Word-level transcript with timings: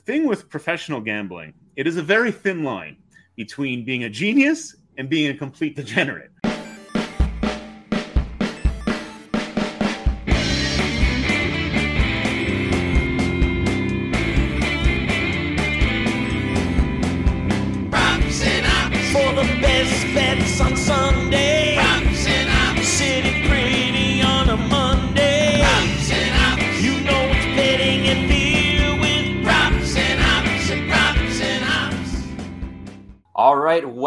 thing 0.00 0.26
with 0.26 0.48
professional 0.48 1.00
gambling, 1.00 1.54
it 1.76 1.86
is 1.86 1.96
a 1.96 2.02
very 2.02 2.32
thin 2.32 2.64
line 2.64 2.96
between 3.36 3.84
being 3.84 4.04
a 4.04 4.10
genius 4.10 4.76
and 4.96 5.08
being 5.08 5.30
a 5.30 5.36
complete 5.36 5.76
degenerate. 5.76 6.30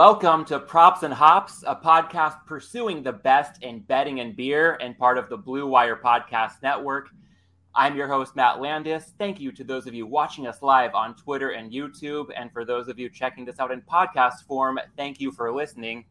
Welcome 0.03 0.43
to 0.43 0.59
Props 0.59 1.03
and 1.03 1.13
Hops, 1.13 1.63
a 1.65 1.73
podcast 1.73 2.45
pursuing 2.45 3.01
the 3.01 3.13
best 3.13 3.63
in 3.63 3.79
betting 3.79 4.19
and 4.19 4.35
beer 4.35 4.77
and 4.81 4.97
part 4.97 5.17
of 5.17 5.29
the 5.29 5.37
Blue 5.37 5.65
Wire 5.65 5.95
Podcast 5.95 6.61
Network. 6.61 7.07
I'm 7.73 7.95
your 7.95 8.09
host, 8.09 8.35
Matt 8.35 8.59
Landis. 8.59 9.13
Thank 9.17 9.39
you 9.39 9.53
to 9.53 9.63
those 9.63 9.87
of 9.87 9.93
you 9.93 10.05
watching 10.05 10.45
us 10.45 10.61
live 10.61 10.93
on 10.93 11.15
Twitter 11.15 11.51
and 11.51 11.71
YouTube. 11.71 12.25
And 12.35 12.51
for 12.51 12.65
those 12.65 12.89
of 12.89 12.99
you 12.99 13.09
checking 13.09 13.45
this 13.45 13.61
out 13.61 13.71
in 13.71 13.81
podcast 13.83 14.43
form, 14.45 14.77
thank 14.97 15.21
you 15.21 15.31
for 15.31 15.53
listening. 15.53 16.03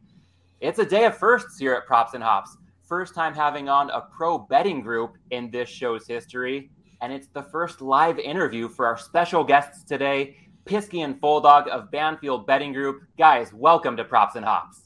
It's 0.59 0.79
a 0.79 0.85
day 0.87 1.05
of 1.05 1.15
firsts 1.15 1.59
here 1.59 1.75
at 1.75 1.85
Props 1.85 2.15
and 2.15 2.23
Hops. 2.23 2.57
First 2.81 3.13
time 3.13 3.35
having 3.35 3.69
on 3.69 3.91
a 3.91 4.01
pro 4.01 4.39
betting 4.39 4.81
group 4.81 5.19
in 5.29 5.51
this 5.51 5.69
show's 5.69 6.07
history. 6.07 6.71
And 7.01 7.13
it's 7.13 7.27
the 7.27 7.43
first 7.43 7.79
live 7.79 8.17
interview 8.17 8.69
for 8.69 8.87
our 8.87 8.97
special 8.97 9.43
guests 9.43 9.83
today, 9.83 10.35
Pisky 10.65 11.03
and 11.03 11.19
Full-Dog 11.19 11.67
of 11.69 11.91
Banfield 11.91 12.47
Betting 12.47 12.71
Group. 12.71 13.03
Guys, 13.17 13.53
welcome 13.53 13.97
to 13.97 14.05
Props 14.05 14.35
and 14.35 14.45
Hops. 14.45 14.83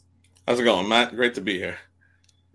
How's 0.48 0.60
it 0.60 0.64
going, 0.64 0.88
Matt? 0.88 1.16
Great 1.16 1.36
to 1.36 1.42
be 1.42 1.58
here. 1.58 1.78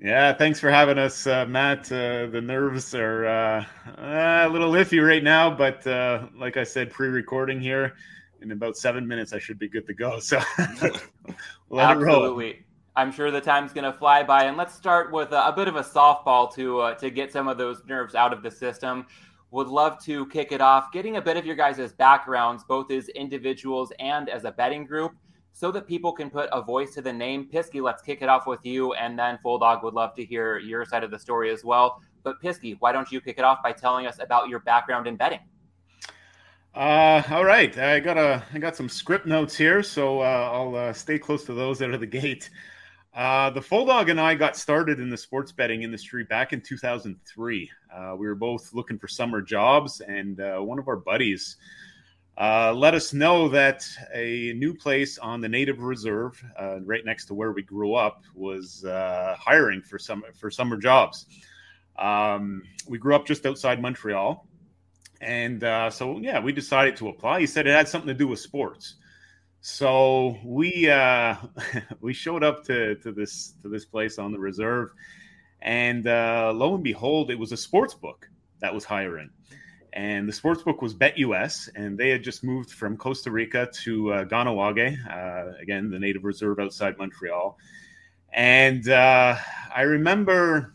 Yeah, 0.01 0.33
thanks 0.33 0.59
for 0.59 0.71
having 0.71 0.99
us, 0.99 1.29
uh, 1.29 1.47
Matt. 1.47 1.93
Uh, 1.93 2.27
the 2.27 2.41
nerves 2.41 2.93
are 2.95 3.25
uh, 3.27 3.65
a 3.99 4.49
little 4.49 4.73
iffy 4.73 5.07
right 5.07 5.23
now, 5.23 5.49
but 5.55 5.87
uh, 5.87 6.27
like 6.37 6.57
I 6.57 6.65
said, 6.65 6.91
pre-recording 6.91 7.61
here, 7.61 7.95
in 8.41 8.51
about 8.51 8.77
seven 8.77 9.07
minutes, 9.07 9.33
I 9.33 9.39
should 9.39 9.59
be 9.59 9.69
good 9.69 9.87
to 9.87 9.95
go. 9.95 10.19
So 10.19 10.41
let 10.59 11.97
it 11.97 12.01
roll. 12.01 12.17
Absolutely. 12.17 12.65
I'm 12.97 13.13
sure 13.13 13.31
the 13.31 13.41
time's 13.41 13.73
going 13.73 13.91
to 13.91 13.97
fly 13.97 14.25
by. 14.25 14.45
And 14.45 14.57
let's 14.57 14.75
start 14.75 15.13
with 15.13 15.31
a, 15.31 15.47
a 15.47 15.53
bit 15.53 15.69
of 15.69 15.77
a 15.77 15.83
softball 15.83 16.53
to 16.55 16.81
uh, 16.81 16.95
to 16.97 17.09
get 17.09 17.33
some 17.33 17.47
of 17.47 17.57
those 17.57 17.83
nerves 17.87 18.15
out 18.15 18.33
of 18.33 18.43
the 18.43 18.51
system. 18.51 19.07
Would 19.53 19.69
love 19.69 20.03
to 20.05 20.27
kick 20.29 20.51
it 20.51 20.61
off, 20.61 20.91
getting 20.93 21.19
a 21.19 21.23
bit 21.23 21.37
of 21.37 21.45
your 21.45 21.55
guys' 21.55 21.93
backgrounds, 21.93 22.65
both 22.65 22.91
as 22.91 23.09
individuals 23.11 23.93
and 23.99 24.29
as 24.31 24.45
a 24.45 24.51
betting 24.51 24.87
group, 24.87 25.13
so 25.53 25.71
that 25.73 25.87
people 25.87 26.13
can 26.13 26.31
put 26.31 26.49
a 26.53 26.63
voice 26.63 26.95
to 26.95 27.03
the 27.03 27.13
name. 27.13 27.49
Pisky, 27.53 27.83
let's 27.83 28.03
kick 28.03 28.23
it 28.23 28.31
off 28.31 28.47
with 28.47 28.65
you, 28.65 28.95
and 28.95 29.19
then 29.19 29.39
Full 29.43 29.59
Dog 29.59 29.85
would 29.85 29.93
love 29.93 30.15
to 30.15 30.25
hear 30.25 30.59
your 30.59 30.87
side 30.87 31.05
of 31.05 31.11
the 31.11 31.19
story 31.19 31.51
as 31.51 31.65
well. 31.65 32.01
But 32.23 32.41
Pisky, 32.43 32.77
why 32.79 32.93
don't 32.93 33.13
you 33.13 33.21
kick 33.21 33.37
it 33.39 33.45
off 33.45 33.59
by 33.63 33.73
telling 33.73 34.07
us 34.07 34.19
about 34.21 34.49
your 34.49 34.61
background 34.61 35.07
in 35.07 35.17
betting? 35.17 35.41
Uh, 36.75 37.23
all 37.31 37.45
right, 37.45 37.77
I 37.77 38.01
got 38.01 38.17
a 38.17 38.43
I 38.55 38.59
got 38.59 38.75
some 38.75 38.89
script 38.89 39.27
notes 39.27 39.55
here, 39.55 39.83
so 39.83 40.21
uh, 40.21 40.51
I'll 40.51 40.75
uh, 40.75 40.93
stay 40.95 41.19
close 41.19 41.45
to 41.45 41.53
those 41.53 41.83
out 41.83 41.93
of 41.93 42.01
the 42.01 42.07
gate. 42.07 42.49
Uh, 43.15 43.51
the 43.51 43.61
Full 43.61 43.85
Dog 43.85 44.09
and 44.09 44.19
I 44.19 44.35
got 44.35 44.57
started 44.57 44.99
in 44.99 45.11
the 45.11 45.19
sports 45.19 45.53
betting 45.53 45.83
industry 45.83 46.25
back 46.25 46.55
in 46.55 46.63
2003. 46.63 47.71
Uh, 47.95 48.17
we 48.17 48.27
were 48.27 48.35
both 48.35 48.73
looking 48.73 48.99
for 48.99 49.07
summer 49.07 49.43
jobs, 49.43 50.01
and 50.01 50.41
uh, 50.41 50.59
one 50.61 50.79
of 50.79 50.89
our 50.89 50.97
buddies 50.97 51.57
uh, 52.39 52.73
let 52.75 52.95
us 52.95 53.13
know 53.13 53.51
that 53.51 53.87
a 54.15 54.55
new 54.55 54.73
place 54.73 55.19
on 55.19 55.43
the 55.43 55.49
Native 55.49 55.81
Reserve, 55.81 56.43
uh, 56.59 56.81
right 56.81 57.05
next 57.05 57.27
to 57.27 57.35
where 57.35 57.53
we 57.53 57.63
grew 57.63 57.95
up, 57.95 58.23
was 58.35 58.83
hiring 58.87 59.83
for 59.83 59.99
some 59.99 60.25
for 60.35 60.51
summer 60.51 60.79
jobs. 60.79 61.27
Um, 61.99 62.63
we 62.89 62.97
grew 62.97 63.15
up 63.15 63.27
just 63.27 63.45
outside 63.45 63.83
Montreal, 63.83 64.47
and 65.21 65.61
so 65.93 66.19
yeah, 66.19 66.41
we 66.41 66.53
decided 66.53 66.97
to 66.97 67.09
apply. 67.09 67.41
He 67.41 67.47
said 67.47 67.67
it 67.67 67.73
had 67.73 67.89
something 67.89 68.09
to 68.09 68.15
do 68.15 68.29
with 68.29 68.41
sports. 68.41 68.95
So 69.65 70.39
we 70.45 70.91
uh, 70.91 71.37
we 72.01 72.13
showed 72.13 72.43
up 72.43 72.65
to, 72.65 72.97
to 72.97 73.13
this 73.13 73.55
to 73.63 73.69
this 73.69 73.85
place 73.85 74.19
on 74.19 74.33
the 74.33 74.39
reserve, 74.39 74.91
and 75.61 76.05
uh, 76.09 76.53
lo 76.53 76.75
and 76.75 76.83
behold, 76.83 77.31
it 77.31 77.39
was 77.39 77.53
a 77.53 77.57
sports 77.57 77.95
book 77.95 78.29
that 78.59 78.75
was 78.75 78.85
hiring, 78.85 79.31
and 79.93 80.29
the 80.29 80.33
sports 80.33 80.65
book 80.65 80.83
was 80.83 80.95
Bet 80.95 81.17
US, 81.17 81.69
and 81.77 81.97
they 81.97 82.09
had 82.09 82.25
just 82.25 82.43
moved 82.43 82.73
from 82.73 82.97
Costa 82.97 83.31
Rica 83.31 83.69
to 83.85 84.13
uh, 84.13 84.25
Kahnawake, 84.25 84.97
uh, 85.09 85.57
again 85.63 85.91
the 85.91 85.99
native 85.99 86.25
reserve 86.25 86.59
outside 86.59 86.99
Montreal, 86.99 87.57
and 88.33 88.89
uh, 88.89 89.37
I 89.73 89.83
remember 89.83 90.75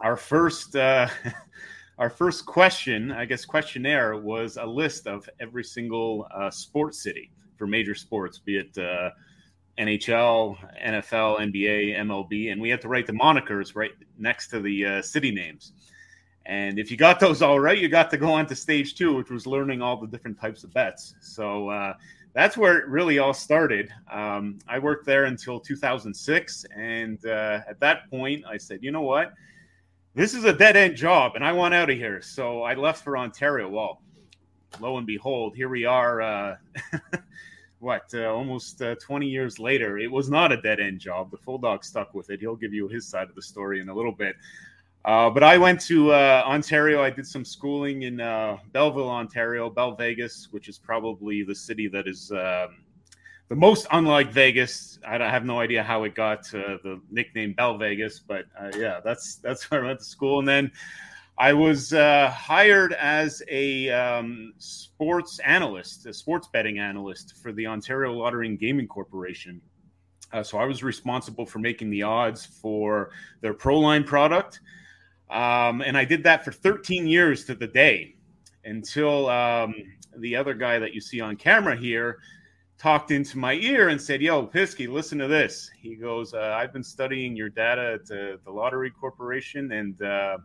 our 0.00 0.18
first. 0.18 0.76
Uh, 0.76 1.08
our 1.98 2.10
first 2.10 2.46
question, 2.46 3.12
I 3.12 3.24
guess, 3.26 3.44
questionnaire 3.44 4.16
was 4.16 4.56
a 4.56 4.66
list 4.66 5.06
of 5.06 5.28
every 5.40 5.62
single 5.62 6.26
uh, 6.34 6.50
sports 6.50 7.02
city 7.02 7.30
for 7.56 7.66
major 7.66 7.94
sports, 7.94 8.38
be 8.38 8.58
it 8.58 8.76
uh, 8.78 9.10
NHL, 9.78 10.56
NFL, 10.84 11.40
NBA, 11.40 11.96
MLB, 11.98 12.52
and 12.52 12.60
we 12.60 12.68
had 12.68 12.80
to 12.82 12.88
write 12.88 13.06
the 13.06 13.12
monikers 13.12 13.74
right 13.74 13.92
next 14.18 14.48
to 14.48 14.60
the 14.60 14.86
uh, 14.86 15.02
city 15.02 15.30
names. 15.30 15.72
And 16.44 16.78
if 16.78 16.90
you 16.90 16.96
got 16.96 17.20
those 17.20 17.40
all 17.40 17.60
right, 17.60 17.78
you 17.78 17.88
got 17.88 18.10
to 18.10 18.16
go 18.16 18.32
on 18.32 18.46
to 18.46 18.56
stage 18.56 18.96
two, 18.96 19.14
which 19.14 19.30
was 19.30 19.46
learning 19.46 19.80
all 19.80 19.96
the 19.96 20.06
different 20.06 20.40
types 20.40 20.64
of 20.64 20.72
bets. 20.74 21.14
So 21.20 21.68
uh, 21.68 21.94
that's 22.34 22.56
where 22.56 22.78
it 22.78 22.88
really 22.88 23.18
all 23.18 23.34
started. 23.34 23.90
Um, 24.10 24.58
I 24.66 24.78
worked 24.78 25.06
there 25.06 25.24
until 25.24 25.60
2006. 25.60 26.64
And 26.76 27.24
uh, 27.26 27.60
at 27.68 27.78
that 27.80 28.10
point, 28.10 28.44
I 28.46 28.56
said, 28.56 28.80
you 28.82 28.90
know 28.90 29.02
what? 29.02 29.32
This 30.14 30.34
is 30.34 30.44
a 30.44 30.52
dead 30.52 30.76
end 30.76 30.96
job, 30.96 31.36
and 31.36 31.44
I 31.44 31.52
want 31.52 31.72
out 31.72 31.88
of 31.88 31.96
here. 31.96 32.20
So 32.20 32.62
I 32.62 32.74
left 32.74 33.02
for 33.02 33.16
Ontario. 33.16 33.68
Well, 33.68 34.02
lo 34.80 34.98
and 34.98 35.06
behold, 35.06 35.54
here 35.54 35.68
we 35.68 35.84
are. 35.84 36.22
Uh, 36.22 36.56
what 37.82 38.08
uh, 38.14 38.32
almost 38.32 38.80
uh, 38.80 38.94
20 38.94 39.26
years 39.26 39.58
later. 39.58 39.98
It 39.98 40.10
was 40.10 40.30
not 40.30 40.52
a 40.52 40.62
dead 40.62 40.78
end 40.78 41.00
job. 41.00 41.32
The 41.32 41.36
full 41.36 41.58
dog 41.58 41.84
stuck 41.84 42.14
with 42.14 42.30
it. 42.30 42.38
He'll 42.38 42.56
give 42.56 42.72
you 42.72 42.86
his 42.86 43.08
side 43.08 43.28
of 43.28 43.34
the 43.34 43.42
story 43.42 43.80
in 43.80 43.88
a 43.88 43.94
little 43.94 44.12
bit. 44.12 44.36
Uh, 45.04 45.28
but 45.28 45.42
i 45.42 45.58
went 45.58 45.80
to 45.80 46.12
uh, 46.12 46.44
ontario. 46.46 47.02
I 47.02 47.10
did 47.10 47.26
some 47.26 47.44
schooling 47.44 48.02
in 48.02 48.20
uh, 48.20 48.56
belleville 48.72 49.10
ontario 49.10 49.68
bell 49.68 49.96
vegas 49.96 50.46
which 50.52 50.68
is 50.68 50.78
probably 50.78 51.42
the 51.42 51.56
city 51.56 51.88
that 51.88 52.06
is 52.06 52.30
um, 52.30 52.84
the 53.48 53.56
most 53.56 53.88
unlike 53.90 54.30
vegas. 54.30 55.00
I 55.04 55.16
I 55.16 55.28
have 55.28 55.44
no 55.44 55.58
idea 55.58 55.82
how 55.82 56.04
it 56.04 56.14
got 56.14 56.44
the 56.44 57.00
nickname 57.10 57.52
bell 57.54 57.76
vegas 57.78 58.20
but 58.20 58.44
uh, 58.56 58.70
yeah 58.78 59.00
that's 59.04 59.36
that's 59.36 59.68
where 59.72 59.82
i 59.82 59.86
went 59.88 59.98
to 59.98 60.04
school. 60.04 60.38
And 60.38 60.46
then 60.46 60.70
I 61.38 61.52
was 61.52 61.92
uh, 61.92 62.30
hired 62.30 62.92
as 62.92 63.42
a 63.48 63.90
um, 63.90 64.52
sports 64.58 65.38
analyst, 65.40 66.06
a 66.06 66.12
sports 66.12 66.48
betting 66.52 66.78
analyst 66.78 67.34
for 67.42 67.52
the 67.52 67.66
Ontario 67.66 68.12
Lottery 68.12 68.48
and 68.48 68.58
Gaming 68.58 68.86
Corporation. 68.86 69.60
Uh, 70.32 70.42
so 70.42 70.58
I 70.58 70.64
was 70.64 70.82
responsible 70.82 71.46
for 71.46 71.58
making 71.58 71.90
the 71.90 72.02
odds 72.02 72.44
for 72.46 73.10
their 73.40 73.54
ProLine 73.54 74.06
product. 74.06 74.60
Um, 75.30 75.80
and 75.80 75.96
I 75.96 76.04
did 76.04 76.22
that 76.24 76.44
for 76.44 76.52
13 76.52 77.06
years 77.06 77.44
to 77.46 77.54
the 77.54 77.66
day 77.66 78.16
until 78.64 79.28
um, 79.28 79.74
the 80.18 80.36
other 80.36 80.54
guy 80.54 80.78
that 80.78 80.94
you 80.94 81.00
see 81.00 81.20
on 81.20 81.36
camera 81.36 81.76
here 81.76 82.18
talked 82.78 83.10
into 83.10 83.38
my 83.38 83.54
ear 83.54 83.88
and 83.88 84.00
said, 84.00 84.20
Yo, 84.20 84.46
Pisky, 84.46 84.88
listen 84.88 85.18
to 85.18 85.28
this. 85.28 85.70
He 85.80 85.94
goes, 85.94 86.34
uh, 86.34 86.56
I've 86.58 86.72
been 86.72 86.82
studying 86.82 87.36
your 87.36 87.48
data 87.48 87.98
at 88.00 88.10
uh, 88.10 88.36
the 88.44 88.50
Lottery 88.50 88.90
Corporation 88.90 89.72
and 89.72 90.02
uh, 90.02 90.38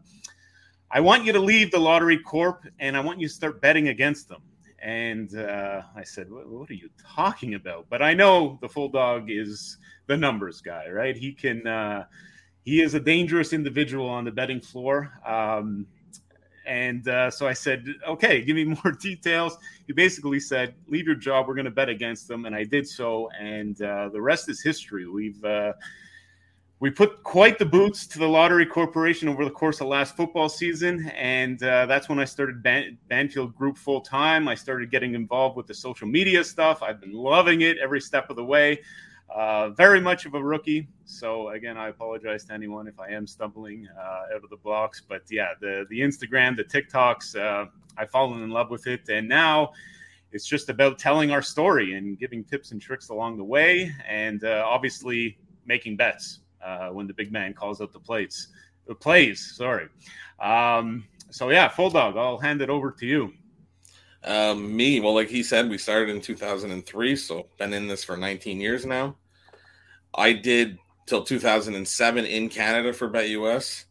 I 0.90 1.02
want 1.02 1.26
you 1.26 1.34
to 1.34 1.40
leave 1.40 1.72
the 1.72 1.80
Lottery 1.80 2.18
Corp 2.18 2.66
and 2.80 2.96
I 2.96 3.02
want 3.02 3.20
you 3.20 3.28
to 3.28 3.34
start 3.34 3.62
betting 3.62 3.90
against 3.90 4.30
them. 4.30 4.42
And 4.80 5.36
uh, 5.36 5.82
I 5.96 6.04
said, 6.04 6.28
what, 6.30 6.70
are 6.70 6.74
you 6.74 6.90
talking 7.16 7.56
about? 7.56 7.88
But 7.90 8.02
I 8.02 8.14
know 8.14 8.58
the 8.62 8.70
full 8.70 8.88
dog 8.88 9.30
is 9.30 9.78
the 10.06 10.16
numbers 10.16 10.62
guy, 10.62 10.88
right? 10.90 11.18
He 11.18 11.34
can, 11.34 11.68
uh, 11.68 12.06
he 12.64 12.82
is 12.82 12.94
a 12.94 13.00
dangerous 13.00 13.52
individual 13.52 14.08
on 14.08 14.24
the 14.24 14.32
betting 14.32 14.62
floor. 14.62 15.12
Um, 15.26 15.88
and 16.66 17.08
uh, 17.08 17.32
so 17.32 17.48
I 17.48 17.54
said, 17.54 17.86
okay, 18.08 18.42
give 18.42 18.56
me 18.56 18.64
more 18.84 18.94
details. 18.94 19.58
He 19.88 19.94
basically 19.94 20.40
said, 20.40 20.76
leave 20.88 21.06
your 21.06 21.16
job. 21.16 21.48
We're 21.48 21.56
going 21.56 21.66
to 21.66 21.72
bet 21.72 21.90
against 21.90 22.30
them. 22.30 22.46
And 22.46 22.56
I 22.56 22.64
did 22.64 22.88
so. 22.88 23.30
And 23.40 23.82
uh, 23.82 24.10
the 24.10 24.22
rest 24.22 24.48
is 24.48 24.62
history. 24.62 25.08
We've, 25.08 25.44
uh, 25.44 25.74
we 26.80 26.92
put 26.92 27.24
quite 27.24 27.58
the 27.58 27.66
boots 27.66 28.06
to 28.06 28.20
the 28.20 28.28
Lottery 28.28 28.66
Corporation 28.66 29.28
over 29.28 29.44
the 29.44 29.52
course 29.52 29.82
of 29.82 29.88
last 29.88 30.16
football 30.16 30.48
season, 30.48 31.10
and 31.16 31.62
uh, 31.64 31.88
that's 31.88 32.08
when 32.08 32.20
I 32.20 32.26
started 32.26 32.62
Ban- 32.62 33.00
Banfield 33.08 33.56
Group 33.56 33.78
full 33.78 34.00
time. 34.00 34.48
I 34.48 34.54
started 34.54 34.92
getting 34.92 35.16
involved 35.16 35.58
with 35.58 35.66
the 35.66 35.74
social 35.74 36.08
media 36.08 36.44
stuff. 36.44 36.84
I've 36.84 37.02
been 37.02 37.14
loving 37.14 37.62
it 37.62 37.78
every 37.80 38.00
step 38.00 38.30
of 38.30 38.36
the 38.36 38.46
way. 38.46 38.80
Uh, 39.34 39.70
very 39.70 40.00
much 40.00 40.28
of 40.28 40.36
a 40.36 40.44
rookie, 40.44 40.88
so 41.06 41.50
again, 41.50 41.78
I 41.78 41.90
apologize 41.90 42.46
to 42.46 42.54
anyone 42.54 42.88
if 42.88 43.00
I 43.00 43.10
am 43.10 43.26
stumbling 43.26 43.88
uh, 44.00 44.36
out 44.36 44.44
of 44.44 44.50
the 44.52 44.58
blocks. 44.58 45.02
But 45.02 45.24
yeah, 45.32 45.54
the 45.60 45.88
the 45.90 46.00
Instagram, 46.00 46.56
the 46.56 46.64
TikToks, 46.64 47.36
uh, 47.38 47.70
I've 47.98 48.12
fallen 48.12 48.44
in 48.44 48.52
love 48.52 48.70
with 48.70 48.86
it, 48.86 49.10
and 49.10 49.28
now 49.28 49.72
it's 50.32 50.46
just 50.46 50.70
about 50.70 51.00
telling 51.00 51.32
our 51.32 51.42
story 51.42 51.96
and 51.96 52.20
giving 52.20 52.44
tips 52.44 52.72
and 52.72 52.80
tricks 52.80 53.10
along 53.10 53.38
the 53.38 53.44
way, 53.44 53.92
and 54.08 54.44
uh, 54.44 54.64
obviously 54.66 55.40
making 55.66 55.98
bets 55.98 56.40
uh, 56.64 56.90
when 56.90 57.08
the 57.08 57.14
big 57.14 57.32
man 57.32 57.54
calls 57.54 57.82
out 57.82 57.94
the 57.94 58.00
plates, 58.00 58.48
the 58.88 58.96
plays. 58.96 59.54
Sorry. 59.56 59.88
Um, 60.40 61.06
so 61.30 61.50
yeah, 61.50 61.68
full 61.68 61.90
dog. 61.90 62.18
I'll 62.18 62.38
hand 62.38 62.62
it 62.62 62.70
over 62.70 62.92
to 62.92 63.06
you. 63.06 63.34
Um, 64.24 64.76
me, 64.76 65.00
well, 65.00 65.14
like 65.14 65.30
he 65.30 65.44
said, 65.44 65.70
we 65.70 65.78
started 65.78 66.10
in 66.10 66.22
2003, 66.22 67.16
so 67.16 67.48
been 67.58 67.74
in 67.74 67.88
this 67.88 68.04
for 68.04 68.18
19 68.18 68.60
years 68.60 68.86
now. 68.86 69.16
I 70.14 70.34
did 70.34 70.78
till 71.06 71.24
2007 71.24 72.26
in 72.26 72.50
Canada 72.50 72.94
for 72.94 73.10
BetUS. 73.10 73.86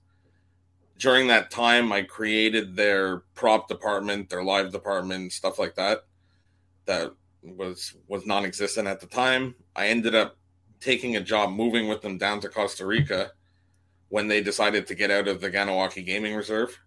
During 0.98 1.26
that 1.28 1.50
time, 1.50 1.92
I 1.92 2.02
created 2.02 2.74
their 2.74 3.18
prop 3.34 3.68
department, 3.68 4.28
their 4.28 4.42
live 4.42 4.72
department, 4.72 5.32
stuff 5.32 5.58
like 5.58 5.74
that. 5.76 6.04
That 6.86 7.12
was 7.42 7.94
was 8.08 8.26
non-existent 8.26 8.88
at 8.88 9.00
the 9.00 9.06
time. 9.06 9.54
I 9.74 9.88
ended 9.88 10.14
up 10.14 10.36
taking 10.80 11.16
a 11.16 11.20
job 11.20 11.50
moving 11.50 11.88
with 11.88 12.02
them 12.02 12.18
down 12.18 12.40
to 12.40 12.48
Costa 12.48 12.86
Rica 12.86 13.32
when 14.08 14.28
they 14.28 14.42
decided 14.42 14.86
to 14.86 14.94
get 14.94 15.10
out 15.10 15.28
of 15.28 15.40
the 15.40 15.50
Kahnawake 15.50 16.04
Gaming 16.04 16.34
Reserve 16.34 16.78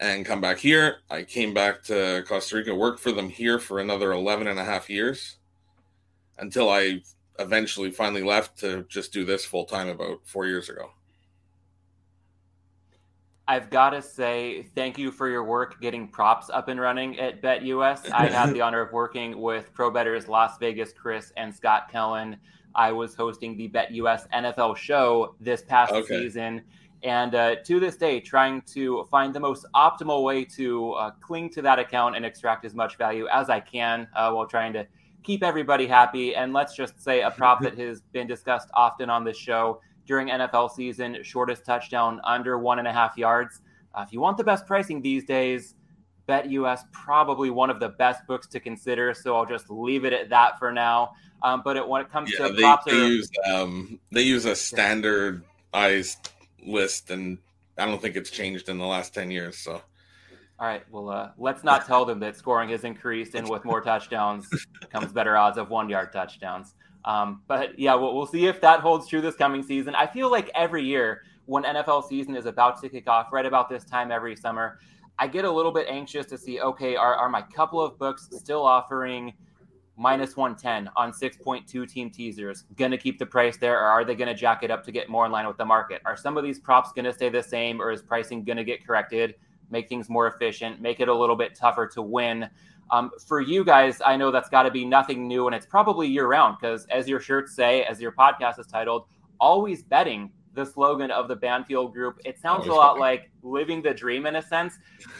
and 0.00 0.26
come 0.26 0.40
back 0.40 0.58
here. 0.58 0.98
I 1.10 1.22
came 1.22 1.54
back 1.54 1.82
to 1.84 2.24
Costa 2.26 2.56
Rica, 2.56 2.74
worked 2.74 3.00
for 3.00 3.12
them 3.12 3.28
here 3.28 3.58
for 3.58 3.80
another 3.80 4.12
11 4.12 4.46
and 4.46 4.58
a 4.58 4.64
half 4.64 4.90
years 4.90 5.36
until 6.38 6.70
I 6.70 7.02
eventually 7.38 7.90
finally 7.90 8.22
left 8.22 8.58
to 8.58 8.84
just 8.88 9.12
do 9.12 9.24
this 9.24 9.44
full 9.44 9.64
time 9.64 9.88
about 9.88 10.20
four 10.24 10.46
years 10.46 10.68
ago. 10.68 10.90
I've 13.46 13.70
got 13.70 13.90
to 13.90 14.02
say 14.02 14.66
thank 14.74 14.98
you 14.98 15.10
for 15.10 15.26
your 15.26 15.42
work 15.42 15.80
getting 15.80 16.06
props 16.06 16.50
up 16.50 16.68
and 16.68 16.78
running 16.78 17.18
at 17.18 17.40
BetUS. 17.40 18.10
I 18.12 18.26
had 18.26 18.52
the 18.52 18.60
honor 18.60 18.82
of 18.82 18.92
working 18.92 19.40
with 19.40 19.72
Pro 19.72 19.90
Bettors 19.90 20.28
Las 20.28 20.58
Vegas 20.58 20.92
Chris 20.92 21.32
and 21.38 21.54
Scott 21.54 21.90
Kellen. 21.90 22.36
I 22.78 22.92
was 22.92 23.16
hosting 23.16 23.56
the 23.56 23.66
Bet 23.66 23.90
US 23.90 24.28
NFL 24.32 24.76
show 24.76 25.34
this 25.40 25.62
past 25.62 25.92
okay. 25.92 26.20
season. 26.20 26.62
And 27.02 27.34
uh, 27.34 27.56
to 27.64 27.80
this 27.80 27.96
day 27.96 28.20
trying 28.20 28.62
to 28.72 29.04
find 29.10 29.34
the 29.34 29.40
most 29.40 29.66
optimal 29.74 30.22
way 30.22 30.44
to 30.56 30.92
uh, 30.92 31.10
cling 31.20 31.50
to 31.50 31.62
that 31.62 31.80
account 31.80 32.14
and 32.14 32.24
extract 32.24 32.64
as 32.64 32.74
much 32.74 32.96
value 32.96 33.28
as 33.32 33.50
i 33.50 33.60
can 33.60 34.08
uh, 34.16 34.30
while 34.32 34.46
trying 34.46 34.72
to 34.72 34.86
keep 35.24 35.42
everybody 35.42 35.86
happy. 35.86 36.34
And 36.34 36.52
let's 36.52 36.74
just 36.74 37.02
say 37.02 37.22
a 37.22 37.30
prop 37.30 37.60
that 37.62 37.76
has 37.86 38.00
been 38.12 38.28
discussed 38.28 38.68
often 38.74 39.10
on 39.10 39.24
this 39.24 39.36
show 39.36 39.80
during 40.06 40.28
nfl 40.28 40.70
season 40.70 41.18
shortest 41.22 41.64
touchdown 41.66 42.20
under 42.24 42.58
one 42.58 42.78
and 42.78 42.86
a 42.86 42.92
half 42.92 43.18
yards. 43.18 43.60
Uh, 43.94 44.04
if 44.06 44.12
you 44.12 44.20
want 44.20 44.36
the 44.36 44.44
best 44.44 44.66
pricing 44.66 45.02
these 45.02 45.24
days 45.24 45.74
bet 46.28 46.46
us 46.46 46.84
probably 46.92 47.50
one 47.50 47.70
of 47.70 47.80
the 47.80 47.88
best 47.88 48.24
books 48.28 48.46
to 48.46 48.60
consider 48.60 49.12
so 49.12 49.36
i'll 49.36 49.46
just 49.46 49.68
leave 49.68 50.04
it 50.04 50.12
at 50.12 50.28
that 50.28 50.56
for 50.60 50.70
now 50.70 51.12
um, 51.42 51.62
but 51.64 51.76
it, 51.76 51.86
when 51.86 52.02
it 52.02 52.10
comes 52.10 52.32
yeah, 52.32 52.48
to 52.48 52.52
they, 52.52 52.62
props 52.62 52.84
they 52.86 52.96
use 52.96 53.30
um, 53.52 54.00
they 54.10 54.22
use 54.22 54.44
a 54.44 54.56
standardized 54.56 56.30
list, 56.66 57.10
and 57.10 57.38
I 57.76 57.86
don't 57.86 58.02
think 58.02 58.16
it's 58.16 58.30
changed 58.30 58.68
in 58.68 58.78
the 58.78 58.86
last 58.86 59.14
ten 59.14 59.30
years. 59.30 59.56
So. 59.56 59.80
All 60.60 60.66
right. 60.66 60.82
Well, 60.90 61.08
uh, 61.08 61.30
let's 61.38 61.62
not 61.62 61.86
tell 61.86 62.04
them 62.04 62.18
that 62.18 62.36
scoring 62.36 62.70
has 62.70 62.82
increased, 62.82 63.36
and 63.36 63.48
with 63.48 63.64
more 63.64 63.80
touchdowns 63.80 64.48
comes 64.90 65.12
better 65.12 65.36
odds 65.36 65.56
of 65.56 65.70
one-yard 65.70 66.12
touchdowns. 66.12 66.74
Um, 67.04 67.42
but 67.46 67.78
yeah, 67.78 67.94
we'll, 67.94 68.12
we'll 68.16 68.26
see 68.26 68.46
if 68.46 68.60
that 68.62 68.80
holds 68.80 69.06
true 69.06 69.20
this 69.20 69.36
coming 69.36 69.62
season. 69.62 69.94
I 69.94 70.08
feel 70.08 70.32
like 70.32 70.50
every 70.56 70.82
year 70.82 71.22
when 71.46 71.62
NFL 71.62 72.08
season 72.08 72.34
is 72.34 72.46
about 72.46 72.82
to 72.82 72.88
kick 72.88 73.08
off, 73.08 73.32
right 73.32 73.46
about 73.46 73.68
this 73.68 73.84
time 73.84 74.10
every 74.10 74.34
summer, 74.34 74.80
I 75.18 75.26
get 75.26 75.44
a 75.44 75.50
little 75.50 75.72
bit 75.72 75.86
anxious 75.88 76.26
to 76.26 76.38
see. 76.38 76.60
Okay, 76.60 76.96
are, 76.96 77.14
are 77.14 77.28
my 77.28 77.42
couple 77.42 77.80
of 77.80 77.98
books 77.98 78.28
still 78.32 78.64
offering? 78.64 79.34
minus 79.98 80.36
110 80.36 80.88
on 80.96 81.10
6.2 81.10 81.90
team 81.90 82.08
teasers 82.08 82.64
going 82.76 82.92
to 82.92 82.96
keep 82.96 83.18
the 83.18 83.26
price 83.26 83.56
there 83.56 83.80
or 83.80 83.86
are 83.86 84.04
they 84.04 84.14
going 84.14 84.28
to 84.28 84.34
jack 84.34 84.62
it 84.62 84.70
up 84.70 84.84
to 84.84 84.92
get 84.92 85.08
more 85.08 85.26
in 85.26 85.32
line 85.32 85.46
with 85.46 85.56
the 85.56 85.64
market 85.64 86.00
are 86.06 86.16
some 86.16 86.36
of 86.36 86.44
these 86.44 86.60
props 86.60 86.92
going 86.92 87.04
to 87.04 87.12
stay 87.12 87.28
the 87.28 87.42
same 87.42 87.82
or 87.82 87.90
is 87.90 88.00
pricing 88.00 88.44
going 88.44 88.56
to 88.56 88.62
get 88.62 88.86
corrected 88.86 89.34
make 89.70 89.88
things 89.88 90.08
more 90.08 90.28
efficient 90.28 90.80
make 90.80 91.00
it 91.00 91.08
a 91.08 91.14
little 91.14 91.34
bit 91.34 91.52
tougher 91.56 91.84
to 91.84 92.00
win 92.00 92.48
um, 92.92 93.10
for 93.26 93.40
you 93.40 93.64
guys 93.64 94.00
i 94.06 94.16
know 94.16 94.30
that's 94.30 94.48
got 94.48 94.62
to 94.62 94.70
be 94.70 94.84
nothing 94.84 95.26
new 95.26 95.48
and 95.48 95.54
it's 95.54 95.66
probably 95.66 96.06
year 96.06 96.28
round 96.28 96.56
because 96.60 96.86
as 96.86 97.08
your 97.08 97.18
shirts 97.18 97.56
say 97.56 97.82
as 97.82 98.00
your 98.00 98.12
podcast 98.12 98.60
is 98.60 98.68
titled 98.68 99.06
always 99.40 99.82
betting 99.82 100.30
the 100.58 100.66
slogan 100.66 101.10
of 101.10 101.28
the 101.28 101.36
banfield 101.36 101.92
group 101.92 102.20
it 102.24 102.38
sounds 102.38 102.66
a 102.66 102.72
lot 102.72 102.98
like 102.98 103.30
living 103.42 103.80
the 103.80 103.94
dream 103.94 104.26
in 104.26 104.36
a 104.36 104.42
sense 104.42 104.74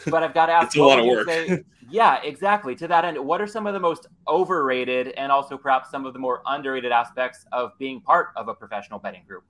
but 0.06 0.22
i've 0.22 0.34
got 0.34 0.46
to 0.46 0.52
ask 0.58 0.66
it's 0.66 0.76
a 0.76 0.82
lot 0.82 0.98
of 0.98 1.06
work 1.06 1.28
say, 1.28 1.64
Yeah, 1.90 2.20
exactly. 2.22 2.74
To 2.76 2.88
that 2.88 3.04
end, 3.04 3.18
what 3.18 3.40
are 3.40 3.46
some 3.46 3.66
of 3.66 3.72
the 3.72 3.80
most 3.80 4.06
overrated 4.26 5.08
and 5.16 5.32
also 5.32 5.56
perhaps 5.56 5.90
some 5.90 6.04
of 6.04 6.12
the 6.12 6.18
more 6.18 6.42
underrated 6.46 6.92
aspects 6.92 7.46
of 7.52 7.72
being 7.78 8.00
part 8.00 8.28
of 8.36 8.48
a 8.48 8.54
professional 8.54 8.98
betting 8.98 9.22
group? 9.26 9.44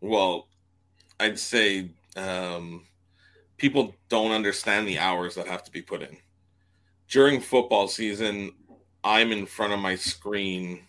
Well, 0.00 0.48
I'd 1.20 1.38
say 1.38 1.90
um, 2.16 2.84
people 3.56 3.94
don't 4.08 4.32
understand 4.32 4.88
the 4.88 4.98
hours 4.98 5.36
that 5.36 5.46
have 5.46 5.62
to 5.64 5.70
be 5.70 5.80
put 5.80 6.02
in. 6.02 6.16
During 7.08 7.40
football 7.40 7.86
season, 7.86 8.52
I'm 9.04 9.30
in 9.30 9.46
front 9.46 9.72
of 9.72 9.78
my 9.78 9.94
screen. 9.94 10.82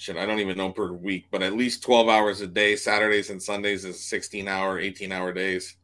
Shit, 0.00 0.16
I 0.16 0.24
don't 0.24 0.38
even 0.38 0.56
know 0.56 0.70
per 0.70 0.92
week, 0.92 1.26
but 1.30 1.42
at 1.42 1.52
least 1.52 1.82
12 1.82 2.08
hours 2.08 2.40
a 2.40 2.46
day. 2.46 2.74
Saturdays 2.74 3.28
and 3.28 3.42
Sundays 3.42 3.84
is 3.84 4.02
16 4.08 4.48
hour, 4.48 4.78
18 4.78 5.12
hour 5.12 5.32
days 5.32 5.76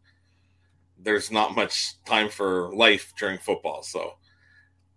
there's 0.98 1.30
not 1.30 1.54
much 1.54 2.02
time 2.04 2.28
for 2.28 2.74
life 2.74 3.12
during 3.18 3.38
football. 3.38 3.82
So 3.82 4.14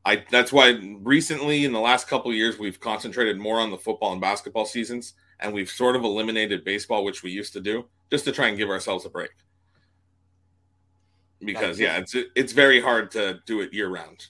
I 0.06 0.24
that's 0.31 0.54
why 0.54 0.80
recently 1.01 1.66
in 1.66 1.71
the 1.71 1.80
last 1.80 2.07
couple 2.07 2.33
years 2.33 2.57
we've 2.57 2.80
concentrated 2.80 3.38
more 3.38 3.60
on 3.60 3.71
the 3.71 3.77
football 3.77 4.12
and 4.12 4.21
basketball 4.21 4.66
seasons 4.66 5.13
and 5.39 5.54
we've 5.54 5.69
sort 5.69 5.95
of 5.95 6.04
eliminated 6.04 6.63
baseball 6.63 7.04
which 7.04 7.24
we 7.24 7.31
used 7.31 7.54
to 7.54 7.62
do 7.62 7.86
just 8.10 8.25
to 8.25 8.31
try 8.31 8.48
and 8.48 8.57
give 8.57 8.69
ourselves 8.69 9.06
a 9.06 9.10
break. 9.10 9.31
Because 11.42 11.80
yeah, 11.80 11.98
it's 11.98 12.15
it's 12.36 12.54
very 12.54 12.81
hard 12.81 13.12
to 13.12 13.39
do 13.45 13.62
it 13.62 13.74
year 13.74 13.89
round 13.89 14.27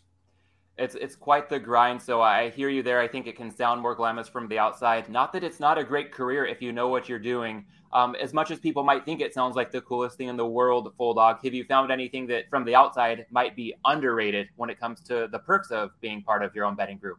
it's 0.80 0.96
it's 0.96 1.16
quite 1.16 1.50
the 1.50 1.60
grind. 1.60 2.02
So 2.02 2.22
I 2.22 2.50
hear 2.50 2.70
you 2.70 2.82
there. 2.82 3.00
I 3.00 3.08
think 3.08 3.28
it 3.28 3.36
can 3.36 3.56
sound 3.56 3.82
more 3.82 3.94
glamorous 3.94 4.30
from 4.30 4.48
the 4.48 4.58
outside. 4.58 5.10
Not 5.10 5.34
that 5.34 5.44
it's 5.44 5.60
not 5.60 5.78
a 5.78 5.84
great 5.84 6.12
career 6.12 6.46
if 6.46 6.62
you 6.62 6.72
know 6.72 6.88
what 6.88 7.10
you're 7.10 7.20
doing. 7.20 7.66
Um, 7.92 8.16
as 8.16 8.34
much 8.34 8.52
as 8.52 8.60
people 8.60 8.84
might 8.84 9.04
think 9.04 9.20
it 9.20 9.34
sounds 9.34 9.56
like 9.56 9.72
the 9.72 9.82
coolest 9.82 10.18
thing 10.18 10.28
in 10.28 10.38
the 10.38 10.46
world, 10.46 10.94
full 10.98 11.14
dog. 11.14 11.40
Have 11.44 11.54
you 11.54 11.64
found 11.64 11.92
anything 11.92 12.28
that 12.28 12.50
from 12.50 12.64
the 12.64 12.76
outside 12.76 13.26
might 13.32 13.56
be 13.56 13.74
underrated 13.86 14.48
when 14.56 14.70
it 14.70 14.80
comes 14.80 15.02
to 15.06 15.28
the 15.32 15.40
perks 15.40 15.72
of 15.72 15.92
being 16.00 16.22
part 16.22 16.44
of 16.44 16.56
your 16.56 16.66
own 16.66 16.76
betting 16.76 16.98
group? 16.98 17.18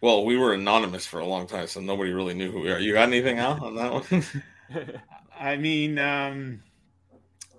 Well, 0.00 0.24
we 0.24 0.36
were 0.36 0.54
anonymous 0.54 1.06
for 1.06 1.18
a 1.18 1.26
long 1.26 1.48
time, 1.48 1.66
so 1.66 1.80
nobody 1.80 2.12
really 2.12 2.34
knew 2.34 2.52
who 2.52 2.60
we 2.60 2.70
are. 2.70 2.78
You 2.78 2.92
got 2.92 3.08
anything 3.08 3.40
out 3.40 3.60
on 3.60 3.74
that 3.74 3.92
one? 3.92 4.24
I 5.38 5.56
mean, 5.56 5.98
um, 5.98 6.62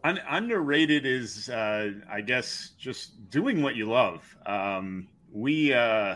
Un- 0.04 0.22
underrated 0.30 1.06
is, 1.06 1.50
uh, 1.50 1.92
I 2.10 2.22
guess, 2.22 2.72
just 2.78 3.30
doing 3.30 3.62
what 3.62 3.76
you 3.76 3.86
love. 3.86 4.24
Um, 4.46 5.08
we, 5.32 5.74
uh, 5.74 6.16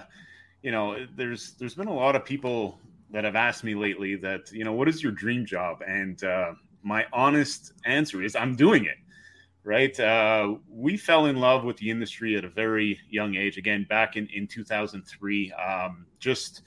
you 0.62 0.72
know, 0.72 1.06
there's 1.16 1.54
there's 1.54 1.76
been 1.76 1.88
a 1.88 1.94
lot 1.94 2.16
of 2.16 2.24
people 2.24 2.80
that 3.12 3.24
have 3.24 3.36
asked 3.36 3.64
me 3.64 3.76
lately 3.76 4.16
that 4.18 4.52
you 4.52 4.64
know 4.64 4.74
what 4.74 4.88
is 4.88 5.04
your 5.04 5.12
dream 5.12 5.46
job, 5.46 5.82
and 5.86 6.24
uh, 6.24 6.54
my 6.82 7.06
honest 7.14 7.74
answer 7.86 8.24
is 8.24 8.36
I'm 8.36 8.56
doing 8.56 8.86
it. 8.86 8.98
Right? 9.66 9.98
Uh, 9.98 10.56
we 10.70 10.98
fell 10.98 11.28
in 11.28 11.38
love 11.38 11.64
with 11.64 11.78
the 11.78 11.90
industry 11.90 12.36
at 12.36 12.44
a 12.44 12.50
very 12.50 13.00
young 13.10 13.36
age. 13.36 13.58
Again, 13.58 13.86
back 13.90 14.18
in 14.18 14.28
in 14.34 14.48
2003. 14.48 15.52
Um, 15.54 16.06
just 16.20 16.64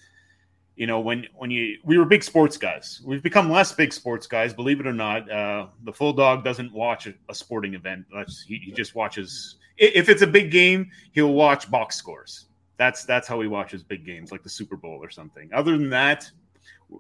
you 0.77 0.87
know 0.87 1.01
when 1.01 1.27
when 1.35 1.51
you 1.51 1.79
we 1.85 1.99
were 1.99 2.05
big 2.05 2.23
sports 2.23 2.57
guys. 2.57 3.03
We've 3.05 3.23
become 3.23 3.51
less 3.51 3.73
big 3.73 3.93
sports 3.93 4.27
guys 4.27 4.53
believe 4.53 4.81
it 4.81 4.87
or 4.87 4.93
not. 4.93 5.31
Uh, 5.31 5.67
the 5.85 5.93
full 5.93 6.13
dog 6.13 6.45
doesn't 6.45 6.73
watch 6.73 7.07
a, 7.07 7.15
a 7.29 7.35
sporting 7.35 7.75
event. 7.75 8.07
He, 8.47 8.59
he, 8.59 8.73
just 8.73 8.95
watches 8.95 9.57
if 9.79 10.09
it's 10.09 10.23
a 10.23 10.27
big 10.27 10.51
game 10.51 10.91
he'll 11.13 11.33
watch 11.33 11.71
box 11.71 11.97
scores. 11.97 12.47
That's 12.77 13.05
that's 13.05 13.27
how 13.27 13.41
he 13.41 13.49
watches 13.49 13.83
big 13.83 14.05
games 14.05 14.31
like 14.31 14.43
the 14.43 14.51
super 14.51 14.77
bowl 14.77 14.99
or 15.03 15.11
something. 15.11 15.51
Other 15.53 15.77
than 15.77 15.91
that 15.91 16.31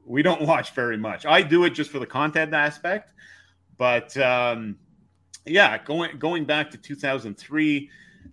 we 0.04 0.23
don't 0.23 0.42
watch 0.47 0.73
very 0.73 0.97
much. 0.97 1.26
I 1.26 1.42
do 1.42 1.64
it 1.64 1.71
just 1.71 1.90
for 1.90 1.99
the 1.99 2.06
content 2.06 2.54
aspect 2.54 3.12
but 3.78 4.16
um, 4.16 4.76
yeah 5.45 5.83
going 5.85 6.18
going 6.18 6.45
back 6.45 6.71
to 6.71 6.78
2003 6.78 7.90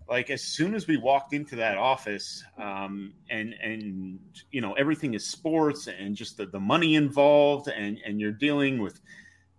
like 0.07 0.29
as 0.29 0.43
soon 0.43 0.75
as 0.75 0.88
we 0.88 0.98
walked 0.98 1.33
into 1.33 1.55
that 1.55 1.77
office 1.77 2.43
um, 2.57 3.13
and 3.29 3.53
and 3.62 4.19
you 4.51 4.62
know 4.62 4.74
everything 4.74 5.13
is 5.13 5.25
sports 5.25 5.88
and 5.88 6.15
just 6.15 6.38
the, 6.38 6.45
the 6.45 6.60
money 6.60 6.95
involved 6.95 7.67
and 7.67 7.98
and 8.05 8.19
you're 8.19 8.31
dealing 8.31 8.81
with 8.81 9.00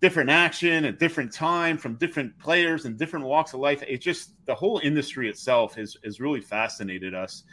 different 0.00 0.28
action 0.28 0.84
at 0.84 0.98
different 0.98 1.32
time 1.32 1.78
from 1.78 1.94
different 1.94 2.38
players 2.38 2.84
and 2.84 2.98
different 2.98 3.24
walks 3.24 3.54
of 3.54 3.60
life 3.60 3.82
it 3.88 3.98
just 3.98 4.32
the 4.44 4.54
whole 4.54 4.78
industry 4.82 5.28
itself 5.28 5.74
has 5.74 5.96
has 6.04 6.20
really 6.20 6.40
fascinated 6.40 7.14
us. 7.14 7.44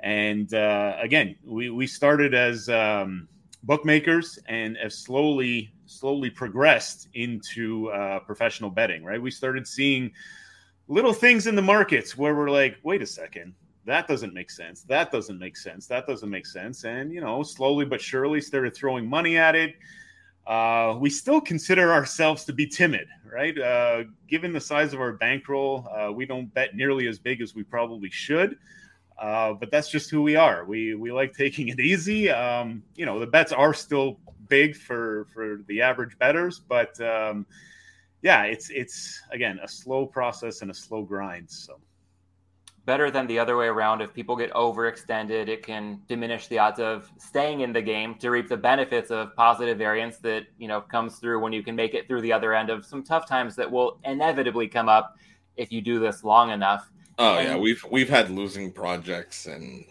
And 0.00 0.52
uh, 0.52 0.96
again 1.00 1.36
we 1.44 1.70
we 1.70 1.86
started 1.86 2.34
as 2.34 2.68
um, 2.68 3.28
bookmakers 3.62 4.38
and 4.46 4.76
have 4.76 4.92
slowly 4.92 5.72
slowly 5.86 6.28
progressed 6.28 7.08
into 7.14 7.88
uh, 7.90 8.20
professional 8.20 8.68
betting 8.68 9.02
right? 9.02 9.22
We 9.22 9.30
started 9.30 9.66
seeing 9.66 10.12
little 10.88 11.12
things 11.12 11.46
in 11.46 11.54
the 11.54 11.62
markets 11.62 12.16
where 12.16 12.34
we're 12.34 12.50
like, 12.50 12.76
wait 12.82 13.02
a 13.02 13.06
second, 13.06 13.54
that 13.84 14.08
doesn't 14.08 14.34
make 14.34 14.50
sense. 14.50 14.82
That 14.82 15.12
doesn't 15.12 15.38
make 15.38 15.56
sense. 15.56 15.86
That 15.86 16.06
doesn't 16.06 16.30
make 16.30 16.46
sense. 16.46 16.84
And, 16.84 17.12
you 17.12 17.20
know, 17.20 17.42
slowly 17.42 17.84
but 17.84 18.00
surely 18.00 18.40
started 18.40 18.74
throwing 18.74 19.08
money 19.08 19.36
at 19.36 19.54
it. 19.54 19.74
Uh, 20.46 20.96
we 21.00 21.10
still 21.10 21.40
consider 21.40 21.92
ourselves 21.92 22.44
to 22.44 22.52
be 22.52 22.66
timid, 22.66 23.08
right? 23.32 23.58
Uh, 23.58 24.04
given 24.28 24.52
the 24.52 24.60
size 24.60 24.92
of 24.92 25.00
our 25.00 25.12
bankroll, 25.12 25.88
uh, 25.88 26.12
we 26.12 26.24
don't 26.24 26.52
bet 26.54 26.76
nearly 26.76 27.08
as 27.08 27.18
big 27.18 27.40
as 27.40 27.54
we 27.54 27.64
probably 27.64 28.10
should. 28.10 28.56
Uh, 29.18 29.54
but 29.54 29.70
that's 29.70 29.88
just 29.88 30.10
who 30.10 30.22
we 30.22 30.36
are. 30.36 30.64
We 30.64 30.94
we 30.94 31.10
like 31.10 31.34
taking 31.34 31.68
it 31.68 31.80
easy. 31.80 32.28
Um, 32.28 32.82
you 32.96 33.06
know, 33.06 33.18
the 33.18 33.26
bets 33.26 33.50
are 33.50 33.72
still 33.72 34.18
big 34.48 34.76
for 34.76 35.26
for 35.32 35.62
the 35.68 35.80
average 35.80 36.18
betters, 36.18 36.58
but 36.58 37.00
um, 37.00 37.46
yeah, 38.22 38.42
it's 38.44 38.70
it's 38.70 39.20
again 39.32 39.58
a 39.62 39.68
slow 39.68 40.06
process 40.06 40.62
and 40.62 40.70
a 40.70 40.74
slow 40.74 41.02
grind. 41.02 41.50
So 41.50 41.78
better 42.84 43.10
than 43.10 43.26
the 43.26 43.38
other 43.38 43.56
way 43.56 43.66
around. 43.66 44.00
If 44.00 44.14
people 44.14 44.36
get 44.36 44.52
overextended, 44.52 45.48
it 45.48 45.62
can 45.64 46.00
diminish 46.08 46.46
the 46.46 46.58
odds 46.58 46.78
of 46.80 47.10
staying 47.18 47.60
in 47.60 47.72
the 47.72 47.82
game 47.82 48.14
to 48.16 48.30
reap 48.30 48.48
the 48.48 48.56
benefits 48.56 49.10
of 49.10 49.34
positive 49.36 49.76
variance 49.78 50.18
that 50.18 50.44
you 50.58 50.68
know 50.68 50.80
comes 50.80 51.16
through 51.18 51.40
when 51.40 51.52
you 51.52 51.62
can 51.62 51.74
make 51.74 51.94
it 51.94 52.06
through 52.06 52.20
the 52.22 52.32
other 52.32 52.54
end 52.54 52.70
of 52.70 52.84
some 52.86 53.02
tough 53.02 53.26
times 53.28 53.56
that 53.56 53.70
will 53.70 53.98
inevitably 54.04 54.68
come 54.68 54.88
up 54.88 55.16
if 55.56 55.72
you 55.72 55.80
do 55.80 55.98
this 55.98 56.22
long 56.24 56.50
enough. 56.50 56.90
Oh 57.18 57.36
And- 57.38 57.48
yeah, 57.48 57.56
we've 57.56 57.84
we've 57.90 58.08
had 58.10 58.30
losing 58.30 58.72
projects 58.72 59.46
and 59.46 59.84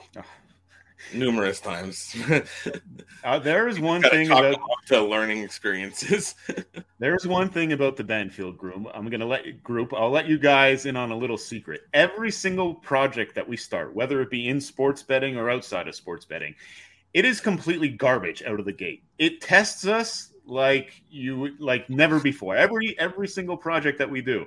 numerous 1.14 1.60
times. 1.60 2.16
uh, 3.24 3.40
there 3.40 3.68
is 3.68 3.80
one 3.80 4.02
thing 4.02 4.28
about 4.28 4.60
them 4.88 5.04
up 5.04 5.10
learning 5.10 5.44
experiences. 5.44 6.36
There's 7.00 7.28
one 7.28 7.50
thing 7.50 7.74
about 7.74 7.98
the 7.98 8.04
Banfield 8.04 8.58
group. 8.58 8.88
I'm 8.94 9.10
gonna 9.10 9.26
let 9.26 9.46
you 9.46 9.54
group. 9.54 9.94
I'll 9.94 10.12
let 10.12 10.28
you 10.28 10.38
guys 10.38 10.86
in 10.86 10.96
on 10.96 11.12
a 11.12 11.18
little 11.18 11.38
secret. 11.38 11.82
Every 11.94 12.32
single 12.32 12.74
project 12.74 13.36
that 13.36 13.48
we 13.48 13.58
start, 13.58 13.94
whether 13.94 14.22
it 14.22 14.30
be 14.30 14.48
in 14.48 14.60
sports 14.62 15.04
betting 15.04 15.38
or 15.38 15.50
outside 15.50 15.88
of 15.88 15.96
sports 15.96 16.26
betting, 16.26 16.56
it 17.14 17.26
is 17.26 17.40
completely 17.40 17.90
garbage 17.90 18.44
out 18.44 18.60
of 18.60 18.66
the 18.66 18.74
gate. 18.74 19.04
It 19.18 19.42
tests 19.42 19.86
us 19.86 20.32
like 20.46 21.02
you 21.10 21.56
like 21.60 21.90
never 21.90 22.20
before. 22.20 22.56
Every 22.56 22.98
every 23.00 23.28
single 23.28 23.58
project 23.58 23.98
that 24.00 24.10
we 24.10 24.22
do, 24.22 24.46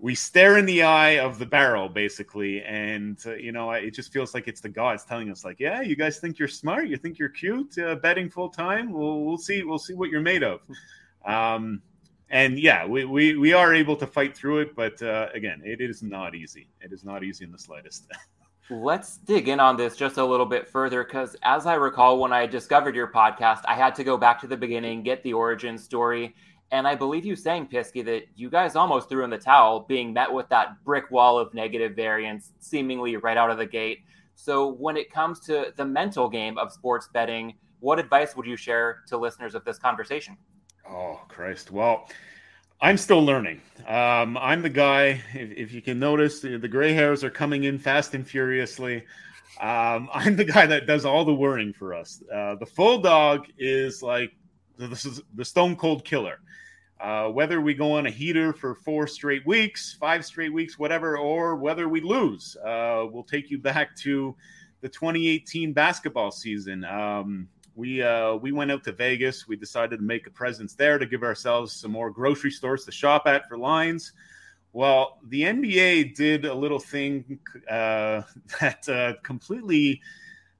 we 0.00 0.14
stare 0.14 0.56
in 0.56 0.66
the 0.66 0.82
eye 0.82 1.18
of 1.18 1.38
the 1.38 1.46
barrel 1.46 1.88
basically, 1.88 2.62
and 2.62 3.18
uh, 3.26 3.34
you 3.34 3.52
know 3.52 3.70
it 3.70 3.92
just 3.92 4.12
feels 4.12 4.34
like 4.34 4.48
it's 4.48 4.60
the 4.60 4.68
gods 4.68 5.04
telling 5.04 5.30
us 5.30 5.44
like, 5.44 5.60
yeah, 5.60 5.80
you 5.82 5.96
guys 5.96 6.18
think 6.18 6.38
you're 6.38 6.48
smart, 6.48 6.88
you 6.88 6.96
think 6.96 7.18
you're 7.18 7.28
cute, 7.28 7.78
uh, 7.78 7.96
betting 7.96 8.30
full 8.30 8.48
time. 8.48 8.92
Well, 8.92 9.20
we'll 9.20 9.38
see. 9.38 9.62
We'll 9.62 9.78
see 9.78 9.94
what 9.94 10.10
you're 10.10 10.20
made 10.20 10.42
of. 10.42 10.60
Um, 11.24 11.82
and 12.30 12.58
yeah, 12.58 12.86
we, 12.86 13.04
we, 13.04 13.36
we 13.36 13.52
are 13.52 13.74
able 13.74 13.96
to 13.96 14.06
fight 14.06 14.36
through 14.36 14.60
it, 14.60 14.76
but 14.76 15.02
uh, 15.02 15.28
again, 15.34 15.60
it 15.64 15.80
is 15.80 16.02
not 16.02 16.34
easy. 16.36 16.68
It 16.80 16.92
is 16.92 17.04
not 17.04 17.24
easy 17.24 17.44
in 17.44 17.50
the 17.50 17.58
slightest. 17.58 18.06
Let's 18.70 19.16
dig 19.16 19.48
in 19.48 19.58
on 19.58 19.76
this 19.76 19.96
just 19.96 20.16
a 20.16 20.24
little 20.24 20.46
bit 20.46 20.68
further 20.68 21.02
because, 21.02 21.34
as 21.42 21.66
I 21.66 21.74
recall, 21.74 22.20
when 22.20 22.32
I 22.32 22.46
discovered 22.46 22.94
your 22.94 23.08
podcast, 23.08 23.62
I 23.64 23.74
had 23.74 23.96
to 23.96 24.04
go 24.04 24.16
back 24.16 24.40
to 24.42 24.46
the 24.46 24.56
beginning, 24.56 25.02
get 25.02 25.24
the 25.24 25.32
origin 25.32 25.76
story. 25.76 26.36
And 26.72 26.86
I 26.86 26.94
believe 26.94 27.24
you 27.24 27.34
saying, 27.34 27.68
Pisky, 27.72 28.04
that 28.04 28.24
you 28.36 28.48
guys 28.48 28.76
almost 28.76 29.08
threw 29.08 29.24
in 29.24 29.30
the 29.30 29.38
towel, 29.38 29.80
being 29.80 30.12
met 30.12 30.32
with 30.32 30.48
that 30.50 30.82
brick 30.84 31.10
wall 31.10 31.38
of 31.38 31.52
negative 31.52 31.96
variance 31.96 32.52
seemingly 32.60 33.16
right 33.16 33.36
out 33.36 33.50
of 33.50 33.58
the 33.58 33.66
gate. 33.66 34.00
So, 34.36 34.68
when 34.68 34.96
it 34.96 35.12
comes 35.12 35.40
to 35.40 35.72
the 35.76 35.84
mental 35.84 36.28
game 36.28 36.56
of 36.58 36.72
sports 36.72 37.08
betting, 37.12 37.54
what 37.80 37.98
advice 37.98 38.36
would 38.36 38.46
you 38.46 38.56
share 38.56 39.02
to 39.08 39.18
listeners 39.18 39.54
of 39.54 39.64
this 39.64 39.78
conversation? 39.78 40.36
oh 40.88 41.20
Christ! 41.28 41.70
Well, 41.70 42.08
I'm 42.80 42.96
still 42.96 43.22
learning. 43.22 43.60
Um, 43.86 44.38
I'm 44.38 44.62
the 44.62 44.70
guy. 44.70 45.22
If, 45.34 45.50
if 45.50 45.72
you 45.72 45.82
can 45.82 45.98
notice, 45.98 46.40
the, 46.40 46.56
the 46.56 46.68
gray 46.68 46.92
hairs 46.92 47.22
are 47.24 47.30
coming 47.30 47.64
in 47.64 47.78
fast 47.78 48.14
and 48.14 48.26
furiously. 48.26 49.04
Um, 49.60 50.08
I'm 50.14 50.36
the 50.36 50.44
guy 50.44 50.66
that 50.66 50.86
does 50.86 51.04
all 51.04 51.24
the 51.24 51.34
worrying 51.34 51.72
for 51.72 51.94
us. 51.94 52.22
Uh, 52.32 52.54
the 52.54 52.66
full 52.66 52.98
dog 52.98 53.46
is 53.58 54.02
like 54.02 54.32
this 54.78 55.04
is 55.04 55.20
the 55.34 55.44
stone 55.44 55.76
cold 55.76 56.04
killer. 56.04 56.38
Uh, 57.00 57.28
whether 57.28 57.60
we 57.62 57.72
go 57.72 57.92
on 57.92 58.06
a 58.06 58.10
heater 58.10 58.52
for 58.52 58.74
four 58.74 59.06
straight 59.06 59.46
weeks, 59.46 59.96
five 59.98 60.24
straight 60.24 60.52
weeks, 60.52 60.78
whatever, 60.78 61.16
or 61.16 61.56
whether 61.56 61.88
we 61.88 62.00
lose, 62.00 62.56
uh, 62.64 63.06
we'll 63.10 63.24
take 63.24 63.50
you 63.50 63.58
back 63.70 63.96
to 63.96 64.34
the 64.82 64.88
2018 64.88 65.72
basketball 65.72 66.30
season. 66.30 66.84
Um, 66.84 67.48
we 67.74 68.02
uh, 68.02 68.34
we 68.34 68.52
went 68.52 68.70
out 68.70 68.84
to 68.84 68.92
Vegas. 68.92 69.48
We 69.48 69.56
decided 69.56 69.96
to 69.96 70.02
make 70.02 70.26
a 70.26 70.30
presence 70.30 70.74
there 70.74 70.98
to 70.98 71.06
give 71.06 71.22
ourselves 71.22 71.72
some 71.72 71.92
more 71.92 72.10
grocery 72.10 72.50
stores 72.50 72.84
to 72.84 72.92
shop 72.92 73.26
at 73.26 73.48
for 73.48 73.56
lines. 73.56 74.12
Well, 74.72 75.18
the 75.28 75.42
NBA 75.42 76.14
did 76.14 76.44
a 76.44 76.54
little 76.54 76.78
thing 76.78 77.38
uh, 77.68 78.22
that 78.60 78.88
uh, 78.88 79.14
completely, 79.22 80.00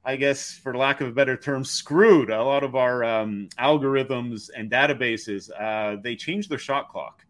I 0.05 0.17
guess, 0.17 0.53
for 0.53 0.75
lack 0.77 1.01
of 1.03 1.09
a 1.09 1.13
better 1.13 1.37
term, 1.37 1.65
screwed 1.65 2.31
a 2.31 2.43
lot 2.43 2.63
of 2.63 2.75
our 2.75 3.05
um, 3.05 3.49
algorithms 3.59 4.49
and 4.57 4.71
databases. 4.71 5.51
Uh, 5.59 6.01
they 6.03 6.17
changed 6.17 6.49
their 6.51 6.59
shot 6.59 6.89
clock, 6.89 7.25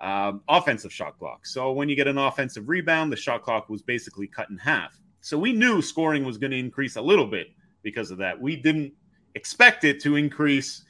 um, 0.00 0.40
offensive 0.48 0.92
shot 0.92 1.18
clock. 1.18 1.44
So 1.44 1.72
when 1.72 1.88
you 1.88 1.96
get 1.96 2.06
an 2.06 2.18
offensive 2.18 2.68
rebound, 2.68 3.10
the 3.12 3.16
shot 3.16 3.42
clock 3.42 3.68
was 3.68 3.82
basically 3.82 4.26
cut 4.28 4.48
in 4.50 4.58
half. 4.58 4.96
So 5.22 5.36
we 5.38 5.52
knew 5.52 5.82
scoring 5.82 6.24
was 6.24 6.38
going 6.38 6.52
to 6.52 6.58
increase 6.58 6.96
a 6.96 7.02
little 7.02 7.26
bit 7.26 7.48
because 7.82 8.10
of 8.12 8.18
that. 8.18 8.40
We 8.40 8.56
didn't 8.56 8.92
expect 9.34 9.82
it 9.84 10.00
to 10.02 10.16
increase. 10.16 10.84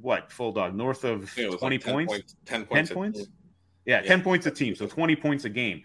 What 0.00 0.30
full 0.30 0.52
dog 0.52 0.76
north 0.76 1.02
of 1.02 1.22
was 1.36 1.56
twenty 1.56 1.78
like 1.78 1.84
10 1.84 1.92
points? 1.94 2.12
points, 2.12 2.36
10 2.44 2.60
10 2.60 2.66
points. 2.66 2.90
a- 2.90 2.94
points? 2.94 3.18
Yeah, 3.86 4.02
Yeah. 4.02 4.08
10 4.08 4.22
points 4.22 4.46
a 4.46 4.50
team, 4.52 4.76
so 4.76 4.86
20 4.86 5.16
points 5.16 5.44
a 5.46 5.48
game. 5.48 5.82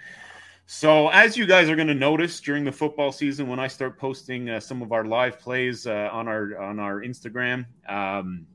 So, 0.67 1.09
as 1.09 1.37
you 1.37 1.45
guys 1.45 1.69
are 1.69 1.75
going 1.75 1.87
to 1.89 1.93
notice 1.93 2.39
during 2.39 2.63
the 2.63 2.71
football 2.71 3.11
season, 3.11 3.47
when 3.47 3.59
I 3.59 3.67
start 3.67 3.99
posting 3.99 4.49
uh, 4.49 4.59
some 4.59 4.81
of 4.81 4.91
our 4.91 5.05
live 5.05 5.39
plays 5.39 5.85
uh, 5.85 6.09
on 6.11 6.27
our 6.27 6.57
on 6.57 6.79
our 6.79 7.01
Instagram, 7.01 7.65
um, 7.87 8.47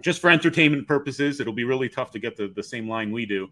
just 0.00 0.20
for 0.20 0.30
entertainment 0.30 0.86
purposes, 0.86 1.40
it'll 1.40 1.52
be 1.52 1.64
really 1.64 1.88
tough 1.88 2.12
to 2.12 2.20
get 2.20 2.36
the, 2.36 2.48
the 2.54 2.62
same 2.62 2.88
line 2.88 3.10
we 3.10 3.26
do. 3.26 3.48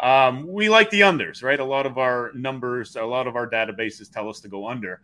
Um, 0.00 0.46
we 0.46 0.68
like 0.68 0.90
the 0.90 1.02
unders, 1.02 1.44
right? 1.44 1.60
A 1.60 1.64
lot 1.64 1.86
of 1.86 1.98
our 1.98 2.32
numbers, 2.34 2.96
a 2.96 3.04
lot 3.04 3.28
of 3.28 3.36
our 3.36 3.48
databases 3.48 4.12
tell 4.12 4.28
us 4.28 4.40
to 4.40 4.48
go 4.48 4.66
under. 4.68 5.00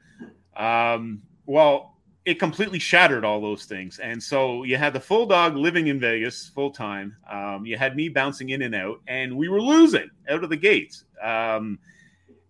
Um, 0.56 1.22
well, 1.46 1.96
it 2.25 2.40
completely 2.40 2.78
shattered 2.80 3.25
all 3.25 3.40
those 3.40 3.64
things. 3.64 4.00
And 4.00 4.22
so 4.22 4.64
you 4.64 4.76
had 4.76 4.92
the 4.92 5.00
full 5.00 5.26
dog 5.26 5.56
living 5.56 5.87
in 5.87 5.99
Vegas 5.99 6.49
full 6.49 6.70
time. 6.70 7.16
Um, 7.30 7.64
you 7.64 7.76
had 7.76 7.96
me 7.96 8.08
bouncing 8.08 8.50
in 8.50 8.62
and 8.62 8.75
out, 8.75 9.00
and 9.06 9.37
we 9.37 9.49
were 9.49 9.62
losing 9.62 10.11
out 10.28 10.44
of 10.44 10.50
the 10.50 10.56
gates. 10.56 11.04
Um, 11.22 11.78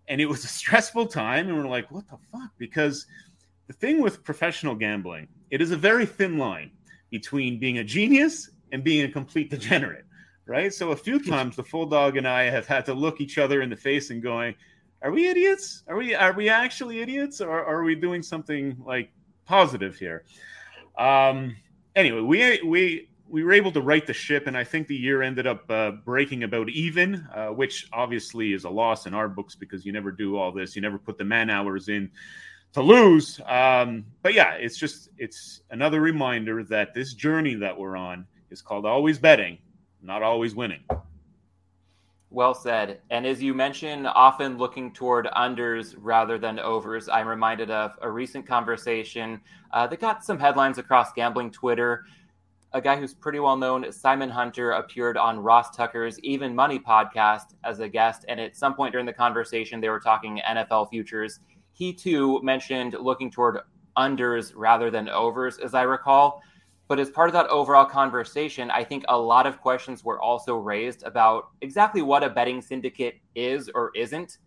and 0.07 0.21
it 0.21 0.25
was 0.25 0.43
a 0.43 0.47
stressful 0.59 1.07
time. 1.07 1.47
And 1.47 1.57
we're 1.57 1.67
like, 1.67 1.89
what 1.91 2.07
the 2.07 2.17
fuck? 2.31 2.51
Because 2.57 3.05
the 3.67 3.73
thing 3.73 4.01
with 4.01 4.23
professional 4.23 4.75
gambling, 4.75 5.27
it 5.51 5.61
is 5.61 5.71
a 5.71 5.77
very 5.77 6.05
thin 6.05 6.37
line 6.37 6.71
between 7.09 7.59
being 7.59 7.77
a 7.77 7.83
genius 7.83 8.49
and 8.71 8.83
being 8.83 9.05
a 9.05 9.11
complete 9.11 9.49
degenerate, 9.49 10.05
right? 10.45 10.73
So 10.73 10.91
a 10.91 10.95
few 10.95 11.23
times 11.23 11.55
the 11.55 11.63
full 11.63 11.85
dog 11.85 12.17
and 12.17 12.27
I 12.27 12.43
have 12.43 12.65
had 12.65 12.85
to 12.87 12.93
look 12.93 13.21
each 13.21 13.37
other 13.37 13.61
in 13.61 13.69
the 13.69 13.75
face 13.75 14.09
and 14.09 14.21
going, 14.21 14.55
are 15.03 15.11
we 15.11 15.27
idiots? 15.27 15.83
Are 15.87 15.97
we 15.97 16.15
are 16.15 16.31
we 16.31 16.47
actually 16.47 17.01
idiots, 17.01 17.41
or 17.41 17.63
are 17.63 17.83
we 17.83 17.93
doing 17.93 18.23
something 18.23 18.77
like 18.85 19.11
positive 19.45 19.97
here? 19.97 20.23
Um, 20.97 21.57
anyway, 21.93 22.21
we 22.21 22.61
we 22.63 23.09
we 23.33 23.43
were 23.43 23.51
able 23.51 23.71
to 23.71 23.81
right 23.81 24.05
the 24.05 24.13
ship, 24.13 24.45
and 24.45 24.55
I 24.55 24.63
think 24.63 24.87
the 24.87 24.95
year 24.95 25.23
ended 25.23 25.47
up 25.47 25.65
uh, 25.67 25.89
breaking 26.05 26.43
about 26.43 26.69
even, 26.69 27.27
uh, 27.33 27.47
which 27.47 27.89
obviously 27.91 28.53
is 28.53 28.63
a 28.63 28.69
loss 28.69 29.07
in 29.07 29.15
our 29.15 29.27
books 29.27 29.55
because 29.55 29.83
you 29.83 29.91
never 29.91 30.11
do 30.11 30.37
all 30.37 30.51
this, 30.51 30.75
you 30.75 30.83
never 30.83 30.99
put 30.99 31.17
the 31.17 31.23
man 31.23 31.49
hours 31.49 31.89
in 31.89 32.11
to 32.73 32.83
lose. 32.83 33.41
Um, 33.47 34.05
but 34.21 34.35
yeah, 34.35 34.53
it's 34.53 34.77
just 34.77 35.09
it's 35.17 35.61
another 35.71 35.99
reminder 35.99 36.63
that 36.65 36.93
this 36.93 37.15
journey 37.15 37.55
that 37.55 37.75
we're 37.75 37.95
on 37.95 38.27
is 38.51 38.61
called 38.61 38.85
always 38.85 39.17
betting, 39.17 39.57
not 40.03 40.21
always 40.21 40.53
winning. 40.53 40.83
Well 42.29 42.53
said. 42.53 43.01
And 43.09 43.25
as 43.25 43.41
you 43.41 43.55
mentioned, 43.55 44.07
often 44.07 44.59
looking 44.59 44.91
toward 44.91 45.25
unders 45.25 45.95
rather 45.97 46.37
than 46.37 46.59
overs, 46.59 47.09
I'm 47.09 47.27
reminded 47.27 47.71
of 47.71 47.93
a 48.01 48.09
recent 48.09 48.45
conversation 48.45 49.41
uh, 49.71 49.87
that 49.87 49.99
got 49.99 50.23
some 50.23 50.37
headlines 50.39 50.77
across 50.77 51.13
gambling 51.13 51.49
Twitter. 51.49 52.05
A 52.75 52.81
guy 52.81 52.95
who's 52.95 53.13
pretty 53.13 53.39
well 53.39 53.55
known, 53.55 53.91
Simon 53.91 54.29
Hunter, 54.29 54.71
appeared 54.71 55.15
on 55.15 55.39
Ross 55.39 55.75
Tucker's 55.75 56.19
Even 56.21 56.55
Money 56.55 56.79
podcast 56.79 57.53
as 57.63 57.79
a 57.79 57.87
guest. 57.87 58.25
And 58.27 58.39
at 58.39 58.57
some 58.57 58.73
point 58.73 58.93
during 58.93 59.05
the 59.05 59.13
conversation, 59.13 59.79
they 59.79 59.89
were 59.89 59.99
talking 59.99 60.41
NFL 60.47 60.89
futures. 60.89 61.39
He 61.73 61.93
too 61.93 62.41
mentioned 62.41 62.95
looking 62.99 63.29
toward 63.29 63.59
unders 63.95 64.53
rather 64.55 64.89
than 64.89 65.07
overs, 65.09 65.59
as 65.59 65.75
I 65.75 65.83
recall. 65.83 66.41
But 66.87 66.99
as 66.99 67.11
part 67.11 67.29
of 67.29 67.33
that 67.33 67.47
overall 67.47 67.85
conversation, 67.85 68.71
I 68.71 68.83
think 68.83 69.05
a 69.07 69.17
lot 69.17 69.45
of 69.45 69.61
questions 69.61 70.03
were 70.03 70.19
also 70.19 70.55
raised 70.55 71.03
about 71.03 71.49
exactly 71.61 72.01
what 72.01 72.23
a 72.23 72.29
betting 72.29 72.61
syndicate 72.61 73.19
is 73.35 73.69
or 73.73 73.91
isn't. 73.95 74.39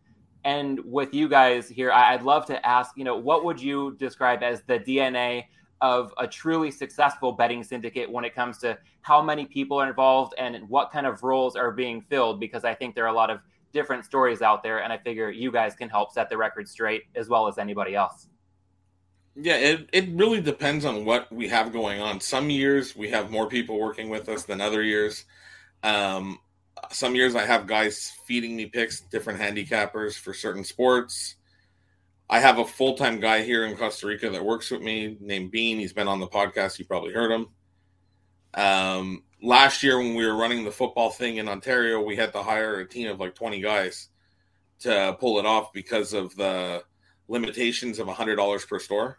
And 0.45 0.80
with 0.85 1.14
you 1.14 1.28
guys 1.28 1.68
here, 1.68 1.90
I'd 1.90 2.23
love 2.23 2.45
to 2.47 2.66
ask, 2.66 2.92
you 2.97 3.04
know, 3.04 3.16
what 3.16 3.45
would 3.45 3.61
you 3.61 3.97
describe 3.99 4.42
as 4.42 4.62
the 4.66 4.78
DNA 4.78 5.45
of 5.80 6.12
a 6.18 6.26
truly 6.26 6.71
successful 6.71 7.33
betting 7.33 7.62
syndicate 7.62 8.11
when 8.11 8.25
it 8.25 8.35
comes 8.35 8.59
to 8.59 8.78
how 9.02 9.21
many 9.21 9.45
people 9.45 9.78
are 9.80 9.88
involved 9.88 10.35
and 10.38 10.68
what 10.68 10.90
kind 10.90 11.06
of 11.06 11.23
roles 11.23 11.56
are 11.56 11.71
being 11.71 12.00
filled? 12.00 12.40
Because 12.40 12.64
I 12.64 12.75
think 12.75 12.95
there 12.95 13.04
are 13.04 13.12
a 13.12 13.16
lot 13.16 13.30
of 13.30 13.40
different 13.73 14.04
stories 14.04 14.42
out 14.42 14.62
there, 14.62 14.83
and 14.83 14.92
I 14.92 14.99
figure 14.99 15.30
you 15.30 15.52
guys 15.52 15.75
can 15.75 15.88
help 15.88 16.12
set 16.12 16.30
the 16.30 16.37
record 16.37 16.68
straight 16.68 17.04
as 17.14 17.28
well 17.28 17.47
as 17.47 17.59
anybody 17.59 17.95
else. 17.95 18.28
Yeah, 19.35 19.56
it, 19.56 19.90
it 19.92 20.09
really 20.12 20.40
depends 20.40 20.87
on 20.87 21.04
what 21.04 21.30
we 21.30 21.49
have 21.49 21.73
going 21.73 22.00
on. 22.00 22.21
Some 22.21 22.49
years 22.49 22.97
we 22.97 23.11
have 23.11 23.30
more 23.30 23.47
people 23.47 23.78
working 23.78 24.09
with 24.09 24.30
us 24.30 24.45
than 24.45 24.62
other 24.62 24.83
years. 24.83 25.26
Um, 25.83 26.38
some 26.90 27.14
years 27.14 27.35
I 27.35 27.45
have 27.45 27.66
guys 27.66 28.12
feeding 28.26 28.56
me 28.56 28.66
picks, 28.66 29.00
different 29.00 29.38
handicappers 29.38 30.18
for 30.18 30.33
certain 30.33 30.64
sports. 30.64 31.35
I 32.28 32.40
have 32.40 32.59
a 32.59 32.64
full 32.64 32.95
time 32.97 33.21
guy 33.21 33.42
here 33.42 33.66
in 33.66 33.76
Costa 33.76 34.06
Rica 34.06 34.30
that 34.30 34.45
works 34.45 34.71
with 34.71 34.83
me 34.83 35.16
named 35.21 35.52
Bean. 35.52 35.78
He's 35.78 35.92
been 35.92 36.09
on 36.09 36.21
the 36.21 36.26
podcast. 36.26 36.78
You 36.78 36.85
probably 36.85 37.12
heard 37.12 37.30
him. 37.30 37.49
Um, 38.54 39.23
last 39.42 39.83
year, 39.83 39.99
when 39.99 40.14
we 40.14 40.26
were 40.26 40.37
running 40.37 40.64
the 40.64 40.71
football 40.71 41.11
thing 41.11 41.37
in 41.37 41.49
Ontario, 41.49 42.02
we 42.02 42.16
had 42.16 42.33
to 42.33 42.42
hire 42.42 42.80
a 42.80 42.88
team 42.88 43.09
of 43.09 43.21
like 43.21 43.35
20 43.35 43.61
guys 43.61 44.09
to 44.80 45.16
pull 45.21 45.38
it 45.38 45.47
off 45.47 45.73
because 45.73 46.12
of 46.12 46.35
the 46.37 46.83
limitations 47.28 47.99
of 47.99 48.09
$100 48.09 48.68
per 48.68 48.78
store 48.78 49.18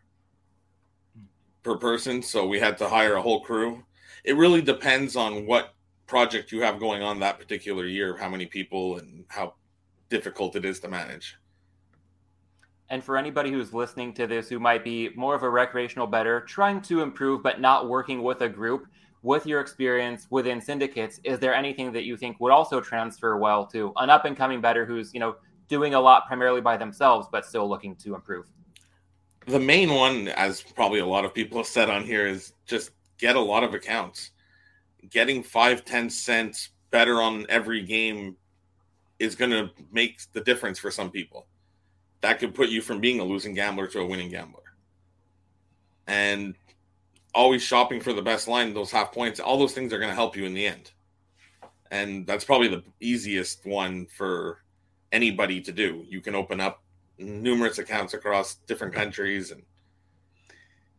per 1.63 1.77
person. 1.77 2.21
So 2.21 2.45
we 2.45 2.59
had 2.59 2.77
to 2.79 2.89
hire 2.89 3.15
a 3.15 3.21
whole 3.21 3.41
crew. 3.41 3.83
It 4.25 4.35
really 4.35 4.61
depends 4.61 5.15
on 5.15 5.45
what 5.45 5.73
project 6.07 6.51
you 6.51 6.61
have 6.61 6.79
going 6.79 7.03
on 7.03 7.19
that 7.19 7.39
particular 7.39 7.85
year, 7.85 8.17
how 8.17 8.29
many 8.29 8.45
people, 8.45 8.97
and 8.97 9.25
how 9.29 9.53
difficult 10.09 10.55
it 10.55 10.65
is 10.65 10.79
to 10.81 10.87
manage. 10.87 11.37
And 12.89 13.03
for 13.03 13.17
anybody 13.17 13.51
who's 13.51 13.73
listening 13.73 14.13
to 14.13 14.27
this 14.27 14.47
who 14.47 14.59
might 14.59 14.83
be 14.83 15.09
more 15.15 15.35
of 15.35 15.43
a 15.43 15.49
recreational 15.49 16.07
better, 16.07 16.41
trying 16.41 16.81
to 16.83 17.01
improve 17.01 17.43
but 17.43 17.59
not 17.59 17.89
working 17.89 18.23
with 18.23 18.41
a 18.41 18.49
group, 18.49 18.87
with 19.23 19.45
your 19.45 19.59
experience 19.59 20.27
within 20.29 20.61
syndicates, 20.61 21.19
is 21.25 21.37
there 21.39 21.53
anything 21.53 21.91
that 21.91 22.05
you 22.05 22.15
think 22.15 22.39
would 22.39 22.51
also 22.51 22.79
transfer 22.79 23.35
well 23.35 23.65
to 23.65 23.91
an 23.97 24.09
up 24.09 24.23
and 24.23 24.37
coming 24.37 24.61
better 24.61 24.85
who's, 24.85 25.13
you 25.13 25.19
know, 25.19 25.35
doing 25.67 25.95
a 25.95 25.99
lot 25.99 26.27
primarily 26.27 26.61
by 26.61 26.77
themselves 26.77 27.27
but 27.29 27.45
still 27.45 27.67
looking 27.67 27.93
to 27.95 28.15
improve? 28.15 28.45
The 29.47 29.59
main 29.59 29.93
one, 29.93 30.29
as 30.29 30.61
probably 30.61 30.99
a 30.99 31.05
lot 31.05 31.25
of 31.25 31.33
people 31.33 31.57
have 31.57 31.67
said 31.67 31.89
on 31.89 32.05
here, 32.05 32.25
is 32.25 32.53
just 32.65 32.91
get 33.17 33.35
a 33.35 33.41
lot 33.41 33.63
of 33.63 33.73
accounts. 33.73 34.31
Getting 35.09 35.43
five, 35.43 35.83
ten 35.83 36.09
cents 36.09 36.69
better 36.91 37.21
on 37.21 37.45
every 37.49 37.83
game 37.83 38.37
is 39.19 39.35
going 39.35 39.51
to 39.51 39.69
make 39.91 40.21
the 40.31 40.41
difference 40.41 40.79
for 40.79 40.91
some 40.91 41.11
people 41.11 41.47
that 42.27 42.39
could 42.39 42.53
put 42.53 42.67
you 42.67 42.81
from 42.81 42.99
being 42.99 43.21
a 43.21 43.23
losing 43.23 43.53
gambler 43.53 43.87
to 43.87 44.01
a 44.01 44.05
winning 44.05 44.29
gambler. 44.29 44.63
And 46.07 46.55
always 47.33 47.61
shopping 47.61 48.01
for 48.01 48.11
the 48.11 48.21
best 48.21 48.49
line, 48.49 48.73
those 48.73 48.91
half 48.91 49.13
points, 49.13 49.39
all 49.39 49.57
those 49.57 49.71
things 49.71 49.93
are 49.93 49.97
going 49.97 50.09
to 50.09 50.15
help 50.15 50.35
you 50.35 50.43
in 50.43 50.53
the 50.53 50.67
end. 50.67 50.91
And 51.89 52.27
that's 52.27 52.43
probably 52.43 52.67
the 52.67 52.83
easiest 52.99 53.65
one 53.65 54.07
for 54.07 54.59
anybody 55.13 55.61
to 55.61 55.71
do. 55.71 56.03
You 56.09 56.19
can 56.19 56.35
open 56.35 56.59
up 56.59 56.83
numerous 57.17 57.77
accounts 57.77 58.13
across 58.13 58.55
different 58.67 58.93
countries 58.93 59.51
and 59.51 59.63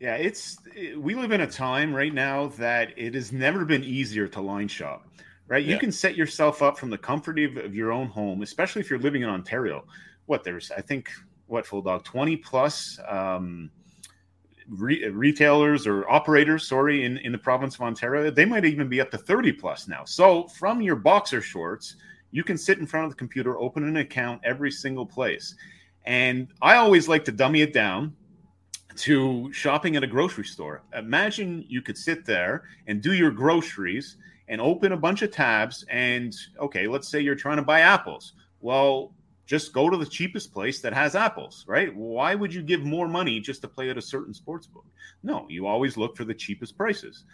yeah, 0.00 0.14
it's 0.14 0.56
we 0.96 1.14
live 1.16 1.32
in 1.32 1.40
a 1.40 1.46
time 1.46 1.92
right 1.92 2.14
now 2.14 2.46
that 2.56 2.96
it 2.96 3.14
has 3.14 3.32
never 3.32 3.64
been 3.64 3.82
easier 3.82 4.28
to 4.28 4.40
line 4.40 4.68
shop. 4.68 5.08
Right? 5.48 5.64
You 5.64 5.78
can 5.78 5.90
set 5.90 6.14
yourself 6.14 6.62
up 6.62 6.78
from 6.78 6.88
the 6.88 6.98
comfort 6.98 7.38
of, 7.38 7.56
of 7.56 7.74
your 7.74 7.90
own 7.90 8.06
home, 8.06 8.42
especially 8.42 8.80
if 8.80 8.88
you're 8.90 8.98
living 8.98 9.22
in 9.22 9.28
Ontario. 9.28 9.84
What 10.28 10.44
there's, 10.44 10.70
I 10.70 10.82
think, 10.82 11.10
what 11.46 11.66
full 11.66 11.82
dog 11.82 12.04
twenty 12.04 12.36
plus 12.36 13.00
um, 13.08 13.70
re- 14.68 15.08
retailers 15.08 15.86
or 15.86 16.08
operators, 16.08 16.68
sorry, 16.68 17.04
in 17.06 17.16
in 17.18 17.32
the 17.32 17.38
province 17.38 17.74
of 17.76 17.80
Ontario. 17.80 18.30
They 18.30 18.44
might 18.44 18.66
even 18.66 18.88
be 18.88 19.00
up 19.00 19.10
to 19.12 19.18
thirty 19.18 19.52
plus 19.52 19.88
now. 19.88 20.04
So 20.04 20.46
from 20.60 20.82
your 20.82 20.96
boxer 20.96 21.40
shorts, 21.40 21.96
you 22.30 22.44
can 22.44 22.58
sit 22.58 22.78
in 22.78 22.86
front 22.86 23.06
of 23.06 23.10
the 23.10 23.16
computer, 23.16 23.58
open 23.58 23.84
an 23.84 23.96
account 23.96 24.42
every 24.44 24.70
single 24.70 25.06
place. 25.06 25.56
And 26.04 26.48
I 26.60 26.76
always 26.76 27.08
like 27.08 27.24
to 27.24 27.32
dummy 27.32 27.62
it 27.62 27.72
down 27.72 28.14
to 28.96 29.50
shopping 29.52 29.96
at 29.96 30.04
a 30.04 30.06
grocery 30.06 30.44
store. 30.44 30.82
Imagine 30.92 31.64
you 31.68 31.80
could 31.80 31.96
sit 31.96 32.26
there 32.26 32.64
and 32.86 33.00
do 33.00 33.14
your 33.14 33.30
groceries 33.30 34.18
and 34.48 34.60
open 34.60 34.92
a 34.92 34.96
bunch 34.96 35.22
of 35.22 35.30
tabs. 35.30 35.86
And 35.88 36.34
okay, 36.58 36.86
let's 36.86 37.08
say 37.08 37.20
you're 37.20 37.34
trying 37.34 37.56
to 37.56 37.62
buy 37.62 37.80
apples. 37.80 38.34
Well, 38.60 39.14
just 39.48 39.72
go 39.72 39.88
to 39.88 39.96
the 39.96 40.06
cheapest 40.06 40.52
place 40.52 40.80
that 40.82 40.92
has 40.92 41.16
apples, 41.16 41.64
right? 41.66 41.92
Why 41.96 42.34
would 42.34 42.52
you 42.52 42.62
give 42.62 42.84
more 42.84 43.08
money 43.08 43.40
just 43.40 43.62
to 43.62 43.68
play 43.68 43.88
at 43.88 43.96
a 43.96 44.02
certain 44.02 44.34
sports 44.34 44.66
book? 44.66 44.84
No, 45.22 45.46
you 45.48 45.66
always 45.66 45.96
look 45.96 46.18
for 46.18 46.24
the 46.24 46.34
cheapest 46.34 46.76
prices. 46.76 47.24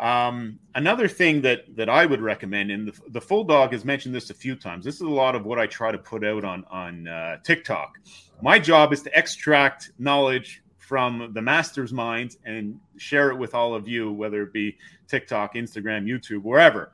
Um, 0.00 0.58
another 0.74 1.06
thing 1.06 1.40
that 1.42 1.76
that 1.76 1.88
I 1.88 2.06
would 2.06 2.20
recommend, 2.20 2.72
and 2.72 2.88
the, 2.88 3.00
the 3.10 3.20
full 3.20 3.44
dog 3.44 3.70
has 3.70 3.84
mentioned 3.84 4.12
this 4.12 4.30
a 4.30 4.34
few 4.34 4.56
times. 4.56 4.84
This 4.84 4.96
is 4.96 5.02
a 5.02 5.08
lot 5.08 5.36
of 5.36 5.46
what 5.46 5.60
I 5.60 5.68
try 5.68 5.92
to 5.92 5.98
put 5.98 6.24
out 6.24 6.44
on 6.44 6.64
on 6.68 7.06
uh, 7.06 7.36
TikTok. 7.44 7.98
My 8.42 8.58
job 8.58 8.92
is 8.92 9.02
to 9.02 9.16
extract 9.16 9.92
knowledge 10.00 10.64
from 10.78 11.30
the 11.34 11.40
master's 11.40 11.92
mind 11.92 12.36
and 12.44 12.80
share 12.96 13.30
it 13.30 13.36
with 13.36 13.54
all 13.54 13.76
of 13.76 13.86
you, 13.86 14.12
whether 14.12 14.42
it 14.42 14.52
be 14.52 14.76
TikTok, 15.06 15.54
Instagram, 15.54 16.04
YouTube, 16.04 16.42
wherever. 16.42 16.92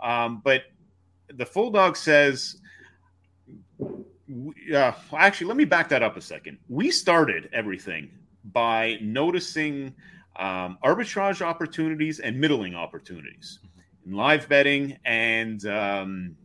Um, 0.00 0.40
but 0.44 0.62
the 1.34 1.44
full 1.44 1.70
dog 1.70 1.96
says, 1.96 2.58
uh, 3.80 4.92
actually, 5.12 5.46
let 5.46 5.56
me 5.56 5.64
back 5.64 5.88
that 5.90 6.02
up 6.02 6.16
a 6.16 6.20
second. 6.20 6.58
We 6.68 6.90
started 6.90 7.48
everything 7.52 8.10
by 8.44 8.98
noticing 9.00 9.94
um, 10.36 10.78
arbitrage 10.84 11.40
opportunities 11.40 12.20
and 12.20 12.38
middling 12.38 12.74
opportunities 12.74 13.60
in 14.04 14.12
live 14.12 14.48
betting 14.48 14.98
and, 15.04 15.64
um, 15.66 16.36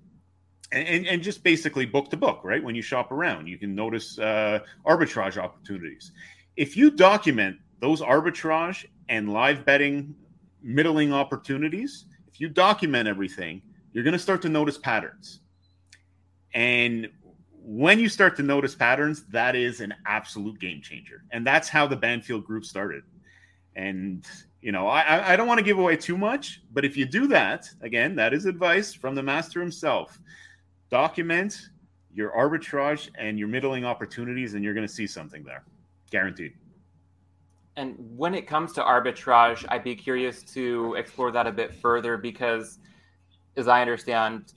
and 0.72 1.06
and 1.06 1.22
just 1.22 1.44
basically 1.44 1.86
book 1.86 2.10
to 2.10 2.18
book, 2.18 2.42
right? 2.44 2.64
When 2.64 2.76
you 2.76 2.82
shop 2.82 3.12
around, 3.12 3.48
you 3.48 3.58
can 3.58 3.76
notice 3.76 4.18
uh, 4.18 4.60
arbitrage 4.86 5.38
opportunities. 5.38 6.12
If 6.56 6.78
you 6.78 6.92
document 6.92 7.58
those 7.80 8.02
arbitrage 8.02 8.86
and 9.10 9.34
live 9.34 9.66
betting 9.66 10.16
middling 10.62 11.12
opportunities, 11.12 12.06
if 12.28 12.40
you 12.40 12.48
document 12.48 13.08
everything, 13.08 13.62
you're 13.92 14.04
going 14.04 14.14
to 14.14 14.20
start 14.20 14.42
to 14.44 14.50
notice 14.50 14.78
patterns. 14.78 15.42
And 16.54 17.10
when 17.64 18.00
you 18.00 18.10
start 18.10 18.36
to 18.38 18.44
notice 18.44 18.76
patterns, 18.76 19.24
that 19.30 19.56
is 19.56 19.82
an 19.82 19.94
absolute 20.06 20.60
game 20.60 20.82
changer. 20.82 21.24
And 21.32 21.46
that's 21.46 21.70
how 21.70 21.88
the 21.88 21.96
Banfield 21.96 22.46
group 22.46 22.66
started. 22.66 23.04
And 23.76 24.26
you 24.62 24.72
know, 24.72 24.88
I, 24.88 25.34
I- 25.34 25.36
don't 25.36 25.48
want 25.48 25.58
to 25.58 25.64
give 25.64 25.80
away 25.80 25.96
too 25.96 26.18
much, 26.18 26.62
but 26.72 26.86
if 26.86 26.96
you 26.96 27.06
do 27.06 27.28
that, 27.28 27.70
again, 27.82 28.16
that 28.16 28.34
is 28.34 28.46
advice 28.46 28.94
from 28.94 29.16
the 29.16 29.24
master 29.24 29.60
himself. 29.60 30.20
Document 30.90 31.70
your 32.14 32.32
arbitrage 32.32 33.10
and 33.18 33.40
your 33.40 33.48
middling 33.48 33.86
opportunities, 33.86 34.54
and 34.54 34.64
you're 34.64 34.74
going 34.74 34.86
to 34.86 34.94
see 34.94 35.08
something 35.08 35.44
there, 35.44 35.64
guaranteed. 36.12 36.54
And 37.78 37.96
when 38.18 38.36
it 38.36 38.48
comes 38.48 38.74
to 38.74 38.82
arbitrage, 38.82 39.66
I'd 39.70 39.84
be 39.84 39.96
curious 39.96 40.44
to 40.54 40.96
explore 40.96 41.32
that 41.32 41.48
a 41.48 41.52
bit 41.52 41.74
further 41.74 42.18
because, 42.18 42.80
as 43.56 43.70
I 43.70 43.82
understand, 43.82 44.54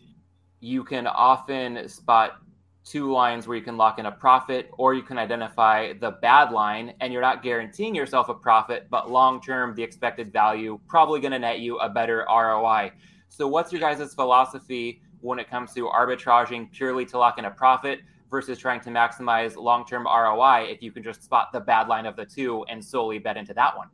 you 0.61 0.83
can 0.83 1.07
often 1.07 1.89
spot 1.89 2.39
two 2.85 3.11
lines 3.11 3.47
where 3.47 3.57
you 3.57 3.63
can 3.63 3.77
lock 3.77 3.99
in 3.99 4.07
a 4.07 4.13
profit, 4.13 4.71
or 4.77 4.95
you 4.95 5.03
can 5.03 5.17
identify 5.19 5.95
the 5.95 6.13
bad 6.23 6.53
line, 6.53 6.95
and 7.01 7.13
you're 7.13 7.23
not 7.23 7.43
guaranteeing 7.43 7.95
yourself 7.95 8.29
a 8.29 8.35
profit, 8.35 8.87
but 8.91 9.11
long 9.11 9.41
term, 9.41 9.75
the 9.75 9.83
expected 9.83 10.33
value 10.33 10.79
probably 10.87 11.21
going 11.21 11.33
to 11.33 11.39
net 11.39 11.61
you 11.61 11.79
a 11.79 11.89
better 11.89 12.27
ROI. 12.29 12.93
So, 13.29 13.49
what's 13.49 13.73
your 13.73 13.81
guys' 13.81 14.15
philosophy 14.15 15.01
when 15.21 15.39
it 15.39 15.49
comes 15.49 15.73
to 15.73 15.89
arbitraging 15.89 16.71
purely 16.71 17.07
to 17.07 17.19
lock 17.19 17.39
in 17.39 17.47
a 17.47 17.51
profit 17.51 18.01
versus 18.31 18.59
trying 18.59 18.81
to 18.81 18.91
maximize 18.91 19.57
long-term 19.57 20.05
ROI 20.05 20.67
if 20.69 20.83
you 20.83 20.93
can 20.93 21.03
just 21.03 21.23
spot 21.23 21.53
the 21.53 21.61
bad 21.61 21.89
line 21.89 22.05
of 22.05 22.17
the 22.17 22.27
two 22.27 22.65
and 22.69 22.85
solely 22.85 23.19
bet 23.19 23.37
into 23.37 23.55
that 23.55 23.77
one. 23.77 23.89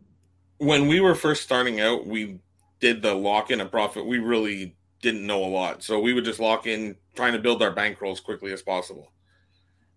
when 0.58 0.88
we 0.88 1.00
were 1.00 1.14
first 1.14 1.42
starting 1.42 1.80
out, 1.80 2.06
we 2.06 2.38
did 2.80 3.02
the 3.02 3.14
lock 3.14 3.50
in 3.50 3.60
a 3.60 3.66
profit. 3.66 4.04
We 4.04 4.18
really 4.18 4.76
didn't 5.02 5.26
know 5.26 5.44
a 5.44 5.46
lot, 5.46 5.82
so 5.82 5.98
we 6.00 6.12
would 6.12 6.24
just 6.24 6.40
lock 6.40 6.66
in, 6.66 6.96
trying 7.14 7.32
to 7.32 7.38
build 7.38 7.62
our 7.62 7.70
bankroll 7.70 8.12
as 8.12 8.20
quickly 8.20 8.52
as 8.52 8.62
possible 8.62 9.12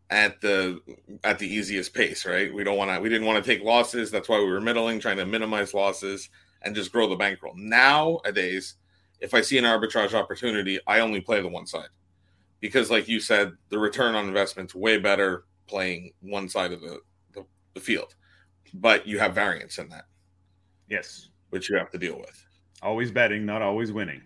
at 0.09 0.39
the 0.41 0.79
at 1.23 1.39
the 1.39 1.47
easiest 1.47 1.93
pace. 1.93 2.25
Right? 2.25 2.53
We 2.53 2.63
don't 2.63 2.77
want 2.77 2.91
to. 2.91 2.99
We 2.99 3.09
didn't 3.09 3.27
want 3.27 3.43
to 3.43 3.49
take 3.49 3.63
losses. 3.63 4.11
That's 4.11 4.29
why 4.29 4.39
we 4.39 4.49
were 4.49 4.61
middling, 4.61 4.99
trying 4.99 5.17
to 5.17 5.25
minimize 5.25 5.73
losses 5.73 6.29
and 6.61 6.75
just 6.75 6.91
grow 6.91 7.09
the 7.09 7.15
bankroll. 7.15 7.53
Nowadays, 7.57 8.75
if 9.19 9.33
I 9.33 9.41
see 9.41 9.57
an 9.57 9.65
arbitrage 9.65 10.13
opportunity, 10.13 10.79
I 10.87 10.99
only 10.99 11.21
play 11.21 11.41
the 11.41 11.47
one 11.47 11.67
side 11.67 11.89
because, 12.59 12.89
like 12.89 13.07
you 13.07 13.19
said, 13.19 13.53
the 13.69 13.79
return 13.79 14.15
on 14.15 14.27
investment's 14.27 14.73
way 14.75 14.97
better 14.97 15.45
playing 15.67 16.13
one 16.21 16.47
side 16.47 16.71
of 16.71 16.81
the, 16.81 16.99
the, 17.33 17.45
the 17.73 17.79
field. 17.79 18.15
But 18.73 19.05
you 19.07 19.19
have 19.19 19.35
variance 19.35 19.77
in 19.77 19.89
that 19.89 20.05
Yes, 20.89 21.29
which 21.49 21.69
you 21.69 21.77
have 21.77 21.89
to 21.91 21.97
deal 21.97 22.17
with. 22.17 22.45
always 22.81 23.11
betting, 23.11 23.45
not 23.45 23.61
always 23.61 23.91
winning. 23.91 24.21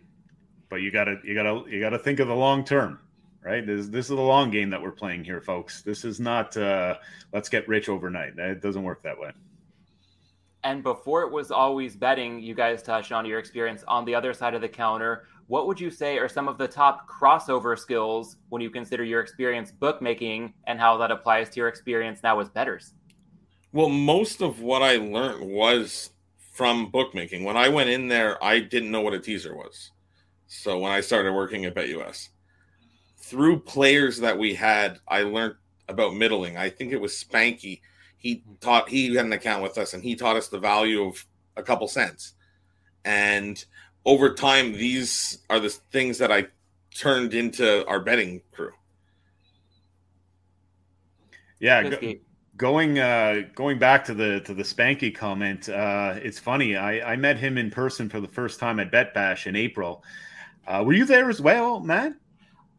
But 0.69 0.77
you 0.77 0.91
gotta, 0.91 1.19
you 1.23 1.33
gotta, 1.33 1.63
you 1.69 1.79
gotta 1.79 1.99
think 1.99 2.19
of 2.19 2.27
the 2.27 2.35
long 2.35 2.63
term, 2.63 2.99
right? 3.41 3.65
This, 3.65 3.87
this 3.87 4.05
is 4.05 4.15
the 4.15 4.21
long 4.21 4.51
game 4.51 4.69
that 4.69 4.81
we're 4.81 4.91
playing 4.91 5.23
here, 5.23 5.41
folks. 5.41 5.81
This 5.81 6.03
is 6.03 6.19
not 6.19 6.55
uh, 6.57 6.97
let's 7.33 7.49
get 7.49 7.67
rich 7.67 7.89
overnight. 7.89 8.37
It 8.37 8.61
doesn't 8.61 8.83
work 8.83 9.03
that 9.03 9.17
way. 9.17 9.31
And 10.63 10.83
before 10.83 11.21
it 11.23 11.31
was 11.31 11.51
always 11.51 11.95
betting, 11.95 12.41
you 12.41 12.53
guys 12.53 12.83
touched 12.83 13.11
on 13.11 13.25
your 13.25 13.39
experience 13.39 13.83
on 13.87 14.03
the 14.05 14.15
other 14.15 14.33
side 14.33 14.53
of 14.53 14.61
the 14.61 14.67
counter 14.67 15.27
what 15.47 15.65
would 15.65 15.79
you 15.79 15.89
say 15.89 16.17
are 16.17 16.27
some 16.27 16.49
of 16.49 16.57
the 16.57 16.67
top 16.67 17.09
crossover 17.09 17.79
skills 17.79 18.35
when 18.49 18.61
you 18.61 18.69
consider 18.69 19.05
your 19.05 19.21
experience 19.21 19.71
bookmaking 19.71 20.53
and 20.65 20.77
how 20.77 20.97
that 20.97 21.09
applies 21.09 21.49
to 21.51 21.61
your 21.61 21.69
experience 21.69 22.19
now 22.21 22.39
as 22.41 22.49
betters? 22.49 22.93
Well, 23.71 23.87
most 23.87 24.41
of 24.41 24.61
what 24.61 24.81
I 24.81 24.97
learned 24.97 25.49
was 25.49 26.11
from 26.51 26.91
bookmaking. 26.91 27.45
When 27.45 27.55
I 27.55 27.69
went 27.69 27.89
in 27.89 28.09
there, 28.09 28.43
I 28.43 28.59
didn't 28.59 28.91
know 28.91 29.01
what 29.01 29.13
a 29.13 29.19
teaser 29.19 29.55
was. 29.55 29.91
So 30.47 30.79
when 30.79 30.91
I 30.91 31.01
started 31.01 31.33
working 31.33 31.65
at 31.65 31.75
BetUS, 31.75 32.29
through 33.17 33.59
players 33.59 34.19
that 34.19 34.37
we 34.37 34.53
had, 34.53 34.99
I 35.07 35.23
learned 35.23 35.55
about 35.89 36.15
middling. 36.15 36.57
I 36.57 36.69
think 36.69 36.93
it 36.93 37.01
was 37.01 37.13
Spanky. 37.13 37.81
He 38.17 38.43
taught 38.61 38.89
he 38.89 39.15
had 39.15 39.25
an 39.25 39.33
account 39.33 39.63
with 39.63 39.77
us 39.77 39.93
and 39.93 40.03
he 40.03 40.15
taught 40.15 40.35
us 40.35 40.47
the 40.47 40.59
value 40.59 41.03
of 41.03 41.25
a 41.55 41.63
couple 41.63 41.87
cents. 41.87 42.33
And 43.03 43.63
over 44.05 44.33
time, 44.33 44.73
these 44.73 45.39
are 45.49 45.59
the 45.59 45.69
things 45.69 46.17
that 46.19 46.31
I 46.31 46.47
turned 46.95 47.33
into 47.33 47.85
our 47.87 47.99
betting 47.99 48.41
crew. 48.51 48.71
Yeah, 51.59 51.89
go, 51.89 52.13
going 52.55 52.99
uh, 52.99 53.41
going 53.55 53.79
back 53.79 54.05
to 54.05 54.13
the 54.13 54.41
to 54.41 54.53
the 54.53 54.63
Spanky 54.63 55.13
comment, 55.13 55.69
uh, 55.69 56.15
it's 56.17 56.39
funny. 56.39 56.75
I, 56.75 57.13
I 57.13 57.15
met 57.15 57.37
him 57.37 57.57
in 57.57 57.71
person 57.71 58.09
for 58.09 58.19
the 58.19 58.27
first 58.27 58.59
time 58.59 58.79
at 58.79 58.91
Bet 58.91 59.13
Bash 59.13 59.47
in 59.47 59.55
April. 59.55 60.03
Uh, 60.67 60.83
were 60.85 60.93
you 60.93 61.05
there 61.05 61.29
as 61.29 61.39
well, 61.39 61.79
Matt? 61.79 62.13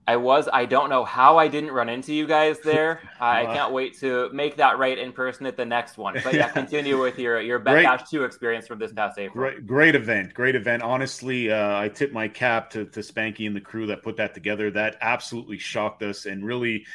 I 0.09 0.17
was. 0.17 0.49
I 0.51 0.65
don't 0.65 0.89
know 0.89 1.05
how 1.05 1.37
I 1.37 1.49
didn't 1.49 1.71
run 1.71 1.91
into 1.91 2.15
you 2.15 2.27
guys 2.27 2.59
there. 2.61 3.03
I 3.21 3.45
can't 3.45 3.75
wait 3.75 3.99
to 4.01 4.31
make 4.33 4.57
that 4.57 4.79
right 4.79 4.97
in 4.97 5.13
person 5.13 5.45
at 5.45 5.55
the 5.55 5.67
next 5.67 5.99
one. 5.99 6.17
But 6.25 6.33
yeah, 6.33 6.49
continue 6.53 6.99
with 6.99 7.19
your 7.19 7.43
your 7.43 7.59
Bet 7.59 7.85
Bash 7.85 8.09
two 8.09 8.25
experience 8.25 8.67
from 8.67 8.79
this 8.79 8.91
past 8.91 9.19
April. 9.19 9.35
Great, 9.35 9.67
great 9.67 9.95
event, 9.95 10.33
great 10.33 10.55
event. 10.55 10.83
Honestly, 10.83 11.53
uh, 11.53 11.79
I 11.79 11.89
tip 11.89 12.11
my 12.13 12.27
cap 12.27 12.71
to, 12.71 12.87
to 12.87 13.01
Spanky 13.01 13.47
and 13.47 13.55
the 13.55 13.61
crew 13.61 13.87
that 13.89 14.03
put 14.03 14.17
that 14.17 14.33
together. 14.33 14.71
That 14.71 14.97
absolutely 15.03 15.59
shocked 15.59 16.03
us 16.03 16.25
and 16.25 16.43
really, 16.43 16.87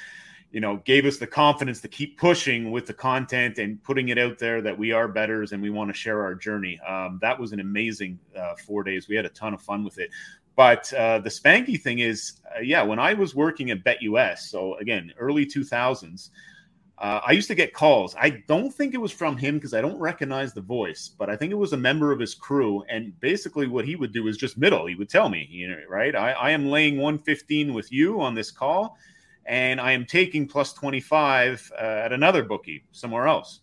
you 0.52 0.60
know, 0.60 0.78
gave 0.78 1.06
us 1.06 1.18
the 1.18 1.28
confidence 1.28 1.82
to 1.82 1.88
keep 1.88 2.18
pushing 2.18 2.72
with 2.72 2.88
the 2.88 2.96
content 2.96 3.60
and 3.60 3.82
putting 3.84 4.10
it 4.10 4.18
out 4.18 4.40
there 4.40 4.60
that 4.64 4.76
we 4.76 4.92
are 4.92 5.08
betters 5.08 5.52
and 5.52 5.62
we 5.62 5.70
want 5.70 5.92
to 5.92 5.94
share 5.94 6.24
our 6.24 6.34
journey. 6.34 6.80
Um, 6.80 7.20
that 7.22 7.40
was 7.40 7.52
an 7.52 7.60
amazing 7.60 8.18
uh, 8.36 8.56
four 8.66 8.84
days. 8.84 9.08
We 9.08 9.16
had 9.16 9.28
a 9.28 9.30
ton 9.30 9.54
of 9.54 9.62
fun 9.62 9.84
with 9.84 10.00
it. 10.00 10.10
But 10.56 10.94
uh, 10.94 11.20
the 11.20 11.30
Spanky 11.30 11.82
thing 11.82 12.00
is, 12.00 12.40
uh, 12.56 12.60
yeah, 12.60 12.84
when 12.84 13.00
I 13.00 13.14
was 13.14 13.34
working 13.34 13.72
at 13.72 13.84
BetUS, 13.84 14.40
so 14.40 14.76
again, 14.76 15.12
early 15.18 15.46
2000s, 15.46 16.30
uh, 17.00 17.20
I 17.26 17.32
used 17.32 17.48
to 17.48 17.56
get 17.56 17.74
calls. 17.74 18.16
I 18.20 18.44
don't 18.48 18.72
think 18.72 18.94
it 18.94 19.02
was 19.02 19.12
from 19.12 19.36
him 19.36 19.56
because 19.56 19.74
I 19.74 19.82
don't 19.82 20.00
recognize 20.00 20.54
the 20.54 20.62
voice, 20.62 21.10
but 21.18 21.30
I 21.30 21.36
think 21.36 21.52
it 21.52 21.56
was 21.56 21.74
a 21.74 21.78
member 21.78 22.12
of 22.12 22.20
his 22.20 22.36
crew. 22.36 22.84
And 22.88 23.20
basically, 23.20 23.68
what 23.68 23.86
he 23.86 23.96
would 23.96 24.14
do 24.14 24.28
is 24.28 24.38
just 24.38 24.58
middle. 24.58 24.86
He 24.86 24.96
would 24.96 25.10
tell 25.10 25.28
me, 25.28 25.48
you 25.50 25.68
know, 25.68 25.80
right? 25.90 26.16
I, 26.16 26.32
I 26.34 26.52
am 26.52 26.68
laying 26.68 26.98
115 26.98 27.74
with 27.74 27.92
you 27.92 28.22
on 28.22 28.36
this 28.36 28.52
call, 28.52 28.96
and 29.46 29.82
I 29.82 29.92
am 29.92 30.06
taking 30.06 30.48
plus 30.48 30.72
25 30.74 31.72
uh, 31.74 31.82
at 31.84 32.14
another 32.14 32.44
bookie 32.44 32.86
somewhere 32.92 33.28
else. 33.28 33.63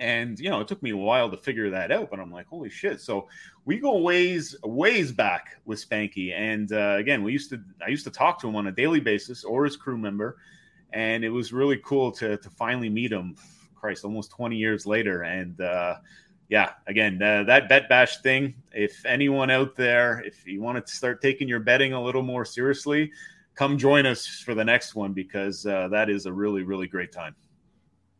And 0.00 0.40
you 0.40 0.48
know, 0.48 0.60
it 0.60 0.66
took 0.66 0.82
me 0.82 0.90
a 0.90 0.96
while 0.96 1.30
to 1.30 1.36
figure 1.36 1.68
that 1.70 1.92
out, 1.92 2.10
but 2.10 2.18
I'm 2.18 2.32
like, 2.32 2.46
holy 2.46 2.70
shit! 2.70 3.02
So 3.02 3.28
we 3.66 3.78
go 3.78 3.98
ways 3.98 4.56
ways 4.64 5.12
back 5.12 5.60
with 5.66 5.86
Spanky, 5.86 6.32
and 6.32 6.72
uh, 6.72 6.96
again, 6.98 7.22
we 7.22 7.32
used 7.32 7.50
to 7.50 7.60
I 7.84 7.90
used 7.90 8.04
to 8.04 8.10
talk 8.10 8.40
to 8.40 8.48
him 8.48 8.56
on 8.56 8.66
a 8.66 8.72
daily 8.72 9.00
basis 9.00 9.44
or 9.44 9.66
his 9.66 9.76
crew 9.76 9.98
member, 9.98 10.38
and 10.94 11.22
it 11.22 11.28
was 11.28 11.52
really 11.52 11.76
cool 11.84 12.10
to 12.12 12.38
to 12.38 12.50
finally 12.50 12.88
meet 12.88 13.12
him. 13.12 13.36
Christ, 13.74 14.04
almost 14.04 14.30
20 14.32 14.56
years 14.56 14.84
later, 14.84 15.22
and 15.22 15.58
uh, 15.60 15.96
yeah, 16.48 16.72
again, 16.86 17.22
uh, 17.22 17.44
that 17.44 17.68
bet 17.68 17.88
bash 17.88 18.18
thing. 18.18 18.54
If 18.72 19.04
anyone 19.06 19.50
out 19.50 19.74
there, 19.74 20.22
if 20.26 20.46
you 20.46 20.60
want 20.60 20.84
to 20.84 20.92
start 20.92 21.22
taking 21.22 21.48
your 21.48 21.60
betting 21.60 21.94
a 21.94 22.02
little 22.02 22.22
more 22.22 22.44
seriously, 22.44 23.10
come 23.54 23.78
join 23.78 24.04
us 24.04 24.26
for 24.26 24.54
the 24.54 24.64
next 24.64 24.94
one 24.94 25.12
because 25.12 25.64
uh, 25.64 25.88
that 25.88 26.08
is 26.08 26.24
a 26.24 26.32
really 26.32 26.62
really 26.62 26.86
great 26.86 27.12
time 27.12 27.34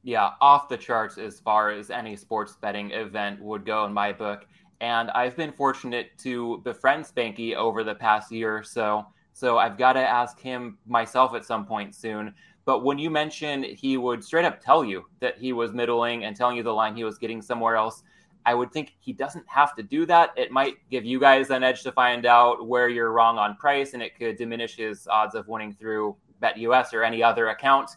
yeah, 0.03 0.31
off 0.41 0.69
the 0.69 0.77
charts 0.77 1.19
as 1.19 1.41
far 1.41 1.71
as 1.71 1.91
any 1.91 2.17
sports 2.17 2.57
betting 2.61 2.91
event 2.93 3.41
would 3.41 3.67
go 3.67 3.85
in 3.85 3.93
my 3.93 4.13
book. 4.13 4.47
And 4.81 5.11
I've 5.11 5.37
been 5.37 5.53
fortunate 5.53 6.17
to 6.19 6.59
befriend 6.59 7.05
Spanky 7.05 7.55
over 7.55 7.85
the 7.85 7.95
past 7.95 8.33
year 8.33 8.57
or 8.57 8.63
so. 8.63 9.07
So 9.35 9.59
I've 9.59 9.77
got 9.77 9.95
to 9.95 10.01
ask 10.01 10.41
him 10.41 10.79
myself 10.87 11.35
at 11.35 11.45
some 11.45 11.67
point 11.67 11.95
soon. 11.95 12.35
But 12.65 12.85
when 12.85 12.99
you 12.99 13.11
mentioned 13.11 13.65
he 13.65 13.97
would 13.97 14.25
straight 14.25 14.45
up 14.45 14.61
tell 14.61 14.85
you 14.85 15.05
that 15.21 15.39
he 15.39 15.53
was 15.53 15.73
middling 15.73 16.25
and 16.25 16.37
telling 16.37 16.57
you 16.57 16.63
the 16.63 16.73
line 16.73 16.97
he 16.97 17.05
was 17.05 17.19
getting 17.19 17.43
somewhere 17.43 17.77
else, 17.77 18.03
I 18.47 18.55
would 18.55 18.73
think 18.73 18.95
he 19.01 19.13
doesn't 19.13 19.45
have 19.49 19.75
to 19.77 19.83
do 19.83 20.07
that. 20.07 20.31
It 20.37 20.51
might 20.51 20.77
give 20.91 21.05
you 21.05 21.21
guys 21.21 21.51
an 21.51 21.63
edge 21.63 21.83
to 21.83 21.93
find 21.93 22.25
out 22.25 22.67
where 22.67 22.89
you're 22.89 23.13
wrong 23.13 23.39
on 23.39 23.57
price, 23.57 23.93
and 23.93 24.03
it 24.03 24.19
could 24.19 24.37
diminish 24.37 24.77
his 24.77 25.07
odds 25.09 25.35
of 25.35 25.47
winning 25.47 25.75
through 25.75 26.17
BetUS 26.43 26.95
or 26.95 27.03
any 27.03 27.23
other 27.23 27.49
account 27.49 27.91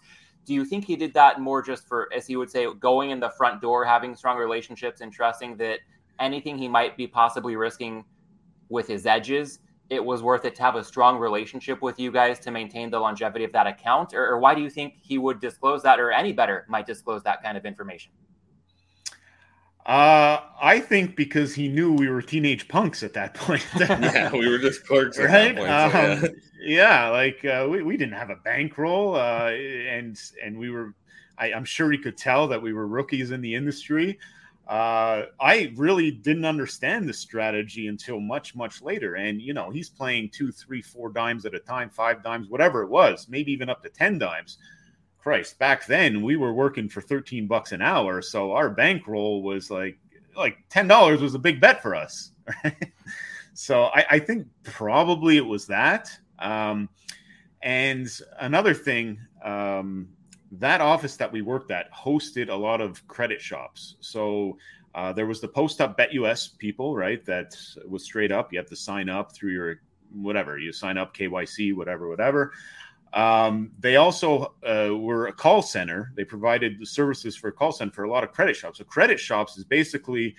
do 0.45 0.53
you 0.53 0.65
think 0.65 0.85
he 0.85 0.95
did 0.95 1.13
that 1.13 1.39
more 1.39 1.61
just 1.61 1.87
for, 1.87 2.09
as 2.13 2.27
he 2.27 2.35
would 2.35 2.49
say, 2.49 2.67
going 2.79 3.11
in 3.11 3.19
the 3.19 3.29
front 3.31 3.61
door, 3.61 3.85
having 3.85 4.15
strong 4.15 4.37
relationships, 4.37 5.01
and 5.01 5.11
trusting 5.11 5.57
that 5.57 5.79
anything 6.19 6.57
he 6.57 6.67
might 6.67 6.97
be 6.97 7.07
possibly 7.07 7.55
risking 7.55 8.03
with 8.69 8.87
his 8.87 9.05
edges, 9.05 9.59
it 9.89 10.03
was 10.03 10.23
worth 10.23 10.45
it 10.45 10.55
to 10.55 10.61
have 10.61 10.75
a 10.75 10.83
strong 10.83 11.17
relationship 11.17 11.81
with 11.81 11.99
you 11.99 12.11
guys 12.11 12.39
to 12.39 12.51
maintain 12.51 12.89
the 12.89 12.99
longevity 12.99 13.45
of 13.45 13.51
that 13.51 13.67
account? 13.67 14.13
Or, 14.13 14.25
or 14.27 14.39
why 14.39 14.55
do 14.55 14.61
you 14.61 14.69
think 14.69 14.95
he 15.01 15.17
would 15.17 15.39
disclose 15.39 15.83
that, 15.83 15.99
or 15.99 16.11
any 16.11 16.33
better 16.33 16.65
might 16.67 16.85
disclose 16.85 17.23
that 17.23 17.43
kind 17.43 17.57
of 17.57 17.65
information? 17.65 18.11
Uh, 19.85 20.39
I 20.61 20.79
think 20.79 21.17
because 21.17 21.53
he 21.53 21.67
knew 21.67 21.91
we 21.91 22.07
were 22.07 22.21
teenage 22.21 22.69
punks 22.69 23.03
at 23.03 23.13
that 23.13 23.33
point. 23.33 23.65
yeah, 23.79 24.31
we 24.31 24.47
were 24.47 24.57
just 24.57 24.85
clerks, 24.85 25.19
right? 25.19 25.55
Point, 25.55 25.67
so, 25.67 25.73
yeah. 25.73 26.19
Um, 26.23 26.29
yeah. 26.61 27.09
like 27.09 27.43
uh, 27.43 27.67
we, 27.69 27.83
we 27.83 27.97
didn't 27.97 28.13
have 28.13 28.29
a 28.29 28.37
bankroll, 28.37 29.15
uh, 29.15 29.49
and 29.49 30.19
and 30.43 30.57
we 30.57 30.69
were. 30.69 30.93
I, 31.37 31.49
am 31.49 31.65
sure 31.65 31.91
he 31.91 31.97
could 31.97 32.15
tell 32.15 32.47
that 32.47 32.61
we 32.61 32.73
were 32.73 32.87
rookies 32.87 33.31
in 33.31 33.41
the 33.41 33.55
industry. 33.55 34.19
Uh, 34.67 35.23
I 35.41 35.73
really 35.75 36.11
didn't 36.11 36.45
understand 36.45 37.09
the 37.09 37.13
strategy 37.13 37.87
until 37.87 38.21
much 38.21 38.55
much 38.55 38.81
later, 38.81 39.15
and 39.15 39.41
you 39.41 39.53
know 39.53 39.69
he's 39.69 39.89
playing 39.89 40.29
two, 40.29 40.53
three, 40.53 40.81
four 40.81 41.09
dimes 41.09 41.45
at 41.45 41.53
a 41.53 41.59
time, 41.59 41.89
five 41.89 42.23
dimes, 42.23 42.47
whatever 42.47 42.83
it 42.83 42.89
was, 42.89 43.27
maybe 43.27 43.51
even 43.51 43.69
up 43.69 43.83
to 43.83 43.89
ten 43.89 44.17
dimes. 44.17 44.59
Christ, 45.23 45.57
back 45.57 45.85
then 45.85 46.21
we 46.21 46.35
were 46.35 46.53
working 46.53 46.89
for 46.89 46.99
13 46.99 47.47
bucks 47.47 47.71
an 47.71 47.81
hour. 47.81 48.21
So 48.21 48.51
our 48.51 48.69
bankroll 48.69 49.41
was 49.41 49.71
like, 49.71 49.97
like 50.35 50.57
$10 50.69 51.21
was 51.21 51.33
a 51.33 51.39
big 51.39 51.61
bet 51.61 51.81
for 51.81 51.95
us. 51.95 52.31
so 53.53 53.85
I, 53.85 54.05
I, 54.11 54.19
think 54.19 54.45
probably 54.63 55.37
it 55.37 55.45
was 55.45 55.65
that. 55.67 56.09
Um, 56.39 56.89
and 57.61 58.09
another 58.41 58.73
thing, 58.73 59.17
um, 59.45 60.09
that 60.51 60.81
office 60.81 61.15
that 61.15 61.31
we 61.31 61.41
worked 61.41 61.71
at 61.71 61.89
hosted 61.93 62.49
a 62.49 62.55
lot 62.55 62.81
of 62.81 63.07
credit 63.07 63.39
shops. 63.39 63.95
So 64.01 64.57
uh, 64.93 65.13
there 65.13 65.25
was 65.25 65.39
the 65.39 65.47
post 65.47 65.79
up 65.79 65.95
bet 65.95 66.11
US 66.13 66.49
people, 66.49 66.97
right? 66.97 67.23
That 67.23 67.55
was 67.87 68.03
straight 68.03 68.33
up. 68.33 68.51
You 68.51 68.59
have 68.59 68.69
to 68.69 68.75
sign 68.75 69.07
up 69.07 69.33
through 69.33 69.51
your 69.51 69.79
whatever 70.13 70.59
you 70.59 70.71
sign 70.73 70.97
up 70.97 71.15
KYC, 71.15 71.73
whatever, 71.73 72.09
whatever. 72.09 72.51
Um, 73.13 73.71
they 73.79 73.97
also 73.97 74.55
uh, 74.65 74.89
were 74.95 75.27
a 75.27 75.33
call 75.33 75.61
center. 75.61 76.11
They 76.15 76.23
provided 76.23 76.79
the 76.79 76.85
services 76.85 77.35
for 77.35 77.49
a 77.49 77.51
call 77.51 77.71
center 77.71 77.91
for 77.91 78.03
a 78.03 78.09
lot 78.09 78.23
of 78.23 78.31
credit 78.31 78.55
shops. 78.55 78.79
So 78.79 78.83
credit 78.85 79.19
shops 79.19 79.57
is 79.57 79.63
basically 79.65 80.35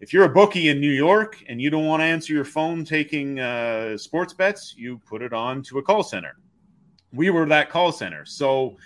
if 0.00 0.12
you're 0.12 0.24
a 0.24 0.28
bookie 0.28 0.68
in 0.68 0.80
New 0.80 0.90
York 0.90 1.42
and 1.48 1.60
you 1.60 1.70
don't 1.70 1.86
want 1.86 2.00
to 2.00 2.04
answer 2.04 2.32
your 2.32 2.44
phone 2.44 2.84
taking 2.84 3.40
uh, 3.40 3.96
sports 3.96 4.32
bets, 4.32 4.74
you 4.76 4.98
put 5.06 5.22
it 5.22 5.32
on 5.32 5.62
to 5.64 5.78
a 5.78 5.82
call 5.82 6.02
center. 6.02 6.36
We 7.12 7.30
were 7.30 7.46
that 7.46 7.70
call 7.70 7.92
center. 7.92 8.24
So 8.26 8.76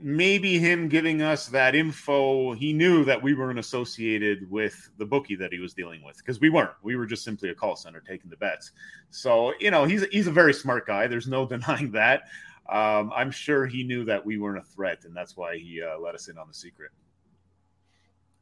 maybe 0.00 0.58
him 0.58 0.88
giving 0.88 1.22
us 1.22 1.46
that 1.48 1.74
info, 1.74 2.52
he 2.52 2.72
knew 2.72 3.04
that 3.04 3.22
we 3.22 3.34
weren't 3.34 3.58
associated 3.58 4.48
with 4.50 4.90
the 4.98 5.04
bookie 5.06 5.36
that 5.36 5.52
he 5.52 5.58
was 5.58 5.74
dealing 5.74 6.02
with 6.04 6.16
because 6.18 6.40
we 6.40 6.50
weren't. 6.50 6.70
We 6.82 6.96
were 6.96 7.06
just 7.06 7.24
simply 7.24 7.50
a 7.50 7.54
call 7.54 7.76
center 7.76 8.00
taking 8.00 8.30
the 8.30 8.36
bets. 8.36 8.72
So 9.10 9.52
you 9.60 9.70
know, 9.70 9.84
he's 9.84 10.04
he's 10.06 10.26
a 10.26 10.32
very 10.32 10.54
smart 10.54 10.86
guy. 10.86 11.06
There's 11.06 11.28
no 11.28 11.46
denying 11.48 11.92
that. 11.92 12.24
Um, 12.68 13.10
I'm 13.14 13.30
sure 13.30 13.66
he 13.66 13.82
knew 13.82 14.04
that 14.04 14.24
we 14.24 14.38
weren't 14.38 14.58
a 14.58 14.62
threat, 14.62 15.04
and 15.04 15.16
that's 15.16 15.36
why 15.36 15.56
he 15.56 15.82
uh, 15.82 15.98
let 15.98 16.14
us 16.14 16.28
in 16.28 16.36
on 16.38 16.48
the 16.48 16.54
secret. 16.54 16.90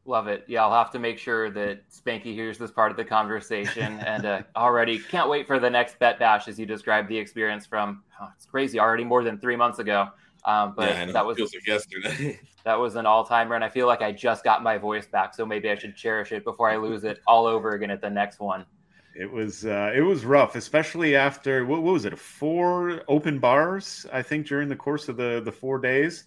Love 0.04 0.28
it. 0.28 0.44
Yeah, 0.46 0.62
I'll 0.62 0.72
have 0.72 0.92
to 0.92 1.00
make 1.00 1.18
sure 1.18 1.50
that 1.50 1.90
Spanky 1.90 2.32
hears 2.32 2.58
this 2.58 2.70
part 2.70 2.92
of 2.92 2.96
the 2.96 3.04
conversation. 3.04 3.98
and 4.06 4.24
uh, 4.24 4.42
already 4.54 5.00
can't 5.00 5.28
wait 5.28 5.46
for 5.46 5.58
the 5.58 5.68
next 5.68 5.98
bet 5.98 6.18
bash 6.18 6.46
as 6.46 6.58
you 6.58 6.66
described 6.66 7.08
the 7.08 7.18
experience 7.18 7.66
from. 7.66 8.02
Oh, 8.20 8.28
it's 8.36 8.46
crazy. 8.46 8.78
Already 8.78 9.04
more 9.04 9.24
than 9.24 9.38
three 9.38 9.56
months 9.56 9.80
ago. 9.80 10.08
Um, 10.46 10.74
but 10.76 10.88
yeah, 10.88 11.06
that 11.06 11.26
was 11.26 11.38
like 11.38 11.66
yesterday. 11.66 12.38
that 12.64 12.78
was 12.78 12.94
an 12.94 13.04
all 13.04 13.24
timer, 13.24 13.56
and 13.56 13.64
I 13.64 13.68
feel 13.68 13.88
like 13.88 14.00
I 14.00 14.12
just 14.12 14.44
got 14.44 14.62
my 14.62 14.78
voice 14.78 15.06
back, 15.06 15.35
so 15.35 15.44
maybe 15.44 15.68
I 15.68 15.74
should 15.74 15.96
cherish 15.96 16.30
it 16.30 16.44
before 16.44 16.70
I 16.70 16.76
lose 16.76 17.02
it 17.02 17.20
all 17.26 17.46
over 17.46 17.72
again 17.72 17.90
at 17.90 18.00
the 18.00 18.11
next 18.11 18.38
one. 18.38 18.64
It 19.18 19.30
was 19.30 19.66
uh, 19.66 19.92
it 19.94 20.02
was 20.02 20.24
rough, 20.24 20.54
especially 20.54 21.16
after 21.16 21.66
what, 21.66 21.82
what 21.82 21.94
was 21.94 22.04
it? 22.04 22.16
Four 22.16 23.02
open 23.09 23.40
bars, 23.40 24.06
I 24.12 24.22
think, 24.22 24.46
during 24.46 24.68
the 24.68 24.76
course 24.76 25.09
of 25.09 25.16
the 25.16 25.42
the 25.44 25.52
four 25.52 25.80
days. 25.80 26.24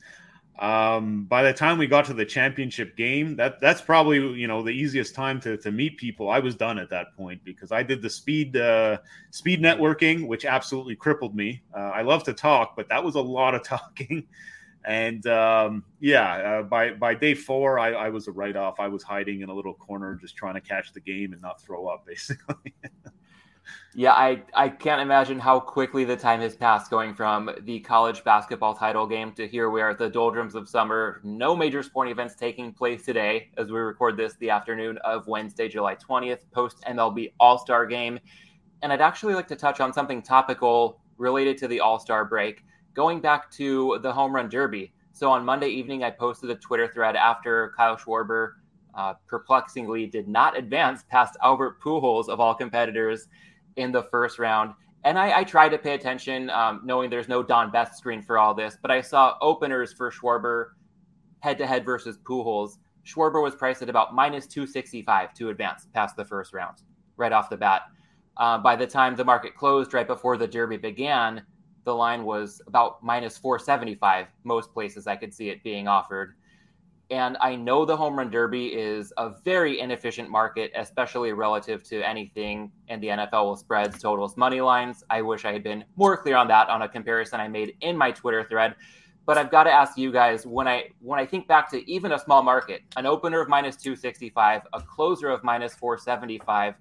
Um, 0.59 1.23
by 1.23 1.41
the 1.43 1.53
time 1.53 1.77
we 1.77 1.87
got 1.87 2.03
to 2.05 2.13
the 2.13 2.25
championship 2.25 2.97
game, 2.97 3.37
that 3.37 3.61
that's 3.61 3.79
probably 3.79 4.17
you 4.17 4.45
know 4.45 4.61
the 4.61 4.71
easiest 4.71 5.15
time 5.15 5.39
to, 5.41 5.55
to 5.57 5.71
meet 5.71 5.97
people. 5.97 6.29
I 6.29 6.39
was 6.39 6.53
done 6.53 6.77
at 6.77 6.89
that 6.89 7.15
point 7.15 7.41
because 7.45 7.71
I 7.71 7.81
did 7.81 8.01
the 8.01 8.09
speed 8.09 8.57
uh, 8.57 8.97
speed 9.31 9.61
networking, 9.61 10.27
which 10.27 10.43
absolutely 10.43 10.97
crippled 10.97 11.33
me. 11.33 11.63
Uh, 11.73 11.91
I 11.95 12.01
love 12.01 12.25
to 12.25 12.33
talk, 12.33 12.75
but 12.75 12.89
that 12.89 13.01
was 13.01 13.15
a 13.15 13.21
lot 13.21 13.55
of 13.55 13.63
talking. 13.63 14.27
And 14.83 15.25
um, 15.27 15.85
yeah, 16.01 16.59
uh, 16.59 16.63
by 16.63 16.91
by 16.91 17.13
day 17.13 17.35
four, 17.35 17.79
I, 17.79 17.93
I 17.93 18.09
was 18.09 18.27
a 18.27 18.31
write 18.33 18.57
off. 18.57 18.81
I 18.81 18.89
was 18.89 19.01
hiding 19.01 19.41
in 19.41 19.49
a 19.49 19.53
little 19.53 19.73
corner, 19.73 20.15
just 20.15 20.35
trying 20.35 20.55
to 20.55 20.61
catch 20.61 20.91
the 20.91 20.99
game 20.99 21.31
and 21.31 21.41
not 21.41 21.61
throw 21.61 21.87
up, 21.87 22.05
basically. 22.07 22.73
Yeah, 23.95 24.13
I, 24.13 24.43
I 24.53 24.69
can't 24.69 25.01
imagine 25.01 25.39
how 25.39 25.59
quickly 25.59 26.05
the 26.05 26.15
time 26.15 26.41
has 26.41 26.55
passed 26.55 26.91
going 26.91 27.15
from 27.15 27.49
the 27.63 27.79
college 27.79 28.23
basketball 28.23 28.75
title 28.75 29.07
game 29.07 29.31
to 29.33 29.47
here 29.47 29.71
we 29.71 29.81
are 29.81 29.89
at 29.89 29.97
the 29.97 30.09
doldrums 30.09 30.53
of 30.53 30.69
summer. 30.69 31.19
No 31.23 31.55
major 31.55 31.81
sporting 31.81 32.11
events 32.11 32.35
taking 32.35 32.71
place 32.71 33.03
today 33.03 33.49
as 33.57 33.71
we 33.71 33.79
record 33.79 34.15
this 34.15 34.35
the 34.35 34.51
afternoon 34.51 34.99
of 35.03 35.27
Wednesday, 35.27 35.67
July 35.67 35.95
20th, 35.95 36.41
post 36.51 36.83
MLB 36.87 37.33
All 37.39 37.57
Star 37.57 37.87
game. 37.87 38.19
And 38.83 38.93
I'd 38.93 39.01
actually 39.01 39.33
like 39.33 39.47
to 39.47 39.55
touch 39.55 39.79
on 39.79 39.91
something 39.91 40.21
topical 40.21 41.01
related 41.17 41.57
to 41.57 41.67
the 41.67 41.79
All 41.79 41.97
Star 41.97 42.25
break, 42.25 42.63
going 42.93 43.19
back 43.21 43.49
to 43.51 43.99
the 44.03 44.13
Home 44.13 44.35
Run 44.35 44.49
Derby. 44.49 44.93
So 45.13 45.31
on 45.31 45.43
Monday 45.43 45.69
evening, 45.69 46.03
I 46.03 46.11
posted 46.11 46.51
a 46.51 46.55
Twitter 46.55 46.87
thread 46.87 47.15
after 47.15 47.73
Kyle 47.75 47.97
Schwarber 47.97 48.51
uh, 48.95 49.13
perplexingly 49.27 50.05
did 50.05 50.27
not 50.27 50.57
advance 50.57 51.03
past 51.09 51.37
Albert 51.43 51.81
Pujols 51.81 52.27
of 52.27 52.39
all 52.39 52.53
competitors 52.53 53.27
in 53.75 53.91
the 53.91 54.03
first 54.03 54.39
round. 54.39 54.73
And 55.03 55.17
I, 55.17 55.39
I 55.39 55.43
tried 55.43 55.69
to 55.69 55.77
pay 55.77 55.93
attention, 55.93 56.49
um, 56.49 56.81
knowing 56.83 57.09
there's 57.09 57.29
no 57.29 57.41
Don 57.41 57.71
Best 57.71 57.97
screen 57.97 58.21
for 58.21 58.37
all 58.37 58.53
this, 58.53 58.77
but 58.81 58.91
I 58.91 59.01
saw 59.01 59.35
openers 59.41 59.93
for 59.93 60.11
Schwarber 60.11 60.71
head 61.39 61.57
to 61.57 61.67
head 61.67 61.85
versus 61.85 62.17
Pujols. 62.17 62.77
Schwarber 63.05 63.41
was 63.41 63.55
priced 63.55 63.81
at 63.81 63.89
about 63.89 64.13
minus 64.13 64.45
265 64.45 65.33
to 65.35 65.49
advance 65.49 65.87
past 65.93 66.15
the 66.15 66.25
first 66.25 66.53
round 66.53 66.77
right 67.15 67.31
off 67.31 67.49
the 67.49 67.57
bat. 67.57 67.83
Uh, 68.37 68.57
by 68.57 68.75
the 68.75 68.87
time 68.87 69.15
the 69.15 69.25
market 69.25 69.55
closed 69.55 69.93
right 69.93 70.07
before 70.07 70.37
the 70.37 70.47
Derby 70.47 70.77
began, 70.77 71.43
the 71.83 71.93
line 71.93 72.23
was 72.23 72.61
about 72.67 73.03
minus 73.03 73.37
475, 73.37 74.27
most 74.43 74.73
places 74.73 75.07
I 75.07 75.15
could 75.15 75.33
see 75.33 75.49
it 75.49 75.63
being 75.63 75.87
offered. 75.87 76.35
And 77.11 77.37
I 77.41 77.55
know 77.55 77.85
the 77.85 77.97
home 77.97 78.17
run 78.17 78.29
derby 78.29 78.67
is 78.67 79.11
a 79.17 79.31
very 79.43 79.79
inefficient 79.79 80.29
market, 80.29 80.71
especially 80.75 81.33
relative 81.33 81.83
to 81.85 82.07
anything 82.07 82.71
in 82.87 82.99
the 82.99 83.07
NFL 83.07 83.49
with 83.49 83.59
spreads, 83.59 83.99
totals, 83.99 84.37
money 84.37 84.61
lines. 84.61 85.03
I 85.09 85.23
wish 85.23 85.43
I 85.43 85.51
had 85.51 85.63
been 85.63 85.83
more 85.95 86.17
clear 86.17 86.35
on 86.35 86.47
that 86.49 86.69
on 86.69 86.83
a 86.83 86.89
comparison 86.89 87.39
I 87.39 87.47
made 87.47 87.75
in 87.81 87.97
my 87.97 88.11
Twitter 88.11 88.43
thread. 88.43 88.75
But 89.25 89.39
I've 89.39 89.49
got 89.49 89.63
to 89.63 89.71
ask 89.71 89.97
you 89.97 90.11
guys 90.11 90.45
when 90.45 90.67
I 90.67 90.89
when 91.01 91.19
I 91.19 91.25
think 91.25 91.47
back 91.47 91.69
to 91.71 91.91
even 91.91 92.11
a 92.11 92.19
small 92.19 92.43
market, 92.43 92.81
an 92.95 93.07
opener 93.07 93.41
of 93.41 93.49
minus 93.49 93.75
265, 93.75 94.63
a 94.73 94.81
closer 94.81 95.29
of 95.29 95.43
minus 95.43 95.73
475, 95.75 96.75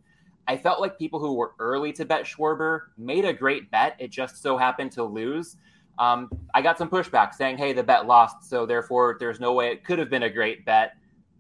I 0.46 0.56
felt 0.56 0.80
like 0.80 0.98
people 0.98 1.20
who 1.20 1.34
were 1.34 1.52
early 1.58 1.92
to 1.92 2.04
bet 2.04 2.24
Schwarber 2.24 2.80
made 2.96 3.24
a 3.24 3.32
great 3.32 3.70
bet. 3.70 3.96
It 3.98 4.10
just 4.10 4.42
so 4.42 4.56
happened 4.56 4.92
to 4.92 5.04
lose. 5.04 5.56
Um, 5.98 6.30
I 6.54 6.62
got 6.62 6.78
some 6.78 6.88
pushback 6.88 7.34
saying, 7.34 7.58
hey, 7.58 7.72
the 7.72 7.82
bet 7.82 8.06
lost, 8.06 8.48
so 8.48 8.64
therefore 8.66 9.16
there's 9.18 9.40
no 9.40 9.52
way 9.52 9.72
it 9.72 9.84
could 9.84 9.98
have 9.98 10.08
been 10.08 10.24
a 10.24 10.30
great 10.30 10.64
bet. 10.64 10.92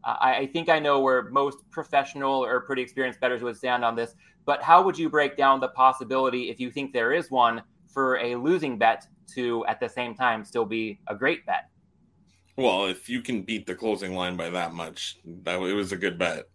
I, 0.04 0.36
I, 0.36 0.46
think 0.46 0.68
I 0.68 0.78
know 0.78 1.00
where 1.00 1.30
most 1.30 1.58
professional 1.70 2.44
or 2.44 2.60
pretty 2.60 2.82
experienced 2.82 3.20
bettors 3.20 3.42
would 3.42 3.56
stand 3.56 3.84
on 3.84 3.94
this, 3.94 4.14
but 4.44 4.62
how 4.62 4.82
would 4.82 4.98
you 4.98 5.08
break 5.08 5.36
down 5.36 5.60
the 5.60 5.68
possibility, 5.68 6.50
if 6.50 6.58
you 6.58 6.70
think 6.70 6.92
there 6.92 7.12
is 7.12 7.30
one, 7.30 7.62
for 7.86 8.18
a 8.18 8.34
losing 8.34 8.78
bet 8.78 9.06
to 9.34 9.64
at 9.66 9.80
the 9.80 9.88
same 9.88 10.14
time 10.14 10.44
still 10.44 10.64
be 10.64 10.98
a 11.08 11.14
great 11.14 11.46
bet? 11.46 11.68
Well, 12.56 12.86
if 12.86 13.08
you 13.08 13.22
can 13.22 13.42
beat 13.42 13.66
the 13.66 13.74
closing 13.74 14.14
line 14.14 14.36
by 14.36 14.50
that 14.50 14.72
much, 14.72 15.18
that 15.44 15.60
it 15.60 15.74
was 15.74 15.92
a 15.92 15.96
good 15.96 16.18
bet, 16.18 16.46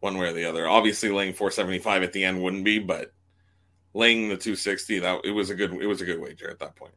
one 0.00 0.18
way 0.18 0.28
or 0.28 0.32
the 0.34 0.44
other. 0.44 0.68
Obviously, 0.68 1.08
laying 1.08 1.32
475 1.32 2.02
at 2.02 2.12
the 2.12 2.24
end 2.24 2.42
wouldn't 2.42 2.64
be, 2.64 2.78
but 2.78 3.12
laying 3.94 4.28
the 4.28 4.36
260 4.36 4.98
that 5.00 5.20
it 5.24 5.30
was 5.30 5.50
a 5.50 5.54
good 5.54 5.72
it 5.74 5.86
was 5.86 6.00
a 6.00 6.04
good 6.04 6.18
wager 6.18 6.50
at 6.50 6.58
that 6.58 6.74
point 6.76 6.94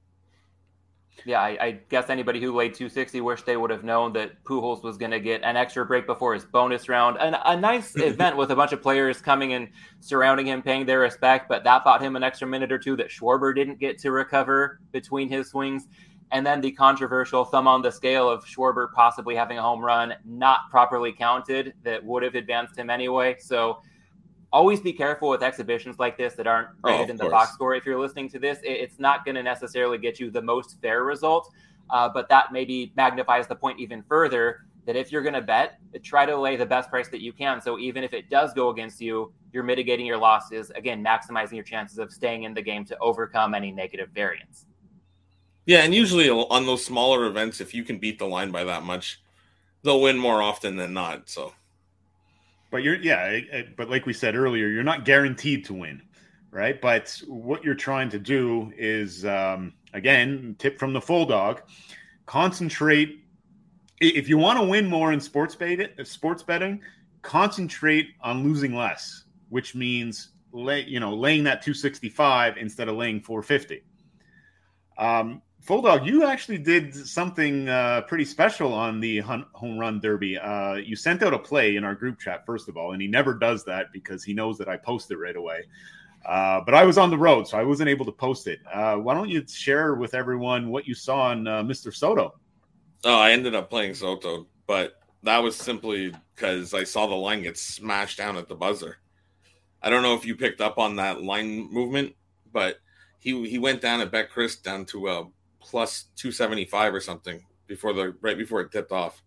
yeah, 1.25 1.41
I, 1.41 1.57
I, 1.59 1.71
guess 1.89 2.11
anybody 2.11 2.39
who 2.39 2.55
laid 2.55 2.75
260 2.75 3.19
wish 3.21 3.41
they 3.41 3.57
would 3.57 3.71
have 3.71 3.83
known 3.83 4.13
that 4.13 4.43
Pujols 4.43 4.83
was 4.83 4.95
going 4.95 5.09
to 5.09 5.19
get 5.19 5.43
an 5.43 5.57
extra 5.57 5.83
break 5.83 6.05
before 6.05 6.35
his 6.35 6.45
bonus 6.45 6.87
round. 6.87 7.17
And 7.19 7.35
a 7.43 7.57
nice 7.57 7.95
event 7.95 8.37
with 8.37 8.51
a 8.51 8.55
bunch 8.55 8.73
of 8.73 8.81
players 8.81 9.21
coming 9.21 9.53
and 9.53 9.69
surrounding 10.01 10.45
him, 10.45 10.61
paying 10.61 10.85
their 10.85 10.99
respect, 10.99 11.49
but 11.49 11.63
that 11.63 11.83
bought 11.83 12.01
him 12.01 12.15
an 12.15 12.23
extra 12.23 12.47
minute 12.47 12.71
or 12.71 12.77
two 12.77 12.95
that 12.97 13.09
Schwarber 13.09 13.55
didn't 13.55 13.79
get 13.79 13.97
to 13.99 14.11
recover 14.11 14.79
between 14.91 15.27
his 15.27 15.49
swings. 15.49 15.87
And 16.31 16.45
then 16.45 16.61
the 16.61 16.71
controversial 16.71 17.43
thumb 17.43 17.67
on 17.67 17.81
the 17.81 17.91
scale 17.91 18.29
of 18.29 18.45
Schwarber 18.45 18.93
possibly 18.93 19.35
having 19.35 19.57
a 19.57 19.63
home 19.63 19.83
run 19.83 20.13
not 20.25 20.69
properly 20.69 21.11
counted 21.11 21.73
that 21.83 22.03
would 22.03 22.21
have 22.21 22.35
advanced 22.35 22.77
him 22.77 22.91
anyway. 22.91 23.37
So 23.39 23.81
always 24.51 24.79
be 24.79 24.93
careful 24.93 25.29
with 25.29 25.43
exhibitions 25.43 25.99
like 25.99 26.17
this 26.17 26.33
that 26.35 26.47
aren't 26.47 26.69
oh, 26.83 26.89
rated 26.89 27.07
oh, 27.07 27.11
in 27.11 27.17
the 27.17 27.23
course. 27.23 27.31
box 27.31 27.53
score. 27.53 27.75
If 27.75 27.85
you're 27.85 27.99
listening 27.99 28.29
to 28.29 28.39
this, 28.39 28.59
it's 28.63 28.99
not 28.99 29.25
going 29.25 29.35
to 29.35 29.43
necessarily 29.43 29.97
get 29.97 30.19
you 30.19 30.31
the 30.31 30.41
most 30.41 30.79
fair 30.81 31.03
result, 31.03 31.51
uh, 31.89 32.09
but 32.09 32.29
that 32.29 32.51
maybe 32.51 32.93
magnifies 32.95 33.47
the 33.47 33.55
point 33.55 33.79
even 33.79 34.03
further 34.03 34.61
that 34.85 34.95
if 34.95 35.11
you're 35.11 35.23
going 35.23 35.33
to 35.33 35.41
bet, 35.41 35.79
try 36.03 36.25
to 36.25 36.37
lay 36.37 36.55
the 36.55 36.65
best 36.65 36.89
price 36.89 37.07
that 37.09 37.21
you 37.21 37.33
can. 37.33 37.59
So 37.59 37.79
even 37.79 38.03
if 38.03 38.13
it 38.13 38.29
does 38.29 38.53
go 38.53 38.69
against 38.69 39.01
you, 39.01 39.33
you're 39.51 39.63
mitigating 39.63 40.05
your 40.05 40.17
losses, 40.17 40.69
again, 40.71 41.03
maximizing 41.03 41.53
your 41.53 41.63
chances 41.63 41.97
of 41.97 42.11
staying 42.11 42.43
in 42.43 42.53
the 42.53 42.61
game 42.61 42.85
to 42.85 42.97
overcome 42.99 43.55
any 43.55 43.71
negative 43.71 44.09
variance. 44.09 44.67
Yeah, 45.65 45.79
and 45.79 45.95
usually 45.95 46.29
on 46.29 46.65
those 46.67 46.85
smaller 46.85 47.25
events, 47.25 47.59
if 47.59 47.73
you 47.73 47.83
can 47.83 47.97
beat 47.97 48.19
the 48.19 48.25
line 48.25 48.51
by 48.51 48.63
that 48.65 48.83
much, 48.83 49.23
they'll 49.81 50.01
win 50.01 50.17
more 50.17 50.41
often 50.41 50.75
than 50.75 50.93
not. 50.93 51.29
So 51.29 51.53
but 52.71 52.83
you're 52.83 52.95
yeah 52.95 53.39
but 53.77 53.89
like 53.89 54.05
we 54.05 54.13
said 54.13 54.35
earlier 54.35 54.67
you're 54.67 54.83
not 54.83 55.05
guaranteed 55.05 55.65
to 55.65 55.73
win 55.73 56.01
right? 56.55 56.79
But 56.79 57.21
what 57.27 57.65
you're 57.65 57.75
trying 57.75 58.09
to 58.11 58.19
do 58.19 58.71
is 58.77 59.25
um, 59.25 59.73
again 59.93 60.55
tip 60.57 60.79
from 60.79 60.93
the 60.93 61.01
full 61.01 61.25
dog 61.25 61.61
concentrate. 62.25 63.19
If 63.99 64.29
you 64.29 64.37
want 64.37 64.59
to 64.59 64.65
win 64.65 64.87
more 64.89 65.11
in 65.11 65.19
sports 65.19 65.53
betting 65.53 65.89
sports 66.03 66.43
betting 66.43 66.81
concentrate 67.21 68.09
on 68.21 68.43
losing 68.43 68.73
less 68.75 69.23
which 69.49 69.73
means 69.73 70.29
lay 70.51 70.83
you 70.83 70.99
know 70.99 71.13
laying 71.13 71.43
that 71.43 71.61
265 71.61 72.57
instead 72.57 72.87
of 72.87 72.95
laying 72.95 73.19
450 73.19 73.83
um, 74.99 75.41
Full 75.65 75.81
dog, 75.81 76.05
you 76.05 76.23
actually 76.23 76.59
did 76.59 76.93
something 76.93 77.67
uh, 77.67 78.01
pretty 78.01 78.23
special 78.23 78.71
on 78.71 78.99
the 78.99 79.17
home 79.19 79.79
run 79.79 79.99
derby. 79.99 80.37
Uh, 80.37 80.75
you 80.75 80.95
sent 80.95 81.23
out 81.23 81.33
a 81.33 81.39
play 81.39 81.75
in 81.75 81.83
our 81.83 81.95
group 81.95 82.19
chat, 82.19 82.45
first 82.45 82.69
of 82.69 82.77
all, 82.77 82.91
and 82.91 83.01
he 83.01 83.07
never 83.07 83.33
does 83.33 83.65
that 83.65 83.91
because 83.91 84.23
he 84.23 84.31
knows 84.31 84.59
that 84.59 84.69
I 84.69 84.77
post 84.77 85.09
it 85.09 85.17
right 85.17 85.35
away. 85.35 85.63
Uh, 86.23 86.61
but 86.63 86.75
I 86.75 86.85
was 86.85 86.99
on 86.99 87.09
the 87.09 87.17
road, 87.17 87.47
so 87.47 87.57
I 87.57 87.63
wasn't 87.63 87.89
able 87.89 88.05
to 88.05 88.11
post 88.11 88.45
it. 88.45 88.59
Uh, 88.71 88.97
why 88.97 89.15
don't 89.15 89.27
you 89.27 89.43
share 89.47 89.95
with 89.95 90.13
everyone 90.13 90.69
what 90.69 90.87
you 90.87 90.93
saw 90.93 91.29
on 91.29 91.47
uh, 91.47 91.63
Mr. 91.63 91.91
Soto? 91.91 92.35
Oh, 93.03 93.19
I 93.19 93.31
ended 93.31 93.55
up 93.55 93.67
playing 93.67 93.95
Soto, 93.95 94.45
but 94.67 95.01
that 95.23 95.41
was 95.41 95.55
simply 95.55 96.13
because 96.35 96.75
I 96.75 96.83
saw 96.83 97.07
the 97.07 97.15
line 97.15 97.41
get 97.41 97.57
smashed 97.57 98.19
down 98.19 98.37
at 98.37 98.47
the 98.47 98.55
buzzer. 98.55 98.97
I 99.81 99.89
don't 99.89 100.03
know 100.03 100.13
if 100.13 100.27
you 100.27 100.35
picked 100.35 100.61
up 100.61 100.77
on 100.77 100.97
that 100.97 101.23
line 101.23 101.71
movement, 101.71 102.13
but 102.51 102.77
he 103.17 103.49
he 103.49 103.57
went 103.57 103.81
down 103.81 104.01
at 104.01 104.11
Betcris 104.11 104.61
down 104.61 104.85
to 104.85 105.07
a 105.07 105.27
plus 105.65 106.05
275 106.15 106.93
or 106.93 107.01
something 107.01 107.43
before 107.67 107.93
the 107.93 108.15
right 108.21 108.37
before 108.37 108.61
it 108.61 108.71
tipped 108.71 108.91
off. 108.91 109.23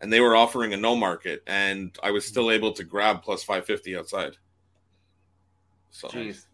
And 0.00 0.12
they 0.12 0.20
were 0.20 0.36
offering 0.36 0.72
a 0.72 0.76
no 0.76 0.94
market 0.94 1.42
and 1.46 1.96
I 2.02 2.12
was 2.12 2.24
still 2.24 2.52
able 2.52 2.72
to 2.72 2.84
grab 2.84 3.22
plus 3.22 3.42
550 3.42 3.96
outside. 3.96 4.36
So 5.90 6.08
Jeez. 6.08 6.46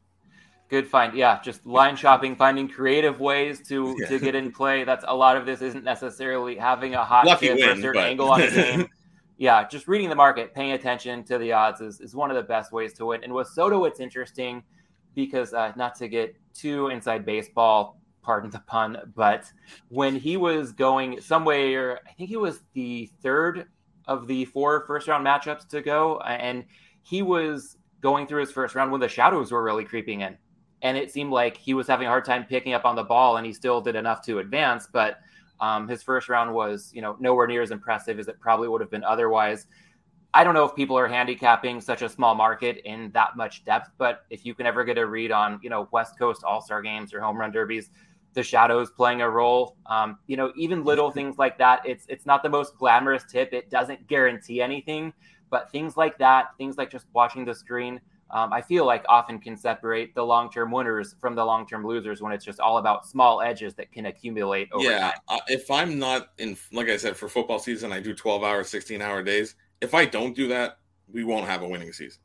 Good 0.71 0.89
find. 0.89 1.15
Yeah, 1.15 1.41
just 1.43 1.67
line 1.67 1.95
shopping, 1.95 2.35
finding 2.35 2.69
creative 2.69 3.21
ways 3.21 3.61
to 3.69 3.95
yeah. 4.01 4.07
to 4.09 4.19
get 4.19 4.35
in 4.35 4.51
play. 4.51 4.85
That's 4.85 5.05
a 5.07 5.15
lot 5.15 5.37
of 5.37 5.45
this 5.45 5.61
isn't 5.61 5.85
necessarily 5.85 6.57
having 6.57 6.95
a 6.95 7.05
hot 7.05 7.27
Lucky 7.27 7.49
tip 7.49 7.59
win, 7.59 7.69
or 7.69 7.73
a 7.73 7.77
certain 7.77 8.01
but... 8.01 8.09
angle 8.09 8.31
on 8.31 8.41
the 8.41 8.47
game. 8.51 8.89
yeah, 9.37 9.69
just 9.69 9.87
reading 9.87 10.09
the 10.09 10.17
market, 10.17 10.55
paying 10.55 10.73
attention 10.73 11.23
to 11.25 11.37
the 11.37 11.53
odds 11.53 11.83
is, 11.83 12.01
is 12.01 12.15
one 12.15 12.31
of 12.31 12.37
the 12.37 12.43
best 12.43 12.73
ways 12.73 12.95
to 12.95 13.05
win. 13.05 13.23
And 13.23 13.35
with 13.35 13.49
Soto, 13.49 13.85
it's 13.85 14.01
interesting 14.01 14.63
because 15.15 15.53
uh, 15.53 15.73
not 15.77 15.95
to 15.97 16.09
get 16.09 16.35
too 16.55 16.89
inside 16.89 17.27
baseball, 17.27 18.01
pardon 18.25 18.51
the 18.51 18.61
pun, 18.61 19.13
but 19.15 19.45
when 19.89 20.17
he 20.17 20.37
was 20.37 20.73
going 20.73 21.21
somewhere, 21.21 22.01
I 22.09 22.13
think 22.13 22.31
he 22.31 22.37
was 22.37 22.63
the 22.73 23.11
third 23.23 23.67
of 24.07 24.27
the 24.27 24.45
four 24.47 24.85
first 24.87 25.07
round 25.07 25.25
matchups 25.25 25.69
to 25.69 25.83
go, 25.83 26.19
and 26.21 26.65
he 27.03 27.23
was 27.23 27.77
going 28.01 28.27
through 28.27 28.41
his 28.41 28.53
first 28.53 28.75
round 28.75 28.91
when 28.91 29.01
the 29.01 29.09
shadows 29.09 29.53
were 29.53 29.63
really 29.63 29.85
creeping 29.85 30.23
in. 30.23 30.37
And 30.83 30.97
it 30.99 31.11
seemed 31.11 31.31
like 31.31 31.57
he 31.57 31.73
was 31.73 31.87
having 31.87 32.07
a 32.07 32.11
hard 32.11 32.25
time 32.25 32.45
picking 32.45 32.75
up 32.75 32.85
on 32.85 32.97
the 32.97 33.05
ball, 33.05 33.37
and 33.37 33.47
he 33.47 33.53
still 33.53 33.81
did 33.81 33.97
enough 33.97 34.23
to 34.27 34.41
advance. 34.41 34.89
But 34.93 35.19
um, 35.61 35.89
his 35.89 36.03
first 36.03 36.29
round 36.29 36.53
was, 36.53 36.91
you 36.93 37.01
know, 37.01 37.17
nowhere 37.21 37.47
near 37.47 37.63
as 37.63 37.71
impressive 37.71 38.19
as 38.19 38.29
it 38.29 38.41
probably 38.41 38.69
would 38.69 38.81
have 38.81 38.91
been 38.91 39.05
otherwise. 39.05 39.67
I 40.35 40.43
don't 40.43 40.55
know 40.55 40.65
if 40.65 40.75
people 40.75 40.99
are 40.99 41.07
handicapping 41.07 41.81
such 41.81 42.03
a 42.03 42.09
small 42.09 42.35
market 42.35 42.79
in 42.85 43.13
that 43.13 43.37
much 43.37 43.65
depth, 43.65 43.91
but 43.99 44.25
if 44.31 44.45
you 44.45 44.53
can 44.53 44.67
ever 44.67 44.83
get 44.83 44.99
a 44.99 45.07
read 45.07 45.31
on, 45.31 45.61
you 45.63 45.71
know, 45.71 45.89
West 45.93 46.19
Coast 46.19 46.43
All 46.43 46.61
Star 46.61 46.83
games 46.83 47.15
or 47.15 47.21
home 47.21 47.39
run 47.39 47.53
derbies, 47.53 47.91
the 48.35 48.43
shadows 48.43 48.91
playing 48.91 49.23
a 49.23 49.31
role. 49.31 49.77
Um, 49.87 50.19
you 50.27 50.37
know, 50.37 50.53
even 50.57 50.85
little 50.85 51.11
things 51.11 51.39
like 51.39 51.59
that. 51.59 51.83
It's 51.85 52.07
it's 52.09 52.27
not 52.27 52.43
the 52.43 52.49
most 52.49 52.77
glamorous 52.77 53.25
tip. 53.31 53.53
It 53.53 53.71
doesn't 53.71 54.07
guarantee 54.07 54.61
anything, 54.61 55.13
but 55.51 55.71
things 55.71 55.97
like 55.97 56.19
that, 56.19 56.57
things 56.59 56.77
like 56.77 56.91
just 56.91 57.07
watching 57.13 57.45
the 57.45 57.55
screen, 57.55 58.01
um, 58.35 58.53
I 58.53 58.61
feel 58.63 58.85
like 58.85 59.05
often 59.09 59.39
can 59.39 59.57
separate 59.57 60.15
the 60.15 60.23
long 60.23 60.51
term 60.51 60.73
winners 60.73 61.15
from 61.21 61.37
the 61.37 61.45
long 61.45 61.67
term 61.67 61.87
losers 61.87 62.21
when 62.21 62.33
it's 62.33 62.45
just 62.45 62.59
all 62.59 62.79
about 62.79 63.07
small 63.07 63.41
edges 63.41 63.75
that 63.75 63.93
can 63.93 64.07
accumulate 64.07 64.69
over 64.73 64.85
yeah, 64.85 65.13
time. 65.13 65.21
uh, 65.29 65.39
if 65.47 65.71
I'm 65.71 65.99
not 65.99 66.31
in, 66.39 66.57
like 66.73 66.89
I 66.89 66.97
said, 66.97 67.17
for 67.17 67.29
football 67.29 67.61
season, 67.61 67.93
I 67.93 68.01
do 68.01 68.13
12 68.13 68.43
hour, 68.43 68.65
16 68.65 69.01
hour 69.01 69.23
days. 69.23 69.55
If 69.81 69.95
I 69.95 70.05
don't 70.05 70.35
do 70.35 70.49
that, 70.49 70.79
we 71.13 71.23
won't 71.23 71.47
have 71.47 71.63
a 71.63 71.69
winning 71.69 71.93
season. 71.93 72.21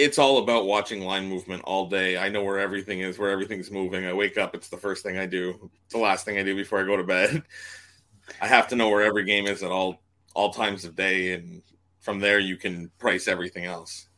It's 0.00 0.18
all 0.18 0.38
about 0.38 0.64
watching 0.64 1.02
line 1.02 1.28
movement 1.28 1.62
all 1.64 1.86
day. 1.86 2.16
I 2.16 2.30
know 2.30 2.42
where 2.42 2.58
everything 2.58 3.00
is, 3.00 3.18
where 3.18 3.30
everything's 3.30 3.70
moving. 3.70 4.06
I 4.06 4.14
wake 4.14 4.38
up, 4.38 4.54
it's 4.54 4.70
the 4.70 4.78
first 4.78 5.02
thing 5.02 5.18
I 5.18 5.26
do. 5.26 5.70
It's 5.84 5.92
the 5.92 6.00
last 6.00 6.24
thing 6.24 6.38
I 6.38 6.42
do 6.42 6.56
before 6.56 6.80
I 6.80 6.86
go 6.86 6.96
to 6.96 7.04
bed. 7.04 7.42
I 8.40 8.46
have 8.46 8.66
to 8.68 8.76
know 8.76 8.88
where 8.88 9.02
every 9.02 9.24
game 9.24 9.46
is 9.46 9.62
at 9.62 9.70
all 9.70 10.00
all 10.34 10.54
times 10.54 10.86
of 10.86 10.96
day, 10.96 11.34
and 11.34 11.60
from 12.00 12.18
there 12.18 12.38
you 12.38 12.56
can 12.56 12.90
price 12.98 13.28
everything 13.28 13.66
else. 13.66 14.08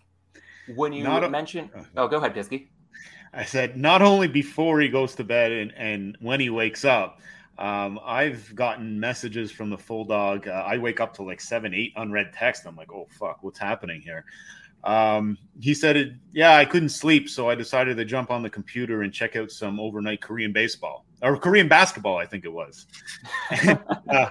When 0.77 0.93
you 0.93 1.03
Not 1.03 1.25
a- 1.25 1.29
mention, 1.31 1.69
oh, 1.97 2.07
go 2.07 2.19
ahead, 2.19 2.35
Pisky. 2.35 2.69
I 3.35 3.45
said 3.45 3.77
not 3.77 4.03
only 4.03 4.29
before 4.29 4.81
he 4.81 4.89
goes 4.89 5.17
to 5.17 5.25
bed 5.25 5.51
and, 5.51 5.73
and 5.77 6.17
when 6.21 6.39
he 6.39 6.49
wakes 6.49 6.85
up. 6.85 7.19
Um, 7.59 8.01
I've 8.03 8.53
gotten 8.55 8.99
messages 8.99 9.53
from 9.53 9.69
the 9.69 9.77
full 9.77 10.05
dog. 10.05 10.49
Uh, 10.49 10.65
I 10.67 10.79
wake 10.79 11.01
up 11.01 11.15
to 11.17 11.23
like 11.23 11.41
seven, 11.41 11.75
eight 11.75 11.93
unread 11.97 12.33
text. 12.33 12.65
I'm 12.67 12.77
like, 12.77 12.91
oh 12.93 13.07
fuck, 13.11 13.43
what's 13.43 13.59
happening 13.59 14.01
here? 14.01 14.25
Um, 14.85 15.39
he 15.61 15.75
said, 15.75 15.97
it, 15.97 16.13
yeah, 16.33 16.57
I 16.57 16.65
couldn't 16.65 16.89
sleep, 16.89 17.29
so 17.29 17.49
I 17.49 17.55
decided 17.55 17.97
to 17.97 18.05
jump 18.05 18.31
on 18.31 18.43
the 18.43 18.51
computer 18.51 19.03
and 19.03 19.13
check 19.13 19.37
out 19.37 19.51
some 19.51 19.79
overnight 19.79 20.21
Korean 20.21 20.53
baseball 20.53 21.07
or 21.23 21.37
Korean 21.37 21.69
basketball, 21.69 22.19
I 22.19 22.27
think 22.27 22.45
it 22.45 22.53
was. 22.53 22.87
uh, 24.09 24.31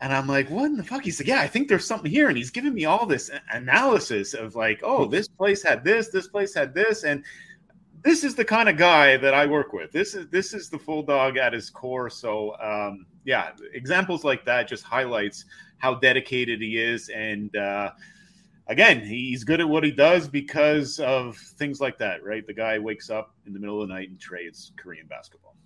and 0.00 0.12
I'm 0.12 0.26
like, 0.26 0.50
what 0.50 0.66
in 0.66 0.76
the 0.76 0.84
fuck? 0.84 1.04
He's 1.04 1.20
like, 1.20 1.28
yeah, 1.28 1.40
I 1.40 1.46
think 1.46 1.68
there's 1.68 1.86
something 1.86 2.10
here. 2.10 2.28
And 2.28 2.36
he's 2.36 2.50
giving 2.50 2.74
me 2.74 2.84
all 2.84 3.06
this 3.06 3.30
analysis 3.52 4.34
of 4.34 4.54
like, 4.54 4.80
oh, 4.82 5.04
this 5.06 5.28
place 5.28 5.62
had 5.62 5.84
this, 5.84 6.08
this 6.08 6.28
place 6.28 6.54
had 6.54 6.74
this. 6.74 7.04
And 7.04 7.24
this 8.02 8.24
is 8.24 8.34
the 8.34 8.44
kind 8.44 8.68
of 8.68 8.76
guy 8.76 9.16
that 9.16 9.34
I 9.34 9.46
work 9.46 9.72
with. 9.72 9.90
This 9.92 10.14
is 10.14 10.28
this 10.28 10.54
is 10.54 10.68
the 10.68 10.78
full 10.78 11.02
dog 11.02 11.36
at 11.36 11.52
his 11.52 11.68
core. 11.68 12.08
So 12.10 12.56
um, 12.60 13.06
yeah, 13.24 13.50
examples 13.74 14.24
like 14.24 14.44
that 14.44 14.68
just 14.68 14.84
highlights 14.84 15.44
how 15.78 15.94
dedicated 15.94 16.60
he 16.60 16.78
is. 16.78 17.08
And 17.08 17.54
uh, 17.56 17.90
again, 18.68 19.00
he's 19.00 19.44
good 19.44 19.60
at 19.60 19.68
what 19.68 19.84
he 19.84 19.90
does 19.90 20.28
because 20.28 21.00
of 21.00 21.36
things 21.36 21.80
like 21.80 21.98
that, 21.98 22.22
right? 22.22 22.46
The 22.46 22.54
guy 22.54 22.78
wakes 22.78 23.10
up 23.10 23.34
in 23.46 23.52
the 23.52 23.58
middle 23.58 23.82
of 23.82 23.88
the 23.88 23.94
night 23.94 24.10
and 24.10 24.20
trades 24.20 24.72
Korean 24.76 25.06
basketball. 25.06 25.56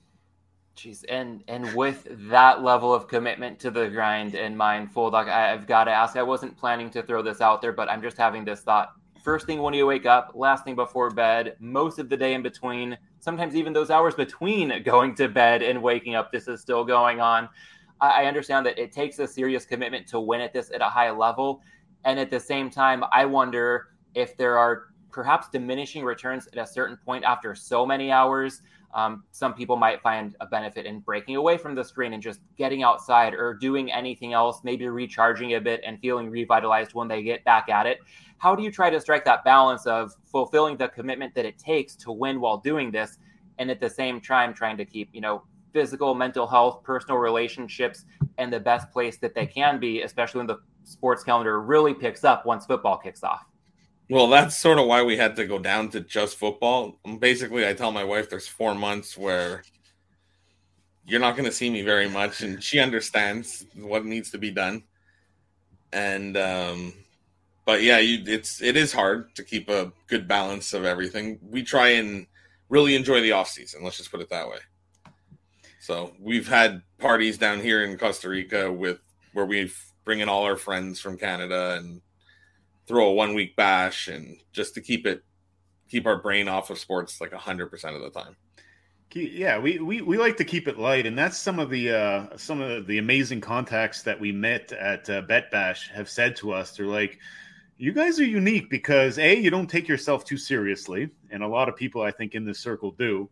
Jeez, 0.76 1.04
and 1.08 1.44
and 1.48 1.72
with 1.74 2.08
that 2.30 2.62
level 2.62 2.94
of 2.94 3.06
commitment 3.06 3.58
to 3.60 3.70
the 3.70 3.88
grind 3.88 4.34
in 4.34 4.56
mind, 4.56 4.90
full 4.90 5.10
dog, 5.10 5.28
I, 5.28 5.52
I've 5.52 5.66
got 5.66 5.84
to 5.84 5.90
ask. 5.90 6.16
I 6.16 6.22
wasn't 6.22 6.56
planning 6.56 6.88
to 6.90 7.02
throw 7.02 7.20
this 7.20 7.42
out 7.42 7.60
there, 7.60 7.72
but 7.72 7.90
I'm 7.90 8.00
just 8.00 8.16
having 8.16 8.44
this 8.44 8.62
thought. 8.62 8.92
First 9.22 9.46
thing 9.46 9.60
when 9.60 9.74
you 9.74 9.86
wake 9.86 10.06
up, 10.06 10.32
last 10.34 10.64
thing 10.64 10.74
before 10.74 11.10
bed, 11.10 11.56
most 11.60 11.98
of 11.98 12.08
the 12.08 12.16
day 12.16 12.32
in 12.34 12.42
between, 12.42 12.96
sometimes 13.20 13.54
even 13.54 13.72
those 13.72 13.90
hours 13.90 14.14
between 14.14 14.82
going 14.84 15.14
to 15.16 15.28
bed 15.28 15.62
and 15.62 15.82
waking 15.82 16.14
up, 16.14 16.32
this 16.32 16.48
is 16.48 16.60
still 16.60 16.84
going 16.84 17.20
on. 17.20 17.48
I 18.00 18.24
understand 18.24 18.66
that 18.66 18.78
it 18.80 18.90
takes 18.90 19.20
a 19.20 19.28
serious 19.28 19.64
commitment 19.64 20.08
to 20.08 20.18
win 20.18 20.40
at 20.40 20.52
this 20.52 20.72
at 20.72 20.80
a 20.80 20.88
high 20.88 21.12
level, 21.12 21.62
and 22.04 22.18
at 22.18 22.30
the 22.30 22.40
same 22.40 22.70
time, 22.70 23.04
I 23.12 23.24
wonder 23.24 23.88
if 24.14 24.36
there 24.36 24.58
are 24.58 24.84
perhaps 25.10 25.48
diminishing 25.48 26.04
returns 26.04 26.48
at 26.48 26.58
a 26.58 26.66
certain 26.66 26.96
point 26.96 27.24
after 27.24 27.54
so 27.54 27.84
many 27.84 28.10
hours. 28.10 28.62
Um, 28.94 29.24
some 29.30 29.54
people 29.54 29.76
might 29.76 30.02
find 30.02 30.36
a 30.40 30.46
benefit 30.46 30.84
in 30.84 31.00
breaking 31.00 31.36
away 31.36 31.56
from 31.56 31.74
the 31.74 31.84
screen 31.84 32.12
and 32.12 32.22
just 32.22 32.40
getting 32.58 32.82
outside 32.82 33.32
or 33.32 33.54
doing 33.54 33.90
anything 33.90 34.32
else, 34.32 34.60
maybe 34.64 34.86
recharging 34.88 35.54
a 35.54 35.60
bit 35.60 35.80
and 35.86 35.98
feeling 36.00 36.28
revitalized 36.28 36.92
when 36.92 37.08
they 37.08 37.22
get 37.22 37.44
back 37.44 37.68
at 37.68 37.86
it. 37.86 37.98
How 38.38 38.54
do 38.54 38.62
you 38.62 38.70
try 38.70 38.90
to 38.90 39.00
strike 39.00 39.24
that 39.24 39.44
balance 39.44 39.86
of 39.86 40.12
fulfilling 40.24 40.76
the 40.76 40.88
commitment 40.88 41.34
that 41.36 41.46
it 41.46 41.58
takes 41.58 41.94
to 41.96 42.12
win 42.12 42.40
while 42.40 42.58
doing 42.58 42.90
this, 42.90 43.18
and 43.58 43.70
at 43.70 43.80
the 43.80 43.88
same 43.88 44.20
time 44.20 44.52
trying 44.52 44.76
to 44.76 44.84
keep, 44.84 45.08
you 45.12 45.20
know, 45.20 45.44
physical, 45.72 46.14
mental 46.14 46.46
health, 46.46 46.82
personal 46.82 47.16
relationships, 47.16 48.04
and 48.38 48.52
the 48.52 48.60
best 48.60 48.90
place 48.90 49.16
that 49.18 49.34
they 49.34 49.46
can 49.46 49.78
be, 49.78 50.02
especially 50.02 50.38
when 50.38 50.46
the 50.46 50.58
sports 50.84 51.22
calendar 51.24 51.60
really 51.60 51.94
picks 51.94 52.24
up 52.24 52.46
once 52.46 52.66
football 52.66 52.98
kicks 52.98 53.22
off? 53.22 53.44
Well, 54.10 54.28
that's 54.28 54.56
sort 54.56 54.78
of 54.78 54.86
why 54.86 55.02
we 55.02 55.16
had 55.16 55.36
to 55.36 55.46
go 55.46 55.58
down 55.58 55.88
to 55.90 56.00
just 56.00 56.36
football. 56.36 56.98
Basically, 57.18 57.66
I 57.66 57.72
tell 57.72 57.92
my 57.92 58.04
wife 58.04 58.28
there's 58.28 58.48
four 58.48 58.74
months 58.74 59.16
where 59.16 59.62
you're 61.06 61.20
not 61.20 61.36
going 61.36 61.46
to 61.46 61.52
see 61.52 61.70
me 61.70 61.82
very 61.82 62.08
much, 62.08 62.42
and 62.42 62.62
she 62.62 62.78
understands 62.78 63.64
what 63.74 64.04
needs 64.04 64.30
to 64.32 64.38
be 64.38 64.50
done. 64.50 64.82
And, 65.92 66.36
um, 66.36 66.92
but 67.64 67.82
yeah, 67.82 67.98
you, 67.98 68.22
it's 68.26 68.60
it 68.60 68.76
is 68.76 68.92
hard 68.92 69.34
to 69.36 69.44
keep 69.44 69.68
a 69.68 69.92
good 70.08 70.26
balance 70.28 70.74
of 70.74 70.84
everything. 70.84 71.38
We 71.42 71.62
try 71.62 71.88
and 71.90 72.26
really 72.68 72.94
enjoy 72.94 73.20
the 73.20 73.32
off 73.32 73.48
season. 73.48 73.84
Let's 73.84 73.98
just 73.98 74.10
put 74.10 74.20
it 74.20 74.30
that 74.30 74.48
way. 74.48 74.58
So 75.80 76.12
we've 76.20 76.48
had 76.48 76.82
parties 76.98 77.38
down 77.38 77.60
here 77.60 77.82
in 77.84 77.98
Costa 77.98 78.28
Rica 78.28 78.70
with 78.70 78.98
where 79.32 79.46
we 79.46 79.70
bring 80.04 80.20
in 80.20 80.28
all 80.28 80.44
our 80.44 80.56
friends 80.56 81.00
from 81.00 81.18
Canada 81.18 81.76
and 81.78 82.00
throw 82.86 83.08
a 83.08 83.12
one 83.12 83.34
week 83.34 83.56
bash 83.56 84.08
and 84.08 84.36
just 84.52 84.74
to 84.74 84.80
keep 84.80 85.06
it 85.06 85.22
keep 85.88 86.06
our 86.06 86.20
brain 86.20 86.48
off 86.48 86.70
of 86.70 86.78
sports 86.78 87.20
like 87.20 87.32
100% 87.32 87.72
of 87.94 88.00
the 88.02 88.10
time. 88.10 88.36
Yeah 89.14 89.58
we, 89.58 89.78
we 89.78 90.00
we 90.00 90.16
like 90.16 90.38
to 90.38 90.44
keep 90.44 90.66
it 90.66 90.78
light 90.78 91.04
and 91.04 91.18
that's 91.18 91.36
some 91.36 91.58
of 91.58 91.68
the 91.68 91.90
uh 91.90 92.36
some 92.38 92.62
of 92.62 92.86
the 92.86 92.96
amazing 92.96 93.42
contacts 93.42 94.02
that 94.02 94.18
we 94.18 94.32
met 94.32 94.72
at 94.72 95.08
uh, 95.10 95.20
bet 95.22 95.50
bash 95.50 95.90
have 95.90 96.08
said 96.08 96.34
to 96.36 96.52
us. 96.52 96.74
They're 96.74 96.86
like 96.86 97.18
you 97.76 97.92
guys 97.92 98.18
are 98.18 98.24
unique 98.24 98.70
because 98.70 99.18
a 99.18 99.36
you 99.36 99.50
don't 99.50 99.68
take 99.68 99.86
yourself 99.86 100.24
too 100.24 100.38
seriously 100.38 101.10
and 101.30 101.42
a 101.42 101.48
lot 101.48 101.68
of 101.68 101.76
people 101.76 102.00
i 102.00 102.10
think 102.10 102.34
in 102.34 102.44
this 102.44 102.58
circle 102.58 102.92
do. 102.92 103.28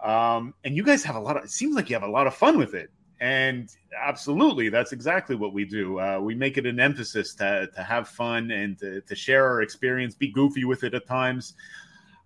Um 0.00 0.54
and 0.64 0.76
you 0.76 0.84
guys 0.84 1.02
have 1.02 1.16
a 1.16 1.20
lot 1.20 1.36
of 1.36 1.42
it 1.42 1.50
seems 1.50 1.74
like 1.74 1.90
you 1.90 1.96
have 1.96 2.08
a 2.08 2.10
lot 2.10 2.28
of 2.28 2.34
fun 2.34 2.56
with 2.56 2.74
it 2.74 2.90
and 3.20 3.70
absolutely 3.98 4.68
that's 4.68 4.92
exactly 4.92 5.36
what 5.36 5.52
we 5.52 5.64
do. 5.64 5.98
Uh, 5.98 6.18
we 6.20 6.34
make 6.34 6.58
it 6.58 6.66
an 6.66 6.78
emphasis 6.78 7.34
to, 7.34 7.68
to 7.74 7.82
have 7.82 8.08
fun 8.08 8.50
and 8.50 8.78
to, 8.78 9.00
to 9.02 9.14
share 9.14 9.46
our 9.46 9.62
experience 9.62 10.14
be 10.14 10.30
goofy 10.30 10.64
with 10.64 10.84
it 10.84 10.94
at 10.94 11.06
times. 11.06 11.54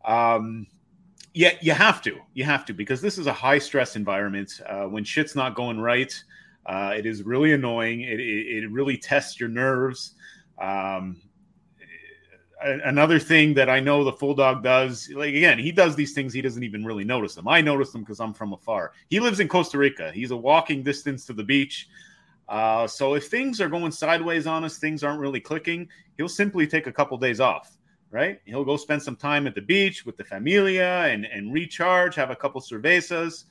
Um, 0.05 0.67
yeah 1.33 1.53
you 1.61 1.73
have 1.73 2.03
to 2.03 2.19
you 2.35 2.43
have 2.43 2.65
to 2.65 2.73
because 2.73 3.01
this 3.01 3.17
is 3.17 3.27
a 3.27 3.33
high 3.33 3.59
stress 3.59 3.95
environment. 3.95 4.61
Uh, 4.67 4.85
when 4.85 5.05
shit's 5.05 5.37
not 5.37 5.55
going 5.55 5.79
right 5.79 6.13
uh, 6.67 6.93
it 6.97 7.07
is 7.07 7.23
really 7.23 7.53
annoying. 7.53 8.03
It, 8.03 8.21
it, 8.21 8.65
it 8.65 8.71
really 8.71 8.97
tests 8.97 9.41
your 9.41 9.49
nerves. 9.49 10.15
Um, 10.61 11.21
another 12.63 13.19
thing 13.19 13.55
that 13.55 13.69
I 13.69 13.81
know 13.81 14.05
the 14.05 14.13
full 14.13 14.35
dog 14.35 14.63
does, 14.63 15.11
like 15.15 15.35
again, 15.35 15.59
he 15.59 15.73
does 15.73 15.97
these 15.97 16.13
things, 16.13 16.33
he 16.33 16.43
doesn't 16.43 16.63
even 16.63 16.85
really 16.85 17.05
notice 17.05 17.35
them. 17.35 17.49
I 17.49 17.61
notice 17.61 17.91
them 17.91 18.03
because 18.03 18.21
I'm 18.21 18.35
from 18.35 18.53
afar. 18.53 18.93
He 19.09 19.21
lives 19.21 19.41
in 19.41 19.49
Costa 19.49 19.79
Rica. 19.79 20.13
He's 20.13 20.31
a 20.31 20.37
walking 20.37 20.83
distance 20.83 21.25
to 21.27 21.33
the 21.33 21.45
beach. 21.45 21.89
Uh, 22.49 22.87
so 22.87 23.15
if 23.15 23.29
things 23.29 23.61
are 23.61 23.69
going 23.69 23.93
sideways 23.93 24.47
on 24.47 24.65
us, 24.65 24.79
things 24.79 25.05
aren't 25.05 25.21
really 25.21 25.41
clicking, 25.41 25.89
he'll 26.17 26.29
simply 26.29 26.67
take 26.67 26.87
a 26.87 26.93
couple 26.93 27.17
days 27.17 27.41
off. 27.41 27.77
Right? 28.11 28.41
He'll 28.45 28.65
go 28.65 28.77
spend 28.77 29.01
some 29.03 29.15
time 29.15 29.47
at 29.47 29.55
the 29.55 29.61
beach 29.61 30.05
with 30.05 30.17
the 30.17 30.25
familia 30.25 31.05
and 31.07 31.25
and 31.25 31.53
recharge, 31.53 32.17
have 32.17 32.31
a 32.31 32.37
couple 32.37 32.61
cervezas, 32.61 33.45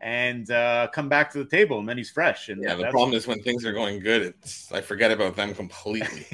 and 0.00 0.50
uh, 0.50 0.88
come 0.92 1.08
back 1.08 1.30
to 1.30 1.38
the 1.38 1.44
table, 1.44 1.78
and 1.78 1.88
then 1.88 1.96
he's 1.96 2.10
fresh. 2.10 2.48
And 2.48 2.60
yeah, 2.60 2.74
the 2.74 2.88
problem 2.90 3.14
is 3.14 3.28
when 3.28 3.40
things 3.40 3.64
are 3.64 3.72
going 3.72 4.00
good, 4.00 4.22
it's 4.22 4.72
I 4.72 4.80
forget 4.80 5.12
about 5.12 5.36
them 5.36 5.54
completely. 5.54 6.26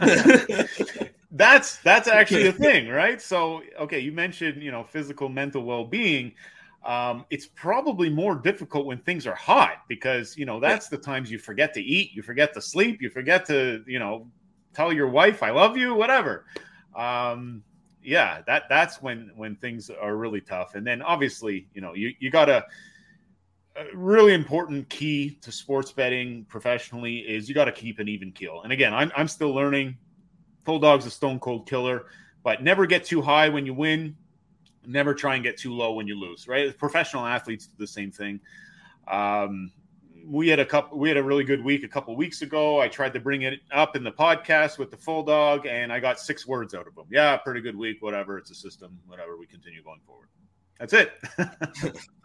that's 1.34 1.78
that's 1.78 2.08
actually 2.08 2.46
a 2.46 2.52
thing, 2.66 2.88
right? 2.88 3.20
So, 3.20 3.62
okay, 3.78 3.98
you 4.00 4.12
mentioned 4.12 4.62
you 4.62 4.70
know 4.70 4.84
physical, 4.84 5.28
mental 5.28 5.64
well-being. 5.64 6.32
Um, 6.84 7.24
it's 7.30 7.46
probably 7.46 8.10
more 8.10 8.34
difficult 8.34 8.84
when 8.84 8.98
things 8.98 9.26
are 9.26 9.34
hot 9.34 9.82
because 9.88 10.36
you 10.36 10.46
know 10.46 10.60
that's 10.60 10.88
the 10.88 10.98
times 10.98 11.30
you 11.30 11.38
forget 11.38 11.74
to 11.74 11.82
eat, 11.82 12.12
you 12.12 12.22
forget 12.22 12.54
to 12.54 12.60
sleep, 12.60 13.02
you 13.02 13.10
forget 13.10 13.44
to 13.46 13.84
you 13.86 13.98
know 13.98 14.26
tell 14.74 14.92
your 14.92 15.08
wife 15.08 15.42
I 15.42 15.50
love 15.50 15.76
you, 15.76 15.94
whatever. 15.94 16.46
Um, 16.94 17.62
yeah, 18.02 18.42
that 18.46 18.64
that's 18.68 19.02
when 19.02 19.30
when 19.34 19.56
things 19.56 19.90
are 19.90 20.16
really 20.16 20.40
tough. 20.40 20.74
And 20.74 20.86
then 20.86 21.02
obviously, 21.02 21.66
you 21.74 21.80
know, 21.80 21.94
you 21.94 22.12
you 22.20 22.30
got 22.30 22.46
to 22.46 22.64
a 23.76 23.84
really 23.96 24.34
important 24.34 24.88
key 24.88 25.36
to 25.42 25.50
sports 25.50 25.90
betting 25.90 26.44
professionally 26.48 27.18
is 27.18 27.48
you 27.48 27.54
got 27.54 27.64
to 27.64 27.72
keep 27.72 27.98
an 27.98 28.08
even 28.08 28.30
keel. 28.30 28.60
And 28.62 28.72
again, 28.72 28.94
I'm 28.94 29.10
I'm 29.16 29.26
still 29.26 29.52
learning. 29.52 29.96
Full 30.64 30.78
dog's 30.78 31.06
a 31.06 31.10
stone 31.10 31.38
cold 31.38 31.68
killer, 31.68 32.06
but 32.42 32.62
never 32.62 32.86
get 32.86 33.04
too 33.04 33.22
high 33.22 33.48
when 33.48 33.66
you 33.66 33.74
win. 33.74 34.16
Never 34.86 35.14
try 35.14 35.34
and 35.34 35.42
get 35.42 35.56
too 35.56 35.72
low 35.72 35.92
when 35.92 36.06
you 36.06 36.18
lose. 36.18 36.46
Right? 36.48 36.76
Professional 36.76 37.24
athletes 37.24 37.66
do 37.66 37.74
the 37.78 37.86
same 37.86 38.10
thing. 38.10 38.40
Um, 39.08 39.72
we 40.26 40.48
had 40.48 40.58
a 40.58 40.64
couple. 40.64 40.98
We 40.98 41.08
had 41.08 41.18
a 41.18 41.22
really 41.22 41.44
good 41.44 41.62
week 41.62 41.84
a 41.84 41.88
couple 41.88 42.16
weeks 42.16 42.42
ago. 42.42 42.80
I 42.80 42.88
tried 42.88 43.12
to 43.12 43.20
bring 43.20 43.42
it 43.42 43.60
up 43.72 43.96
in 43.96 44.04
the 44.04 44.12
podcast 44.12 44.78
with 44.78 44.90
the 44.90 44.96
full 44.96 45.22
dog, 45.22 45.66
and 45.66 45.92
I 45.92 46.00
got 46.00 46.18
six 46.18 46.46
words 46.46 46.74
out 46.74 46.86
of 46.86 46.96
him. 46.96 47.04
Yeah, 47.10 47.36
pretty 47.36 47.60
good 47.60 47.76
week. 47.76 48.00
Whatever. 48.00 48.38
It's 48.38 48.50
a 48.50 48.54
system. 48.54 48.98
Whatever. 49.06 49.36
We 49.36 49.46
continue 49.46 49.82
going 49.82 50.00
forward. 50.06 50.28
That's 50.78 50.92
it. 50.92 51.12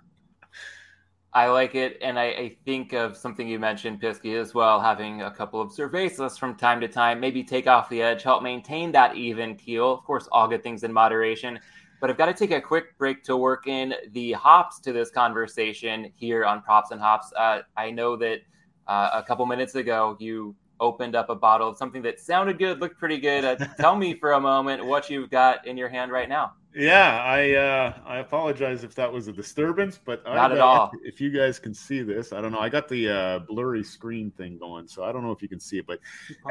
I 1.32 1.48
like 1.48 1.76
it, 1.76 2.00
and 2.02 2.18
I, 2.18 2.26
I, 2.26 2.58
think 2.66 2.94
of 2.94 3.16
something 3.16 3.48
you 3.48 3.60
mentioned, 3.60 4.02
Pisky, 4.02 4.36
as 4.36 4.56
well, 4.56 4.82
having 4.82 5.22
a 5.22 5.30
couple 5.30 5.62
of 5.62 5.70
cervezas 5.70 6.40
from 6.40 6.56
time 6.56 6.82
to 6.82 6.88
time, 6.88 7.20
maybe 7.20 7.44
take 7.44 7.68
off 7.68 7.88
the 7.88 8.02
edge, 8.02 8.24
help 8.24 8.42
maintain 8.42 8.92
that 8.94 9.16
even 9.16 9.56
keel. 9.56 9.94
Of 9.94 10.04
course, 10.06 10.28
all 10.32 10.48
good 10.48 10.64
things 10.64 10.84
in 10.84 10.92
moderation. 10.92 11.60
But 12.02 12.10
I've 12.10 12.18
got 12.18 12.26
to 12.28 12.34
take 12.34 12.50
a 12.50 12.60
quick 12.60 12.98
break 12.98 13.24
to 13.26 13.38
work 13.38 13.68
in 13.68 13.94
the 14.12 14.32
hops 14.32 14.80
to 14.80 14.92
this 14.92 15.12
conversation 15.12 16.12
here 16.16 16.46
on 16.46 16.64
Props 16.64 16.90
and 16.90 17.00
Hops. 17.00 17.32
Uh, 17.38 17.60
I 17.78 17.92
know 17.92 18.16
that 18.16 18.40
uh, 18.88 19.12
a 19.14 19.22
couple 19.22 19.46
minutes 19.46 19.76
ago 19.76 20.18
you 20.20 20.56
opened 20.80 21.16
up 21.16 21.30
a 21.30 21.36
bottle 21.36 21.68
of 21.68 21.78
something 21.78 22.02
that 22.04 22.20
sounded 22.20 22.58
good, 22.58 22.80
looked 22.80 22.98
pretty 22.98 23.20
good. 23.20 23.46
Uh, 23.46 23.56
tell 23.80 23.96
me 23.96 24.16
for 24.16 24.32
a 24.32 24.40
moment 24.40 24.84
what 24.84 25.10
you've 25.10 25.30
got 25.30 25.68
in 25.68 25.78
your 25.78 25.90
hand 25.90 26.12
right 26.12 26.30
now. 26.30 26.54
Yeah, 26.76 27.24
I 27.24 27.54
uh, 27.54 27.94
I 28.06 28.18
apologize 28.20 28.84
if 28.84 28.94
that 28.94 29.12
was 29.12 29.28
a 29.28 29.32
disturbance, 29.32 30.00
but 30.04 30.24
not 30.24 30.52
I, 30.52 30.56
at 30.56 30.60
all. 30.62 30.92
If 31.04 31.20
you 31.20 31.32
guys 31.32 31.58
can 31.58 31.74
see 31.74 32.04
this, 32.04 32.32
I 32.32 32.42
don't 32.42 32.52
know. 32.52 32.60
I 32.60 32.70
got 32.70 32.88
the 32.88 33.10
uh, 33.10 33.40
blurry 33.40 33.84
screen 33.84 34.30
thing 34.32 34.60
going, 34.60 34.88
so 34.88 35.04
I 35.04 35.12
don't 35.12 35.24
know 35.24 35.32
if 35.32 35.42
you 35.42 35.50
can 35.50 35.60
see 35.60 35.80
it. 35.80 35.88
But, 35.88 36.00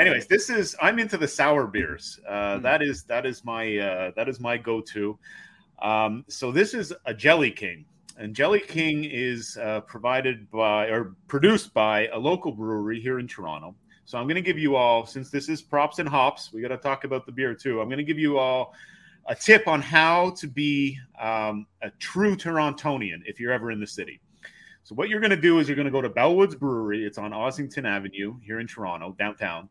anyways, 0.00 0.26
this 0.26 0.50
is 0.50 0.74
I'm 0.82 0.98
into 0.98 1.18
the 1.18 1.28
sour 1.28 1.68
beers. 1.68 2.18
Uh, 2.28 2.32
mm. 2.32 2.62
That 2.62 2.82
is 2.82 3.04
that 3.04 3.26
is 3.26 3.44
my 3.44 3.76
uh, 3.76 4.10
that 4.16 4.28
is 4.28 4.40
my 4.40 4.56
go-to. 4.56 5.16
Um, 5.80 6.24
so 6.26 6.50
this 6.50 6.74
is 6.74 6.92
a 7.06 7.14
Jelly 7.14 7.52
King, 7.52 7.84
and 8.16 8.34
Jelly 8.34 8.60
King 8.60 9.04
is 9.04 9.56
uh, 9.62 9.82
provided 9.82 10.50
by 10.50 10.86
or 10.86 11.14
produced 11.28 11.72
by 11.72 12.08
a 12.08 12.18
local 12.18 12.50
brewery 12.50 13.00
here 13.00 13.20
in 13.20 13.28
Toronto. 13.28 13.76
So 14.04 14.18
I'm 14.18 14.24
going 14.24 14.36
to 14.36 14.42
give 14.42 14.58
you 14.58 14.74
all, 14.74 15.04
since 15.04 15.30
this 15.30 15.50
is 15.50 15.60
props 15.60 15.98
and 15.98 16.08
hops, 16.08 16.50
we 16.50 16.62
got 16.62 16.68
to 16.68 16.78
talk 16.78 17.04
about 17.04 17.26
the 17.26 17.30
beer 17.30 17.54
too. 17.54 17.80
I'm 17.80 17.88
going 17.88 17.98
to 17.98 18.04
give 18.04 18.18
you 18.18 18.38
all 18.38 18.74
a 19.28 19.34
tip 19.34 19.68
on 19.68 19.80
how 19.80 20.30
to 20.30 20.46
be 20.46 20.98
um, 21.20 21.66
a 21.82 21.90
true 21.98 22.34
Torontonian 22.34 23.20
if 23.26 23.38
you're 23.38 23.52
ever 23.52 23.70
in 23.70 23.78
the 23.78 23.86
city. 23.86 24.20
So 24.84 24.94
what 24.94 25.10
you're 25.10 25.20
going 25.20 25.30
to 25.30 25.36
do 25.36 25.58
is 25.58 25.68
you're 25.68 25.76
going 25.76 25.84
to 25.84 25.92
go 25.92 26.00
to 26.00 26.08
Bellwoods 26.08 26.58
Brewery. 26.58 27.04
It's 27.04 27.18
on 27.18 27.32
Ossington 27.32 27.86
Avenue 27.86 28.38
here 28.42 28.58
in 28.58 28.66
Toronto, 28.66 29.14
downtown. 29.18 29.68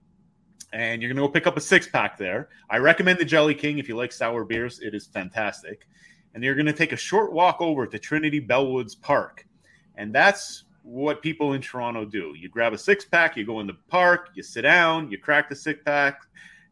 And 0.74 1.02
you're 1.02 1.10
going 1.10 1.18
to 1.18 1.28
go 1.28 1.34
pick 1.34 1.48
up 1.48 1.58
a 1.58 1.62
six 1.62 1.88
pack 1.88 2.20
there. 2.20 2.50
I 2.70 2.78
recommend 2.78 3.18
the 3.18 3.26
Jelly 3.26 3.56
King 3.56 3.80
if 3.80 3.90
you 3.90 3.96
like 3.96 4.12
sour 4.12 4.46
beers. 4.46 4.80
It 4.80 4.94
is 4.94 5.08
fantastic. 5.08 5.88
And 6.36 6.44
you're 6.44 6.54
going 6.54 6.68
to 6.68 6.74
take 6.74 6.92
a 6.92 6.98
short 6.98 7.34
walk 7.34 7.62
over 7.62 7.88
to 7.88 7.98
Trinity 7.98 8.40
Bellwoods 8.40 9.00
Park. 9.02 9.48
And 9.96 10.14
that's 10.14 10.66
what 10.84 11.24
people 11.24 11.54
in 11.54 11.62
Toronto 11.62 12.06
do. 12.06 12.34
You 12.38 12.48
grab 12.48 12.74
a 12.74 12.78
six 12.78 13.04
pack, 13.04 13.36
you 13.36 13.46
go 13.46 13.60
in 13.60 13.66
the 13.66 13.78
park, 13.88 14.30
you 14.36 14.44
sit 14.44 14.62
down, 14.62 15.10
you 15.10 15.18
crack 15.18 15.50
the 15.50 15.56
six 15.56 15.82
pack, 15.84 16.22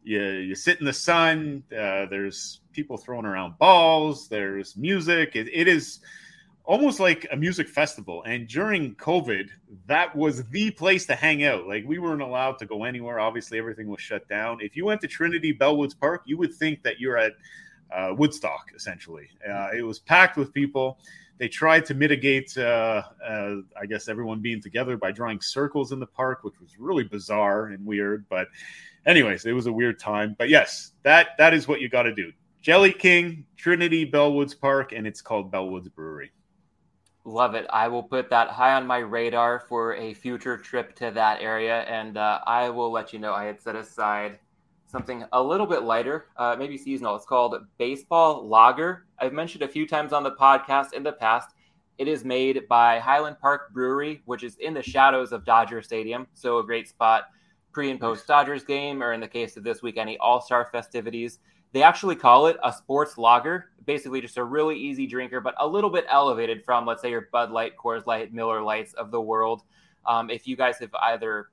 you, 0.06 0.22
you 0.22 0.56
sit 0.56 0.80
in 0.80 0.86
the 0.86 0.94
sun. 0.94 1.64
Uh, 1.72 2.06
there's 2.06 2.62
people 2.72 2.98
throwing 2.98 3.26
around 3.26 3.58
balls. 3.58 4.28
There's 4.30 4.78
music. 4.78 5.36
It, 5.36 5.50
it 5.52 5.68
is 5.68 6.00
almost 6.64 7.00
like 7.00 7.28
a 7.32 7.36
music 7.36 7.68
festival. 7.68 8.24
And 8.24 8.48
during 8.48 8.96
COVID, 8.96 9.50
that 9.88 10.16
was 10.16 10.44
the 10.50 10.72
place 10.72 11.06
to 11.08 11.16
hang 11.16 11.44
out. 11.44 11.68
Like 11.68 11.86
we 11.88 12.00
weren't 12.00 12.22
allowed 12.22 12.60
to 12.60 12.66
go 12.66 12.84
anywhere. 12.84 13.20
Obviously, 13.20 13.58
everything 13.58 13.88
was 13.88 14.02
shut 14.02 14.28
down. 14.30 14.60
If 14.62 14.76
you 14.76 14.86
went 14.86 15.02
to 15.02 15.08
Trinity 15.08 15.54
Bellwoods 15.54 16.00
Park, 16.00 16.22
you 16.26 16.38
would 16.38 16.54
think 16.54 16.84
that 16.84 17.00
you're 17.00 17.18
at 17.18 17.34
uh, 17.94 18.14
Woodstock. 18.16 18.72
Essentially, 18.76 19.30
uh, 19.48 19.70
it 19.76 19.82
was 19.82 20.00
packed 20.00 20.38
with 20.38 20.54
people. 20.54 21.00
They 21.38 21.50
tried 21.50 21.86
to 21.88 21.94
mitigate, 21.94 22.58
uh, 22.58 23.04
uh 23.28 23.56
I 23.80 23.86
guess, 23.88 24.08
everyone 24.08 24.40
being 24.40 24.62
together 24.62 24.96
by 24.96 25.12
drawing 25.12 25.42
circles 25.42 25.92
in 25.92 26.00
the 26.00 26.06
park, 26.06 26.44
which 26.44 26.60
was 26.62 26.80
really 26.80 27.04
bizarre 27.04 27.68
and 27.68 27.86
weird. 27.86 28.26
But, 28.30 28.48
anyways, 29.06 29.46
it 29.46 29.54
was 29.54 29.68
a 29.68 29.72
weird 29.72 30.00
time. 30.00 30.36
But 30.38 30.50
yes, 30.50 30.92
that 31.04 31.30
that 31.38 31.54
is 31.54 31.68
what 31.68 31.82
you 31.82 31.90
got 31.90 32.04
to 32.04 32.14
do 32.14 32.32
Jelly 32.62 32.92
King, 32.92 33.46
Trinity 33.58 34.10
Bellwoods 34.10 34.60
Park, 34.60 34.92
and 34.92 35.06
it's 35.06 35.22
called 35.22 35.52
Bellwoods 35.52 35.94
Brewery. 35.94 36.32
Love 37.24 37.56
it. 37.56 37.66
I 37.72 37.88
will 37.88 38.04
put 38.04 38.30
that 38.30 38.50
high 38.50 38.74
on 38.74 38.86
my 38.86 39.00
radar 39.00 39.60
for 39.60 39.96
a 39.96 40.14
future 40.14 40.58
trip 40.58 40.96
to 40.96 41.12
that 41.12 41.42
area, 41.42 41.82
and 41.82 42.18
uh, 42.18 42.40
I 42.46 42.70
will 42.70 42.92
let 42.92 43.14
you 43.14 43.20
know. 43.20 43.34
I 43.34 43.46
had 43.46 43.62
set 43.62 43.76
aside 43.76 44.40
something 44.88 45.26
a 45.34 45.42
little 45.42 45.66
bit 45.66 45.84
lighter, 45.84 46.28
uh, 46.38 46.56
maybe 46.58 46.78
seasonal. 46.78 47.16
It's 47.16 47.26
called 47.26 47.56
Baseball 47.78 48.48
Lager. 48.48 49.06
I've 49.20 49.34
mentioned 49.34 49.64
a 49.64 49.68
few 49.68 49.88
times 49.88 50.14
on 50.14 50.24
the 50.24 50.32
podcast 50.32 50.94
in 50.94 51.04
the 51.04 51.14
past. 51.14 51.50
It 51.98 52.08
is 52.08 52.24
made 52.24 52.68
by 52.68 53.00
Highland 53.00 53.38
Park 53.40 53.74
Brewery, 53.74 54.22
which 54.26 54.44
is 54.44 54.56
in 54.58 54.74
the 54.74 54.84
shadows 54.84 55.32
of 55.32 55.46
Dodger 55.46 55.82
Stadium, 55.82 56.28
so 56.34 56.60
a 56.60 56.64
great 56.64 56.88
spot 56.88 57.26
pre 57.76 57.92
and 57.92 58.00
post 58.00 58.26
Dodgers 58.26 58.64
game, 58.64 59.04
or 59.04 59.12
in 59.12 59.20
the 59.20 59.28
case 59.28 59.58
of 59.58 59.64
this 59.66 59.82
week, 59.82 59.98
any 59.98 60.18
All 60.20 60.40
Star 60.40 60.70
festivities. 60.72 61.40
They 61.74 61.84
actually 61.84 62.16
call 62.16 62.48
it 62.48 62.56
a 62.64 62.72
sports 62.72 63.18
lager, 63.18 63.72
basically 63.86 64.22
just 64.22 64.38
a 64.38 64.44
really 64.46 64.78
easy 64.78 65.06
drinker, 65.06 65.42
but 65.42 65.56
a 65.60 65.68
little 65.68 65.90
bit 65.90 66.06
elevated 66.10 66.64
from, 66.64 66.86
let's 66.86 67.02
say, 67.02 67.10
your 67.10 67.28
Bud 67.34 67.52
Light, 67.52 67.74
Coors 67.76 68.06
Light, 68.06 68.34
Miller 68.34 68.62
Lights 68.62 68.94
of 68.94 69.12
the 69.12 69.20
world. 69.20 69.64
Um, 70.08 70.30
if 70.30 70.48
you 70.48 70.56
guys 70.56 70.78
have 70.80 70.96
either 71.04 71.48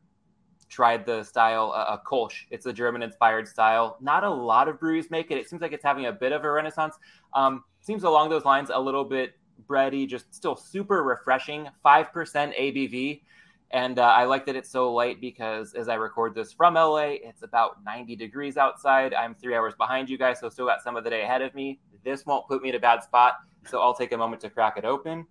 tried 0.69 1.05
the 1.05 1.25
style 1.25 1.73
uh, 1.75 1.99
a 1.99 2.09
Kolsch, 2.09 2.45
it's 2.53 2.67
a 2.67 2.73
German-inspired 2.73 3.49
style. 3.49 3.97
Not 4.01 4.23
a 4.23 4.31
lot 4.31 4.69
of 4.69 4.79
breweries 4.79 5.11
make 5.11 5.33
it. 5.33 5.39
It 5.39 5.51
seems 5.51 5.61
like 5.61 5.73
it's 5.73 5.83
having 5.83 6.07
a 6.07 6.13
bit 6.13 6.31
of 6.31 6.45
a 6.45 6.51
renaissance. 6.53 6.95
Um, 7.35 7.65
seems 7.81 8.05
along 8.05 8.31
those 8.31 8.45
lines, 8.45 8.71
a 8.73 8.81
little 8.81 9.05
bit 9.05 9.33
bready, 9.67 10.09
just 10.09 10.33
still 10.33 10.55
super 10.55 11.03
refreshing. 11.03 11.69
Five 11.83 12.13
percent 12.13 12.55
ABV. 12.55 13.23
And 13.73 13.99
uh, 13.99 14.03
I 14.03 14.25
like 14.25 14.45
that 14.47 14.57
it's 14.57 14.71
so 14.71 14.93
light 14.93 15.19
because 15.21 15.73
as 15.73 15.89
I 15.89 15.95
record 15.95 16.35
this 16.35 16.53
from 16.53 16.75
LA, 16.75 17.17
it's 17.23 17.43
about 17.43 17.83
90 17.85 18.17
degrees 18.17 18.59
outside. 18.59 19.15
I'm 19.15 19.35
three 19.35 19.55
hours 19.55 19.73
behind 19.79 20.11
you 20.11 20.19
guys, 20.19 20.41
so 20.41 20.51
still 20.51 20.67
got 20.67 20.83
some 20.83 20.95
of 20.95 21.05
the 21.05 21.11
day 21.11 21.23
ahead 21.23 21.41
of 21.41 21.55
me. 21.55 21.81
This 22.05 22.27
won't 22.27 22.47
put 22.47 22.63
me 22.63 22.69
in 22.69 22.75
a 22.75 22.81
bad 22.81 23.03
spot. 23.03 23.37
So 23.67 23.81
I'll 23.81 23.95
take 23.95 24.13
a 24.13 24.17
moment 24.17 24.43
to 24.43 24.51
crack 24.51 24.77
it 24.77 24.85
open. 24.85 25.27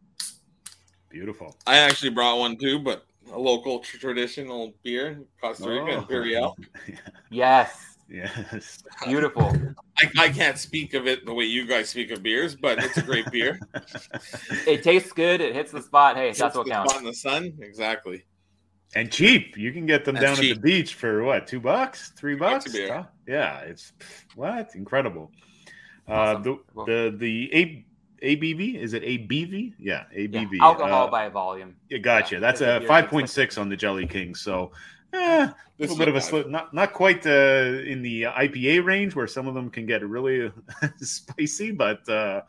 Beautiful. 1.09 1.55
I 1.67 1.77
actually 1.77 2.09
brought 2.09 2.39
one 2.39 2.57
too, 2.57 2.79
but 2.79 3.05
a 3.31 3.37
local 3.37 3.79
traditional 3.79 4.73
beer, 4.81 5.21
Costa 5.39 5.69
Rica 5.69 5.97
oh. 5.97 5.99
Imperial. 5.99 6.57
yes. 7.29 7.97
Yes. 8.09 8.83
Beautiful. 9.05 9.53
I, 9.99 10.09
I, 10.17 10.29
can't 10.29 10.57
speak 10.57 10.95
of 10.95 11.07
it 11.07 11.25
the 11.25 11.33
way 11.33 11.45
you 11.45 11.65
guys 11.65 11.89
speak 11.89 12.11
of 12.11 12.21
beers, 12.21 12.57
but 12.57 12.83
it's 12.83 12.97
a 12.97 13.03
great 13.03 13.29
beer. 13.31 13.57
it 14.67 14.83
tastes 14.83 15.13
good. 15.13 15.39
It 15.39 15.53
hits 15.53 15.71
the 15.71 15.81
spot. 15.81 16.17
Hey, 16.17 16.33
that's 16.33 16.55
what 16.55 16.67
counts. 16.67 16.97
in 16.97 17.05
the 17.05 17.13
sun. 17.13 17.53
Exactly 17.61 18.25
and 18.95 19.11
cheap. 19.11 19.57
You 19.57 19.71
can 19.71 19.85
get 19.85 20.05
them 20.05 20.15
That's 20.15 20.25
down 20.25 20.35
cheap. 20.35 20.57
at 20.57 20.61
the 20.61 20.61
beach 20.61 20.95
for 20.95 21.23
what, 21.23 21.47
two 21.47 21.59
bucks, 21.59 22.09
three 22.15 22.35
bucks? 22.35 22.75
Huh? 22.75 23.03
Yeah, 23.27 23.59
it's 23.59 23.93
what 24.35 24.75
incredible. 24.75 25.31
Uh. 26.07 26.11
Uh, 26.11 26.39
the 26.39 26.59
the 26.85 27.15
the 27.17 27.55
A, 27.55 27.85
ABV 28.23 28.75
is 28.75 28.93
it 28.93 29.03
ABV? 29.03 29.73
Yeah, 29.79 30.03
ABV. 30.15 30.49
Yeah, 30.53 30.63
alcohol 30.63 31.07
uh, 31.07 31.11
by 31.11 31.29
volume. 31.29 31.75
Yeah, 31.89 31.99
gotcha. 31.99 32.35
Yeah, 32.35 32.41
That's 32.41 32.61
a 32.61 32.81
five 32.81 33.07
point 33.07 33.29
six 33.29 33.57
on 33.57 33.69
the 33.69 33.75
Jelly 33.75 34.07
King. 34.07 34.35
So. 34.35 34.71
Eh, 35.13 35.43
a 35.43 35.55
little 35.77 35.97
bit 35.97 36.07
of 36.07 36.15
a 36.15 36.21
slip, 36.21 36.47
not 36.47 36.73
not 36.73 36.93
quite 36.93 37.27
uh, 37.27 37.81
in 37.85 38.01
the 38.01 38.23
IPA 38.23 38.85
range 38.85 39.13
where 39.13 39.27
some 39.27 39.45
of 39.45 39.53
them 39.53 39.69
can 39.69 39.85
get 39.85 40.07
really 40.07 40.49
spicy, 41.01 41.71
but 41.71 42.07
uh, 42.07 42.41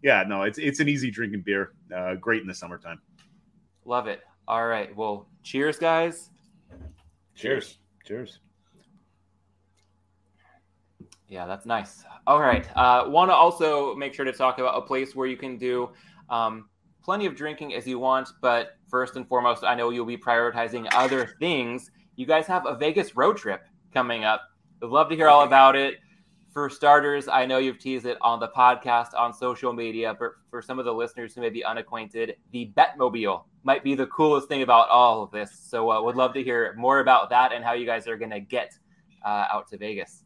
yeah, 0.00 0.22
no, 0.22 0.42
it's 0.42 0.58
it's 0.58 0.78
an 0.78 0.88
easy 0.88 1.10
drinking 1.10 1.40
beer. 1.40 1.72
Uh, 1.92 2.14
great 2.14 2.40
in 2.40 2.46
the 2.46 2.54
summertime. 2.54 3.00
Love 3.84 4.06
it. 4.06 4.20
All 4.46 4.66
right. 4.66 4.94
Well, 4.94 5.28
cheers, 5.42 5.78
guys. 5.78 6.30
Cheers. 7.34 7.78
Cheers. 8.04 8.40
Yeah, 11.28 11.46
that's 11.46 11.66
nice. 11.66 12.04
All 12.26 12.40
right. 12.40 12.68
Uh, 12.76 13.04
Want 13.08 13.30
to 13.30 13.34
also 13.34 13.94
make 13.94 14.14
sure 14.14 14.24
to 14.24 14.32
talk 14.32 14.58
about 14.58 14.76
a 14.76 14.82
place 14.82 15.14
where 15.16 15.26
you 15.26 15.36
can 15.36 15.56
do 15.56 15.90
um, 16.28 16.68
plenty 17.02 17.26
of 17.26 17.34
drinking 17.34 17.74
as 17.74 17.86
you 17.86 17.98
want, 17.98 18.28
but 18.40 18.76
first 18.88 19.16
and 19.16 19.26
foremost, 19.26 19.64
I 19.64 19.74
know 19.74 19.90
you'll 19.90 20.06
be 20.06 20.16
prioritizing 20.16 20.86
other 20.94 21.34
things. 21.38 21.90
You 22.16 22.26
guys 22.26 22.46
have 22.46 22.66
a 22.66 22.76
Vegas 22.76 23.16
road 23.16 23.36
trip 23.36 23.66
coming 23.92 24.24
up. 24.24 24.42
I'd 24.82 24.90
love 24.90 25.08
to 25.08 25.16
hear 25.16 25.28
all 25.28 25.44
about 25.44 25.76
it. 25.76 25.96
For 26.54 26.70
starters, 26.70 27.26
I 27.26 27.46
know 27.46 27.58
you've 27.58 27.80
teased 27.80 28.06
it 28.06 28.16
on 28.20 28.38
the 28.38 28.46
podcast, 28.46 29.12
on 29.18 29.34
social 29.34 29.72
media, 29.72 30.16
but 30.16 30.34
for 30.50 30.62
some 30.62 30.78
of 30.78 30.84
the 30.84 30.94
listeners 30.94 31.34
who 31.34 31.40
may 31.40 31.50
be 31.50 31.64
unacquainted, 31.64 32.36
the 32.52 32.70
Betmobile 32.76 33.42
might 33.64 33.82
be 33.82 33.96
the 33.96 34.06
coolest 34.06 34.46
thing 34.46 34.62
about 34.62 34.88
all 34.88 35.24
of 35.24 35.32
this. 35.32 35.50
So, 35.58 35.90
uh, 35.90 36.00
would 36.00 36.14
love 36.14 36.32
to 36.34 36.44
hear 36.44 36.72
more 36.78 37.00
about 37.00 37.28
that 37.30 37.52
and 37.52 37.64
how 37.64 37.72
you 37.72 37.84
guys 37.84 38.06
are 38.06 38.16
going 38.16 38.30
to 38.30 38.38
get 38.38 38.72
uh, 39.24 39.46
out 39.52 39.66
to 39.70 39.78
Vegas. 39.78 40.22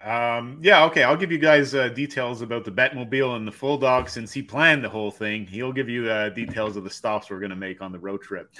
Um, 0.00 0.58
yeah, 0.62 0.84
okay. 0.86 1.02
I'll 1.02 1.18
give 1.18 1.30
you 1.30 1.36
guys 1.38 1.74
uh, 1.74 1.90
details 1.90 2.40
about 2.40 2.64
the 2.64 2.72
Betmobile 2.72 3.36
and 3.36 3.46
the 3.46 3.52
Full 3.52 3.76
Dog 3.76 4.08
since 4.08 4.32
he 4.32 4.40
planned 4.40 4.82
the 4.82 4.88
whole 4.88 5.10
thing. 5.10 5.46
He'll 5.46 5.70
give 5.70 5.90
you 5.90 6.10
uh, 6.10 6.30
details 6.30 6.78
of 6.78 6.84
the 6.84 6.90
stops 6.90 7.28
we're 7.28 7.40
going 7.40 7.50
to 7.50 7.56
make 7.56 7.82
on 7.82 7.92
the 7.92 7.98
road 7.98 8.22
trip. 8.22 8.50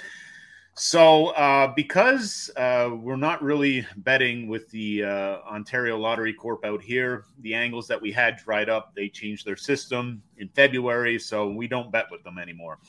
So, 0.75 1.27
uh, 1.29 1.71
because 1.75 2.49
uh, 2.57 2.89
we're 2.99 3.15
not 3.15 3.43
really 3.43 3.85
betting 3.97 4.47
with 4.47 4.69
the 4.71 5.03
uh, 5.03 5.37
Ontario 5.47 5.99
Lottery 5.99 6.33
Corp 6.33 6.65
out 6.65 6.81
here, 6.81 7.25
the 7.41 7.53
angles 7.53 7.87
that 7.87 8.01
we 8.01 8.11
had 8.11 8.37
dried 8.37 8.69
up. 8.69 8.95
They 8.95 9.07
changed 9.07 9.45
their 9.45 9.55
system 9.55 10.23
in 10.37 10.49
February, 10.49 11.19
so 11.19 11.47
we 11.49 11.67
don't 11.67 11.91
bet 11.91 12.05
with 12.09 12.23
them 12.23 12.39
anymore. 12.39 12.79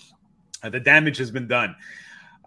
Uh, 0.63 0.71
the 0.71 0.81
damage 0.81 1.19
has 1.19 1.31
been 1.31 1.47
done. 1.47 1.77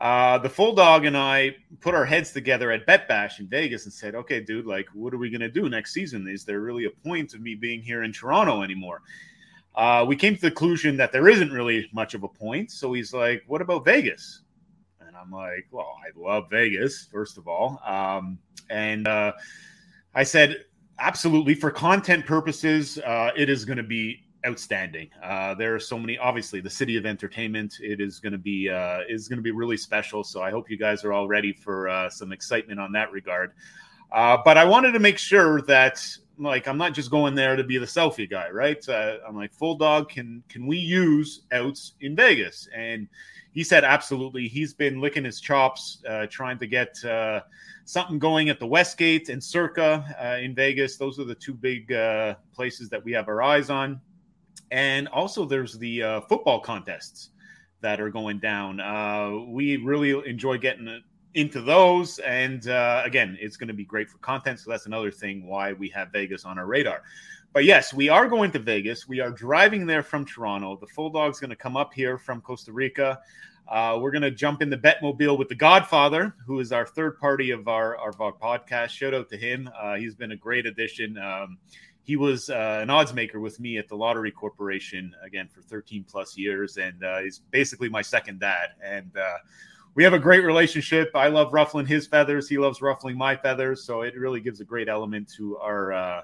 Uh, 0.02 0.40
the 0.40 0.50
full 0.50 0.74
dog 0.74 1.06
and 1.06 1.16
I 1.16 1.56
put 1.82 1.94
our 1.94 2.06
heads 2.06 2.32
together 2.32 2.72
at 2.72 2.88
Bet 2.88 3.08
Bash 3.08 3.40
in 3.40 3.48
Vegas 3.48 3.86
and 3.86 3.94
said, 3.94 4.16
"Okay, 4.16 4.40
dude, 4.40 4.66
like, 4.66 4.88
what 4.94 5.14
are 5.14 5.18
we 5.18 5.30
gonna 5.30 5.50
do 5.50 5.70
next 5.70 5.94
season? 5.94 6.28
Is 6.28 6.46
there 6.46 6.62
really 6.62 6.86
a 6.86 6.90
point 6.90 7.36
of 7.36 7.42
me 7.42 7.54
being 7.54 7.84
here 7.84 8.04
in 8.04 8.12
Toronto 8.12 8.64
anymore?" 8.64 9.02
uh, 9.76 10.04
we 10.08 10.16
came 10.16 10.34
to 10.34 10.42
the 10.42 10.50
conclusion 10.50 10.98
that 10.98 11.12
there 11.12 11.30
isn't 11.30 11.52
really 11.52 11.88
much 11.94 12.16
of 12.16 12.24
a 12.24 12.28
point. 12.28 12.72
So 12.72 12.94
he's 12.94 13.14
like, 13.14 13.44
"What 13.46 13.62
about 13.62 13.86
Vegas?" 13.86 14.42
I'm 15.28 15.34
like, 15.34 15.68
"Well, 15.72 15.98
I 16.06 16.18
love 16.18 16.50
Vegas, 16.50 17.08
first 17.12 17.38
of 17.38 17.48
all." 17.48 17.82
Um, 17.86 18.40
and 18.70 19.08
uh, 19.08 19.34
I 20.16 20.24
said, 20.24 20.66
"Absolutely, 21.00 21.54
for 21.54 21.72
content 21.72 22.26
purposes, 22.26 22.98
uh, 23.00 23.32
it 23.36 23.50
is 23.50 23.66
going 23.66 23.78
to 23.78 23.84
be 23.84 24.24
outstanding. 24.46 25.10
Uh, 25.22 25.54
there 25.56 25.76
are 25.76 25.80
so 25.80 26.00
many. 26.00 26.18
Obviously, 26.18 26.62
the 26.62 26.70
city 26.70 26.96
of 26.96 27.06
entertainment. 27.06 27.76
It 27.82 28.00
is 28.00 28.20
going 28.20 28.32
to 28.34 28.38
be 28.38 28.70
uh, 28.70 29.00
is 29.10 29.28
going 29.28 29.38
to 29.38 29.44
be 29.44 29.52
really 29.52 29.78
special. 29.78 30.24
So 30.24 30.42
I 30.42 30.52
hope 30.52 30.70
you 30.70 30.78
guys 30.78 31.04
are 31.04 31.12
all 31.12 31.28
ready 31.28 31.52
for 31.52 31.90
uh, 31.90 32.10
some 32.10 32.32
excitement 32.32 32.80
on 32.80 32.92
that 32.94 33.12
regard. 33.12 33.52
Uh, 34.12 34.38
but 34.46 34.58
I 34.58 34.64
wanted 34.64 34.94
to 34.94 35.00
make 35.00 35.18
sure 35.18 35.62
that 35.64 36.02
like 36.38 36.68
I'm 36.68 36.78
not 36.78 36.94
just 36.94 37.12
going 37.12 37.36
there 37.36 37.56
to 37.56 37.64
be 37.64 37.78
the 37.78 37.86
selfie 37.86 38.30
guy, 38.30 38.50
right? 38.50 38.84
I'm 38.90 39.36
like, 39.36 39.54
full 39.54 39.76
dog, 39.76 40.10
can 40.10 40.44
can 40.50 40.68
we 40.68 40.78
use 40.78 41.42
outs 41.52 41.94
in 42.02 42.16
Vegas? 42.16 42.68
And 42.76 43.08
he 43.54 43.64
said 43.64 43.84
absolutely. 43.84 44.48
He's 44.48 44.74
been 44.74 45.02
licking 45.02 45.24
his 45.24 45.42
chops, 45.42 46.04
uh, 46.08 46.28
trying 46.30 46.60
to 46.60 46.68
get 46.68 47.04
uh, 47.04 47.42
something 47.86 48.20
going 48.20 48.50
at 48.50 48.60
the 48.60 48.68
Westgate 48.68 49.30
and 49.30 49.44
Circa 49.44 50.16
uh, 50.22 50.38
in 50.40 50.54
Vegas. 50.54 50.98
Those 50.98 51.20
are 51.20 51.24
the 51.24 51.34
two 51.34 51.54
big 51.56 51.92
uh, 51.92 52.36
places 52.54 52.90
that 52.90 53.04
we 53.04 53.12
have 53.14 53.28
our 53.28 53.42
eyes 53.42 53.70
on. 53.70 54.00
And 54.70 55.08
also, 55.08 55.46
there's 55.46 55.78
the 55.80 56.04
uh, 56.04 56.22
football 56.22 56.60
contests 56.60 57.30
that 57.82 58.00
are 58.02 58.10
going 58.10 58.40
down. 58.40 58.80
Uh, 58.80 59.46
we 59.48 59.78
really 59.78 60.12
enjoy 60.30 60.58
getting 60.58 61.02
into 61.38 61.62
those. 61.62 62.18
And 62.20 62.68
uh, 62.68 63.04
again, 63.06 63.38
it's 63.40 63.58
going 63.58 63.68
to 63.68 63.74
be 63.74 63.86
great 63.86 64.10
for 64.10 64.18
content. 64.18 64.60
So 64.60 64.72
that's 64.72 64.88
another 64.88 65.12
thing 65.12 65.46
why 65.46 65.72
we 65.72 65.88
have 65.90 66.12
Vegas 66.12 66.46
on 66.46 66.58
our 66.58 66.66
radar. 66.66 67.04
But 67.54 67.64
yes, 67.64 67.94
we 67.94 68.10
are 68.10 68.28
going 68.28 68.52
to 68.52 68.60
Vegas. 68.60 69.08
We 69.08 69.20
are 69.20 69.30
driving 69.30 69.86
there 69.86 70.02
from 70.02 70.26
Toronto. 70.26 70.78
The 70.78 70.88
Full 70.88 71.12
Dog's 71.12 71.40
going 71.40 71.52
to 71.52 71.56
come 71.56 71.78
up 71.78 71.94
here 71.94 72.18
from 72.18 72.42
Costa 72.42 72.74
Rica. 72.74 73.20
Uh, 73.68 74.00
we're 74.02 74.12
going 74.12 74.24
to 74.24 74.32
jump 74.32 74.64
in 74.64 74.70
the 74.70 74.78
Betmobile 74.78 75.38
with 75.38 75.48
the 75.48 75.56
Godfather, 75.56 76.34
who 76.46 76.60
is 76.60 76.72
our 76.72 76.86
third 76.86 77.20
party 77.20 77.52
of 77.52 77.68
our 77.68 77.96
of 77.96 78.20
our 78.20 78.32
podcast. 78.32 78.90
Shout 78.90 79.14
out 79.14 79.30
to 79.30 79.38
him. 79.38 79.70
Uh, 79.80 79.96
he's 79.96 80.16
been 80.16 80.32
a 80.32 80.36
great 80.36 80.66
addition. 80.66 81.18
Um, 81.18 81.58
he 82.02 82.16
was 82.16 82.50
uh, 82.50 82.80
an 82.82 82.90
odds 82.90 83.14
maker 83.14 83.40
with 83.40 83.60
me 83.60 83.78
at 83.78 83.88
the 83.90 83.96
Lottery 83.96 84.32
Corporation 84.32 85.14
again 85.24 85.50
for 85.54 85.62
13 85.62 86.06
plus 86.10 86.38
years, 86.38 86.78
and 86.78 87.04
uh, 87.04 87.20
he's 87.20 87.42
basically 87.52 87.90
my 87.90 88.02
second 88.02 88.40
dad. 88.40 88.70
And 88.82 89.12
uh, 89.18 89.38
we 89.98 90.04
have 90.04 90.14
a 90.14 90.20
great 90.20 90.46
relationship. 90.46 91.10
I 91.16 91.28
love 91.28 91.54
ruffling 91.54 91.88
his 91.88 92.06
feathers; 92.06 92.48
he 92.48 92.60
loves 92.60 92.84
ruffling 92.84 93.18
my 93.18 93.36
feathers. 93.36 93.84
So 93.84 94.04
it 94.04 94.16
really 94.16 94.40
gives 94.40 94.62
a 94.62 94.64
great 94.64 94.88
element 94.88 95.28
to 95.38 95.58
our 95.58 95.92
uh, 95.92 96.22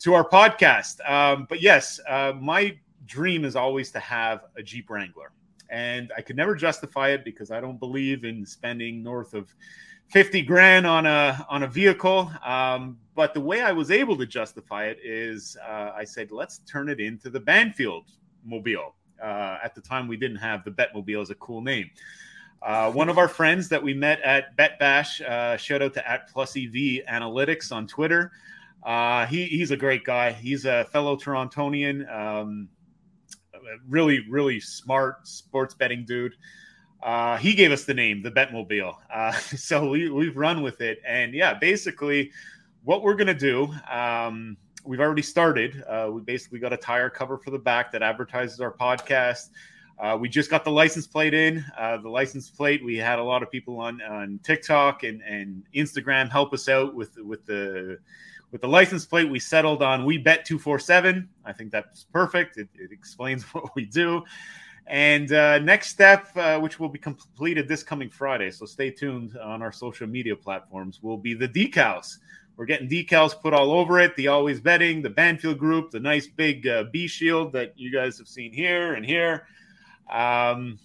to 0.00 0.12
our 0.12 0.28
podcast. 0.28 1.00
Um, 1.10 1.46
but 1.48 1.62
yes, 1.62 1.98
uh, 2.06 2.34
my 2.38 2.78
dream 3.06 3.46
is 3.46 3.56
always 3.56 3.90
to 3.92 3.98
have 3.98 4.42
a 4.58 4.62
Jeep 4.62 4.90
Wrangler, 4.90 5.32
and 5.70 6.12
I 6.18 6.20
could 6.20 6.36
never 6.36 6.54
justify 6.54 7.08
it 7.08 7.24
because 7.24 7.50
I 7.50 7.62
don't 7.62 7.80
believe 7.80 8.24
in 8.24 8.44
spending 8.44 9.02
north 9.02 9.32
of 9.32 9.54
50 10.10 10.42
grand 10.42 10.86
on 10.86 11.06
a 11.06 11.46
on 11.48 11.62
a 11.62 11.66
vehicle 11.66 12.32
um, 12.42 12.96
but 13.14 13.34
the 13.34 13.40
way 13.40 13.60
i 13.60 13.70
was 13.70 13.90
able 13.90 14.16
to 14.16 14.24
justify 14.24 14.86
it 14.86 14.96
is 15.04 15.54
uh, 15.68 15.92
i 15.94 16.02
said 16.02 16.30
let's 16.30 16.60
turn 16.60 16.88
it 16.88 16.98
into 16.98 17.28
the 17.28 17.38
banfield 17.38 18.06
mobile 18.42 18.94
uh, 19.22 19.58
at 19.62 19.74
the 19.74 19.82
time 19.82 20.08
we 20.08 20.16
didn't 20.16 20.38
have 20.38 20.64
the 20.64 20.70
betmobile 20.70 21.20
as 21.20 21.28
a 21.28 21.34
cool 21.34 21.60
name 21.60 21.90
uh, 22.62 22.90
one 22.90 23.08
of 23.08 23.18
our 23.18 23.28
friends 23.28 23.68
that 23.68 23.82
we 23.82 23.94
met 23.94 24.20
at 24.22 24.56
bet 24.56 24.78
bash 24.78 25.20
uh, 25.20 25.56
shout 25.56 25.82
out 25.82 25.94
to 25.94 26.10
at 26.10 26.28
plus 26.28 26.56
ev 26.56 26.72
analytics 26.72 27.72
on 27.72 27.86
twitter 27.86 28.32
uh, 28.84 29.26
he, 29.26 29.44
he's 29.46 29.70
a 29.70 29.76
great 29.76 30.04
guy 30.04 30.32
he's 30.32 30.64
a 30.64 30.84
fellow 30.86 31.16
torontonian 31.16 32.10
um, 32.14 32.68
really 33.88 34.24
really 34.28 34.60
smart 34.60 35.26
sports 35.26 35.74
betting 35.74 36.04
dude 36.04 36.34
uh, 37.02 37.36
he 37.36 37.54
gave 37.54 37.70
us 37.70 37.84
the 37.84 37.94
name, 37.94 38.22
the 38.22 38.30
Betmobile. 38.30 38.96
Uh, 39.12 39.32
so 39.32 39.88
we, 39.88 40.10
we've 40.10 40.36
run 40.36 40.62
with 40.62 40.80
it. 40.80 41.00
And 41.06 41.34
yeah, 41.34 41.54
basically, 41.54 42.32
what 42.84 43.02
we're 43.02 43.14
going 43.14 43.28
to 43.28 43.34
do, 43.34 43.72
um, 43.90 44.56
we've 44.84 45.00
already 45.00 45.22
started. 45.22 45.82
Uh, 45.86 46.10
we 46.12 46.20
basically 46.22 46.58
got 46.58 46.72
a 46.72 46.76
tire 46.76 47.10
cover 47.10 47.38
for 47.38 47.50
the 47.50 47.58
back 47.58 47.92
that 47.92 48.02
advertises 48.02 48.60
our 48.60 48.72
podcast. 48.72 49.50
Uh, 50.00 50.16
we 50.18 50.28
just 50.28 50.48
got 50.48 50.64
the 50.64 50.70
license 50.70 51.06
plate 51.06 51.34
in. 51.34 51.64
Uh, 51.76 51.96
the 51.96 52.08
license 52.08 52.50
plate, 52.50 52.84
we 52.84 52.96
had 52.96 53.18
a 53.18 53.22
lot 53.22 53.42
of 53.42 53.50
people 53.50 53.80
on, 53.80 54.00
on 54.02 54.38
TikTok 54.44 55.02
and, 55.02 55.20
and 55.22 55.64
Instagram 55.74 56.30
help 56.30 56.52
us 56.52 56.68
out 56.68 56.94
with, 56.94 57.16
with 57.18 57.44
the 57.46 57.98
with 58.50 58.62
the 58.62 58.68
license 58.68 59.04
plate. 59.04 59.28
We 59.28 59.38
settled 59.38 59.82
on 59.82 60.04
we 60.04 60.18
bet 60.18 60.44
247. 60.44 61.28
I 61.44 61.52
think 61.52 61.70
that's 61.70 62.04
perfect. 62.04 62.56
It, 62.56 62.68
it 62.74 62.92
explains 62.92 63.42
what 63.54 63.74
we 63.74 63.84
do. 63.84 64.24
And 64.86 65.32
uh, 65.32 65.58
next 65.58 65.88
step, 65.88 66.28
uh, 66.34 66.58
which 66.58 66.80
will 66.80 66.88
be 66.88 66.98
completed 66.98 67.68
this 67.68 67.82
coming 67.82 68.08
Friday, 68.08 68.50
so 68.50 68.64
stay 68.64 68.90
tuned 68.90 69.36
on 69.36 69.60
our 69.60 69.70
social 69.70 70.06
media 70.06 70.34
platforms, 70.34 71.02
will 71.02 71.18
be 71.18 71.34
the 71.34 71.46
decals. 71.48 72.16
We're 72.56 72.64
getting 72.64 72.88
decals 72.88 73.38
put 73.38 73.52
all 73.52 73.70
over 73.70 74.00
it. 74.00 74.16
The 74.16 74.28
Always 74.28 74.60
Betting, 74.60 75.02
the 75.02 75.10
Banfield 75.10 75.58
Group, 75.58 75.90
the 75.90 76.00
nice 76.00 76.26
big 76.26 76.66
uh, 76.66 76.84
B 76.90 77.06
shield 77.06 77.52
that 77.52 77.74
you 77.76 77.92
guys 77.92 78.16
have 78.16 78.28
seen 78.28 78.50
here 78.50 78.94
and 78.94 79.04
here. 79.04 79.46
Um, 80.10 80.78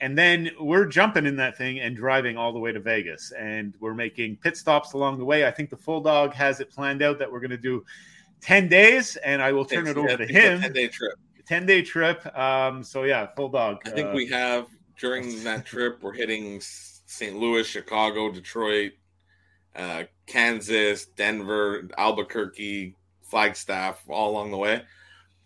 and 0.00 0.16
then 0.16 0.50
we're 0.58 0.86
jumping 0.86 1.26
in 1.26 1.36
that 1.36 1.58
thing 1.58 1.80
and 1.80 1.94
driving 1.94 2.36
all 2.36 2.52
the 2.52 2.58
way 2.58 2.72
to 2.72 2.80
Vegas. 2.80 3.32
And 3.32 3.74
we're 3.80 3.94
making 3.94 4.36
pit 4.36 4.56
stops 4.56 4.94
along 4.94 5.18
the 5.18 5.24
way. 5.24 5.46
I 5.46 5.50
think 5.50 5.68
the 5.68 5.76
Full 5.76 6.00
Dog 6.00 6.32
has 6.32 6.60
it 6.60 6.70
planned 6.70 7.02
out 7.02 7.18
that 7.18 7.30
we're 7.30 7.40
going 7.40 7.50
to 7.50 7.58
do 7.58 7.84
10 8.40 8.68
days, 8.68 9.16
and 9.16 9.42
I 9.42 9.52
will 9.52 9.66
turn 9.66 9.86
it's, 9.86 9.90
it 9.90 9.98
over 9.98 10.08
yeah, 10.08 10.16
to 10.16 10.26
him. 10.26 10.60
10 10.60 10.72
day 10.72 10.88
trip. 10.88 11.14
10 11.46 11.66
day 11.66 11.82
trip. 11.82 12.38
Um, 12.38 12.82
so 12.82 13.02
yeah, 13.02 13.26
full 13.36 13.50
dog. 13.50 13.78
I 13.84 13.90
think 13.90 14.08
uh, 14.08 14.12
we 14.14 14.26
have 14.28 14.68
during 14.98 15.42
that 15.44 15.66
trip, 15.66 16.02
we're 16.02 16.12
hitting 16.12 16.60
St. 16.60 17.36
Louis, 17.36 17.66
Chicago, 17.66 18.30
Detroit, 18.30 18.92
uh, 19.76 20.04
Kansas, 20.26 21.06
Denver, 21.06 21.88
Albuquerque, 21.98 22.96
Flagstaff, 23.22 24.02
all 24.08 24.30
along 24.30 24.50
the 24.50 24.56
way. 24.56 24.82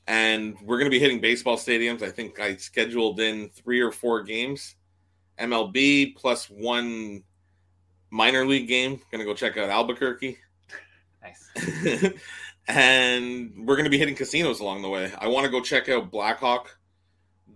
And 0.07 0.57
we're 0.63 0.77
going 0.77 0.91
to 0.91 0.91
be 0.91 0.99
hitting 0.99 1.21
baseball 1.21 1.57
stadiums. 1.57 2.03
I 2.03 2.11
think 2.11 2.39
I 2.39 2.57
scheduled 2.57 3.21
in 3.21 3.49
three 3.49 3.81
or 3.81 3.91
four 3.91 4.23
games, 4.23 4.77
MLB 5.39 6.15
plus 6.17 6.51
one 6.51 7.23
minor 8.11 8.47
league 8.47 8.69
game. 8.69 9.01
Going 9.11 9.21
to 9.21 9.25
go 9.25 9.35
check 9.35 9.57
out 9.57 9.71
Albuquerque. 9.71 10.39
Nice. 11.23 12.13
and 12.69 13.53
we're 13.57 13.77
going 13.77 13.85
to 13.85 13.91
be 13.91 13.99
hitting 13.99 14.15
casinos 14.15 14.61
along 14.61 14.83
the 14.83 14.89
way. 14.89 15.13
I 15.19 15.29
want 15.29 15.45
to 15.45 15.51
go 15.51 15.61
check 15.61 15.89
out 15.89 16.11
Blackhawk 16.11 16.77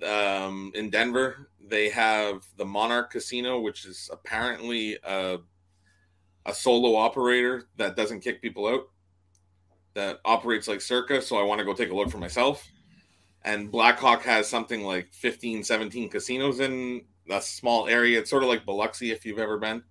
um, 0.07 0.73
in 0.75 0.91
Denver. 0.91 1.51
They 1.67 1.89
have 1.91 2.47
the 2.57 2.65
Monarch 2.65 3.11
Casino, 3.11 3.61
which 3.61 3.85
is 3.85 4.09
apparently 4.13 4.99
a, 5.05 5.39
a 6.47 6.55
solo 6.55 6.97
operator 6.97 7.69
that 7.77 7.97
doesn't 7.97 8.21
kick 8.21 8.41
people 8.41 8.67
out, 8.67 8.89
that 9.99 10.21
operates 10.25 10.69
like 10.69 10.81
Circa. 10.81 11.21
So 11.21 11.37
I 11.37 11.43
want 11.43 11.59
to 11.59 11.65
go 11.65 11.75
take 11.75 11.91
a 11.91 11.95
look 11.95 12.09
for 12.09 12.19
myself. 12.19 12.67
And 13.45 13.71
Blackhawk 13.71 14.23
has 14.23 14.49
something 14.49 14.83
like 14.83 15.13
15, 15.13 15.65
17 15.65 16.09
casinos 16.09 16.61
in 16.61 17.03
a 17.29 17.43
small 17.43 17.89
area. 17.89 18.21
It's 18.21 18.31
sort 18.31 18.45
of 18.45 18.49
like 18.49 18.65
Biloxi 18.65 19.11
if 19.11 19.27
you've 19.27 19.39
ever 19.39 19.59
been. 19.59 19.83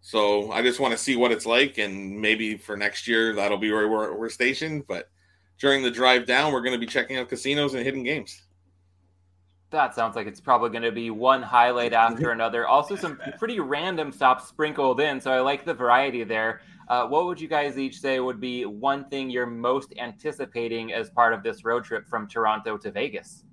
So 0.00 0.50
I 0.50 0.62
just 0.62 0.80
want 0.80 0.92
to 0.92 0.98
see 0.98 1.14
what 1.14 1.30
it's 1.30 1.46
like, 1.46 1.78
and 1.78 2.20
maybe 2.20 2.56
for 2.56 2.76
next 2.76 3.06
year 3.06 3.34
that'll 3.34 3.58
be 3.58 3.70
where 3.70 3.88
we're, 3.88 4.16
we're 4.16 4.30
stationed. 4.30 4.86
But 4.88 5.08
during 5.58 5.82
the 5.82 5.90
drive 5.90 6.26
down, 6.26 6.52
we're 6.52 6.62
going 6.62 6.72
to 6.72 6.78
be 6.78 6.86
checking 6.86 7.18
out 7.18 7.28
casinos 7.28 7.74
and 7.74 7.84
hidden 7.84 8.02
games. 8.02 8.42
That 9.70 9.94
sounds 9.94 10.16
like 10.16 10.26
it's 10.26 10.40
probably 10.40 10.70
going 10.70 10.82
to 10.82 10.92
be 10.92 11.10
one 11.10 11.42
highlight 11.42 11.92
after 11.92 12.22
mm-hmm. 12.22 12.32
another. 12.32 12.66
Also, 12.66 12.96
some 12.96 13.18
pretty 13.38 13.60
random 13.60 14.10
stops 14.10 14.48
sprinkled 14.48 15.00
in. 15.00 15.20
So 15.20 15.30
I 15.30 15.40
like 15.40 15.64
the 15.64 15.74
variety 15.74 16.24
there. 16.24 16.62
Uh, 16.88 17.06
what 17.06 17.26
would 17.26 17.40
you 17.40 17.48
guys 17.48 17.78
each 17.78 18.00
say 18.00 18.20
would 18.20 18.40
be 18.40 18.64
one 18.64 19.08
thing 19.08 19.30
you're 19.30 19.46
most 19.46 19.94
anticipating 19.98 20.92
as 20.92 21.10
part 21.10 21.32
of 21.32 21.42
this 21.42 21.64
road 21.64 21.84
trip 21.84 22.06
from 22.08 22.28
Toronto 22.28 22.76
to 22.76 22.90
Vegas? 22.90 23.44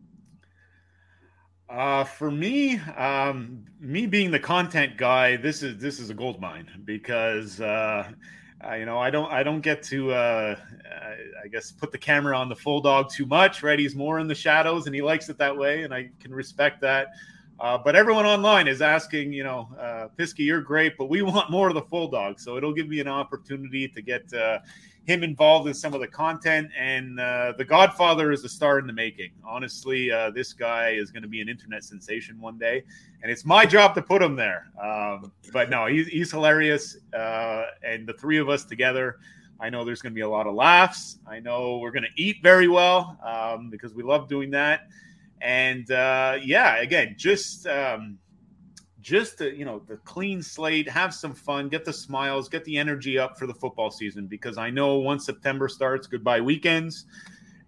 Uh, 1.69 2.03
for 2.03 2.31
me, 2.31 2.77
um, 2.97 3.63
me 3.79 4.07
being 4.07 4.31
the 4.31 4.39
content 4.39 4.97
guy, 4.97 5.35
this 5.35 5.61
is 5.61 5.77
this 5.77 5.99
is 5.99 6.09
a 6.09 6.13
gold 6.15 6.41
mine 6.41 6.67
because 6.83 7.61
uh, 7.61 8.09
I, 8.61 8.77
you 8.77 8.85
know 8.87 8.97
I 8.97 9.11
don't 9.11 9.31
I 9.31 9.43
don't 9.43 9.61
get 9.61 9.83
to 9.83 10.11
uh, 10.11 10.55
I 11.43 11.47
guess 11.47 11.71
put 11.71 11.91
the 11.91 11.97
camera 11.99 12.35
on 12.35 12.49
the 12.49 12.55
full 12.55 12.81
dog 12.81 13.11
too 13.11 13.27
much. 13.27 13.61
Right, 13.61 13.77
he's 13.77 13.95
more 13.95 14.17
in 14.17 14.27
the 14.27 14.33
shadows 14.33 14.87
and 14.87 14.95
he 14.95 15.03
likes 15.03 15.29
it 15.29 15.37
that 15.37 15.55
way, 15.55 15.83
and 15.83 15.93
I 15.93 16.09
can 16.19 16.33
respect 16.33 16.81
that. 16.81 17.09
Uh, 17.59 17.77
but 17.77 17.95
everyone 17.95 18.25
online 18.25 18.67
is 18.67 18.81
asking, 18.81 19.33
you 19.33 19.43
know, 19.43 19.67
uh, 19.77 20.07
Pisky, 20.17 20.39
you're 20.45 20.61
great, 20.61 20.97
but 20.97 21.09
we 21.09 21.21
want 21.23 21.51
more 21.51 21.67
of 21.67 21.75
the 21.75 21.81
full 21.81 22.07
dog. 22.07 22.39
So 22.39 22.57
it'll 22.57 22.73
give 22.73 22.87
me 22.87 22.99
an 22.99 23.07
opportunity 23.07 23.87
to 23.87 24.01
get 24.01 24.33
uh, 24.33 24.59
him 25.03 25.23
involved 25.23 25.67
in 25.67 25.73
some 25.73 25.93
of 25.93 25.99
the 25.99 26.07
content. 26.07 26.69
And 26.77 27.19
uh, 27.19 27.53
The 27.57 27.65
Godfather 27.65 28.31
is 28.31 28.45
a 28.45 28.49
star 28.49 28.79
in 28.79 28.87
the 28.87 28.93
making. 28.93 29.31
Honestly, 29.43 30.11
uh, 30.11 30.29
this 30.31 30.53
guy 30.53 30.91
is 30.91 31.11
going 31.11 31.23
to 31.23 31.27
be 31.27 31.41
an 31.41 31.49
internet 31.49 31.83
sensation 31.83 32.39
one 32.39 32.57
day, 32.57 32.83
and 33.23 33.31
it's 33.31 33.43
my 33.43 33.65
job 33.65 33.93
to 33.95 34.01
put 34.01 34.21
him 34.21 34.35
there. 34.35 34.67
Um, 34.81 35.31
but 35.51 35.69
no, 35.69 35.87
he's, 35.87 36.07
he's 36.07 36.31
hilarious, 36.31 36.97
uh, 37.13 37.65
and 37.83 38.07
the 38.07 38.13
three 38.13 38.37
of 38.37 38.47
us 38.47 38.63
together. 38.63 39.17
I 39.59 39.69
know 39.69 39.83
there's 39.83 40.01
going 40.01 40.13
to 40.13 40.15
be 40.15 40.21
a 40.21 40.29
lot 40.29 40.47
of 40.47 40.55
laughs. 40.55 41.17
I 41.27 41.41
know 41.41 41.79
we're 41.79 41.91
going 41.91 42.03
to 42.03 42.21
eat 42.21 42.37
very 42.41 42.69
well 42.69 43.17
um, 43.21 43.69
because 43.69 43.93
we 43.93 44.03
love 44.03 44.29
doing 44.29 44.49
that. 44.51 44.87
And 45.41 45.89
uh, 45.91 46.37
yeah, 46.43 46.77
again, 46.77 47.15
just 47.17 47.65
um, 47.67 48.17
just 49.01 49.37
to, 49.37 49.55
you 49.55 49.65
know 49.65 49.79
the 49.87 49.97
clean 49.97 50.41
slate, 50.41 50.89
have 50.89 51.13
some 51.13 51.33
fun, 51.33 51.69
get 51.69 51.85
the 51.85 51.93
smiles, 51.93 52.49
get 52.49 52.65
the 52.65 52.77
energy 52.77 53.17
up 53.17 53.37
for 53.37 53.47
the 53.47 53.53
football 53.53 53.89
season 53.89 54.27
because 54.27 54.57
I 54.57 54.69
know 54.69 54.97
once 54.97 55.25
September 55.25 55.67
starts, 55.67 56.07
goodbye 56.07 56.41
weekends, 56.41 57.05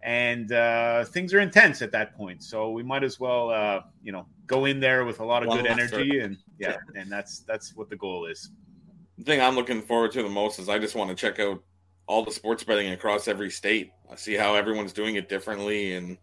and 0.04 0.52
uh, 0.52 1.06
things 1.06 1.34
are 1.34 1.40
intense 1.40 1.82
at 1.82 1.92
that 1.94 2.16
point. 2.16 2.44
So 2.44 2.72
we 2.72 2.84
might 2.84 3.04
as 3.04 3.20
well 3.20 3.50
uh, 3.50 3.82
you 4.04 4.12
know 4.12 4.26
go 4.48 4.66
in 4.66 4.80
there 4.80 5.06
with 5.06 5.20
a 5.20 5.26
lot 5.26 5.44
of 5.44 5.50
One 5.50 5.60
good 5.60 5.68
energy, 5.68 6.20
and 6.20 6.38
yeah, 6.60 6.78
and 6.96 7.12
that's 7.12 7.40
that's 7.40 7.76
what 7.76 7.90
the 7.90 7.96
goal 7.96 8.26
is. 8.26 8.52
The 9.18 9.24
thing 9.24 9.42
I'm 9.42 9.56
looking 9.56 9.82
forward 9.82 10.12
to 10.14 10.24
the 10.24 10.30
most 10.30 10.60
is 10.60 10.68
I 10.68 10.80
just 10.80 10.96
want 10.96 11.10
to 11.10 11.16
check 11.16 11.40
out 11.40 11.64
all 12.08 12.26
the 12.26 12.32
sports 12.32 12.64
betting 12.64 12.92
across 12.92 13.28
every 13.28 13.50
state. 13.50 13.92
I 14.12 14.16
see 14.16 14.34
how 14.34 14.56
everyone's 14.56 14.94
doing 14.94 15.16
it 15.16 15.30
differently, 15.30 15.94
and 15.94 16.18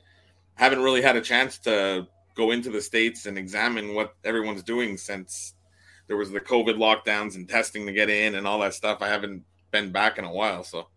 haven't 0.59 0.83
really 0.83 1.03
had 1.03 1.17
a 1.17 1.21
chance 1.21 1.59
to 1.61 2.07
go 2.35 2.51
into 2.51 2.71
the 2.71 2.81
states 2.81 3.27
and 3.27 3.39
examine 3.39 3.95
what 3.95 4.15
everyone's 4.25 4.63
doing 4.63 4.97
since 4.97 5.55
there 6.07 6.17
was 6.17 6.31
the 6.31 6.41
COVID 6.41 6.77
lockdowns 6.77 7.37
and 7.37 7.49
testing 7.49 7.87
to 7.87 7.93
get 7.93 8.11
in 8.11 8.35
and 8.35 8.47
all 8.47 8.59
that 8.61 8.75
stuff. 8.75 8.99
I 9.01 9.09
haven't 9.09 9.45
been 9.71 9.91
back 9.91 10.19
in 10.19 10.25
a 10.25 10.33
while, 10.33 10.65
so 10.65 10.89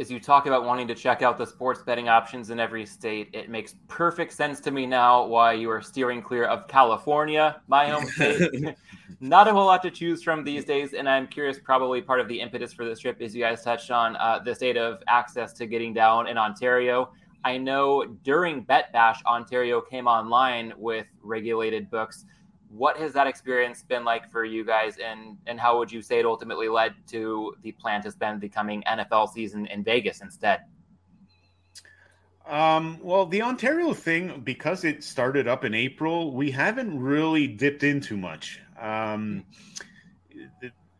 as 0.00 0.10
you 0.10 0.18
talk 0.18 0.46
about 0.46 0.64
wanting 0.64 0.88
to 0.88 0.94
check 0.94 1.20
out 1.20 1.36
the 1.36 1.44
sports 1.44 1.82
betting 1.82 2.08
options 2.08 2.48
in 2.48 2.58
every 2.58 2.86
state, 2.86 3.28
it 3.34 3.50
makes 3.50 3.74
perfect 3.86 4.32
sense 4.32 4.58
to 4.60 4.70
me 4.70 4.86
now 4.86 5.26
why 5.26 5.52
you 5.52 5.70
are 5.70 5.82
steering 5.82 6.22
clear 6.22 6.44
of 6.44 6.66
California, 6.68 7.60
my 7.68 7.88
home 7.88 8.06
state. 8.14 8.74
Not 9.20 9.46
a 9.46 9.52
whole 9.52 9.66
lot 9.66 9.82
to 9.82 9.90
choose 9.90 10.22
from 10.22 10.42
these 10.42 10.64
days, 10.64 10.94
and 10.94 11.06
I'm 11.06 11.26
curious. 11.26 11.58
Probably 11.58 12.00
part 12.00 12.20
of 12.20 12.28
the 12.28 12.40
impetus 12.40 12.72
for 12.72 12.86
this 12.86 13.00
trip 13.00 13.20
is 13.20 13.34
you 13.34 13.42
guys 13.42 13.62
touched 13.62 13.90
on 13.90 14.16
uh, 14.16 14.38
the 14.42 14.54
state 14.54 14.78
of 14.78 15.02
access 15.06 15.52
to 15.54 15.66
getting 15.66 15.92
down 15.92 16.26
in 16.26 16.38
Ontario. 16.38 17.12
I 17.44 17.56
know 17.58 18.04
during 18.04 18.62
Bet 18.62 18.92
Bash, 18.92 19.22
Ontario 19.24 19.80
came 19.80 20.06
online 20.06 20.72
with 20.76 21.06
regulated 21.22 21.90
books. 21.90 22.24
What 22.68 22.96
has 22.98 23.12
that 23.14 23.26
experience 23.26 23.82
been 23.82 24.04
like 24.04 24.30
for 24.30 24.44
you 24.44 24.64
guys, 24.64 24.98
and 24.98 25.36
and 25.46 25.58
how 25.58 25.78
would 25.78 25.90
you 25.90 26.02
say 26.02 26.20
it 26.20 26.26
ultimately 26.26 26.68
led 26.68 26.94
to 27.08 27.54
the 27.62 27.72
plan 27.72 28.02
to 28.02 28.10
spend 28.10 28.40
the 28.40 28.48
coming 28.48 28.82
NFL 28.86 29.32
season 29.32 29.66
in 29.66 29.82
Vegas 29.82 30.20
instead? 30.20 30.60
Um, 32.46 32.98
well, 33.02 33.26
the 33.26 33.42
Ontario 33.42 33.94
thing, 33.94 34.40
because 34.40 34.84
it 34.84 35.04
started 35.04 35.46
up 35.46 35.64
in 35.64 35.74
April, 35.74 36.32
we 36.32 36.50
haven't 36.50 36.98
really 37.00 37.46
dipped 37.46 37.82
into 37.82 38.16
much. 38.16 38.60
Um, 38.80 39.44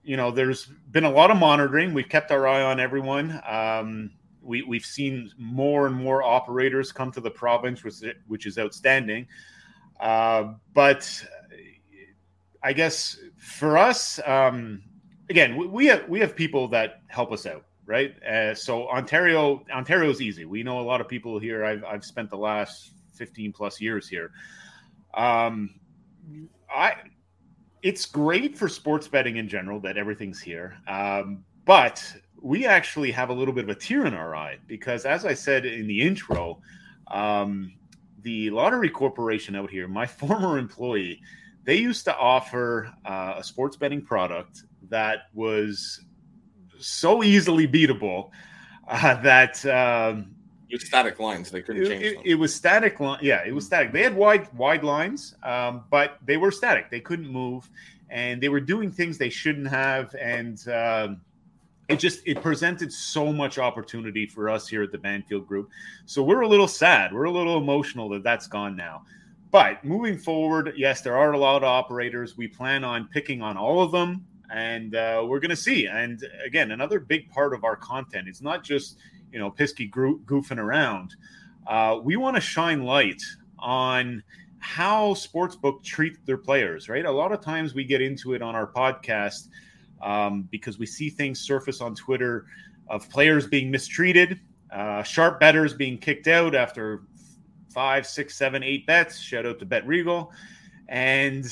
you 0.02 0.16
know, 0.16 0.30
there's 0.30 0.66
been 0.90 1.04
a 1.04 1.10
lot 1.10 1.30
of 1.30 1.38
monitoring. 1.38 1.92
We've 1.92 2.08
kept 2.08 2.30
our 2.30 2.46
eye 2.46 2.62
on 2.62 2.78
everyone. 2.78 3.40
Um, 3.48 4.12
we, 4.50 4.62
we've 4.62 4.84
seen 4.84 5.30
more 5.38 5.86
and 5.86 5.94
more 5.94 6.22
operators 6.24 6.90
come 6.90 7.12
to 7.12 7.20
the 7.20 7.30
province, 7.30 7.84
which, 7.84 8.02
which 8.26 8.46
is 8.46 8.58
outstanding. 8.58 9.26
Uh, 10.00 10.54
but 10.74 11.24
I 12.62 12.72
guess 12.72 13.16
for 13.38 13.78
us, 13.78 14.18
um, 14.26 14.82
again, 15.30 15.56
we, 15.72 15.86
have 15.86 16.08
we 16.08 16.18
have 16.20 16.34
people 16.34 16.66
that 16.68 17.02
help 17.06 17.32
us 17.32 17.46
out, 17.46 17.64
right? 17.86 18.20
Uh, 18.24 18.54
so 18.54 18.88
Ontario, 18.88 19.64
Ontario's 19.72 20.20
easy. 20.20 20.44
We 20.44 20.62
know 20.62 20.80
a 20.80 20.82
lot 20.82 21.00
of 21.00 21.08
people 21.08 21.38
here. 21.38 21.64
I've 21.64 21.84
I've 21.84 22.04
spent 22.04 22.28
the 22.28 22.36
last 22.36 22.90
fifteen 23.14 23.52
plus 23.52 23.80
years 23.80 24.08
here. 24.08 24.32
Um, 25.14 25.78
I, 26.74 26.94
it's 27.82 28.04
great 28.04 28.58
for 28.58 28.68
sports 28.68 29.08
betting 29.08 29.36
in 29.36 29.48
general 29.48 29.80
that 29.80 29.96
everything's 29.96 30.40
here. 30.40 30.76
Um, 30.88 31.44
but 31.64 32.02
we 32.40 32.66
actually 32.66 33.10
have 33.12 33.28
a 33.30 33.32
little 33.32 33.54
bit 33.54 33.64
of 33.64 33.70
a 33.70 33.74
tear 33.74 34.06
in 34.06 34.14
our 34.14 34.34
eye 34.34 34.58
because, 34.66 35.04
as 35.04 35.24
I 35.24 35.34
said 35.34 35.66
in 35.66 35.86
the 35.86 36.00
intro, 36.02 36.60
um, 37.08 37.72
the 38.22 38.50
Lottery 38.50 38.88
Corporation 38.90 39.54
out 39.56 39.70
here, 39.70 39.88
my 39.88 40.06
former 40.20 40.58
employee, 40.58 41.20
they 41.64 41.76
used 41.76 42.04
to 42.06 42.16
offer 42.16 42.92
uh, 43.04 43.34
a 43.38 43.44
sports 43.44 43.76
betting 43.76 44.02
product 44.02 44.62
that 44.88 45.24
was 45.34 46.00
so 46.78 47.22
easily 47.22 47.68
beatable 47.68 48.30
uh, 48.88 49.20
that 49.22 49.64
um, 49.66 50.34
with 50.72 50.82
static 50.82 51.18
lines, 51.20 51.50
they 51.50 51.62
couldn't 51.62 51.82
it, 51.82 51.88
change 51.88 52.02
it- 52.04 52.18
it 52.24 52.34
was 52.36 52.54
static 52.54 52.98
line. 53.00 53.18
Yeah, 53.22 53.42
it 53.44 53.52
was 53.52 53.66
static. 53.66 53.92
They 53.92 54.02
had 54.02 54.16
wide 54.16 54.52
wide 54.54 54.82
lines, 54.84 55.34
um, 55.42 55.84
but 55.90 56.18
they 56.24 56.36
were 56.36 56.50
static. 56.50 56.90
They 56.90 57.00
couldn't 57.00 57.28
move, 57.28 57.68
and 58.08 58.40
they 58.42 58.48
were 58.48 58.60
doing 58.60 58.90
things 58.90 59.18
they 59.18 59.30
shouldn't 59.30 59.68
have. 59.68 60.14
And 60.14 60.66
um, 60.68 61.20
it 61.90 61.98
just 61.98 62.20
it 62.24 62.40
presented 62.40 62.92
so 62.92 63.32
much 63.32 63.58
opportunity 63.58 64.24
for 64.24 64.48
us 64.48 64.68
here 64.68 64.82
at 64.82 64.92
the 64.92 64.98
Banfield 64.98 65.46
Group. 65.46 65.70
So 66.06 66.22
we're 66.22 66.42
a 66.42 66.48
little 66.48 66.68
sad. 66.68 67.12
We're 67.12 67.24
a 67.24 67.32
little 67.32 67.58
emotional 67.58 68.08
that 68.10 68.22
that's 68.22 68.46
gone 68.46 68.76
now. 68.76 69.02
But 69.50 69.84
moving 69.84 70.16
forward, 70.16 70.74
yes, 70.76 71.00
there 71.00 71.18
are 71.18 71.32
a 71.32 71.38
lot 71.38 71.56
of 71.56 71.64
operators. 71.64 72.36
We 72.36 72.46
plan 72.46 72.84
on 72.84 73.08
picking 73.08 73.42
on 73.42 73.56
all 73.56 73.82
of 73.82 73.90
them, 73.90 74.24
and 74.52 74.94
uh, 74.94 75.24
we're 75.26 75.40
going 75.40 75.50
to 75.50 75.56
see. 75.56 75.86
And 75.86 76.24
again, 76.46 76.70
another 76.70 77.00
big 77.00 77.28
part 77.28 77.52
of 77.52 77.64
our 77.64 77.74
content 77.74 78.28
is 78.28 78.40
not 78.40 78.62
just 78.62 78.98
you 79.32 79.40
know 79.40 79.50
pisky 79.50 79.90
gro- 79.90 80.20
goofing 80.26 80.58
around. 80.58 81.16
Uh, 81.66 81.98
we 82.00 82.14
want 82.14 82.36
to 82.36 82.40
shine 82.40 82.84
light 82.84 83.22
on 83.58 84.22
how 84.60 85.14
sportsbook 85.14 85.82
treat 85.82 86.24
their 86.24 86.38
players. 86.38 86.88
Right, 86.88 87.04
a 87.04 87.10
lot 87.10 87.32
of 87.32 87.40
times 87.40 87.74
we 87.74 87.82
get 87.82 88.00
into 88.00 88.34
it 88.34 88.42
on 88.42 88.54
our 88.54 88.68
podcast 88.68 89.48
um, 90.02 90.48
because 90.50 90.78
we 90.78 90.86
see 90.86 91.10
things 91.10 91.40
surface 91.40 91.80
on 91.80 91.94
Twitter 91.94 92.46
of 92.88 93.08
players 93.08 93.46
being 93.46 93.70
mistreated, 93.70 94.40
uh, 94.72 95.02
sharp 95.02 95.40
betters 95.40 95.74
being 95.74 95.98
kicked 95.98 96.26
out 96.26 96.54
after 96.54 97.02
five, 97.68 98.06
six, 98.06 98.36
seven, 98.36 98.62
eight 98.62 98.86
bets. 98.86 99.18
Shout 99.18 99.46
out 99.46 99.58
to 99.60 99.64
Bet 99.64 99.86
Regal. 99.86 100.32
And, 100.88 101.46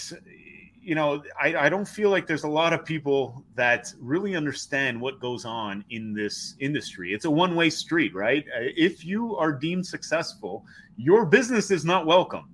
you 0.81 0.97
know, 0.97 1.23
I, 1.41 1.55
I 1.55 1.69
don't 1.69 1.87
feel 1.87 2.11
like 2.11 2.27
there's 2.27 2.45
a 2.45 2.49
lot 2.49 2.73
of 2.73 2.85
people 2.85 3.45
that 3.55 3.93
really 4.01 4.35
understand 4.35 5.01
what 5.01 5.21
goes 5.21 5.45
on 5.45 5.85
in 5.91 6.13
this 6.13 6.57
industry. 6.59 7.13
It's 7.13 7.25
a 7.25 7.31
one 7.31 7.55
way 7.55 7.71
street, 7.71 8.15
right? 8.15 8.45
Uh, 8.57 8.71
If 8.77 9.05
you 9.05 9.37
are 9.37 9.53
deemed 9.53 9.87
successful, 9.87 10.65
your 10.97 11.25
business 11.25 11.71
is 11.71 11.85
not 11.85 12.05
welcome. 12.05 12.49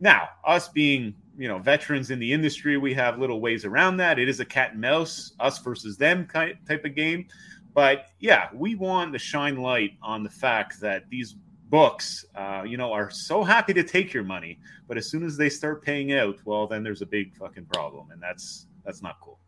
Now, 0.00 0.28
us 0.44 0.68
being 0.68 1.14
you 1.38 1.48
know 1.48 1.58
veterans 1.58 2.10
in 2.10 2.18
the 2.18 2.32
industry, 2.32 2.76
we 2.78 2.94
have 2.94 3.18
little 3.18 3.40
ways 3.40 3.64
around 3.64 3.96
that. 3.98 4.18
It 4.18 4.28
is 4.28 4.40
a 4.40 4.44
cat 4.44 4.72
and 4.72 4.80
mouse, 4.80 5.32
us 5.40 5.58
versus 5.58 5.96
them 5.96 6.26
ki- 6.32 6.54
type 6.66 6.84
of 6.84 6.94
game. 6.94 7.26
But 7.74 8.06
yeah, 8.20 8.48
we 8.54 8.74
want 8.74 9.12
to 9.12 9.18
shine 9.18 9.56
light 9.58 9.92
on 10.02 10.22
the 10.22 10.30
fact 10.30 10.80
that 10.80 11.08
these 11.10 11.36
books, 11.68 12.24
uh, 12.34 12.62
you 12.66 12.76
know, 12.76 12.92
are 12.92 13.10
so 13.10 13.44
happy 13.44 13.74
to 13.74 13.82
take 13.82 14.14
your 14.14 14.24
money, 14.24 14.58
but 14.88 14.96
as 14.96 15.10
soon 15.10 15.24
as 15.24 15.36
they 15.36 15.48
start 15.50 15.82
paying 15.82 16.12
out, 16.12 16.38
well, 16.44 16.66
then 16.66 16.82
there's 16.82 17.02
a 17.02 17.06
big 17.06 17.34
fucking 17.36 17.66
problem, 17.66 18.10
and 18.12 18.22
that's 18.22 18.66
that's 18.84 19.02
not 19.02 19.18
cool. 19.20 19.38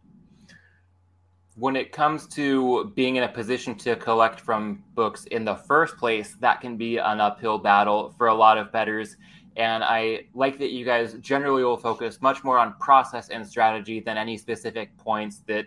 when 1.59 1.75
it 1.75 1.91
comes 1.91 2.27
to 2.29 2.93
being 2.95 3.17
in 3.17 3.25
a 3.25 3.29
position 3.29 3.75
to 3.75 3.97
collect 3.97 4.41
from 4.41 4.83
books 4.95 5.25
in 5.27 5.45
the 5.45 5.57
first 5.57 5.97
place, 5.97 6.37
that 6.41 6.61
can 6.61 6.77
be 6.77 6.99
an 6.99 7.21
uphill 7.21 7.59
battle 7.59 8.15
for 8.17 8.29
a 8.29 8.35
lot 8.35 8.57
of 8.59 8.71
bettors. 8.71 9.17
And 9.59 9.83
I 9.83 10.27
like 10.35 10.59
that 10.61 10.71
you 10.71 10.85
guys 10.85 11.15
generally 11.15 11.65
will 11.65 11.77
focus 11.77 12.23
much 12.23 12.45
more 12.45 12.59
on 12.59 12.75
process 12.79 13.29
and 13.29 13.47
strategy 13.47 13.99
than 13.99 14.17
any 14.17 14.39
specific 14.39 14.97
points 14.97 15.43
that, 15.49 15.67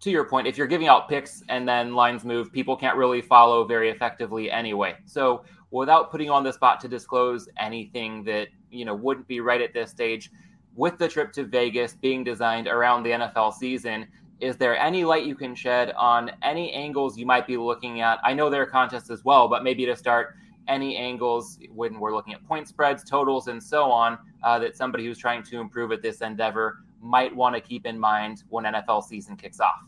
to 0.00 0.10
your 0.10 0.24
point, 0.24 0.48
if 0.48 0.58
you're 0.58 0.66
giving 0.66 0.88
out 0.88 1.08
picks 1.08 1.44
and 1.48 1.68
then 1.68 1.94
lines 1.94 2.24
move, 2.24 2.52
people 2.52 2.76
can't 2.76 2.96
really 2.96 3.22
follow 3.22 3.64
very 3.64 3.90
effectively 3.90 4.50
anyway. 4.50 4.96
So 5.04 5.44
without 5.70 6.10
putting 6.10 6.30
on 6.30 6.42
the 6.42 6.52
spot 6.52 6.80
to 6.80 6.88
disclose 6.88 7.48
anything 7.58 8.24
that, 8.24 8.48
you 8.70 8.84
know, 8.84 8.94
wouldn't 8.94 9.28
be 9.28 9.38
right 9.38 9.60
at 9.60 9.72
this 9.72 9.90
stage, 9.90 10.32
with 10.74 10.98
the 10.98 11.08
trip 11.08 11.32
to 11.32 11.44
Vegas 11.44 11.94
being 11.94 12.24
designed 12.24 12.66
around 12.66 13.04
the 13.04 13.10
NFL 13.10 13.54
season, 13.54 14.08
is 14.40 14.56
there 14.56 14.76
any 14.76 15.04
light 15.04 15.24
you 15.24 15.34
can 15.34 15.54
shed 15.54 15.92
on 15.92 16.30
any 16.42 16.72
angles 16.72 17.16
you 17.16 17.24
might 17.24 17.46
be 17.46 17.56
looking 17.56 18.00
at? 18.00 18.18
I 18.22 18.34
know 18.34 18.50
there 18.50 18.62
are 18.62 18.66
contests 18.66 19.10
as 19.10 19.24
well, 19.24 19.48
but 19.48 19.62
maybe 19.62 19.86
to 19.86 19.96
start, 19.96 20.34
any 20.68 20.96
angles 20.96 21.58
when 21.74 21.98
we're 22.00 22.14
looking 22.14 22.34
at 22.34 22.44
point 22.44 22.68
spreads, 22.68 23.04
totals, 23.04 23.48
and 23.48 23.62
so 23.62 23.90
on 23.90 24.18
uh, 24.42 24.58
that 24.58 24.76
somebody 24.76 25.04
who's 25.04 25.18
trying 25.18 25.42
to 25.44 25.60
improve 25.60 25.92
at 25.92 26.02
this 26.02 26.20
endeavor 26.20 26.78
might 27.00 27.34
want 27.34 27.54
to 27.54 27.60
keep 27.60 27.86
in 27.86 27.98
mind 27.98 28.42
when 28.48 28.64
NFL 28.64 29.04
season 29.04 29.36
kicks 29.36 29.60
off. 29.60 29.80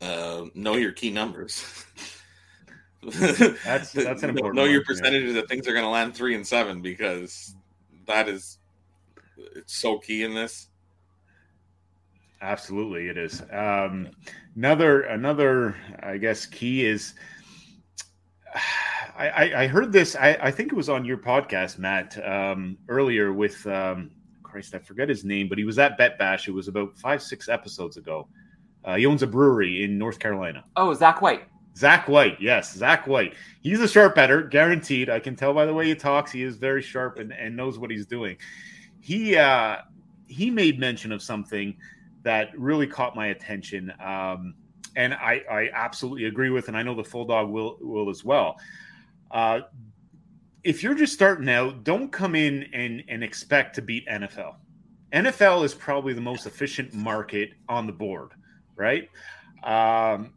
Uh, 0.00 0.46
know 0.54 0.76
your 0.76 0.92
key 0.92 1.10
numbers. 1.10 1.84
That's- 3.02 3.92
that's 3.92 4.22
an 4.22 4.30
important 4.30 4.56
know 4.56 4.64
your 4.64 4.80
one, 4.80 4.80
yeah. 4.80 4.86
percentages 4.86 5.34
that 5.34 5.48
things 5.48 5.66
are 5.66 5.72
going 5.72 5.84
to 5.84 5.90
land 5.90 6.14
three 6.14 6.34
and 6.34 6.46
seven 6.46 6.82
because 6.82 7.54
that 8.06 8.28
is 8.28 8.58
it's 9.56 9.74
so 9.76 9.98
key 9.98 10.22
in 10.22 10.34
this. 10.34 10.68
Absolutely, 12.42 13.08
it 13.08 13.18
is. 13.18 13.42
Um, 13.52 14.08
another 14.56 15.02
another, 15.02 15.76
I 16.02 16.16
guess, 16.16 16.46
key 16.46 16.86
is. 16.86 17.14
I, 19.28 19.62
I, 19.62 19.66
heard 19.66 19.92
this. 19.92 20.16
I, 20.16 20.38
I 20.40 20.50
think 20.50 20.72
it 20.72 20.74
was 20.74 20.88
on 20.88 21.04
your 21.04 21.18
podcast, 21.18 21.78
Matt, 21.78 22.18
um, 22.26 22.78
earlier 22.88 23.32
with 23.32 23.66
um, 23.66 24.10
Christ. 24.42 24.74
I 24.74 24.78
forget 24.78 25.08
his 25.08 25.24
name, 25.24 25.48
but 25.48 25.58
he 25.58 25.64
was 25.64 25.78
at 25.78 25.98
Bet 25.98 26.18
Bash. 26.18 26.48
It 26.48 26.52
was 26.52 26.68
about 26.68 26.96
five, 26.96 27.22
six 27.22 27.48
episodes 27.48 27.96
ago. 27.96 28.28
Uh, 28.84 28.96
he 28.96 29.06
owns 29.06 29.22
a 29.22 29.26
brewery 29.26 29.84
in 29.84 29.98
North 29.98 30.18
Carolina. 30.18 30.64
Oh, 30.76 30.94
Zach 30.94 31.20
White. 31.20 31.42
Zach 31.76 32.08
White, 32.08 32.40
yes, 32.40 32.74
Zach 32.74 33.06
White. 33.06 33.34
He's 33.60 33.80
a 33.80 33.88
sharp 33.88 34.14
better, 34.14 34.42
guaranteed. 34.42 35.08
I 35.08 35.20
can 35.20 35.36
tell 35.36 35.54
by 35.54 35.66
the 35.66 35.74
way 35.74 35.86
he 35.86 35.94
talks. 35.94 36.32
He 36.32 36.42
is 36.42 36.56
very 36.56 36.82
sharp 36.82 37.18
and, 37.18 37.32
and 37.32 37.56
knows 37.56 37.78
what 37.78 37.90
he's 37.90 38.06
doing. 38.06 38.36
He 39.00 39.36
uh, 39.36 39.76
he 40.26 40.50
made 40.50 40.78
mention 40.78 41.12
of 41.12 41.22
something 41.22 41.76
that 42.22 42.58
really 42.58 42.86
caught 42.86 43.14
my 43.14 43.28
attention, 43.28 43.92
um, 44.04 44.54
and 44.96 45.14
I, 45.14 45.42
I 45.50 45.70
absolutely 45.72 46.24
agree 46.24 46.50
with, 46.50 46.68
and 46.68 46.76
I 46.76 46.82
know 46.82 46.94
the 46.94 47.04
full 47.04 47.24
dog 47.24 47.50
will 47.50 47.78
will 47.80 48.10
as 48.10 48.24
well. 48.24 48.56
Uh, 49.30 49.60
if 50.62 50.82
you're 50.82 50.94
just 50.94 51.12
starting 51.12 51.48
out, 51.48 51.84
don't 51.84 52.10
come 52.10 52.34
in 52.34 52.64
and 52.72 53.02
and 53.08 53.24
expect 53.24 53.74
to 53.76 53.82
beat 53.82 54.06
NFL. 54.08 54.56
NFL 55.12 55.64
is 55.64 55.74
probably 55.74 56.12
the 56.12 56.20
most 56.20 56.46
efficient 56.46 56.94
market 56.94 57.50
on 57.68 57.86
the 57.86 57.92
board, 57.92 58.30
right? 58.76 59.08
Um, 59.64 60.32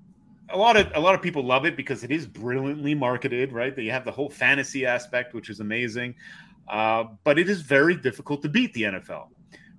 a 0.50 0.58
lot 0.58 0.78
of 0.78 0.92
a 0.96 1.00
lot 1.00 1.16
of 1.16 1.22
people 1.22 1.44
love 1.44 1.66
it 1.66 1.76
because 1.76 2.04
it 2.04 2.12
is 2.12 2.26
brilliantly 2.26 2.96
marketed, 2.96 3.52
right? 3.52 3.76
They 3.76 3.86
have 3.88 4.06
the 4.06 4.12
whole 4.12 4.30
fantasy 4.30 4.86
aspect, 4.86 5.34
which 5.34 5.50
is 5.50 5.60
amazing. 5.60 6.16
Uh, 6.68 7.06
but 7.24 7.38
it 7.38 7.50
is 7.50 7.62
very 7.62 7.96
difficult 7.96 8.42
to 8.42 8.50
beat 8.50 8.74
the 8.74 8.84
NFL, 8.84 9.28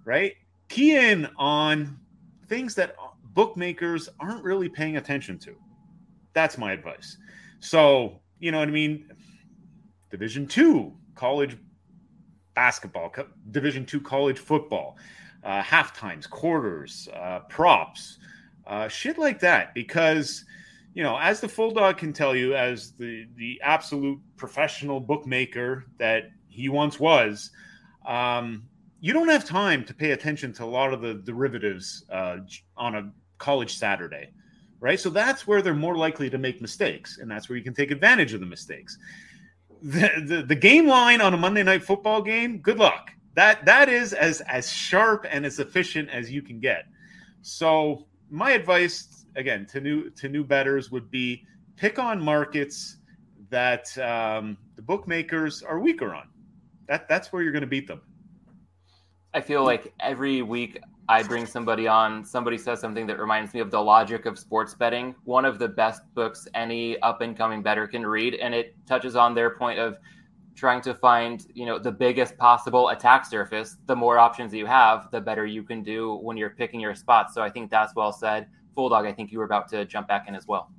right? 0.05 0.35
Key 0.69 0.97
in 0.97 1.29
on 1.37 1.99
things 2.47 2.75
that 2.75 2.95
bookmakers 3.33 4.09
aren't 4.21 4.45
really 4.45 4.69
paying 4.69 4.97
attention 4.97 5.39
to. 5.39 5.57
That's 6.35 6.59
my 6.59 6.73
advice. 6.73 7.17
So, 7.61 8.21
you 8.39 8.53
know 8.53 8.59
what 8.59 8.69
I 8.69 8.73
mean? 8.73 9.11
Division 10.11 10.47
two 10.47 10.93
college 11.15 11.57
basketball, 12.55 13.13
Division 13.51 13.85
two 13.85 14.01
college 14.01 14.39
football, 14.39 14.97
uh, 15.43 15.63
half 15.63 15.97
times, 15.97 16.27
quarters, 16.27 17.09
uh, 17.15 17.41
props, 17.49 18.19
uh, 18.67 18.89
shit 18.89 19.19
like 19.19 19.41
that. 19.41 19.75
Because 19.75 20.45
you 20.95 21.03
know, 21.03 21.19
as 21.19 21.41
the 21.41 21.49
full 21.49 21.73
dog 21.73 21.99
can 21.99 22.13
tell 22.13 22.37
you, 22.37 22.55
as 22.55 22.93
the 22.93 23.27
the 23.37 23.61
absolute 23.63 24.21
professional 24.37 25.01
bookmaker 25.01 25.85
that 25.99 26.31
he 26.49 26.69
once 26.69 27.01
was, 27.01 27.51
um, 28.07 28.69
you 29.01 29.13
don't 29.13 29.29
have 29.29 29.45
time 29.45 29.85
to 29.85 29.93
pay 29.93 30.13
attention 30.13 30.53
to 30.55 30.65
a 30.65 30.67
lot 30.67 30.93
of 30.93 31.01
the 31.03 31.15
derivatives 31.15 32.05
uh, 32.11 32.37
on 32.77 32.95
a 32.95 33.13
college 33.39 33.77
Saturday, 33.77 34.31
right? 34.85 35.01
So 35.01 35.09
that's 35.09 35.47
where 35.47 35.63
they're 35.63 35.73
more 35.73 35.97
likely 35.97 36.29
to 36.29 36.37
make 36.37 36.61
mistakes, 36.61 37.17
and 37.17 37.31
that's 37.31 37.49
where 37.49 37.57
you 37.57 37.65
can 37.65 37.73
take 37.73 37.91
advantage 37.91 38.35
of 38.35 38.41
the 38.41 38.47
mistakes. 38.47 38.99
The, 39.83 40.11
the, 40.27 40.43
the 40.43 40.55
game 40.55 40.87
line 40.87 41.23
on 41.23 41.33
a 41.33 41.39
Monday 41.39 41.63
night 41.63 41.83
football 41.83 42.21
game, 42.21 42.59
good 42.59 42.79
luck. 42.79 43.11
That 43.35 43.65
that 43.65 43.89
is 43.89 44.13
as 44.13 44.43
as 44.43 44.71
sharp 44.71 45.27
and 45.29 45.47
as 45.47 45.59
efficient 45.59 46.11
as 46.11 46.31
you 46.31 46.43
can 46.43 46.61
get. 46.61 46.85
So 47.41 48.07
my 48.31 48.51
advice 48.51 49.25
again 49.37 49.67
to 49.73 49.81
new 49.81 50.11
to 50.11 50.29
new 50.29 50.45
betters 50.45 50.91
would 50.91 51.11
be 51.11 51.47
pick 51.77 51.99
on 51.99 52.23
markets 52.23 52.99
that 53.49 53.97
um, 53.99 54.59
the 54.77 54.83
bookmakers 54.83 55.63
are 55.63 55.81
weaker 55.81 56.15
on. 56.15 56.29
That 56.89 57.09
that's 57.09 57.33
where 57.33 57.43
you're 57.43 57.53
going 57.53 57.63
to 57.63 57.67
beat 57.67 57.89
them. 57.89 58.03
I 59.33 59.41
feel 59.41 59.65
like 59.65 59.95
every 59.99 60.43
week 60.43 60.79
I 61.09 61.23
bring 61.23 61.45
somebody 61.45 61.87
on, 61.87 62.25
somebody 62.25 62.57
says 62.57 62.81
something 62.81 63.07
that 63.09 63.19
reminds 63.19 63.53
me 63.53 63.61
of 63.61 63.71
the 63.71 63.81
logic 63.81 64.25
of 64.27 64.39
sports 64.39 64.75
betting. 64.75 65.15
One 65.25 65.45
of 65.45 65.59
the 65.59 65.69
best 65.69 66.03
books 66.15 66.49
any 66.55 66.99
up 67.01 67.21
and 67.21 67.37
coming 67.37 67.63
better 67.63 67.87
can 67.87 68.07
read, 68.07 68.35
and 68.37 68.55
it 68.55 68.75
touches 68.87 69.15
on 69.15 69.35
their 69.35 69.51
point 69.51 69.79
of 69.79 69.99
trying 70.55 70.81
to 70.83 70.95
find, 70.95 71.47
you 71.53 71.67
know, 71.67 71.79
the 71.79 71.93
biggest 71.93 72.39
possible 72.39 72.89
attack 72.89 73.27
surface. 73.27 73.77
The 73.87 73.97
more 73.97 74.19
options 74.19 74.55
you 74.55 74.67
have, 74.67 75.11
the 75.11 75.21
better 75.21 75.45
you 75.45 75.63
can 75.63 75.83
do 75.83 76.15
when 76.17 76.37
you're 76.37 76.51
picking 76.51 76.81
your 76.81 76.95
spots. 76.95 77.35
So 77.35 77.43
I 77.43 77.51
think 77.51 77.71
that's 77.71 77.95
well 77.95 78.13
said. 78.13 78.47
Full 78.75 78.89
dog, 78.89 79.05
I 79.05 79.13
think 79.13 79.31
you 79.31 79.39
were 79.39 79.45
about 79.45 79.69
to 79.71 79.85
jump 79.85 80.09
back 80.09 80.27
in 80.29 80.35
as 80.35 80.47
well. 80.47 80.71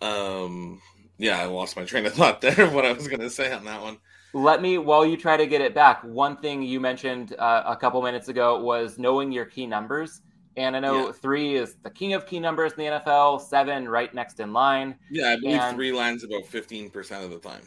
Um, 0.00 0.80
yeah, 1.16 1.40
I 1.40 1.46
lost 1.46 1.76
my 1.76 1.84
train 1.84 2.06
of 2.06 2.14
thought 2.14 2.40
there. 2.40 2.70
What 2.70 2.84
I 2.84 2.92
was 2.92 3.08
going 3.08 3.20
to 3.20 3.30
say 3.30 3.52
on 3.52 3.64
that 3.64 3.82
one. 3.82 3.98
Let 4.34 4.60
me, 4.60 4.78
while 4.78 5.06
you 5.06 5.16
try 5.16 5.36
to 5.36 5.46
get 5.46 5.60
it 5.60 5.74
back, 5.74 6.02
one 6.04 6.36
thing 6.36 6.62
you 6.62 6.80
mentioned 6.80 7.34
uh, 7.38 7.62
a 7.66 7.76
couple 7.76 8.02
minutes 8.02 8.28
ago 8.28 8.60
was 8.60 8.98
knowing 8.98 9.32
your 9.32 9.46
key 9.46 9.66
numbers. 9.66 10.20
And 10.56 10.76
I 10.76 10.80
know 10.80 11.06
yeah. 11.06 11.12
three 11.12 11.54
is 11.54 11.76
the 11.82 11.90
king 11.90 12.14
of 12.14 12.26
key 12.26 12.40
numbers 12.40 12.72
in 12.72 12.78
the 12.78 12.98
NFL, 12.98 13.40
seven 13.40 13.88
right 13.88 14.12
next 14.12 14.40
in 14.40 14.52
line. 14.52 14.96
Yeah, 15.10 15.30
I 15.30 15.36
believe 15.36 15.60
and, 15.60 15.76
three 15.76 15.92
lines 15.92 16.24
about 16.24 16.42
15% 16.42 17.24
of 17.24 17.30
the 17.30 17.38
time. 17.38 17.62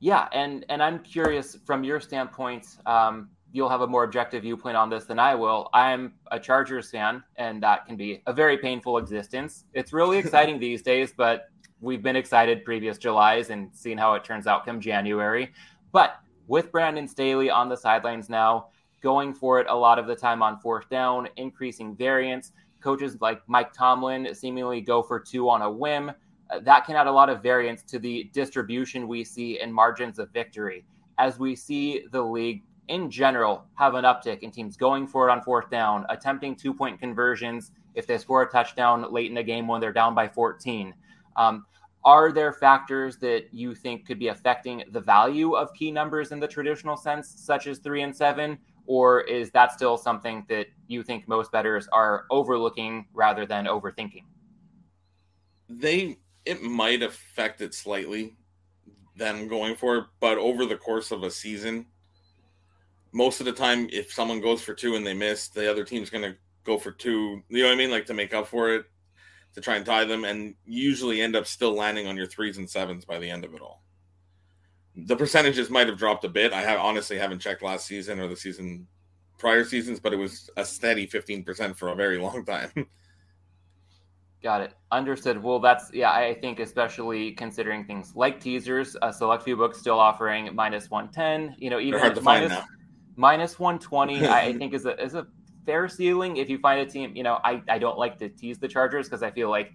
Yeah, 0.00 0.28
and 0.32 0.64
and 0.68 0.82
I'm 0.82 1.00
curious 1.00 1.56
from 1.66 1.82
your 1.82 1.98
standpoint, 1.98 2.66
um, 2.86 3.30
you'll 3.52 3.68
have 3.68 3.80
a 3.80 3.86
more 3.86 4.04
objective 4.04 4.42
viewpoint 4.42 4.76
on 4.76 4.90
this 4.90 5.04
than 5.04 5.18
I 5.18 5.34
will. 5.34 5.70
I'm 5.72 6.14
a 6.30 6.38
Chargers 6.38 6.90
fan, 6.90 7.24
and 7.36 7.62
that 7.62 7.86
can 7.86 7.96
be 7.96 8.22
a 8.26 8.32
very 8.32 8.58
painful 8.58 8.98
existence. 8.98 9.64
It's 9.72 9.92
really 9.92 10.18
exciting 10.24 10.60
these 10.60 10.82
days, 10.82 11.12
but 11.16 11.48
we've 11.80 12.02
been 12.02 12.16
excited 12.16 12.64
previous 12.64 12.98
Julys 12.98 13.50
and 13.50 13.70
seeing 13.72 13.98
how 13.98 14.14
it 14.14 14.24
turns 14.24 14.46
out 14.46 14.64
come 14.64 14.80
January. 14.80 15.52
But 15.92 16.20
with 16.46 16.72
Brandon 16.72 17.06
Staley 17.06 17.50
on 17.50 17.68
the 17.68 17.76
sidelines 17.76 18.28
now, 18.28 18.68
going 19.02 19.32
for 19.32 19.60
it 19.60 19.66
a 19.68 19.74
lot 19.74 19.98
of 19.98 20.06
the 20.06 20.16
time 20.16 20.42
on 20.42 20.58
fourth 20.58 20.88
down, 20.88 21.28
increasing 21.36 21.94
variance, 21.94 22.52
coaches 22.80 23.16
like 23.20 23.42
Mike 23.48 23.72
Tomlin 23.72 24.34
seemingly 24.34 24.80
go 24.80 25.02
for 25.02 25.20
two 25.20 25.48
on 25.48 25.62
a 25.62 25.70
whim. 25.70 26.10
Uh, 26.50 26.60
that 26.60 26.86
can 26.86 26.96
add 26.96 27.06
a 27.06 27.12
lot 27.12 27.28
of 27.28 27.42
variance 27.42 27.82
to 27.82 27.98
the 27.98 28.30
distribution 28.32 29.06
we 29.06 29.24
see 29.24 29.60
in 29.60 29.72
margins 29.72 30.18
of 30.18 30.30
victory. 30.30 30.84
As 31.18 31.38
we 31.38 31.54
see 31.54 32.04
the 32.12 32.22
league 32.22 32.62
in 32.88 33.10
general 33.10 33.64
have 33.74 33.94
an 33.94 34.04
uptick 34.04 34.40
in 34.40 34.50
teams 34.50 34.76
going 34.76 35.06
for 35.06 35.28
it 35.28 35.32
on 35.32 35.42
fourth 35.42 35.70
down, 35.70 36.06
attempting 36.08 36.56
two 36.56 36.72
point 36.72 36.98
conversions 36.98 37.72
if 37.94 38.06
they 38.06 38.16
score 38.16 38.42
a 38.42 38.50
touchdown 38.50 39.12
late 39.12 39.28
in 39.28 39.34
the 39.34 39.42
game 39.42 39.66
when 39.66 39.80
they're 39.80 39.92
down 39.92 40.14
by 40.14 40.28
14. 40.28 40.94
Um, 41.36 41.64
are 42.04 42.32
there 42.32 42.52
factors 42.52 43.18
that 43.18 43.46
you 43.52 43.74
think 43.74 44.06
could 44.06 44.18
be 44.18 44.28
affecting 44.28 44.84
the 44.92 45.00
value 45.00 45.54
of 45.54 45.72
key 45.74 45.90
numbers 45.90 46.32
in 46.32 46.40
the 46.40 46.48
traditional 46.48 46.96
sense, 46.96 47.34
such 47.36 47.66
as 47.66 47.78
three 47.78 48.02
and 48.02 48.16
seven? 48.16 48.58
Or 48.86 49.20
is 49.20 49.50
that 49.50 49.72
still 49.72 49.98
something 49.98 50.46
that 50.48 50.68
you 50.86 51.02
think 51.02 51.28
most 51.28 51.52
bettors 51.52 51.88
are 51.92 52.24
overlooking 52.30 53.06
rather 53.12 53.44
than 53.44 53.66
overthinking? 53.66 54.24
They 55.68 56.18
it 56.46 56.62
might 56.62 57.02
affect 57.02 57.60
it 57.60 57.74
slightly 57.74 58.34
them 59.16 59.48
going 59.48 59.76
for 59.76 59.96
it, 59.96 60.04
but 60.20 60.38
over 60.38 60.64
the 60.64 60.76
course 60.76 61.10
of 61.10 61.24
a 61.24 61.30
season, 61.30 61.84
most 63.12 63.40
of 63.40 63.46
the 63.46 63.52
time, 63.52 63.88
if 63.92 64.12
someone 64.12 64.40
goes 64.40 64.62
for 64.62 64.72
two 64.72 64.94
and 64.94 65.06
they 65.06 65.12
miss, 65.12 65.48
the 65.48 65.70
other 65.70 65.84
team's 65.84 66.08
going 66.08 66.22
to 66.22 66.38
go 66.64 66.78
for 66.78 66.92
two. 66.92 67.42
You 67.48 67.62
know 67.62 67.68
what 67.68 67.74
I 67.74 67.76
mean? 67.76 67.90
Like 67.90 68.06
to 68.06 68.14
make 68.14 68.32
up 68.32 68.46
for 68.46 68.72
it 68.72 68.86
to 69.54 69.60
try 69.60 69.76
and 69.76 69.86
tie 69.86 70.04
them, 70.04 70.24
and 70.24 70.54
usually 70.64 71.20
end 71.20 71.36
up 71.36 71.46
still 71.46 71.72
landing 71.72 72.06
on 72.06 72.16
your 72.16 72.26
threes 72.26 72.58
and 72.58 72.68
sevens 72.68 73.04
by 73.04 73.18
the 73.18 73.30
end 73.30 73.44
of 73.44 73.54
it 73.54 73.60
all. 73.60 73.82
The 74.96 75.16
percentages 75.16 75.70
might 75.70 75.86
have 75.86 75.98
dropped 75.98 76.24
a 76.24 76.28
bit. 76.28 76.52
I 76.52 76.62
have 76.62 76.80
honestly 76.80 77.18
haven't 77.18 77.40
checked 77.40 77.62
last 77.62 77.86
season 77.86 78.18
or 78.18 78.28
the 78.28 78.36
season 78.36 78.86
prior 79.38 79.64
seasons, 79.64 80.00
but 80.00 80.12
it 80.12 80.16
was 80.16 80.50
a 80.56 80.64
steady 80.64 81.06
15% 81.06 81.76
for 81.76 81.88
a 81.88 81.94
very 81.94 82.18
long 82.18 82.44
time. 82.44 82.70
Got 84.42 84.60
it. 84.60 84.74
Understood. 84.92 85.42
Well, 85.42 85.58
that's 85.58 85.90
yeah. 85.92 86.12
I 86.12 86.32
think 86.32 86.60
especially 86.60 87.32
considering 87.32 87.84
things 87.84 88.14
like 88.14 88.40
teasers, 88.40 88.96
a 89.02 89.12
select 89.12 89.42
few 89.42 89.56
books 89.56 89.80
still 89.80 89.98
offering 89.98 90.54
minus 90.54 90.88
one 90.90 91.10
ten. 91.10 91.56
You 91.58 91.70
know, 91.70 91.80
even 91.80 92.22
minus, 92.22 92.56
minus 93.16 93.58
one 93.58 93.80
twenty. 93.80 94.24
I 94.28 94.52
think 94.58 94.74
is 94.74 94.86
a 94.86 94.96
is 95.02 95.14
a 95.14 95.26
fair 95.68 95.86
ceiling 95.86 96.38
if 96.38 96.48
you 96.48 96.56
find 96.56 96.80
a 96.80 96.86
team. 96.90 97.14
You 97.14 97.22
know, 97.22 97.40
I, 97.44 97.62
I 97.68 97.78
don't 97.78 97.98
like 97.98 98.18
to 98.20 98.30
tease 98.30 98.58
the 98.58 98.66
Chargers 98.66 99.06
because 99.06 99.22
I 99.22 99.30
feel 99.30 99.50
like 99.50 99.74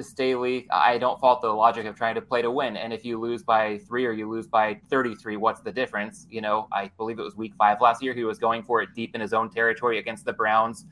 Staley, 0.00 0.68
I 0.70 0.98
don't 0.98 1.18
fault 1.18 1.42
the 1.42 1.48
logic 1.48 1.84
of 1.86 1.96
trying 1.96 2.14
to 2.14 2.20
play 2.20 2.42
to 2.42 2.50
win. 2.52 2.76
And 2.76 2.92
if 2.92 3.04
you 3.04 3.18
lose 3.18 3.42
by 3.42 3.78
three 3.78 4.06
or 4.06 4.12
you 4.12 4.30
lose 4.30 4.46
by 4.46 4.80
33, 4.88 5.36
what's 5.38 5.60
the 5.60 5.72
difference? 5.72 6.28
You 6.30 6.42
know, 6.42 6.68
I 6.70 6.92
believe 6.96 7.18
it 7.18 7.22
was 7.22 7.34
week 7.34 7.54
five 7.58 7.80
last 7.80 8.04
year. 8.04 8.14
He 8.14 8.22
was 8.22 8.38
going 8.38 8.62
for 8.62 8.82
it 8.82 8.90
deep 8.94 9.16
in 9.16 9.20
his 9.20 9.32
own 9.32 9.50
territory 9.50 9.98
against 9.98 10.24
the 10.24 10.32
Browns 10.32 10.86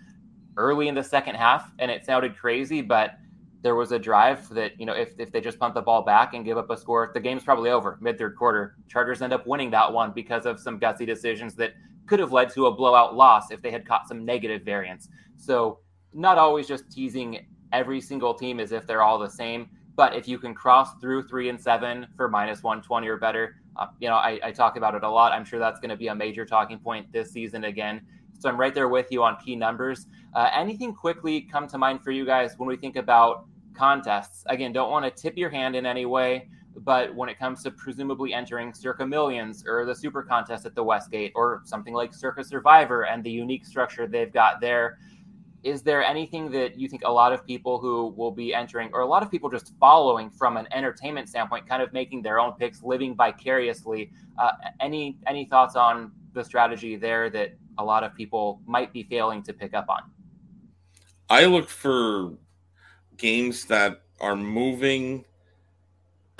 early 0.56 0.88
in 0.88 0.96
the 0.96 1.04
second 1.04 1.36
half. 1.36 1.70
And 1.78 1.88
it 1.88 2.04
sounded 2.04 2.36
crazy, 2.36 2.82
but 2.82 3.18
there 3.62 3.76
was 3.76 3.92
a 3.92 4.00
drive 4.00 4.48
that, 4.48 4.72
you 4.80 4.84
know, 4.84 4.94
if, 4.94 5.12
if 5.20 5.30
they 5.30 5.40
just 5.40 5.60
punt 5.60 5.74
the 5.74 5.80
ball 5.80 6.02
back 6.02 6.34
and 6.34 6.44
give 6.44 6.58
up 6.58 6.70
a 6.70 6.76
score, 6.76 7.12
the 7.14 7.20
game's 7.20 7.44
probably 7.44 7.70
over 7.70 7.98
mid 8.00 8.18
third 8.18 8.34
quarter. 8.34 8.74
Chargers 8.88 9.22
end 9.22 9.32
up 9.32 9.46
winning 9.46 9.70
that 9.70 9.92
one 9.92 10.10
because 10.10 10.44
of 10.44 10.58
some 10.58 10.80
gutsy 10.80 11.06
decisions 11.06 11.54
that 11.54 11.74
could 12.10 12.18
have 12.18 12.32
led 12.32 12.50
to 12.50 12.66
a 12.66 12.72
blowout 12.72 13.14
loss 13.14 13.52
if 13.52 13.62
they 13.62 13.70
had 13.70 13.86
caught 13.86 14.08
some 14.08 14.24
negative 14.24 14.62
variance. 14.62 15.08
So, 15.36 15.78
not 16.12 16.38
always 16.38 16.66
just 16.66 16.90
teasing 16.90 17.46
every 17.72 18.00
single 18.00 18.34
team 18.34 18.58
as 18.58 18.72
if 18.72 18.84
they're 18.84 19.02
all 19.02 19.16
the 19.16 19.30
same. 19.30 19.70
But 19.94 20.16
if 20.16 20.26
you 20.26 20.36
can 20.36 20.52
cross 20.52 20.96
through 21.00 21.28
three 21.28 21.50
and 21.50 21.60
seven 21.60 22.08
for 22.16 22.28
minus 22.28 22.64
120 22.64 23.06
or 23.06 23.16
better, 23.16 23.62
uh, 23.76 23.86
you 24.00 24.08
know, 24.08 24.16
I, 24.16 24.40
I 24.42 24.50
talk 24.50 24.76
about 24.76 24.96
it 24.96 25.04
a 25.04 25.08
lot. 25.08 25.30
I'm 25.30 25.44
sure 25.44 25.60
that's 25.60 25.78
going 25.78 25.90
to 25.90 25.96
be 25.96 26.08
a 26.08 26.14
major 26.14 26.44
talking 26.44 26.80
point 26.80 27.12
this 27.12 27.30
season 27.30 27.62
again. 27.62 28.00
So 28.40 28.48
I'm 28.48 28.58
right 28.58 28.74
there 28.74 28.88
with 28.88 29.12
you 29.12 29.22
on 29.22 29.36
key 29.36 29.54
numbers. 29.54 30.08
Uh, 30.34 30.50
anything 30.52 30.92
quickly 30.92 31.42
come 31.42 31.68
to 31.68 31.78
mind 31.78 32.02
for 32.02 32.10
you 32.10 32.26
guys 32.26 32.54
when 32.56 32.68
we 32.68 32.76
think 32.76 32.96
about 32.96 33.44
contests? 33.72 34.42
Again, 34.46 34.72
don't 34.72 34.90
want 34.90 35.04
to 35.04 35.22
tip 35.22 35.36
your 35.36 35.50
hand 35.50 35.76
in 35.76 35.86
any 35.86 36.06
way, 36.06 36.48
but 36.76 37.14
when 37.14 37.28
it 37.28 37.38
comes 37.38 37.62
to 37.64 37.70
presumably 37.70 38.32
entering 38.32 38.72
Circa 38.72 39.06
Millions 39.06 39.64
or 39.66 39.84
the 39.84 39.94
Super 39.94 40.22
Contest 40.22 40.66
at 40.66 40.74
the 40.74 40.82
Westgate 40.82 41.32
or 41.34 41.62
something 41.64 41.94
like 41.94 42.14
Circa 42.14 42.44
Survivor 42.44 43.06
and 43.06 43.22
the 43.24 43.30
unique 43.30 43.66
structure 43.66 44.06
they've 44.06 44.32
got 44.32 44.60
there, 44.60 44.98
is 45.62 45.82
there 45.82 46.02
anything 46.02 46.50
that 46.50 46.78
you 46.78 46.88
think 46.88 47.02
a 47.04 47.12
lot 47.12 47.32
of 47.32 47.46
people 47.46 47.78
who 47.78 48.14
will 48.16 48.30
be 48.30 48.54
entering, 48.54 48.88
or 48.92 49.00
a 49.00 49.06
lot 49.06 49.22
of 49.22 49.30
people 49.30 49.50
just 49.50 49.74
following 49.78 50.30
from 50.30 50.56
an 50.56 50.66
entertainment 50.72 51.28
standpoint, 51.28 51.68
kind 51.68 51.82
of 51.82 51.92
making 51.92 52.22
their 52.22 52.38
own 52.38 52.52
picks, 52.52 52.82
living 52.82 53.14
vicariously? 53.14 54.10
Uh, 54.38 54.52
any 54.80 55.18
any 55.26 55.44
thoughts 55.44 55.76
on 55.76 56.12
the 56.32 56.42
strategy 56.42 56.96
there 56.96 57.28
that 57.28 57.52
a 57.78 57.84
lot 57.84 58.04
of 58.04 58.14
people 58.14 58.60
might 58.66 58.92
be 58.92 59.02
failing 59.02 59.42
to 59.42 59.52
pick 59.52 59.74
up 59.74 59.86
on? 59.88 60.02
I 61.28 61.44
look 61.44 61.68
for 61.68 62.32
games 63.18 63.66
that 63.66 64.02
are 64.20 64.36
moving 64.36 65.24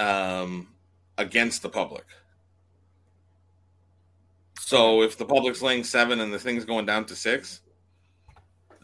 um, 0.01 0.69
against 1.19 1.63
the 1.63 1.69
public. 1.69 2.05
So 4.59 5.03
if 5.03 5.19
the 5.19 5.25
public's 5.25 5.63
laying 5.63 5.85
seven 5.85 6.21
and 6.21 6.33
the 6.33 6.39
thing's 6.39 6.65
going 6.65 6.87
down 6.87 7.05
to 7.07 7.17
six, 7.17 7.61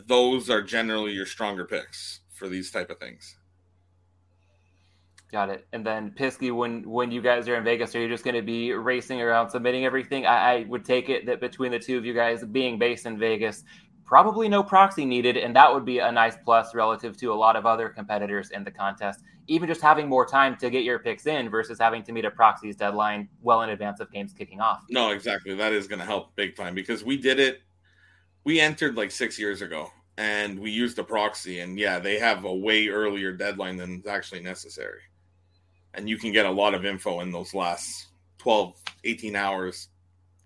those 0.06 0.50
are 0.50 0.62
generally 0.62 1.12
your 1.12 1.26
stronger 1.26 1.64
picks 1.64 2.20
for 2.32 2.48
these 2.48 2.70
type 2.70 2.90
of 2.90 2.98
things. 2.98 3.36
Got 5.32 5.50
it. 5.50 5.66
And 5.72 5.84
then 5.84 6.14
Piskey, 6.16 6.54
when 6.54 6.88
when 6.88 7.10
you 7.10 7.20
guys 7.20 7.48
are 7.48 7.56
in 7.56 7.64
Vegas, 7.64 7.94
are 7.96 8.00
you 8.00 8.08
just 8.08 8.22
going 8.22 8.36
to 8.36 8.42
be 8.42 8.72
racing 8.72 9.20
around 9.20 9.50
submitting 9.50 9.84
everything? 9.84 10.24
I, 10.24 10.52
I, 10.52 10.64
would 10.68 10.84
take 10.84 11.08
it 11.08 11.26
that 11.26 11.40
between 11.40 11.72
the 11.72 11.80
two 11.80 11.98
of 11.98 12.04
you 12.04 12.14
guys 12.14 12.44
being 12.44 12.78
based 12.78 13.06
in 13.06 13.18
Vegas, 13.18 13.64
probably 14.06 14.48
no 14.48 14.62
proxy 14.62 15.04
needed, 15.04 15.36
and 15.36 15.54
that 15.56 15.72
would 15.72 15.84
be 15.84 15.98
a 15.98 16.10
nice 16.10 16.36
plus 16.44 16.74
relative 16.74 17.16
to 17.18 17.32
a 17.32 17.34
lot 17.34 17.56
of 17.56 17.66
other 17.66 17.88
competitors 17.88 18.50
in 18.50 18.64
the 18.64 18.70
contest. 18.70 19.20
Even 19.48 19.68
just 19.68 19.80
having 19.80 20.08
more 20.08 20.24
time 20.24 20.56
to 20.56 20.70
get 20.70 20.84
your 20.84 20.98
picks 20.98 21.26
in 21.26 21.50
versus 21.50 21.78
having 21.78 22.02
to 22.04 22.12
meet 22.12 22.24
a 22.24 22.30
proxies 22.30 22.76
deadline 22.76 23.28
well 23.42 23.62
in 23.62 23.70
advance 23.70 24.00
of 24.00 24.10
games 24.10 24.32
kicking 24.32 24.60
off. 24.60 24.84
No, 24.88 25.10
exactly. 25.10 25.54
That 25.54 25.72
is 25.72 25.86
going 25.86 25.98
to 25.98 26.04
help 26.04 26.34
big 26.36 26.56
time 26.56 26.74
because 26.74 27.04
we 27.04 27.16
did 27.16 27.38
it. 27.38 27.60
We 28.44 28.60
entered 28.60 28.96
like 28.96 29.10
six 29.10 29.38
years 29.38 29.60
ago 29.60 29.90
and 30.16 30.58
we 30.58 30.70
used 30.70 30.98
a 30.98 31.04
proxy, 31.04 31.60
and 31.60 31.78
yeah, 31.78 31.98
they 31.98 32.18
have 32.18 32.44
a 32.44 32.54
way 32.54 32.88
earlier 32.88 33.32
deadline 33.32 33.76
than 33.76 34.00
is 34.00 34.06
actually 34.06 34.40
necessary. 34.40 35.00
And 35.94 36.08
you 36.08 36.16
can 36.16 36.32
get 36.32 36.46
a 36.46 36.50
lot 36.50 36.74
of 36.74 36.86
info 36.86 37.20
in 37.20 37.32
those 37.32 37.54
last 37.54 38.08
12, 38.38 38.74
18 39.04 39.36
hours 39.36 39.88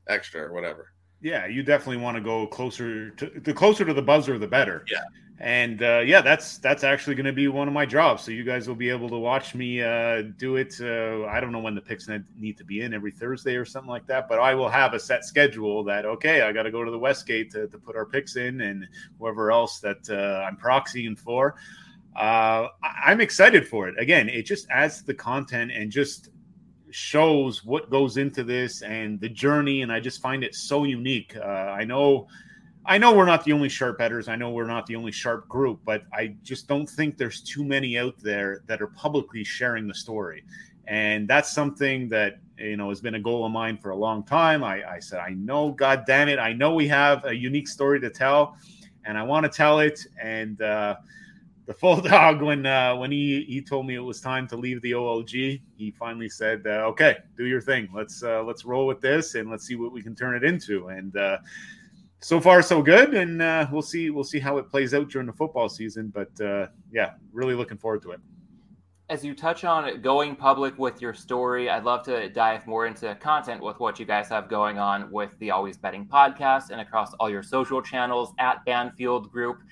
extra 0.08 0.42
or 0.42 0.52
whatever 0.52 0.92
yeah, 1.20 1.46
you 1.46 1.62
definitely 1.62 1.98
want 1.98 2.16
to 2.16 2.22
go 2.22 2.46
closer 2.46 3.10
to 3.10 3.40
the 3.40 3.52
closer 3.52 3.84
to 3.84 3.92
the 3.92 4.02
buzzer, 4.02 4.38
the 4.38 4.46
better. 4.46 4.84
Yeah. 4.90 5.02
And 5.42 5.82
uh, 5.82 6.02
yeah, 6.04 6.20
that's 6.20 6.58
that's 6.58 6.84
actually 6.84 7.16
going 7.16 7.24
to 7.24 7.32
be 7.32 7.48
one 7.48 7.66
of 7.66 7.72
my 7.72 7.86
jobs. 7.86 8.22
So 8.22 8.30
you 8.30 8.44
guys 8.44 8.68
will 8.68 8.74
be 8.74 8.90
able 8.90 9.08
to 9.08 9.16
watch 9.16 9.54
me 9.54 9.82
uh, 9.82 10.22
do 10.36 10.56
it. 10.56 10.74
Uh, 10.78 11.24
I 11.24 11.40
don't 11.40 11.50
know 11.50 11.60
when 11.60 11.74
the 11.74 11.80
picks 11.80 12.08
need 12.36 12.58
to 12.58 12.64
be 12.64 12.82
in 12.82 12.92
every 12.92 13.10
Thursday 13.10 13.56
or 13.56 13.64
something 13.64 13.88
like 13.88 14.06
that, 14.06 14.28
but 14.28 14.38
I 14.38 14.54
will 14.54 14.68
have 14.68 14.92
a 14.92 15.00
set 15.00 15.24
schedule 15.24 15.82
that 15.84 16.04
okay, 16.04 16.42
I 16.42 16.52
got 16.52 16.64
to 16.64 16.70
go 16.70 16.84
to 16.84 16.90
the 16.90 16.98
Westgate 16.98 17.50
to, 17.52 17.68
to 17.68 17.78
put 17.78 17.96
our 17.96 18.04
picks 18.04 18.36
in, 18.36 18.60
and 18.60 18.86
whoever 19.18 19.50
else 19.50 19.80
that 19.80 20.10
uh, 20.10 20.44
I'm 20.46 20.58
proxying 20.58 21.18
for. 21.18 21.56
Uh, 22.16 22.68
I'm 22.82 23.22
excited 23.22 23.66
for 23.66 23.88
it. 23.88 23.94
Again, 23.98 24.28
it 24.28 24.42
just 24.42 24.68
adds 24.68 24.98
to 24.98 25.06
the 25.06 25.14
content 25.14 25.70
and 25.70 25.90
just 25.90 26.28
shows 26.92 27.64
what 27.64 27.90
goes 27.90 28.16
into 28.16 28.44
this 28.44 28.82
and 28.82 29.20
the 29.20 29.28
journey 29.28 29.82
and 29.82 29.92
i 29.92 30.00
just 30.00 30.20
find 30.20 30.44
it 30.44 30.54
so 30.54 30.84
unique. 30.84 31.36
Uh, 31.36 31.44
i 31.44 31.84
know 31.84 32.26
i 32.86 32.96
know 32.98 33.14
we're 33.14 33.26
not 33.26 33.44
the 33.44 33.52
only 33.52 33.68
sharp 33.68 33.98
betters 33.98 34.28
i 34.28 34.36
know 34.36 34.50
we're 34.50 34.66
not 34.66 34.86
the 34.86 34.96
only 34.96 35.12
sharp 35.12 35.46
group 35.48 35.80
but 35.84 36.02
i 36.12 36.34
just 36.42 36.66
don't 36.66 36.88
think 36.88 37.16
there's 37.16 37.40
too 37.42 37.64
many 37.64 37.98
out 37.98 38.18
there 38.18 38.62
that 38.66 38.80
are 38.80 38.88
publicly 38.88 39.44
sharing 39.44 39.86
the 39.86 39.94
story. 39.94 40.44
And 40.86 41.28
that's 41.28 41.52
something 41.52 42.08
that 42.08 42.40
you 42.58 42.76
know 42.76 42.88
has 42.88 43.00
been 43.00 43.14
a 43.14 43.20
goal 43.20 43.46
of 43.46 43.52
mine 43.52 43.78
for 43.78 43.90
a 43.90 43.96
long 43.96 44.24
time. 44.24 44.64
I, 44.64 44.96
I 44.96 44.98
said 45.00 45.20
i 45.20 45.30
know 45.30 45.70
god 45.72 46.04
damn 46.06 46.28
it 46.28 46.38
i 46.38 46.52
know 46.52 46.74
we 46.74 46.88
have 46.88 47.24
a 47.24 47.34
unique 47.34 47.68
story 47.68 48.00
to 48.00 48.10
tell 48.10 48.56
and 49.04 49.16
i 49.16 49.22
want 49.22 49.44
to 49.44 49.48
tell 49.50 49.80
it 49.80 50.00
and 50.20 50.60
uh, 50.60 50.96
the 51.70 51.74
full 51.74 52.00
dog 52.00 52.42
when 52.42 52.66
uh, 52.66 52.96
when 52.96 53.12
he 53.12 53.44
he 53.44 53.62
told 53.62 53.86
me 53.86 53.94
it 53.94 54.00
was 54.00 54.20
time 54.20 54.48
to 54.48 54.56
leave 54.56 54.82
the 54.82 54.90
OLG, 54.92 55.60
he 55.76 55.90
finally 55.92 56.28
said, 56.28 56.66
uh, 56.66 56.90
"Okay, 56.90 57.18
do 57.36 57.46
your 57.46 57.60
thing. 57.60 57.88
Let's 57.94 58.22
uh, 58.24 58.42
let's 58.42 58.64
roll 58.64 58.88
with 58.88 59.00
this 59.00 59.36
and 59.36 59.48
let's 59.48 59.66
see 59.66 59.76
what 59.76 59.92
we 59.92 60.02
can 60.02 60.16
turn 60.16 60.34
it 60.34 60.42
into." 60.42 60.88
And 60.88 61.16
uh, 61.16 61.38
so 62.18 62.40
far, 62.40 62.60
so 62.60 62.82
good. 62.82 63.14
And 63.14 63.40
uh, 63.40 63.68
we'll 63.70 63.82
see 63.82 64.10
we'll 64.10 64.24
see 64.24 64.40
how 64.40 64.58
it 64.58 64.68
plays 64.68 64.94
out 64.94 65.10
during 65.10 65.28
the 65.28 65.32
football 65.32 65.68
season. 65.68 66.12
But 66.12 66.40
uh, 66.40 66.66
yeah, 66.92 67.12
really 67.32 67.54
looking 67.54 67.78
forward 67.78 68.02
to 68.02 68.10
it. 68.10 68.20
As 69.08 69.24
you 69.24 69.34
touch 69.34 69.64
on 69.64 70.00
going 70.02 70.34
public 70.34 70.76
with 70.76 71.00
your 71.00 71.14
story, 71.14 71.70
I'd 71.70 71.84
love 71.84 72.04
to 72.04 72.28
dive 72.30 72.66
more 72.66 72.86
into 72.86 73.14
content 73.16 73.60
with 73.60 73.78
what 73.78 73.98
you 73.98 74.06
guys 74.06 74.28
have 74.28 74.48
going 74.48 74.78
on 74.78 75.10
with 75.10 75.36
the 75.38 75.52
Always 75.52 75.76
Betting 75.76 76.06
podcast 76.06 76.70
and 76.70 76.80
across 76.80 77.12
all 77.14 77.30
your 77.30 77.42
social 77.42 77.82
channels 77.82 78.32
at 78.38 78.64
Banfield 78.64 79.30
Group 79.32 79.62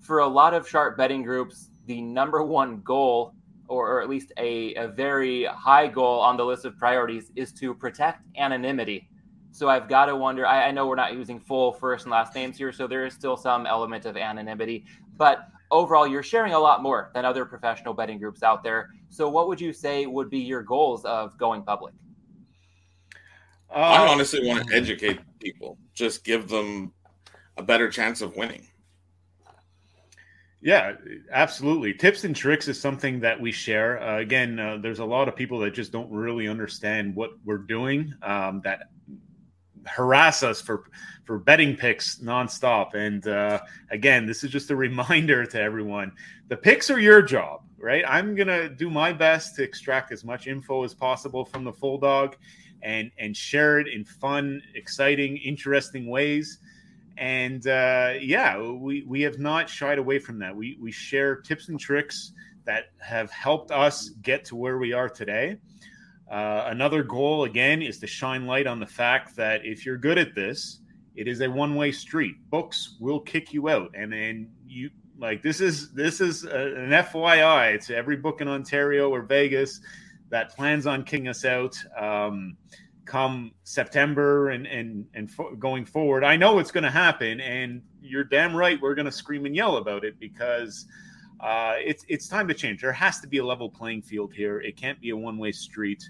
for 0.00 0.20
a 0.20 0.26
lot 0.26 0.54
of 0.54 0.68
sharp 0.68 0.96
betting 0.96 1.22
groups, 1.22 1.70
the 1.86 2.00
number 2.00 2.42
one 2.42 2.80
goal, 2.82 3.34
or, 3.66 3.88
or 3.88 4.02
at 4.02 4.08
least 4.08 4.32
a, 4.38 4.74
a 4.74 4.88
very 4.88 5.44
high 5.44 5.86
goal 5.86 6.20
on 6.20 6.36
the 6.36 6.44
list 6.44 6.64
of 6.64 6.76
priorities, 6.76 7.30
is 7.36 7.52
to 7.54 7.74
protect 7.74 8.22
anonymity. 8.36 9.08
So 9.50 9.68
I've 9.68 9.88
got 9.88 10.06
to 10.06 10.16
wonder. 10.16 10.46
I, 10.46 10.68
I, 10.68 10.70
know 10.70 10.86
we're 10.86 10.94
not 10.94 11.14
using 11.14 11.40
full 11.40 11.72
first 11.72 12.04
and 12.04 12.12
last 12.12 12.34
names 12.34 12.56
here, 12.56 12.70
so 12.70 12.86
there 12.86 13.06
is 13.06 13.14
still 13.14 13.36
some 13.36 13.66
element 13.66 14.04
of 14.04 14.16
anonymity. 14.16 14.84
But 15.16 15.48
overall, 15.70 16.06
you're 16.06 16.22
sharing 16.22 16.52
a 16.52 16.58
lot 16.58 16.82
more 16.82 17.10
than 17.14 17.24
other 17.24 17.44
professional 17.44 17.94
betting 17.94 18.18
groups 18.18 18.42
out 18.42 18.62
there. 18.62 18.90
So 19.08 19.28
what 19.28 19.48
would 19.48 19.60
you 19.60 19.72
say 19.72 20.06
would 20.06 20.30
be 20.30 20.38
your 20.38 20.62
goals 20.62 21.04
of 21.04 21.36
going 21.38 21.62
public? 21.62 21.94
Uh, 23.70 23.78
I 23.78 24.06
honestly 24.08 24.46
want 24.46 24.66
to 24.68 24.74
educate 24.74 25.20
people, 25.40 25.76
just 25.92 26.24
give 26.24 26.48
them 26.48 26.92
a 27.56 27.62
better 27.62 27.90
chance 27.90 28.20
of 28.20 28.36
winning. 28.36 28.67
Yeah, 30.60 30.94
absolutely. 31.30 31.94
Tips 31.94 32.24
and 32.24 32.34
tricks 32.34 32.66
is 32.66 32.80
something 32.80 33.20
that 33.20 33.40
we 33.40 33.52
share. 33.52 34.02
Uh, 34.02 34.18
again, 34.18 34.58
uh, 34.58 34.78
there's 34.78 34.98
a 34.98 35.04
lot 35.04 35.28
of 35.28 35.36
people 35.36 35.60
that 35.60 35.72
just 35.72 35.92
don't 35.92 36.10
really 36.10 36.48
understand 36.48 37.14
what 37.14 37.30
we're 37.44 37.58
doing. 37.58 38.12
Um, 38.22 38.60
that 38.64 38.88
harass 39.86 40.42
us 40.42 40.60
for 40.60 40.84
for 41.24 41.38
betting 41.38 41.76
picks 41.76 42.18
nonstop. 42.18 42.94
And 42.94 43.26
uh, 43.28 43.60
again, 43.90 44.26
this 44.26 44.42
is 44.42 44.50
just 44.50 44.70
a 44.70 44.76
reminder 44.88 45.46
to 45.46 45.60
everyone: 45.60 46.10
the 46.48 46.56
picks 46.56 46.90
are 46.90 46.98
your 46.98 47.22
job, 47.22 47.60
right? 47.78 48.04
I'm 48.06 48.34
gonna 48.34 48.68
do 48.68 48.90
my 48.90 49.12
best 49.12 49.54
to 49.56 49.62
extract 49.62 50.10
as 50.10 50.24
much 50.24 50.48
info 50.48 50.82
as 50.82 50.92
possible 50.92 51.44
from 51.44 51.62
the 51.62 51.72
full 51.72 51.98
dog, 51.98 52.36
and 52.82 53.12
and 53.16 53.36
share 53.36 53.78
it 53.78 53.86
in 53.86 54.04
fun, 54.04 54.60
exciting, 54.74 55.36
interesting 55.36 56.08
ways 56.08 56.58
and 57.18 57.66
uh, 57.66 58.14
yeah, 58.20 58.60
we 58.60 59.04
we 59.06 59.22
have 59.22 59.38
not 59.38 59.68
shied 59.68 59.98
away 59.98 60.18
from 60.18 60.38
that. 60.38 60.54
We 60.54 60.78
we 60.80 60.92
share 60.92 61.36
tips 61.36 61.68
and 61.68 61.78
tricks 61.78 62.32
that 62.64 62.84
have 62.98 63.30
helped 63.30 63.70
us 63.70 64.10
get 64.22 64.44
to 64.46 64.56
where 64.56 64.78
we 64.78 64.92
are 64.92 65.08
today. 65.08 65.56
Uh, 66.30 66.64
another 66.66 67.02
goal 67.02 67.44
again 67.44 67.82
is 67.82 67.98
to 67.98 68.06
shine 68.06 68.46
light 68.46 68.66
on 68.66 68.78
the 68.78 68.86
fact 68.86 69.34
that 69.36 69.64
if 69.64 69.84
you're 69.84 69.96
good 69.96 70.18
at 70.18 70.34
this, 70.34 70.80
it 71.16 71.26
is 71.26 71.40
a 71.40 71.48
one-way 71.48 71.90
street. 71.90 72.36
Books 72.50 72.96
will 73.00 73.18
kick 73.18 73.52
you 73.52 73.68
out, 73.68 73.90
and 73.94 74.12
then 74.12 74.50
you 74.66 74.90
like 75.18 75.42
this 75.42 75.60
is 75.60 75.90
this 75.92 76.20
is 76.20 76.44
a, 76.44 76.76
an 76.76 76.90
FYI 76.90 77.84
to 77.86 77.96
every 77.96 78.16
book 78.16 78.40
in 78.40 78.46
Ontario 78.46 79.10
or 79.10 79.22
Vegas 79.22 79.80
that 80.30 80.54
plans 80.54 80.86
on 80.86 81.02
kicking 81.02 81.26
us 81.26 81.44
out. 81.44 81.76
Um, 81.98 82.56
come 83.08 83.52
September 83.64 84.50
and 84.50 84.66
and 84.66 85.06
and 85.14 85.30
fo- 85.30 85.54
going 85.56 85.84
forward. 85.84 86.22
I 86.22 86.36
know 86.36 86.58
it's 86.58 86.70
going 86.70 86.84
to 86.84 86.90
happen, 86.90 87.40
and 87.40 87.82
you're 88.00 88.24
damn 88.24 88.54
right. 88.54 88.80
We're 88.80 88.94
going 88.94 89.06
to 89.06 89.12
scream 89.12 89.46
and 89.46 89.56
yell 89.56 89.78
about 89.78 90.04
it 90.04 90.20
because 90.20 90.86
uh, 91.40 91.74
it's 91.78 92.04
it's 92.08 92.28
time 92.28 92.46
to 92.48 92.54
change. 92.54 92.82
There 92.82 92.92
has 92.92 93.20
to 93.20 93.26
be 93.26 93.38
a 93.38 93.44
level 93.44 93.70
playing 93.70 94.02
field 94.02 94.32
here. 94.32 94.60
It 94.60 94.76
can't 94.76 95.00
be 95.00 95.10
a 95.10 95.16
one 95.16 95.38
way 95.38 95.52
street. 95.52 96.08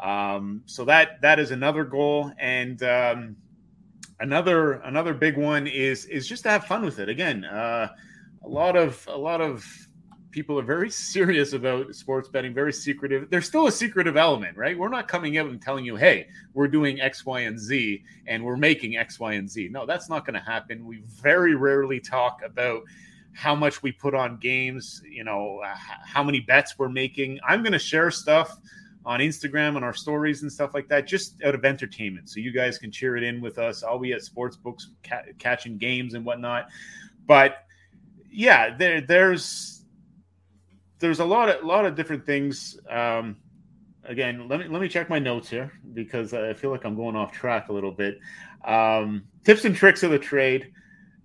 Um, 0.00 0.62
so 0.66 0.84
that 0.84 1.22
that 1.22 1.38
is 1.38 1.52
another 1.52 1.84
goal, 1.84 2.32
and 2.38 2.82
um, 2.82 3.36
another 4.20 4.72
another 4.72 5.14
big 5.14 5.38
one 5.38 5.66
is 5.66 6.04
is 6.06 6.26
just 6.26 6.42
to 6.42 6.50
have 6.50 6.64
fun 6.64 6.84
with 6.84 6.98
it. 6.98 7.08
Again, 7.08 7.44
uh, 7.44 7.88
a 8.44 8.48
lot 8.48 8.76
of 8.76 9.06
a 9.08 9.16
lot 9.16 9.40
of 9.40 9.64
people 10.34 10.58
are 10.58 10.64
very 10.64 10.90
serious 11.14 11.52
about 11.52 11.94
sports 11.94 12.28
betting, 12.28 12.52
very 12.52 12.72
secretive. 12.72 13.30
There's 13.30 13.46
still 13.46 13.68
a 13.68 13.72
secretive 13.72 14.16
element, 14.16 14.56
right? 14.58 14.76
We're 14.76 14.88
not 14.88 15.06
coming 15.06 15.38
out 15.38 15.48
and 15.48 15.62
telling 15.62 15.84
you, 15.84 15.94
hey, 15.94 16.26
we're 16.52 16.68
doing 16.68 17.00
X, 17.00 17.24
Y, 17.24 17.40
and 17.42 17.58
Z 17.58 18.02
and 18.26 18.44
we're 18.44 18.56
making 18.56 18.96
X, 18.96 19.20
Y, 19.20 19.34
and 19.34 19.48
Z. 19.48 19.68
No, 19.70 19.86
that's 19.86 20.10
not 20.10 20.26
going 20.26 20.34
to 20.34 20.44
happen. 20.44 20.84
We 20.84 21.02
very 21.06 21.54
rarely 21.54 22.00
talk 22.00 22.42
about 22.44 22.82
how 23.32 23.54
much 23.54 23.82
we 23.82 23.92
put 23.92 24.14
on 24.14 24.38
games, 24.38 25.02
you 25.08 25.24
know, 25.24 25.60
uh, 25.64 25.74
how 26.04 26.22
many 26.22 26.40
bets 26.40 26.78
we're 26.78 26.88
making. 26.88 27.38
I'm 27.46 27.62
going 27.62 27.72
to 27.72 27.78
share 27.78 28.10
stuff 28.10 28.58
on 29.06 29.20
Instagram 29.20 29.76
and 29.76 29.84
our 29.84 29.92
stories 29.92 30.42
and 30.42 30.52
stuff 30.52 30.74
like 30.74 30.88
that, 30.88 31.06
just 31.06 31.42
out 31.44 31.54
of 31.54 31.64
entertainment. 31.64 32.28
So 32.28 32.40
you 32.40 32.52
guys 32.52 32.78
can 32.78 32.90
cheer 32.90 33.16
it 33.16 33.22
in 33.22 33.40
with 33.40 33.58
us. 33.58 33.84
I'll 33.84 33.98
be 33.98 34.12
at 34.12 34.22
sports 34.22 34.56
books 34.56 34.90
ca- 35.04 35.32
catching 35.38 35.78
games 35.78 36.14
and 36.14 36.24
whatnot. 36.24 36.68
But 37.26 37.66
yeah, 38.30 38.76
there, 38.76 39.00
there's 39.00 39.73
there's 40.98 41.20
a 41.20 41.24
lot 41.24 41.48
of 41.48 41.64
lot 41.64 41.84
of 41.86 41.94
different 41.96 42.24
things. 42.26 42.78
Um, 42.88 43.36
again, 44.04 44.48
let 44.48 44.60
me 44.60 44.68
let 44.68 44.80
me 44.80 44.88
check 44.88 45.08
my 45.10 45.18
notes 45.18 45.48
here 45.50 45.72
because 45.92 46.32
I 46.34 46.54
feel 46.54 46.70
like 46.70 46.84
I'm 46.84 46.96
going 46.96 47.16
off 47.16 47.32
track 47.32 47.68
a 47.68 47.72
little 47.72 47.92
bit. 47.92 48.18
Um, 48.64 49.24
tips 49.44 49.64
and 49.64 49.74
tricks 49.76 50.02
of 50.02 50.10
the 50.10 50.18
trade. 50.18 50.72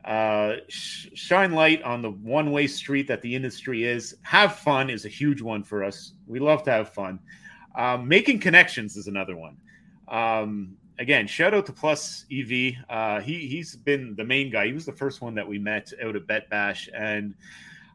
uh, 0.05 0.55
sh- 0.69 1.07
shine 1.13 1.51
light 1.51 1.83
on 1.83 2.01
the 2.01 2.11
one 2.11 2.51
way 2.51 2.67
street 2.67 3.07
that 3.07 3.21
the 3.21 3.35
industry 3.35 3.83
is. 3.85 4.15
Have 4.23 4.55
fun 4.55 4.89
is 4.89 5.05
a 5.05 5.09
huge 5.09 5.41
one 5.41 5.63
for 5.63 5.83
us. 5.83 6.13
We 6.27 6.39
love 6.39 6.63
to 6.63 6.71
have 6.71 6.93
fun. 6.93 7.19
Um, 7.75 8.07
making 8.07 8.39
connections 8.39 8.97
is 8.97 9.07
another 9.07 9.35
one. 9.35 9.57
Um, 10.07 10.77
again, 10.97 11.27
shout 11.27 11.53
out 11.53 11.65
to 11.67 11.73
Plus 11.73 12.25
EV. 12.31 12.73
Uh, 12.89 13.19
he 13.21 13.47
he's 13.47 13.75
been 13.75 14.15
the 14.15 14.23
main 14.23 14.49
guy. 14.51 14.67
He 14.67 14.73
was 14.73 14.85
the 14.85 14.93
first 14.93 15.21
one 15.21 15.35
that 15.35 15.47
we 15.47 15.59
met 15.59 15.91
out 16.03 16.15
at 16.15 16.25
Bet 16.27 16.49
Bash, 16.49 16.89
and 16.93 17.35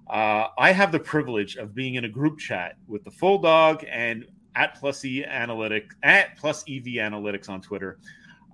uh, 0.09 0.49
I 0.59 0.73
have 0.73 0.93
the 0.93 1.01
privilege 1.01 1.57
of 1.57 1.75
being 1.75 1.95
in 1.95 2.05
a 2.05 2.09
group 2.09 2.39
chat 2.39 2.77
with 2.87 3.05
the 3.05 3.11
Full 3.11 3.39
Dog 3.39 3.85
and 3.91 4.27
at 4.55 4.79
Plus 4.79 5.05
E 5.05 5.25
Analytics 5.27 5.91
at 6.03 6.37
Plus 6.37 6.63
EV 6.69 6.85
Analytics 6.85 7.49
on 7.49 7.61
Twitter. 7.61 7.99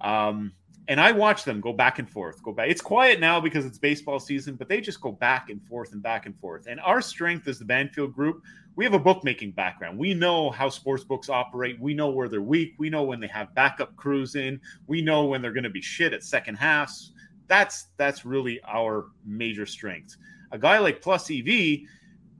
Um, 0.01 0.53
and 0.89 1.01
I 1.01 1.13
watch 1.13 1.45
them 1.45 1.61
go 1.61 1.73
back 1.73 1.99
and 1.99 2.09
forth, 2.09 2.43
go 2.43 2.53
back. 2.53 2.69
It's 2.69 2.81
quiet 2.81 3.21
now 3.21 3.41
because 3.41 3.65
it's 3.65 3.79
baseball 3.79 4.19
season, 4.19 4.57
but 4.57 4.69
they 4.69 4.81
just 4.81 5.01
go 5.01 5.13
back 5.13 5.51
and 5.51 5.63
forth 5.63 5.93
and 5.93 6.03
back 6.03 6.27
and 6.27 6.37
forth. 6.41 6.67
And 6.67 6.81
our 6.81 7.01
strength 7.01 7.47
is 7.47 7.59
the 7.59 7.65
Banfield 7.65 8.13
Group, 8.13 8.43
we 8.77 8.85
have 8.85 8.95
a 8.95 8.99
bookmaking 8.99 9.53
background. 9.53 9.99
We 9.99 10.15
know 10.15 10.51
how 10.51 10.69
sports 10.69 11.05
books 11.05 11.29
operate. 11.29 11.79
We 11.81 11.93
know 11.93 12.11
where 12.11 12.29
they're 12.29 12.41
weak. 12.41 12.75
We 12.79 12.89
know 12.89 13.03
when 13.03 13.21
they 13.21 13.27
have 13.27 13.55
backup 13.55 13.95
crews 13.97 14.37
in. 14.37 14.61
We 14.87 15.03
know 15.03 15.27
when 15.27 15.43
they're 15.43 15.53
going 15.53 15.65
to 15.65 15.71
be 15.71 15.83
shit 15.83 16.13
at 16.13 16.23
second 16.23 16.55
halves. 16.55 17.13
That's 17.47 17.89
that's 17.97 18.25
really 18.25 18.61
our 18.67 19.07
major 19.25 19.67
strength. 19.67 20.17
A 20.53 20.59
guy 20.59 20.79
like 20.79 21.03
Plus 21.03 21.31
EV, 21.31 21.81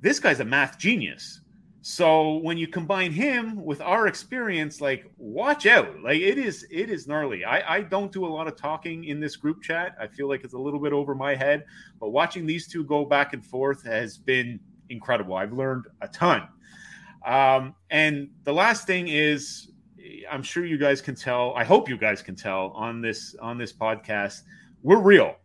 this 0.01 0.19
guy's 0.19 0.41
a 0.41 0.45
math 0.45 0.79
genius. 0.79 1.41
So 1.83 2.37
when 2.37 2.59
you 2.59 2.69
combine 2.69 3.11
him 3.11 3.65
with 3.65 3.81
our 3.81 4.07
experience, 4.07 4.81
like 4.83 5.11
watch 5.17 5.67
out. 5.67 6.03
Like 6.03 6.21
it 6.21 6.37
is 6.37 6.67
it 6.71 6.91
is 6.91 7.07
gnarly. 7.07 7.45
I, 7.45 7.77
I 7.77 7.81
don't 7.81 8.13
do 8.13 8.27
a 8.27 8.29
lot 8.29 8.47
of 8.47 8.57
talking 8.57 9.05
in 9.05 9.19
this 9.19 9.37
group 9.37 9.63
chat. 9.63 9.97
I 9.99 10.07
feel 10.07 10.29
like 10.29 10.45
it's 10.45 10.53
a 10.53 10.59
little 10.59 10.81
bit 10.81 10.93
over 10.93 11.15
my 11.15 11.35
head, 11.35 11.65
but 11.99 12.11
watching 12.11 12.45
these 12.45 12.69
two 12.69 12.85
go 12.85 13.07
back 13.07 13.33
and 13.33 13.45
forth 13.45 13.83
has 13.85 14.19
been 14.19 14.61
incredible. 14.91 15.37
I've 15.37 15.55
learned 15.55 15.87
a 16.03 16.09
ton. 16.09 16.49
Um, 17.25 17.75
and 17.91 18.29
the 18.45 18.53
last 18.53 18.87
thing 18.87 19.09
is 19.09 19.71
I'm 20.31 20.43
sure 20.43 20.67
you 20.67 20.79
guys 20.79 21.01
can 21.01 21.15
tell, 21.15 21.55
I 21.55 21.65
hope 21.65 21.89
you 21.89 21.97
guys 21.97 22.21
can 22.23 22.37
tell 22.37 22.69
on 22.75 23.01
this 23.01 23.35
on 23.41 23.57
this 23.57 23.73
podcast, 23.73 24.43
we're 24.83 25.01
real 25.01 25.37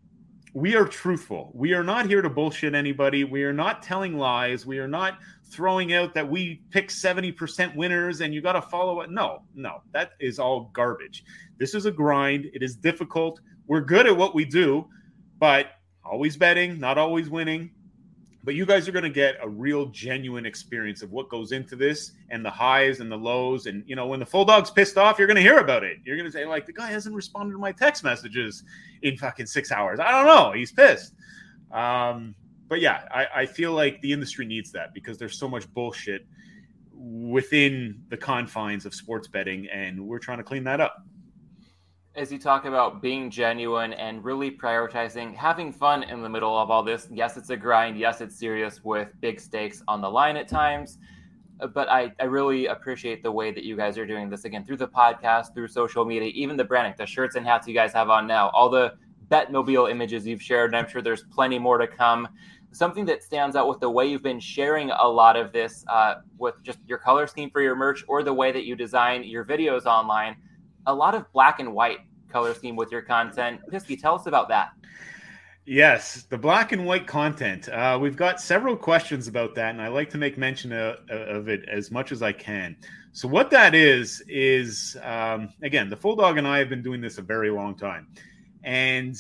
we 0.56 0.74
are 0.74 0.86
truthful. 0.86 1.52
We 1.54 1.74
are 1.74 1.84
not 1.84 2.06
here 2.06 2.22
to 2.22 2.30
bullshit 2.30 2.74
anybody. 2.74 3.26
We 3.26 3.44
are 3.44 3.52
not 3.52 3.84
telling 3.84 4.18
lies. 4.18 4.66
We 4.66 4.80
are 4.80 4.88
not 4.88 5.20
throwing 5.44 5.92
out 5.92 6.14
that 6.14 6.30
we 6.30 6.62
pick 6.72 6.88
70% 6.88 7.76
winners 7.76 8.22
and 8.22 8.34
you 8.34 8.42
got 8.42 8.54
to 8.54 8.62
follow 8.62 9.02
it. 9.02 9.12
No, 9.12 9.42
no, 9.54 9.82
that 9.92 10.12
is 10.22 10.40
all 10.40 10.72
garbage. 10.72 11.26
This 11.58 11.76
is 11.76 11.88
a 11.88 11.92
grind. 11.92 12.50
It 12.54 12.64
is 12.64 12.78
difficult. 12.78 13.42
We're 13.68 13.82
good 13.82 14.08
at 14.08 14.16
what 14.16 14.34
we 14.34 14.46
do, 14.46 14.88
but 15.40 15.72
always 16.06 16.38
betting, 16.38 16.80
not 16.80 16.98
always 16.98 17.30
winning 17.30 17.72
but 18.46 18.54
you 18.54 18.66
guys 18.66 18.88
are 18.88 18.92
going 18.92 19.04
to 19.04 19.10
get 19.10 19.36
a 19.42 19.50
real 19.50 19.88
genuine 19.88 20.46
experience 20.46 21.02
of 21.02 21.12
what 21.12 21.28
goes 21.30 21.52
into 21.52 21.76
this 21.76 22.12
and 22.30 22.46
the 22.46 22.50
highs 22.50 23.00
and 23.00 23.12
the 23.12 23.18
lows. 23.18 23.66
And 23.66 23.84
you 23.88 23.96
know 23.96 24.06
when 24.06 24.20
the 24.20 24.26
full 24.26 24.46
dog's 24.46 24.70
pissed 24.70 24.98
off 24.98 25.18
you're 25.18 25.28
going 25.28 25.36
to 25.36 25.42
hear 25.42 25.58
about 25.58 25.84
it. 25.84 25.98
You're 26.06 26.16
going 26.16 26.28
to 26.28 26.32
say 26.32 26.46
like 26.46 26.66
the 26.66 26.74
guy 26.74 26.92
hasn't 26.92 27.16
responded 27.16 27.54
to 27.54 27.60
my 27.60 27.72
text 27.72 28.04
messages 28.04 28.64
in 29.02 29.18
fucking 29.18 29.48
six 29.48 29.72
hours. 29.72 30.00
I 30.00 30.12
don't 30.12 30.28
know. 30.28 30.52
He's 30.52 30.72
pissed. 30.72 31.16
Um, 31.72 32.36
but 32.68 32.80
yeah 32.80 33.08
I, 33.12 33.42
I 33.42 33.46
feel 33.46 33.74
like 33.74 34.00
the 34.02 34.14
industry 34.14 34.46
needs 34.46 34.72
that 34.72 34.94
because 34.94 35.18
there's 35.18 35.38
so 35.38 35.50
much 35.50 35.72
bullshit 35.74 36.26
within 36.94 38.02
the 38.10 38.18
confines 38.18 38.86
of 38.86 38.94
sports 38.94 39.28
betting 39.28 39.68
and 39.68 40.00
we're 40.00 40.20
trying 40.20 40.38
to 40.38 40.44
clean 40.44 40.64
that 40.64 40.80
up 40.80 41.06
as 42.16 42.32
you 42.32 42.40
talk 42.40 42.64
about 42.64 43.02
being 43.02 43.30
genuine 43.30 43.92
and 43.94 44.24
really 44.24 44.50
prioritizing 44.50 45.36
having 45.36 45.72
fun 45.72 46.04
in 46.04 46.22
the 46.22 46.30
middle 46.30 46.58
of 46.58 46.72
all 46.72 46.82
this. 46.82 47.10
Yes, 47.12 47.36
it's 47.36 47.50
a 47.50 47.58
grind. 47.58 47.98
Yes, 48.00 48.22
it's 48.22 48.38
serious 48.38 48.84
with 48.86 49.10
big 49.20 49.40
stakes 49.40 49.84
on 49.90 50.00
the 50.00 50.10
line 50.10 50.38
at 50.38 50.48
times. 50.48 50.98
Uh, 51.60 51.68
but 51.68 51.90
I, 51.90 52.14
I 52.20 52.26
really 52.26 52.68
appreciate 52.68 53.22
the 53.22 53.32
way 53.32 53.52
that 53.52 53.66
you 53.66 53.76
guys 53.76 53.98
are 53.98 54.06
doing 54.06 54.30
this 54.30 54.46
again 54.46 54.64
through 54.64 54.78
the 54.78 54.88
podcast, 54.88 55.54
through 55.54 55.68
social 55.68 56.06
media, 56.06 56.30
even 56.30 56.56
the 56.56 56.64
branding, 56.64 56.94
the 56.98 57.06
shirts 57.06 57.36
and 57.36 57.46
hats 57.46 57.68
you 57.68 57.74
guys 57.74 57.92
have 57.92 58.10
on 58.10 58.28
now, 58.28 58.50
all 58.50 58.70
the 58.70 58.94
Betmobile 59.30 59.92
images 59.92 60.26
you've 60.26 60.42
shared, 60.42 60.70
and 60.70 60.78
I'm 60.78 60.90
sure 60.90 61.02
there's 61.02 61.24
plenty 61.24 61.60
more 61.60 61.78
to 61.78 61.88
come. 61.88 62.30
Something 62.72 63.06
that 63.06 63.24
stands 63.24 63.56
out 63.56 63.68
with 63.68 63.80
the 63.80 63.90
way 63.90 64.06
you've 64.06 64.24
been 64.24 64.40
sharing 64.40 64.92
a 64.92 65.08
lot 65.08 65.36
of 65.36 65.52
this 65.52 65.84
uh, 65.88 66.16
with 66.38 66.56
just 66.64 66.80
your 66.88 66.98
color 66.98 67.26
scheme 67.26 67.50
for 67.50 67.62
your 67.62 67.76
merch 67.76 68.04
or 68.08 68.22
the 68.22 68.34
way 68.34 68.52
that 68.52 68.66
you 68.66 68.76
design 68.76 69.24
your 69.24 69.44
videos 69.44 69.86
online 69.86 70.36
a 70.88 70.94
lot 70.94 71.16
of 71.16 71.32
black 71.32 71.60
and 71.60 71.74
white 71.74 72.00
color 72.30 72.54
scheme 72.54 72.76
with 72.76 72.92
your 72.92 73.02
content. 73.02 73.62
Pisky, 73.72 74.00
tell 74.00 74.16
us 74.16 74.26
about 74.26 74.50
that. 74.50 74.72
Yes, 75.68 76.24
the 76.24 76.38
black 76.38 76.74
and 76.74 76.86
white 76.86 77.08
content. 77.08 77.70
Uh, 77.70 77.98
we've 78.00 78.16
got 78.16 78.40
several 78.40 78.78
questions 78.78 79.28
about 79.28 79.56
that, 79.56 79.72
and 79.72 79.82
I 79.82 79.88
like 79.88 80.12
to 80.12 80.18
make 80.20 80.38
mention 80.38 80.72
of, 80.72 80.98
of 81.10 81.50
it 81.50 81.68
as 81.68 81.90
much 81.90 82.12
as 82.12 82.22
I 82.22 82.34
can. 82.34 82.76
So, 83.14 83.28
what 83.28 83.50
that 83.50 83.74
is, 83.74 84.24
is 84.28 84.96
um, 85.02 85.50
again, 85.64 85.90
the 85.90 85.96
Full 85.96 86.16
Dog 86.16 86.38
and 86.38 86.48
I 86.48 86.60
have 86.60 86.70
been 86.70 86.84
doing 86.84 87.02
this 87.02 87.18
a 87.18 87.24
very 87.24 87.50
long 87.50 87.76
time. 87.76 88.10
And 88.64 89.16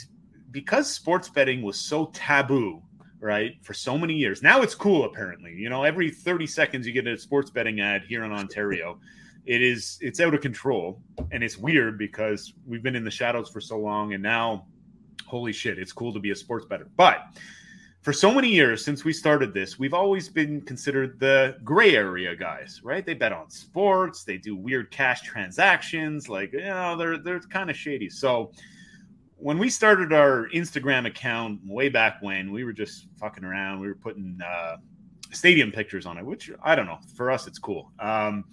because 0.52 0.88
sports 0.88 1.30
betting 1.30 1.64
was 1.64 1.80
so 1.80 2.08
taboo, 2.14 2.84
right, 3.20 3.54
for 3.64 3.74
so 3.74 3.98
many 3.98 4.14
years, 4.14 4.44
now 4.44 4.62
it's 4.62 4.76
cool, 4.76 5.06
apparently. 5.06 5.54
You 5.54 5.70
know, 5.70 5.84
every 5.84 6.12
30 6.12 6.46
seconds 6.46 6.86
you 6.86 6.94
get 6.94 7.08
a 7.08 7.18
sports 7.18 7.50
betting 7.50 7.80
ad 7.80 8.04
here 8.08 8.24
in 8.24 8.32
Ontario 8.32 9.00
it 9.46 9.62
is 9.62 9.98
it's 10.02 10.20
out 10.20 10.34
of 10.34 10.42
control. 10.42 11.02
And 11.32 11.44
it's 11.44 11.58
weird 11.58 11.98
because 11.98 12.54
we've 12.66 12.84
been 12.84 12.96
in 12.96 13.04
the 13.04 13.12
shadows 13.12 13.50
for 13.50 13.62
so 13.62 13.78
long 13.78 14.14
and 14.14 14.22
now 14.22 14.66
holy 15.26 15.52
shit 15.52 15.80
it's 15.80 15.92
cool 15.92 16.14
to 16.14 16.20
be 16.20 16.30
a 16.32 16.36
sports 16.36 16.66
bettor 16.66 16.88
but 16.98 17.26
for 18.02 18.14
so 18.14 18.32
many 18.32 18.48
years 18.48 18.86
since 18.86 19.04
we 19.04 19.12
started 19.12 19.56
this 19.56 19.80
we've 19.80 19.94
always 19.94 20.30
been 20.30 20.62
considered 20.62 21.20
the 21.20 21.58
gray 21.64 21.96
area 21.96 22.36
guys 22.36 22.80
right? 22.84 23.06
They 23.06 23.16
bet 23.16 23.34
on 23.34 23.50
sports 23.50 24.24
they 24.24 24.38
do 24.38 24.56
weird 24.56 24.92
cash 24.92 25.22
transactions 25.24 26.30
like 26.30 26.54
you 26.54 26.60
know 26.60 26.96
they're 26.96 27.18
they're 27.18 27.40
kind 27.40 27.70
of 27.70 27.76
shady. 27.76 28.10
So 28.10 28.52
when 29.38 29.58
we 29.58 29.70
started 29.70 30.14
our 30.14 30.48
instagram 30.54 31.06
account 31.06 31.60
way 31.66 31.90
back 31.90 32.22
when 32.22 32.52
we 32.52 32.64
were 32.64 32.72
just 32.72 33.08
fucking 33.20 33.44
around 33.44 33.82
we 33.82 33.88
were 33.88 33.96
putting 33.96 34.40
uh, 34.42 34.78
stadium 35.32 35.74
pictures 35.74 36.06
on 36.06 36.18
it 36.18 36.26
which 36.26 36.50
i 36.64 36.74
don't 36.74 36.86
know 36.86 37.00
for 37.18 37.30
us 37.30 37.46
it's 37.46 37.60
cool. 37.60 37.92
Um, 38.00 38.46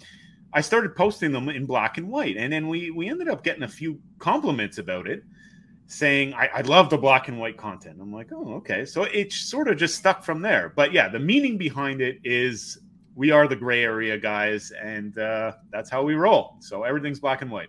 I 0.52 0.60
started 0.60 0.94
posting 0.94 1.32
them 1.32 1.48
in 1.48 1.66
black 1.66 1.98
and 1.98 2.08
white, 2.08 2.36
and 2.36 2.52
then 2.52 2.68
we 2.68 2.90
we 2.90 3.08
ended 3.08 3.28
up 3.28 3.42
getting 3.42 3.62
a 3.62 3.68
few 3.68 3.98
compliments 4.18 4.78
about 4.78 5.08
it, 5.08 5.22
saying 5.86 6.34
I, 6.34 6.48
I 6.54 6.60
love 6.62 6.90
the 6.90 6.98
black 6.98 7.28
and 7.28 7.38
white 7.38 7.56
content. 7.56 7.98
I'm 8.00 8.12
like, 8.12 8.28
oh, 8.32 8.54
okay. 8.54 8.84
So 8.84 9.04
it 9.04 9.32
sort 9.32 9.68
of 9.68 9.78
just 9.78 9.96
stuck 9.96 10.22
from 10.22 10.42
there. 10.42 10.72
But 10.74 10.92
yeah, 10.92 11.08
the 11.08 11.18
meaning 11.18 11.56
behind 11.56 12.00
it 12.00 12.18
is 12.22 12.78
we 13.14 13.30
are 13.30 13.48
the 13.48 13.56
gray 13.56 13.82
area 13.82 14.18
guys, 14.18 14.72
and 14.72 15.16
uh, 15.18 15.52
that's 15.70 15.90
how 15.90 16.02
we 16.02 16.14
roll. 16.14 16.56
So 16.60 16.82
everything's 16.82 17.20
black 17.20 17.42
and 17.42 17.50
white. 17.50 17.68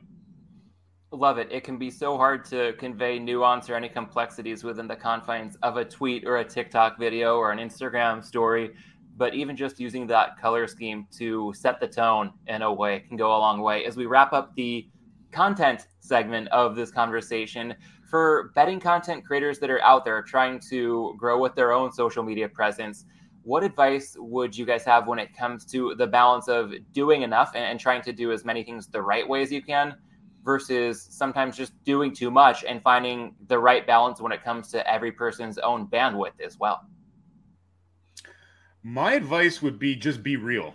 Love 1.12 1.38
it. 1.38 1.48
It 1.52 1.64
can 1.64 1.78
be 1.78 1.92
so 1.92 2.18
hard 2.18 2.44
to 2.46 2.74
convey 2.74 3.20
nuance 3.20 3.70
or 3.70 3.76
any 3.76 3.88
complexities 3.88 4.64
within 4.64 4.88
the 4.88 4.96
confines 4.96 5.56
of 5.62 5.78
a 5.78 5.86
tweet 5.86 6.26
or 6.26 6.38
a 6.38 6.44
TikTok 6.44 6.98
video 6.98 7.38
or 7.38 7.52
an 7.52 7.60
Instagram 7.60 8.26
story 8.26 8.72
but 9.16 9.34
even 9.34 9.56
just 9.56 9.80
using 9.80 10.08
that 10.08 10.40
color 10.40 10.68
scheme 10.68 11.08
to 11.18 11.54
set 11.56 11.80
the 11.80 11.88
tone 11.88 12.34
in 12.48 12.62
a 12.62 12.74
way 12.74 13.02
can 13.02 13.18
go 13.18 13.28
a 13.36 13.38
long 13.38 13.62
way. 13.62 13.86
As 13.86 13.96
we 13.96 14.06
wrap 14.06 14.34
up 14.34 14.56
the 14.56 14.88
content 15.32 15.88
segment 16.00 16.48
of 16.50 16.76
this 16.76 16.92
conversation, 16.92 17.76
for 18.10 18.52
betting 18.54 18.80
content 18.80 19.26
creators 19.26 19.58
that 19.60 19.70
are 19.70 19.82
out 19.82 20.06
there 20.06 20.22
trying 20.22 20.60
to 20.70 21.16
grow 21.18 21.40
with 21.40 21.56
their 21.56 21.72
own 21.72 21.92
social 21.92 22.22
media 22.22 22.48
presence, 22.48 23.06
what 23.44 23.64
advice 23.64 24.16
would 24.20 24.56
you 24.56 24.66
guys 24.66 24.86
have 24.86 25.08
when 25.08 25.20
it 25.20 25.36
comes 25.36 25.66
to 25.66 25.96
the 25.96 26.08
balance 26.08 26.48
of 26.48 26.74
doing 26.94 27.24
enough 27.24 27.52
and, 27.56 27.80
trying 27.80 28.02
to 28.04 28.14
do 28.14 28.32
as 28.32 28.46
many 28.46 28.64
things 28.64 28.88
the 28.88 29.02
right 29.02 29.28
way 29.28 29.42
as 29.42 29.52
you 29.52 29.62
can 29.62 29.96
versus 30.46 31.08
sometimes 31.10 31.58
just 31.58 31.74
doing 31.84 32.14
too 32.14 32.32
much 32.32 32.64
and 32.64 32.82
finding 32.82 33.36
the 33.48 33.58
right 33.58 33.86
balance 33.86 34.22
when 34.22 34.32
it 34.32 34.44
comes 34.44 34.70
to 34.70 34.92
every 34.92 35.12
person's 35.12 35.58
own 35.58 35.88
bandwidth 35.88 36.40
as 36.44 36.58
well? 36.58 36.86
My 38.84 39.14
advice 39.14 39.62
would 39.62 39.80
be 39.80 39.96
just 39.96 40.22
be 40.22 40.36
real, 40.36 40.74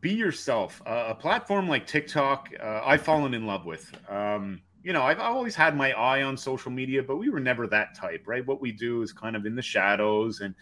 be 0.00 0.10
yourself. 0.10 0.82
Uh, 0.84 1.06
a 1.08 1.14
platform 1.14 1.68
like 1.68 1.86
TikTok, 1.86 2.50
uh, 2.60 2.82
I've 2.84 3.02
fallen 3.02 3.32
in 3.32 3.46
love 3.46 3.64
with. 3.64 3.90
Um, 4.10 4.60
you 4.82 4.92
know, 4.92 5.02
I've 5.02 5.20
always 5.20 5.54
had 5.54 5.76
my 5.76 5.92
eye 5.92 6.22
on 6.22 6.36
social 6.36 6.70
media, 6.70 7.02
but 7.02 7.16
we 7.16 7.30
were 7.30 7.40
never 7.40 7.66
that 7.68 7.94
type, 7.94 8.24
right? 8.26 8.46
What 8.46 8.60
we 8.60 8.72
do 8.72 9.02
is 9.02 9.12
kind 9.12 9.36
of 9.36 9.46
in 9.46 9.54
the 9.54 9.62
shadows 9.62 10.40
and 10.40 10.54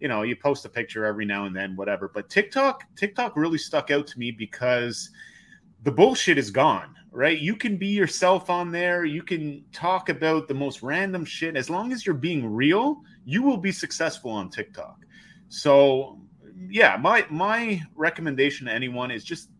you 0.00 0.08
know, 0.08 0.22
you 0.22 0.36
post 0.36 0.64
a 0.64 0.68
picture 0.68 1.04
every 1.04 1.24
now 1.24 1.46
and 1.46 1.56
then, 1.56 1.76
whatever. 1.76 2.10
But 2.12 2.28
TikTok, 2.28 2.84
TikTok 2.96 3.36
really 3.36 3.58
stuck 3.58 3.90
out 3.90 4.06
to 4.08 4.18
me 4.18 4.30
because 4.30 5.10
the 5.82 5.90
bullshit 5.90 6.38
is 6.38 6.50
gone, 6.50 6.94
right? 7.12 7.38
You 7.38 7.56
can 7.56 7.76
be 7.76 7.88
yourself 7.88 8.50
on 8.50 8.70
there. 8.70 9.04
You 9.04 9.22
can 9.22 9.64
talk 9.72 10.08
about 10.08 10.48
the 10.48 10.54
most 10.54 10.82
random 10.82 11.24
shit. 11.24 11.56
As 11.56 11.70
long 11.70 11.92
as 11.92 12.04
you're 12.04 12.14
being 12.14 12.52
real, 12.52 13.00
you 13.24 13.42
will 13.42 13.56
be 13.56 13.72
successful 13.72 14.30
on 14.30 14.50
TikTok. 14.50 15.05
So, 15.48 16.20
yeah, 16.68 16.96
my 17.00 17.26
my 17.30 17.82
recommendation 17.94 18.66
to 18.66 18.72
anyone 18.72 19.10
is 19.10 19.24
just 19.24 19.50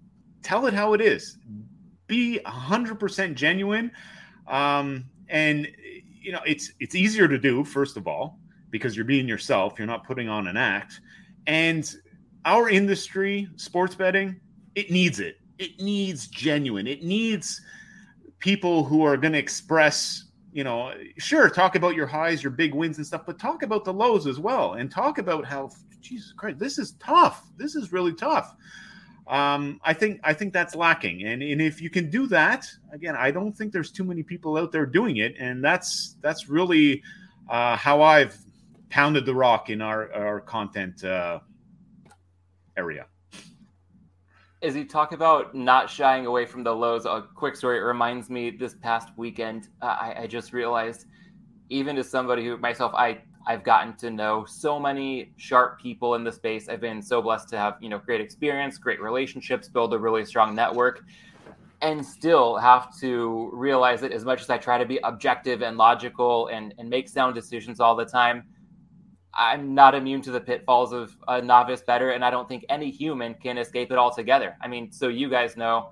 tell 0.42 0.66
it 0.66 0.74
how 0.74 0.94
it 0.94 1.00
is. 1.00 1.38
Be 2.06 2.40
100% 2.46 3.34
genuine. 3.34 3.90
Um, 4.46 5.06
and 5.28 5.68
you 6.20 6.32
know, 6.32 6.40
it's 6.46 6.72
it's 6.80 6.94
easier 6.94 7.28
to 7.28 7.38
do 7.38 7.64
first 7.64 7.96
of 7.96 8.06
all 8.06 8.38
because 8.70 8.96
you're 8.96 9.04
being 9.04 9.28
yourself. 9.28 9.78
You're 9.78 9.86
not 9.86 10.06
putting 10.06 10.28
on 10.28 10.46
an 10.46 10.56
act, 10.56 11.00
and 11.46 11.94
our 12.44 12.68
industry, 12.68 13.48
sports 13.56 13.94
betting, 13.94 14.40
it 14.74 14.90
needs 14.90 15.20
it. 15.20 15.36
It 15.58 15.80
needs 15.80 16.28
genuine. 16.28 16.86
It 16.86 17.02
needs 17.02 17.60
people 18.38 18.84
who 18.84 19.02
are 19.02 19.16
going 19.16 19.32
to 19.32 19.38
express 19.38 20.25
you 20.56 20.64
know, 20.64 20.90
sure, 21.18 21.50
talk 21.50 21.76
about 21.76 21.94
your 21.94 22.06
highs, 22.06 22.42
your 22.42 22.50
big 22.50 22.72
wins 22.72 22.96
and 22.96 23.06
stuff, 23.06 23.26
but 23.26 23.38
talk 23.38 23.62
about 23.62 23.84
the 23.84 23.92
lows 23.92 24.26
as 24.26 24.40
well, 24.40 24.72
and 24.72 24.90
talk 24.90 25.18
about 25.18 25.44
how 25.44 25.68
Jesus 26.00 26.32
Christ, 26.32 26.58
this 26.58 26.78
is 26.78 26.92
tough. 26.92 27.44
This 27.58 27.74
is 27.76 27.92
really 27.92 28.14
tough. 28.14 28.56
Um, 29.26 29.78
I 29.84 29.92
think 29.92 30.18
I 30.24 30.32
think 30.32 30.54
that's 30.54 30.74
lacking, 30.74 31.24
and 31.24 31.42
and 31.42 31.60
if 31.60 31.82
you 31.82 31.90
can 31.90 32.08
do 32.08 32.26
that, 32.28 32.66
again, 32.90 33.14
I 33.14 33.30
don't 33.30 33.52
think 33.52 33.70
there's 33.70 33.92
too 33.92 34.02
many 34.02 34.22
people 34.22 34.56
out 34.56 34.72
there 34.72 34.86
doing 34.86 35.18
it, 35.18 35.34
and 35.38 35.62
that's 35.62 36.16
that's 36.22 36.48
really 36.48 37.02
uh, 37.50 37.76
how 37.76 38.00
I've 38.00 38.34
pounded 38.88 39.26
the 39.26 39.34
rock 39.34 39.68
in 39.68 39.82
our 39.82 40.10
our 40.14 40.40
content 40.40 41.04
uh, 41.04 41.40
area 42.78 43.04
as 44.66 44.74
you 44.74 44.84
talk 44.84 45.12
about 45.12 45.54
not 45.54 45.88
shying 45.88 46.26
away 46.26 46.44
from 46.44 46.64
the 46.64 46.74
lows, 46.74 47.04
a 47.04 47.24
quick 47.36 47.54
story. 47.54 47.78
It 47.78 47.82
reminds 47.82 48.28
me 48.28 48.50
this 48.50 48.74
past 48.74 49.10
weekend, 49.16 49.68
uh, 49.80 49.86
I, 49.86 50.22
I, 50.22 50.26
just 50.26 50.52
realized, 50.52 51.06
even 51.68 51.96
as 51.96 52.10
somebody 52.10 52.44
who 52.44 52.56
myself, 52.56 52.92
I 52.94 53.18
I've 53.46 53.62
gotten 53.62 53.94
to 53.98 54.10
know 54.10 54.44
so 54.44 54.80
many 54.80 55.32
sharp 55.36 55.80
people 55.80 56.16
in 56.16 56.24
the 56.24 56.32
space. 56.32 56.68
I've 56.68 56.80
been 56.80 57.00
so 57.00 57.22
blessed 57.22 57.48
to 57.50 57.58
have 57.58 57.76
you 57.80 57.88
know 57.88 57.98
great 57.98 58.20
experience, 58.20 58.76
great 58.76 59.00
relationships, 59.00 59.68
build 59.68 59.94
a 59.94 59.98
really 59.98 60.24
strong 60.24 60.52
network, 60.56 61.04
and 61.80 62.04
still 62.04 62.56
have 62.56 62.98
to 62.98 63.50
realize 63.52 64.00
that 64.00 64.10
as 64.10 64.24
much 64.24 64.40
as 64.40 64.50
I 64.50 64.58
try 64.58 64.78
to 64.78 64.86
be 64.86 64.98
objective 65.04 65.62
and 65.62 65.76
logical 65.76 66.48
and 66.48 66.74
and 66.78 66.90
make 66.90 67.08
sound 67.08 67.36
decisions 67.36 67.78
all 67.78 67.94
the 67.94 68.04
time 68.04 68.42
I'm 69.36 69.74
not 69.74 69.94
immune 69.94 70.22
to 70.22 70.30
the 70.30 70.40
pitfalls 70.40 70.92
of 70.92 71.16
a 71.28 71.42
novice 71.42 71.82
bettor, 71.82 72.10
and 72.10 72.24
I 72.24 72.30
don't 72.30 72.48
think 72.48 72.64
any 72.68 72.90
human 72.90 73.34
can 73.34 73.58
escape 73.58 73.92
it 73.92 73.98
altogether. 73.98 74.56
I 74.62 74.68
mean, 74.68 74.90
so 74.90 75.08
you 75.08 75.28
guys 75.28 75.56
know, 75.56 75.90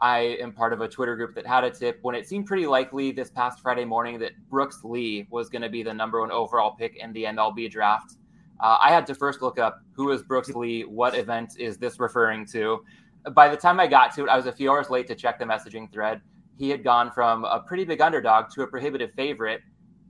I 0.00 0.36
am 0.40 0.52
part 0.52 0.72
of 0.72 0.80
a 0.80 0.88
Twitter 0.88 1.16
group 1.16 1.34
that 1.34 1.46
had 1.46 1.64
a 1.64 1.70
tip 1.70 1.98
when 2.02 2.14
it 2.14 2.28
seemed 2.28 2.46
pretty 2.46 2.66
likely 2.66 3.10
this 3.10 3.30
past 3.30 3.60
Friday 3.60 3.84
morning 3.84 4.18
that 4.20 4.32
Brooks 4.48 4.84
Lee 4.84 5.26
was 5.30 5.48
going 5.48 5.62
to 5.62 5.68
be 5.68 5.82
the 5.82 5.92
number 5.92 6.20
one 6.20 6.30
overall 6.30 6.70
pick 6.70 6.96
in 6.96 7.12
the 7.12 7.24
MLB 7.24 7.68
draft. 7.68 8.14
Uh, 8.60 8.78
I 8.80 8.90
had 8.90 9.06
to 9.06 9.14
first 9.14 9.42
look 9.42 9.58
up 9.58 9.80
who 9.92 10.12
is 10.12 10.22
Brooks 10.22 10.50
Lee, 10.50 10.82
what 10.82 11.16
event 11.16 11.54
is 11.58 11.78
this 11.78 11.98
referring 11.98 12.46
to. 12.46 12.84
By 13.32 13.48
the 13.48 13.56
time 13.56 13.80
I 13.80 13.88
got 13.88 14.14
to 14.14 14.24
it, 14.24 14.28
I 14.28 14.36
was 14.36 14.46
a 14.46 14.52
few 14.52 14.70
hours 14.70 14.88
late 14.88 15.08
to 15.08 15.16
check 15.16 15.40
the 15.40 15.44
messaging 15.44 15.92
thread. 15.92 16.20
He 16.56 16.70
had 16.70 16.84
gone 16.84 17.10
from 17.10 17.44
a 17.44 17.60
pretty 17.60 17.84
big 17.84 18.00
underdog 18.00 18.50
to 18.50 18.62
a 18.62 18.66
prohibitive 18.68 19.12
favorite 19.14 19.62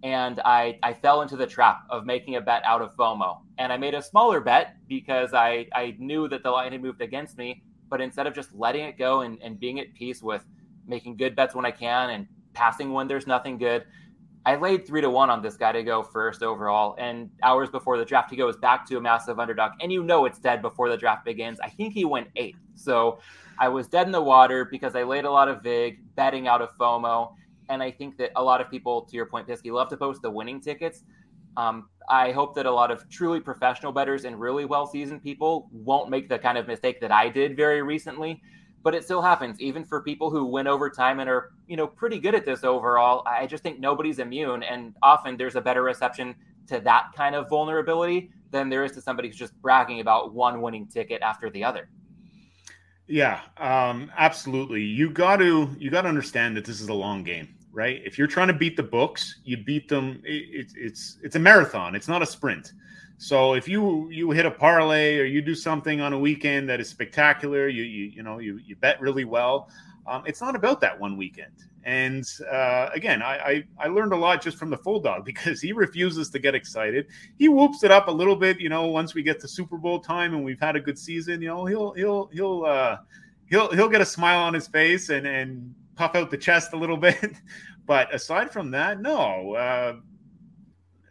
and 0.03 0.41
I, 0.45 0.79
I 0.83 0.93
fell 0.93 1.23
into 1.23 1.37
the 1.37 1.47
trap 1.47 1.83
of 1.91 2.07
making 2.07 2.37
a 2.37 2.41
bet 2.41 2.63
out 2.65 2.83
of 2.83 2.95
FOMO. 2.97 3.41
And 3.59 3.73
I 3.73 3.77
made 3.77 3.95
a 3.95 4.03
smaller 4.03 4.41
bet 4.41 4.77
because 4.87 5.35
I, 5.35 5.67
I 5.75 5.97
knew 5.99 6.29
that 6.29 6.43
the 6.43 6.51
line 6.51 6.73
had 6.73 6.83
moved 6.83 7.01
against 7.01 7.37
me. 7.37 7.63
But 7.89 8.01
instead 8.01 8.27
of 8.27 8.35
just 8.35 8.55
letting 8.55 8.85
it 8.85 8.99
go 8.99 9.23
and, 9.23 9.39
and 9.43 9.59
being 9.59 9.81
at 9.81 9.93
peace 9.95 10.23
with 10.23 10.45
making 10.87 11.17
good 11.17 11.35
bets 11.35 11.55
when 11.55 11.65
I 11.65 11.71
can 11.71 12.11
and 12.11 12.27
passing 12.53 12.93
when 12.93 13.09
there's 13.09 13.27
nothing 13.27 13.59
good, 13.59 13.85
I 14.47 14.57
laid 14.57 14.87
three 14.87 15.01
to 15.01 15.11
one 15.11 15.31
on 15.31 15.43
this 15.43 15.57
guy 15.57 15.73
to 15.73 15.83
go 15.83 16.03
first 16.03 16.43
overall. 16.43 16.95
And 16.99 17.31
hours 17.43 17.69
before 17.71 17.99
the 17.99 18.05
draft, 18.05 18.31
he 18.31 18.37
goes 18.37 18.57
back 18.57 18.87
to 18.87 18.99
a 18.99 19.01
massive 19.01 19.41
underdog. 19.41 19.73
And 19.81 19.91
you 19.93 20.05
know 20.05 20.27
it's 20.27 20.39
dead 20.39 20.63
before 20.63 20.89
the 20.89 20.97
draft 20.97 21.25
begins. 21.25 21.59
I 21.61 21.71
think 21.71 21.93
he 21.93 22.05
went 22.05 22.29
eight. 22.37 22.57
So 22.75 23.19
I 23.59 23.69
was 23.69 23.89
dead 23.89 24.07
in 24.07 24.13
the 24.13 24.23
water 24.23 24.65
because 24.65 24.95
I 24.95 25.03
laid 25.03 25.25
a 25.25 25.31
lot 25.31 25.49
of 25.49 25.63
VIG, 25.63 25.99
betting 26.15 26.47
out 26.47 26.63
of 26.63 26.77
FOMO. 26.79 27.35
And 27.69 27.83
I 27.83 27.91
think 27.91 28.17
that 28.19 28.33
a 28.37 28.43
lot 28.43 28.61
of 28.61 28.71
people, 28.71 29.03
to 29.03 29.17
your 29.17 29.27
point, 29.27 29.47
Pisky, 29.47 29.73
love 29.73 29.89
to 29.91 29.97
post 29.97 30.23
the 30.23 30.31
winning 30.31 30.61
tickets. 30.61 31.03
Um, 31.57 31.89
I 32.09 32.33
hope 32.33 32.55
that 32.55 32.67
a 32.67 32.71
lot 32.71 32.91
of 32.91 33.09
truly 33.11 33.41
professional 33.41 33.93
bettors 33.93 34.25
and 34.25 34.41
really 34.41 34.65
well 34.65 34.87
seasoned 34.87 35.23
people 35.23 35.69
won't 35.73 36.09
make 36.09 36.29
the 36.29 36.39
kind 36.39 36.57
of 36.57 36.67
mistake 36.67 37.01
that 37.01 37.13
I 37.13 37.29
did 37.29 37.57
very 37.57 37.83
recently. 37.83 38.41
But 38.83 38.95
it 38.95 39.05
still 39.05 39.21
happens, 39.21 39.61
even 39.61 39.85
for 39.85 40.03
people 40.03 40.31
who 40.31 40.45
win 40.45 40.69
over 40.69 40.89
time 40.89 41.19
and 41.19 41.29
are, 41.29 41.51
you 41.67 41.77
know, 41.77 41.87
pretty 41.87 42.19
good 42.21 42.35
at 42.35 42.45
this 42.45 42.63
overall. 42.63 43.23
I 43.27 43.47
just 43.47 43.63
think 43.63 43.81
nobody's 43.81 44.21
immune, 44.21 44.63
and 44.63 44.95
often 45.03 45.37
there's 45.37 45.57
a 45.57 45.61
better 45.61 45.83
reception 45.83 46.37
to 46.69 46.79
that 46.81 47.09
kind 47.15 47.35
of 47.35 47.49
vulnerability 47.49 48.31
than 48.51 48.69
there 48.69 48.85
is 48.85 48.93
to 48.93 49.01
somebody 49.01 49.29
who's 49.29 49.37
just 49.37 49.61
bragging 49.61 50.01
about 50.01 50.33
one 50.33 50.63
winning 50.63 50.87
ticket 50.87 51.21
after 51.23 51.51
the 51.51 51.65
other. 51.65 51.89
Yeah, 53.09 53.41
um, 53.57 54.13
absolutely. 54.17 54.83
You 54.83 55.11
got 55.11 55.39
to 55.39 55.75
you 55.79 55.91
got 55.91 56.03
to 56.03 56.09
understand 56.09 56.57
that 56.57 56.65
this 56.65 56.81
is 56.81 56.89
a 56.89 56.95
long 56.95 57.25
game 57.25 57.49
right? 57.73 58.01
If 58.05 58.19
you're 58.19 58.27
trying 58.27 58.49
to 58.49 58.55
beat 58.55 58.77
the 58.77 58.83
books, 58.83 59.41
you 59.45 59.57
beat 59.57 59.89
them. 59.89 60.21
It, 60.25 60.73
it's 60.75 61.19
it's 61.23 61.37
a 61.37 61.39
marathon. 61.39 61.95
It's 61.95 62.09
not 62.09 62.23
a 62.23 62.27
sprint. 62.27 62.73
So 63.19 63.55
if 63.55 63.69
you 63.69 64.09
you 64.11 64.31
hit 64.31 64.47
a 64.47 64.51
parlay 64.51 65.19
or 65.19 65.25
you 65.25 65.43
do 65.43 65.55
something 65.55 66.01
on 66.01 66.13
a 66.13 66.19
weekend 66.19 66.69
that 66.69 66.81
is 66.81 66.89
spectacular, 66.89 67.69
you 67.69 67.83
you 67.83 68.05
you 68.07 68.23
know 68.23 68.39
you 68.39 68.59
you 68.65 68.77
bet 68.77 69.01
really 69.01 69.25
well. 69.25 69.71
Um, 70.07 70.23
it's 70.27 70.41
not 70.41 70.55
about 70.55 70.81
that 70.81 70.99
one 70.99 71.17
weekend. 71.17 71.53
And 71.85 72.25
uh, 72.51 72.91
again, 72.95 73.23
I, 73.23 73.39
I, 73.39 73.65
I 73.79 73.89
learned 73.89 74.13
a 74.13 74.17
lot 74.17 74.43
just 74.43 74.57
from 74.57 74.71
the 74.71 74.77
full 74.77 75.01
dog 75.01 75.25
because 75.27 75.61
he 75.61 75.73
refuses 75.73 76.31
to 76.31 76.39
get 76.39 76.55
excited. 76.55 77.07
He 77.39 77.49
whoops 77.49 77.83
it 77.83 77.91
up 77.91 78.09
a 78.09 78.11
little 78.11 78.37
bit, 78.37 78.61
you 78.61 78.69
know. 78.69 78.87
Once 78.87 79.15
we 79.15 79.23
get 79.23 79.41
to 79.41 79.49
Super 79.49 79.77
Bowl 79.77 79.99
time 80.01 80.35
and 80.35 80.45
we've 80.45 80.61
had 80.61 80.77
a 80.77 80.81
good 80.81 80.99
season, 80.99 81.43
you 81.43 81.49
know, 81.49 81.65
he'll 81.65 81.93
he'll 81.93 82.27
he'll 82.33 82.65
uh, 82.65 82.99
he'll 83.47 83.71
he'll 83.73 83.89
get 83.89 84.01
a 84.01 84.07
smile 84.07 84.41
on 84.41 84.55
his 84.55 84.69
face 84.69 85.09
and 85.09 85.27
and 85.27 85.75
puff 85.99 86.15
out 86.15 86.31
the 86.31 86.39
chest 86.39 86.73
a 86.73 86.77
little 86.77 86.97
bit. 87.09 87.35
but 87.87 88.15
aside 88.15 88.51
from 88.51 88.71
that, 88.71 89.01
no. 89.01 89.55
Uh, 89.55 89.97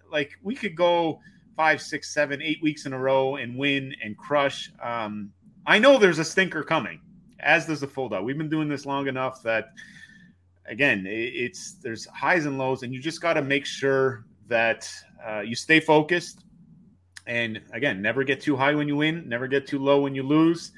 like 0.10 0.32
we 0.42 0.56
could 0.56 0.76
go 0.76 1.20
five, 1.56 1.82
six, 1.82 2.14
seven, 2.14 2.42
eight 2.42 2.62
weeks 2.64 2.86
in 2.86 2.94
a 2.94 3.00
row 3.00 3.36
and 3.36 3.58
win 3.58 3.94
and 4.04 4.18
crush. 4.18 4.72
Um, 4.82 5.32
I 5.66 5.78
know 5.80 5.98
there's 5.98 6.20
a 6.20 6.26
stinker 6.26 6.64
coming, 6.64 7.02
as 7.40 7.66
does 7.66 7.82
the 7.82 7.88
full 7.88 8.08
dog. 8.08 8.24
We've 8.24 8.38
been 8.38 8.50
doing 8.50 8.70
this 8.70 8.86
long 8.86 9.08
enough 9.08 9.44
that, 9.44 9.74
again, 10.66 11.04
it's 11.08 11.74
there's 11.82 12.06
highs 12.06 12.46
and 12.46 12.58
lows, 12.58 12.84
and 12.84 12.94
you 12.94 13.02
just 13.02 13.22
got 13.22 13.34
to 13.34 13.42
make 13.42 13.66
sure 13.66 14.26
that 14.48 14.90
uh, 15.28 15.42
you 15.42 15.56
stay 15.56 15.82
focused. 15.82 16.46
And 17.26 17.60
again, 17.74 18.02
never 18.02 18.24
get 18.24 18.40
too 18.40 18.56
high 18.56 18.74
when 18.74 18.88
you 18.88 18.96
win, 18.96 19.28
never 19.28 19.48
get 19.48 19.68
too 19.68 19.80
low 19.80 20.00
when 20.00 20.16
you 20.16 20.24
lose. 20.24 20.72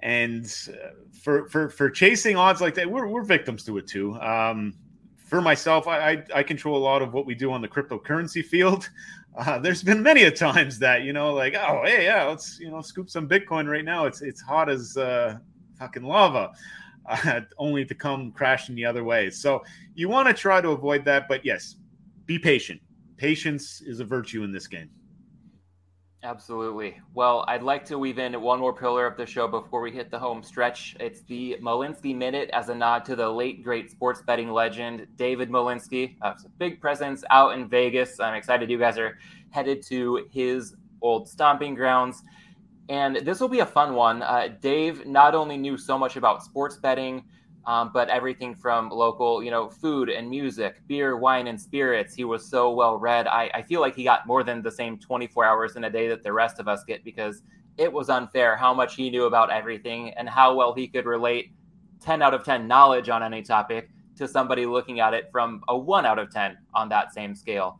And 0.00 0.44
uh, 0.68 0.90
for 1.12 1.48
for 1.48 1.68
for 1.68 1.90
chasing 1.90 2.36
odds 2.36 2.60
like 2.60 2.74
that, 2.74 2.90
we're 2.90 3.08
we're 3.08 3.24
victims 3.24 3.64
to 3.64 3.78
it 3.78 3.86
too. 3.86 4.14
Um, 4.20 4.74
for 5.16 5.42
myself, 5.42 5.86
I, 5.86 6.12
I, 6.12 6.24
I 6.36 6.42
control 6.42 6.78
a 6.78 6.82
lot 6.82 7.02
of 7.02 7.12
what 7.12 7.26
we 7.26 7.34
do 7.34 7.52
on 7.52 7.60
the 7.60 7.68
cryptocurrency 7.68 8.44
field. 8.44 8.88
Uh, 9.36 9.56
there's 9.56 9.84
been 9.84 10.02
many 10.02 10.24
a 10.24 10.32
times 10.32 10.80
that 10.80 11.02
you 11.02 11.12
know, 11.12 11.32
like, 11.32 11.54
oh 11.54 11.82
hey, 11.84 12.06
yeah, 12.06 12.24
let's 12.24 12.58
you 12.58 12.68
know 12.72 12.80
scoop 12.80 13.08
some 13.08 13.28
Bitcoin 13.28 13.70
right 13.70 13.84
now. 13.84 14.04
It's 14.04 14.20
it's 14.20 14.40
hot 14.40 14.68
as 14.68 14.96
uh, 14.96 15.38
fucking 15.78 16.02
lava, 16.02 16.50
uh, 17.06 17.42
only 17.56 17.84
to 17.84 17.94
come 17.94 18.32
crashing 18.32 18.74
the 18.74 18.84
other 18.84 19.04
way. 19.04 19.30
So 19.30 19.62
you 19.94 20.08
want 20.08 20.26
to 20.26 20.34
try 20.34 20.60
to 20.60 20.70
avoid 20.70 21.04
that, 21.04 21.28
but 21.28 21.44
yes, 21.44 21.76
be 22.26 22.36
patient. 22.36 22.80
Patience 23.16 23.80
is 23.80 24.00
a 24.00 24.04
virtue 24.04 24.42
in 24.42 24.50
this 24.50 24.66
game. 24.66 24.90
Absolutely. 26.24 27.00
Well, 27.14 27.44
I'd 27.46 27.62
like 27.62 27.84
to 27.86 27.98
weave 27.98 28.18
in 28.18 28.40
one 28.40 28.58
more 28.58 28.72
pillar 28.72 29.06
of 29.06 29.16
the 29.16 29.24
show 29.24 29.46
before 29.46 29.80
we 29.80 29.92
hit 29.92 30.10
the 30.10 30.18
home 30.18 30.42
stretch. 30.42 30.96
It's 30.98 31.22
the 31.22 31.56
Malinsky 31.62 32.14
Minute 32.14 32.50
as 32.52 32.70
a 32.70 32.74
nod 32.74 33.04
to 33.04 33.14
the 33.14 33.28
late, 33.28 33.62
great 33.62 33.88
sports 33.88 34.20
betting 34.22 34.50
legend, 34.50 35.06
David 35.16 35.48
Malinsky. 35.48 36.16
Uh, 36.20 36.34
a 36.44 36.48
big 36.58 36.80
presence 36.80 37.22
out 37.30 37.54
in 37.54 37.68
Vegas. 37.68 38.18
I'm 38.18 38.34
excited 38.34 38.68
you 38.68 38.78
guys 38.78 38.98
are 38.98 39.16
headed 39.50 39.80
to 39.84 40.26
his 40.32 40.74
old 41.02 41.28
stomping 41.28 41.76
grounds. 41.76 42.24
And 42.88 43.16
this 43.16 43.38
will 43.38 43.48
be 43.48 43.60
a 43.60 43.66
fun 43.66 43.94
one. 43.94 44.22
Uh, 44.22 44.48
Dave 44.60 45.06
not 45.06 45.36
only 45.36 45.56
knew 45.56 45.76
so 45.76 45.96
much 45.96 46.16
about 46.16 46.42
sports 46.42 46.76
betting, 46.78 47.22
um, 47.68 47.90
but 47.92 48.08
everything 48.08 48.54
from 48.54 48.88
local, 48.88 49.42
you 49.42 49.50
know, 49.50 49.68
food 49.68 50.08
and 50.08 50.28
music, 50.30 50.80
beer, 50.86 51.18
wine, 51.18 51.48
and 51.48 51.60
spirits. 51.60 52.14
He 52.14 52.24
was 52.24 52.48
so 52.48 52.72
well 52.72 52.96
read. 52.96 53.26
I, 53.26 53.50
I 53.52 53.60
feel 53.60 53.82
like 53.82 53.94
he 53.94 54.04
got 54.04 54.26
more 54.26 54.42
than 54.42 54.62
the 54.62 54.70
same 54.70 54.98
24 54.98 55.44
hours 55.44 55.76
in 55.76 55.84
a 55.84 55.90
day 55.90 56.08
that 56.08 56.22
the 56.22 56.32
rest 56.32 56.60
of 56.60 56.66
us 56.66 56.82
get 56.84 57.04
because 57.04 57.42
it 57.76 57.92
was 57.92 58.08
unfair 58.08 58.56
how 58.56 58.72
much 58.72 58.94
he 58.94 59.10
knew 59.10 59.24
about 59.24 59.50
everything 59.50 60.14
and 60.14 60.26
how 60.26 60.54
well 60.54 60.72
he 60.72 60.88
could 60.88 61.04
relate 61.04 61.52
10 62.00 62.22
out 62.22 62.32
of 62.32 62.42
10 62.42 62.66
knowledge 62.66 63.10
on 63.10 63.22
any 63.22 63.42
topic 63.42 63.90
to 64.16 64.26
somebody 64.26 64.64
looking 64.64 65.00
at 65.00 65.12
it 65.12 65.28
from 65.30 65.62
a 65.68 65.76
1 65.76 66.06
out 66.06 66.18
of 66.18 66.30
10 66.30 66.56
on 66.72 66.88
that 66.88 67.12
same 67.12 67.34
scale. 67.34 67.78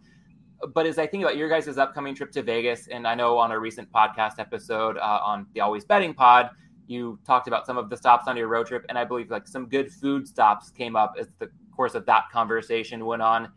But 0.74 0.84
as 0.84 0.98
I 0.98 1.06
think 1.06 1.22
about 1.22 1.38
your 1.38 1.48
guys' 1.48 1.78
upcoming 1.78 2.14
trip 2.14 2.30
to 2.32 2.42
Vegas, 2.42 2.88
and 2.88 3.08
I 3.08 3.14
know 3.14 3.38
on 3.38 3.52
a 3.52 3.58
recent 3.58 3.90
podcast 3.90 4.38
episode 4.38 4.98
uh, 4.98 5.20
on 5.24 5.46
the 5.54 5.62
Always 5.62 5.86
Betting 5.86 6.12
Pod, 6.12 6.50
you 6.88 7.18
talked 7.26 7.46
about 7.48 7.66
some 7.66 7.76
of 7.78 7.90
the 7.90 7.96
stops 7.96 8.26
on 8.26 8.36
your 8.36 8.48
road 8.48 8.66
trip, 8.66 8.84
and 8.88 8.98
I 8.98 9.04
believe 9.04 9.30
like 9.30 9.46
some 9.46 9.68
good 9.68 9.92
food 9.92 10.26
stops 10.26 10.70
came 10.70 10.96
up 10.96 11.14
as 11.18 11.28
the 11.38 11.50
course 11.74 11.94
of 11.94 12.06
that 12.06 12.24
conversation 12.32 13.04
went 13.04 13.22
on. 13.22 13.50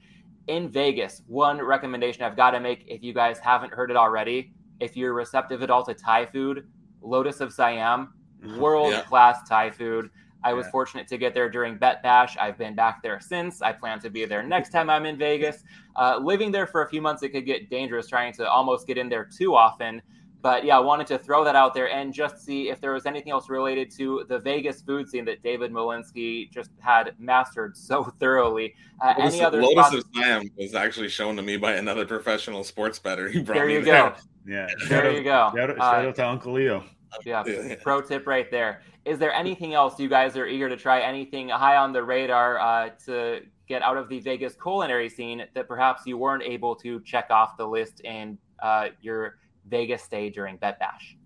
In 0.48 0.70
Vegas, 0.70 1.22
one 1.28 1.62
recommendation 1.62 2.24
I've 2.24 2.36
got 2.36 2.52
to 2.52 2.60
make 2.60 2.84
if 2.88 3.02
you 3.04 3.14
guys 3.14 3.40
haven't 3.40 3.74
heard 3.74 3.90
it 3.90 3.98
already, 3.98 4.54
if 4.80 4.98
you're 4.98 5.14
receptive 5.14 5.64
at 5.64 5.70
all 5.70 5.84
to 5.86 5.94
Thai 5.94 6.26
food, 6.26 6.68
Lotus 7.02 7.40
of 7.40 7.54
Siam, 7.54 8.14
world 8.58 8.94
class 9.06 9.38
yeah. 9.44 9.50
Thai 9.50 9.72
food. 9.72 10.10
I 10.44 10.54
was 10.54 10.66
Yeah. 10.66 10.72
fortunate 10.72 11.08
to 11.10 11.18
get 11.20 11.36
there 11.36 11.50
during 11.50 11.78
Bet 11.78 12.02
Bash. 12.02 12.36
I've 12.38 12.58
been 12.58 12.74
back 12.74 13.04
there 13.04 13.20
since. 13.20 13.62
I 13.62 13.72
plan 13.72 14.00
to 14.00 14.10
be 14.10 14.26
there 14.26 14.42
next 14.42 14.72
time 14.72 14.90
I'm 14.90 15.06
in 15.06 15.18
Vegas. 15.18 15.64
Uh, 15.96 16.18
living 16.22 16.52
there 16.52 16.66
for 16.66 16.82
a 16.84 16.90
few 16.90 17.02
months, 17.02 17.22
it 17.22 17.30
could 17.30 17.46
get 17.46 17.70
dangerous 17.70 18.08
trying 18.08 18.34
to 18.34 18.50
almost 18.50 18.88
get 18.88 18.98
in 18.98 19.08
there 19.08 19.26
too 19.26 19.56
often. 19.56 20.02
But 20.42 20.66
yeah, 20.66 20.78
I 20.78 20.80
wanted 20.80 21.08
to 21.08 21.18
throw 21.20 21.44
that 21.44 21.56
out 21.56 21.74
there 21.74 21.90
and 21.92 22.14
just 22.14 22.40
see 22.44 22.70
if 22.70 22.82
there 22.82 22.94
was 22.94 23.06
anything 23.06 23.32
else 23.32 23.50
related 23.50 23.92
to 23.98 24.26
the 24.28 24.40
Vegas 24.40 24.82
food 24.82 25.08
scene 25.08 25.24
that 25.26 25.44
David 25.44 25.72
Malinsky 25.72 26.50
just 26.52 26.72
had 26.80 27.14
mastered 27.20 27.78
so 27.78 28.04
thoroughly. 28.20 28.74
Uh, 29.02 29.14
Lotus, 29.20 29.34
any 29.36 29.44
other 29.44 29.62
Lotus 29.62 29.76
thoughts? 29.76 29.96
of 29.96 30.06
Siam 30.16 30.50
was 30.58 30.74
actually 30.74 31.10
shown 31.10 31.36
to 31.36 31.42
me 31.42 31.58
by 31.58 31.74
another 31.74 32.06
professional 32.06 32.64
sports 32.64 32.98
bettor. 33.00 33.30
He 33.32 33.42
brought 33.42 33.56
There 33.56 33.68
me 33.68 33.74
you 33.76 33.84
there. 33.84 34.10
go. 34.10 34.16
Yeah. 34.48 34.68
There 34.90 35.06
out, 35.08 35.16
you 35.16 35.24
go. 35.24 35.52
Shout, 35.56 35.70
out, 35.70 35.80
Uh, 35.80 36.08
out 36.08 36.16
to 36.16 36.28
Uncle 36.28 36.54
Leo. 36.54 36.84
Yeah, 37.26 37.44
Yeah. 37.46 37.76
pro 37.84 38.02
tip 38.02 38.26
right 38.26 38.50
there. 38.50 38.82
Is 39.06 39.20
there 39.20 39.34
anything 39.34 39.74
else 39.74 40.00
you 40.00 40.08
guys 40.08 40.38
are 40.38 40.48
eager 40.48 40.70
to 40.70 40.78
try? 40.78 41.02
Anything 41.02 41.50
high 41.50 41.76
on 41.76 41.92
the 41.94 42.02
radar 42.04 42.58
uh, 42.60 42.90
to 43.06 43.42
get 43.68 43.82
out 43.84 43.98
of 43.98 44.10
the 44.10 44.20
Vegas 44.20 44.56
culinary 44.56 45.10
scene 45.10 45.46
that 45.54 45.68
perhaps 45.68 46.04
you 46.06 46.18
weren't 46.18 46.44
able 46.44 46.76
to 46.78 47.00
check 47.02 47.28
off 47.30 47.58
the 47.58 47.66
list 47.68 48.00
in 48.02 48.38
uh, 48.64 48.90
your 49.02 49.38
Vegas 49.68 50.04
stay 50.04 50.30
during 50.30 50.58
Bet 50.58 50.80
Bash? 50.80 51.18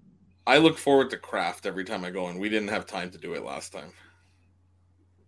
I 0.47 0.57
look 0.57 0.77
forward 0.77 1.09
to 1.09 1.17
craft 1.17 1.65
every 1.65 1.83
time 1.83 2.05
I 2.05 2.11
go, 2.11 2.27
and 2.27 2.39
we 2.39 2.49
didn't 2.49 2.69
have 2.69 2.85
time 2.85 3.09
to 3.11 3.17
do 3.17 3.33
it 3.33 3.43
last 3.43 3.71
time. 3.71 3.91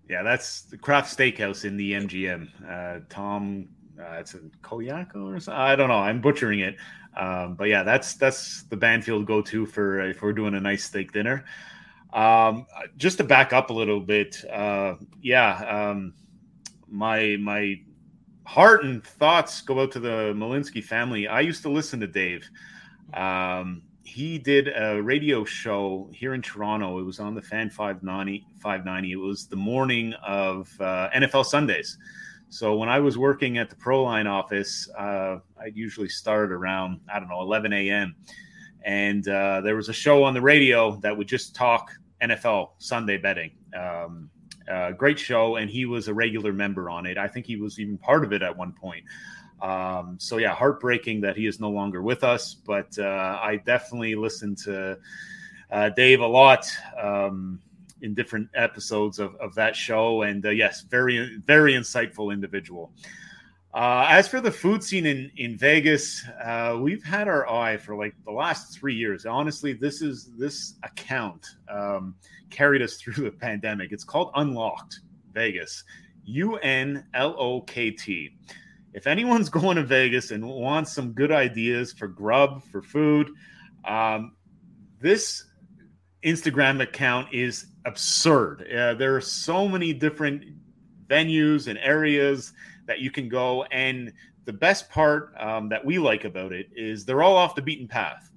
Yeah, 0.10 0.24
that's 0.24 0.62
the 0.62 0.78
Craft 0.78 1.16
Steakhouse 1.18 1.66
in 1.66 1.76
the 1.76 1.94
MGM. 1.94 2.48
Uh, 2.66 3.00
Tom, 3.10 3.68
uh, 4.00 4.14
it's 4.14 4.36
a 4.36 4.40
Koyako 4.62 5.36
or 5.36 5.40
something. 5.40 5.60
I 5.60 5.76
don't 5.76 5.90
know. 5.90 5.96
I'm 5.96 6.22
butchering 6.22 6.60
it. 6.60 6.78
Um, 7.18 7.56
but 7.56 7.66
yeah, 7.66 7.84
that's 7.84 8.14
that's 8.14 8.64
the 8.64 8.78
Banfield 8.78 9.26
go-to 9.26 9.66
for 9.66 10.02
if 10.02 10.22
we're 10.22 10.34
doing 10.34 10.54
a 10.54 10.60
nice 10.60 10.86
steak 10.86 11.12
dinner. 11.12 11.46
Um, 12.14 12.68
just 12.96 13.18
to 13.18 13.24
back 13.24 13.54
up 13.54 13.70
a 13.70 13.74
little 13.74 14.00
bit, 14.00 14.46
uh, 14.52 14.96
yeah, 15.22 15.90
um, 15.90 16.14
my 16.88 17.38
my 17.40 17.82
heart 18.46 18.86
and 18.86 19.04
thoughts 19.04 19.62
go 19.62 19.82
out 19.82 19.92
to 19.94 20.00
the 20.00 20.34
Malinsky 20.36 20.84
family. 20.84 21.28
I 21.28 21.42
used 21.42 21.64
to 21.64 21.70
listen 21.70 22.00
to 22.00 22.08
Dave. 22.08 22.48
Um, 23.14 23.84
he 24.04 24.40
did 24.40 24.70
a 24.70 25.02
radio 25.02 25.44
show 25.44 26.10
here 26.14 26.34
in 26.34 26.42
Toronto. 26.42 27.00
It 27.00 27.04
was 27.04 27.20
on 27.20 27.36
the 27.36 27.42
Fan 27.42 27.70
590. 27.70 28.46
590. 28.62 29.12
It 29.12 29.16
was 29.16 29.48
the 29.48 29.56
morning 29.58 30.14
of 30.26 30.70
uh, 30.80 31.10
NFL 31.14 31.46
Sundays. 31.46 31.98
So 32.50 32.76
when 32.78 32.88
I 32.88 33.00
was 33.00 33.18
working 33.18 33.58
at 33.58 33.70
the 33.70 33.76
Proline 33.76 34.26
office, 34.26 34.90
uh, 34.98 35.40
I'd 35.62 35.76
usually 35.76 36.08
start 36.08 36.52
around 36.52 37.02
I 37.14 37.20
don't 37.20 37.28
know 37.28 37.42
11 37.42 37.74
a.m. 37.74 38.16
And 38.86 39.28
uh, 39.28 39.60
there 39.62 39.76
was 39.76 39.90
a 39.90 39.94
show 39.94 40.24
on 40.24 40.34
the 40.34 40.42
radio 40.42 40.96
that 41.02 41.16
would 41.16 41.28
just 41.28 41.54
talk 41.54 41.92
NFL 42.22 42.72
Sunday 42.78 43.18
betting. 43.18 43.52
Um, 43.78 44.30
uh, 44.72 44.92
great 44.92 45.20
show, 45.20 45.58
and 45.58 45.70
he 45.70 45.86
was 45.86 46.08
a 46.08 46.14
regular 46.14 46.54
member 46.54 46.90
on 46.90 47.06
it. 47.06 47.18
I 47.18 47.28
think 47.28 47.46
he 47.46 47.58
was 47.58 47.80
even 47.80 47.98
part 47.98 48.24
of 48.24 48.34
it 48.34 48.42
at 48.42 48.56
one 48.56 48.74
point. 48.74 49.04
Um, 49.62 50.18
so 50.20 50.38
yeah, 50.38 50.54
heartbreaking 50.54 51.22
that 51.22 51.36
he 51.36 51.48
is 51.48 51.60
no 51.60 51.70
longer 51.70 52.02
with 52.02 52.24
us. 52.24 52.54
But 52.54 52.98
uh, 53.00 53.40
I 53.42 53.62
definitely 53.66 54.16
listened 54.16 54.58
to 54.60 54.98
uh, 55.72 55.90
Dave 55.90 56.22
a 56.22 56.28
lot 56.28 56.66
um, 57.02 57.60
in 58.02 58.14
different 58.14 58.50
episodes 58.54 59.20
of, 59.20 59.36
of 59.36 59.56
that 59.56 59.76
show, 59.76 60.22
and 60.24 60.46
uh, 60.46 60.50
yes, 60.50 60.82
very 60.82 61.38
very 61.46 61.74
insightful 61.74 62.32
individual. 62.32 62.92
Uh, 63.74 64.08
as 64.10 64.28
for 64.28 64.42
the 64.42 64.52
food 64.52 64.84
scene 64.84 65.06
in 65.06 65.32
in 65.38 65.58
Vegas, 65.58 66.24
uh, 66.44 66.78
we've 66.80 67.04
had 67.04 67.28
our 67.28 67.50
eye 67.50 67.78
for 67.78 67.96
like 67.96 68.16
the 68.26 68.32
last 68.32 68.78
three 68.78 68.96
years. 68.96 69.26
Honestly, 69.26 69.74
this 69.74 70.02
is 70.02 70.32
this 70.38 70.76
account 70.84 71.46
um, 71.70 72.16
carried 72.50 72.82
us 72.82 72.96
through 73.02 73.24
the 73.24 73.32
pandemic. 73.32 73.92
It's 73.92 74.04
called 74.04 74.34
Unlokt 74.34 75.00
Vegas, 75.34 75.84
U 76.26 76.58
N 76.58 77.06
L 77.14 77.36
O 77.38 77.62
K 77.62 77.92
T 77.92 78.36
if 78.98 79.06
anyone's 79.06 79.48
going 79.62 79.78
to 79.78 79.84
Vegas 79.84 80.32
and 80.32 80.46
wants 80.46 80.94
some 80.94 81.14
good 81.14 81.32
ideas 81.32 81.94
for 81.94 82.08
grub, 82.08 82.64
for 82.64 82.82
food, 82.82 83.30
um, 83.86 84.36
this 85.00 85.46
Instagram 86.24 86.82
account 86.82 87.32
is 87.32 87.68
absurd. 87.86 88.68
Uh, 88.70 88.96
there 88.96 89.16
are 89.16 89.22
so 89.22 89.68
many 89.68 89.94
different 89.94 90.44
venues 91.08 91.68
and 91.68 91.78
areas 91.78 92.54
that 92.88 93.00
you 93.00 93.12
can 93.12 93.30
go. 93.30 93.64
And 93.66 94.12
the 94.46 94.54
best 94.54 94.90
part 94.90 95.32
um, 95.40 95.70
that 95.70 95.86
we 95.86 96.00
like 96.00 96.26
about 96.26 96.52
it 96.52 96.68
is 96.76 97.06
they're 97.06 97.22
all 97.22 97.38
off 97.38 97.54
the 97.54 97.62
beaten 97.62 97.88
path. 97.88 98.32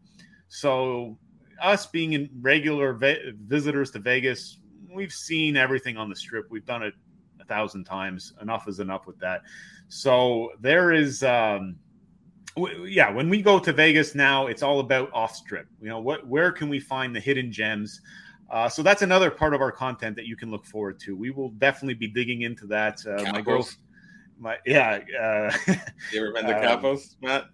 So, 0.49 1.19
us 1.63 1.87
being 1.87 2.13
in 2.15 2.29
regular 2.41 2.93
ve- 2.93 3.33
visitors 3.47 3.91
to 3.93 3.99
Vegas, 3.99 4.59
we've 4.93 5.13
seen 5.13 5.57
everything 5.57 5.97
on 5.97 6.09
the 6.09 6.17
strip. 6.17 6.51
We've 6.51 6.65
done 6.65 6.83
it 6.83 6.95
a 7.41 7.45
thousand 7.45 7.85
times. 7.85 8.35
Enough 8.41 8.69
is 8.69 8.81
enough 8.81 9.07
with 9.07 9.19
that. 9.21 9.43
So 9.91 10.53
there 10.61 10.93
is, 10.93 11.23
um, 11.25 11.77
w- 12.57 12.85
yeah. 12.85 13.11
When 13.11 13.29
we 13.29 13.43
go 13.43 13.59
to 13.59 13.73
Vegas 13.73 14.15
now, 14.15 14.47
it's 14.47 14.63
all 14.63 14.79
about 14.79 15.11
off 15.13 15.35
strip. 15.35 15.67
You 15.81 15.89
know, 15.89 16.01
what 16.01 16.27
where 16.27 16.53
can 16.53 16.69
we 16.69 16.79
find 16.79 17.15
the 17.15 17.19
hidden 17.21 17.51
gems? 17.51 18.01
Uh, 18.49 18.69
so 18.69 18.83
that's 18.83 19.03
another 19.03 19.31
part 19.33 19.53
of 19.53 19.61
our 19.61 19.73
content 19.73 20.15
that 20.17 20.27
you 20.27 20.37
can 20.37 20.49
look 20.51 20.65
forward 20.65 21.01
to. 21.01 21.17
We 21.17 21.31
will 21.31 21.51
definitely 21.51 21.95
be 21.95 22.07
digging 22.07 22.43
into 22.43 22.67
that. 22.69 23.05
Uh, 23.05 23.25
my 23.33 23.41
Capos. 23.41 23.45
girl, 23.45 23.69
my 24.39 24.57
yeah, 24.65 25.01
uh, 25.21 25.53
You 26.13 26.21
ever 26.21 26.33
been 26.35 26.47
to 26.47 26.55
Um, 26.73 26.83
Capos, 26.83 27.17
Matt? 27.21 27.47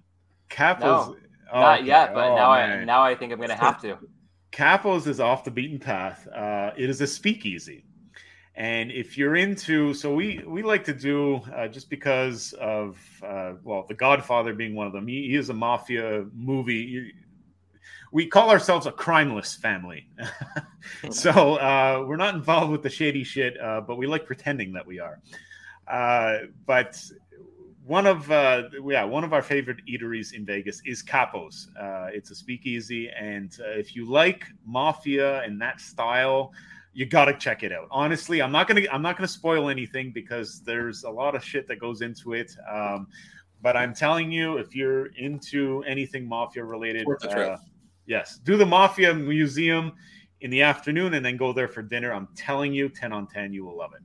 Capos. 0.51 0.81
No, 0.81 1.17
oh, 1.55 1.61
Not 1.63 1.79
okay. 1.81 1.87
yet, 1.89 2.13
but 2.13 2.29
Oh, 2.33 2.37
now 2.37 2.51
I 2.53 2.85
now 2.85 3.03
I 3.03 3.15
think 3.15 3.33
I'm 3.33 3.41
gonna 3.41 3.55
have 3.57 3.81
to. 3.81 3.97
Capos 4.53 5.07
is 5.07 5.21
off 5.21 5.43
the 5.43 5.51
beaten 5.51 5.79
path. 5.79 6.29
Uh, 6.29 6.73
it 6.77 6.91
is 6.91 7.01
a 7.01 7.07
speakeasy, 7.07 7.86
and 8.57 8.91
if 8.91 9.19
you're 9.19 9.37
into, 9.37 9.93
so 9.93 10.15
we 10.15 10.43
we 10.47 10.63
like 10.63 10.83
to 10.85 10.95
do 10.95 11.37
uh, 11.55 11.69
just 11.69 11.91
because 11.91 12.55
of 12.55 12.99
uh, 13.23 13.53
well, 13.63 13.85
The 13.87 13.95
Godfather 13.95 14.55
being 14.55 14.75
one 14.75 14.87
of 14.87 14.95
them. 14.95 15.07
He, 15.07 15.29
he 15.29 15.35
is 15.37 15.51
a 15.51 15.55
mafia 15.55 16.25
movie. 16.35 17.13
We 18.13 18.27
call 18.27 18.49
ourselves 18.49 18.87
a 18.87 18.93
crimeless 18.93 19.59
family, 19.59 20.09
so 21.11 21.57
uh, 21.57 22.07
we're 22.09 22.17
not 22.17 22.35
involved 22.35 22.73
with 22.73 22.83
the 22.83 22.89
shady 22.89 23.25
shit, 23.25 23.61
uh, 23.61 23.83
but 23.83 23.97
we 23.97 24.07
like 24.07 24.25
pretending 24.25 24.73
that 24.73 24.87
we 24.87 25.01
are. 25.01 25.21
Uh, 25.87 26.47
but 26.65 26.99
one 27.85 28.07
of 28.07 28.31
uh, 28.31 28.63
yeah 28.87 29.05
one 29.05 29.23
of 29.23 29.35
our 29.35 29.43
favorite 29.43 29.85
eateries 29.87 30.33
in 30.33 30.47
Vegas 30.47 30.81
is 30.87 31.03
Capos. 31.03 31.67
It's 32.11 32.31
a 32.31 32.35
speakeasy, 32.35 33.11
and 33.11 33.55
if 33.61 33.95
you 33.95 34.09
like 34.09 34.47
mafia 34.65 35.43
and 35.43 35.61
that 35.61 35.79
style, 35.79 36.55
you 36.97 37.05
got 37.05 37.27
to 37.27 37.35
check 37.35 37.63
it 37.63 37.73
out. 37.73 37.89
Honestly, 37.91 38.41
I'm 38.41 38.51
not 38.51 38.67
gonna 38.67 38.81
I'm 38.91 39.03
not 39.03 39.19
gonna 39.19 39.29
spoil 39.29 39.69
anything 39.69 40.13
because 40.13 40.63
there's 40.63 41.05
a 41.05 41.11
lot 41.11 41.35
of 41.35 41.45
shit 41.45 41.69
that 41.69 41.79
goes 41.79 42.01
into 42.01 42.33
it. 42.33 42.57
Um, 42.73 43.09
but 43.61 43.77
I'm 43.77 43.93
telling 43.93 44.33
you, 44.33 44.57
if 44.57 44.75
you're 44.75 45.07
into 45.17 45.85
anything 45.87 46.27
mafia 46.27 46.65
related, 46.65 47.07
Worth 47.07 47.21
the 47.21 47.29
trip. 47.29 47.53
uh, 47.53 47.57
yes, 48.07 48.41
do 48.45 48.57
the 48.57 48.65
Mafia 48.65 49.13
Museum 49.13 49.93
in 50.41 50.51
the 50.51 50.63
afternoon 50.63 51.13
and 51.13 51.25
then 51.25 51.37
go 51.37 51.53
there 51.53 51.69
for 51.69 51.83
dinner. 51.83 52.15
I'm 52.15 52.29
telling 52.35 52.73
you, 52.73 52.89
10 52.89 53.13
on 53.13 53.27
10, 53.27 53.53
you 53.53 53.67
will 53.67 53.77
love 53.77 53.93
it. 53.95 54.03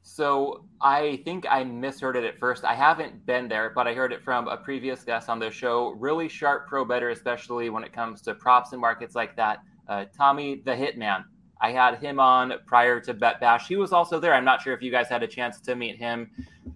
So 0.00 0.64
I 0.80 1.20
think 1.24 1.44
I 1.50 1.64
misheard 1.64 2.16
it 2.16 2.24
at 2.24 2.38
first. 2.38 2.64
I 2.64 2.74
haven't 2.74 3.26
been 3.26 3.46
there, 3.46 3.72
but 3.74 3.86
I 3.86 3.92
heard 3.92 4.12
it 4.12 4.22
from 4.22 4.48
a 4.48 4.56
previous 4.56 5.04
guest 5.04 5.28
on 5.28 5.38
the 5.38 5.50
show. 5.50 5.90
Really 5.98 6.28
sharp 6.28 6.66
pro 6.66 6.82
bettor, 6.84 7.10
especially 7.10 7.68
when 7.68 7.84
it 7.84 7.92
comes 7.92 8.22
to 8.22 8.34
props 8.34 8.72
and 8.72 8.80
markets 8.80 9.14
like 9.14 9.36
that. 9.36 9.58
Uh, 9.86 10.06
Tommy 10.16 10.62
the 10.64 10.72
Hitman. 10.72 11.24
I 11.60 11.72
had 11.72 11.98
him 11.98 12.20
on 12.20 12.52
prior 12.66 13.00
to 13.00 13.14
Bet 13.14 13.40
Bash. 13.40 13.66
He 13.68 13.76
was 13.76 13.92
also 13.92 14.20
there. 14.20 14.34
I'm 14.34 14.44
not 14.44 14.60
sure 14.60 14.74
if 14.74 14.82
you 14.82 14.90
guys 14.90 15.08
had 15.08 15.22
a 15.22 15.26
chance 15.26 15.58
to 15.60 15.74
meet 15.74 15.96
him, 15.96 16.30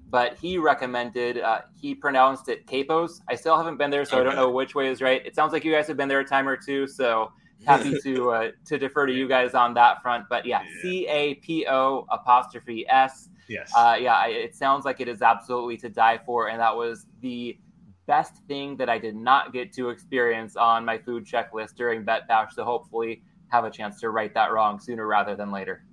but 0.09 0.37
he 0.39 0.57
recommended. 0.59 1.39
Uh, 1.39 1.61
he 1.81 1.95
pronounced 1.95 2.49
it 2.49 2.67
Capos. 2.67 3.21
I 3.29 3.35
still 3.35 3.57
haven't 3.57 3.77
been 3.77 3.91
there, 3.91 4.05
so 4.05 4.19
I 4.21 4.25
don't 4.25 4.37
know 4.37 4.51
which 4.51 4.75
way 4.75 4.89
is 4.89 5.03
right. 5.03 5.25
It 5.27 5.35
sounds 5.35 5.53
like 5.53 5.65
you 5.65 5.73
guys 5.73 5.87
have 5.87 5.97
been 5.99 6.09
there 6.09 6.21
a 6.21 6.25
time 6.25 6.49
or 6.49 6.57
two, 6.57 6.87
so 6.87 7.31
happy 7.67 7.99
to 8.03 8.31
uh, 8.31 8.51
to 8.65 8.79
defer 8.79 9.05
to 9.07 9.13
you 9.13 9.29
guys 9.29 9.53
on 9.55 9.75
that 9.75 10.01
front. 10.03 10.25
But 10.31 10.47
yeah, 10.47 10.63
Yeah. 10.63 10.83
C 10.83 11.07
A 11.09 11.35
P 11.35 11.67
O 11.69 12.07
apostrophe 12.11 12.89
S. 12.89 13.29
Yes. 13.49 13.71
Uh, 13.77 13.97
yeah, 14.01 14.15
I- 14.15 14.29
it 14.29 14.55
sounds 14.55 14.85
like 14.87 15.01
it 15.01 15.09
is 15.09 15.21
absolutely 15.23 15.77
to 15.79 15.89
die 15.91 16.19
for, 16.25 16.49
and 16.49 16.59
that 16.61 16.75
was 16.75 17.07
the 17.21 17.59
best 18.07 18.37
thing 18.49 18.77
that 18.79 18.89
I 18.89 18.99
did 18.99 19.15
not 19.15 19.53
get 19.53 19.73
to 19.75 19.91
experience 19.91 20.57
on 20.57 20.85
my 20.85 20.97
food 20.99 21.27
checklist 21.27 21.75
during 21.77 22.03
Bet 22.05 22.27
Bash. 22.29 22.55
So 22.55 22.65
hopefully, 22.65 23.23
have 23.51 23.65
a 23.65 23.71
chance 23.71 24.01
to 24.01 24.11
right 24.11 24.33
that 24.35 24.53
wrong 24.53 24.81
sooner 24.81 25.07
rather 25.07 25.37
than 25.37 25.51
later. 25.53 25.85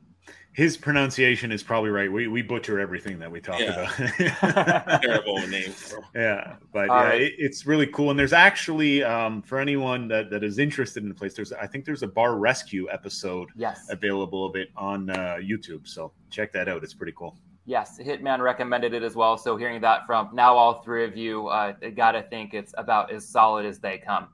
His 0.53 0.75
pronunciation 0.75 1.51
is 1.51 1.61
probably 1.61 1.91
right. 1.91 2.11
We, 2.11 2.27
we 2.27 2.41
butcher 2.41 2.79
everything 2.79 3.19
that 3.19 3.29
we 3.29 3.39
talk 3.39 3.59
Yeah. 3.59 3.87
about. 3.95 5.01
Terrible 5.03 5.45
names. 5.47 5.93
Yeah, 6.15 6.55
but 6.73 6.89
All 6.89 6.97
yeah, 6.97 7.03
right. 7.09 7.21
it, 7.21 7.33
it's 7.37 7.67
really 7.67 7.85
cool. 7.87 8.09
And 8.09 8.17
there's 8.19 8.33
actually 8.33 9.03
um, 9.03 9.43
for 9.43 9.59
anyone 9.59 10.07
that, 10.07 10.31
that 10.31 10.43
is 10.43 10.57
interested 10.57 11.03
in 11.03 11.09
the 11.09 11.15
place, 11.15 11.35
there's 11.35 11.53
I 11.53 11.67
think 11.67 11.85
there's 11.85 12.01
a 12.01 12.07
bar 12.07 12.37
rescue 12.37 12.87
episode 12.91 13.49
Yes, 13.55 13.85
available 13.91 14.45
of 14.45 14.55
it 14.55 14.69
on 14.75 15.11
uh, 15.11 15.37
YouTube. 15.39 15.87
So 15.87 16.11
check 16.31 16.51
that 16.53 16.67
out. 16.67 16.83
It's 16.83 16.93
pretty 16.95 17.13
cool. 17.15 17.37
yes, 17.65 17.99
Hitman 18.01 18.39
recommended 18.39 18.95
it 18.95 19.03
as 19.03 19.15
well. 19.15 19.37
So 19.37 19.57
hearing 19.57 19.79
that 19.81 20.07
from 20.07 20.29
now 20.33 20.55
all 20.55 20.81
three 20.81 21.03
of 21.05 21.15
you, 21.15 21.47
uh, 21.49 21.73
I 21.83 21.89
gotta 21.91 22.23
think 22.23 22.55
it's 22.55 22.73
about 22.79 23.11
as 23.11 23.27
solid 23.29 23.65
as 23.67 23.77
they 23.79 23.99
come. 23.99 24.29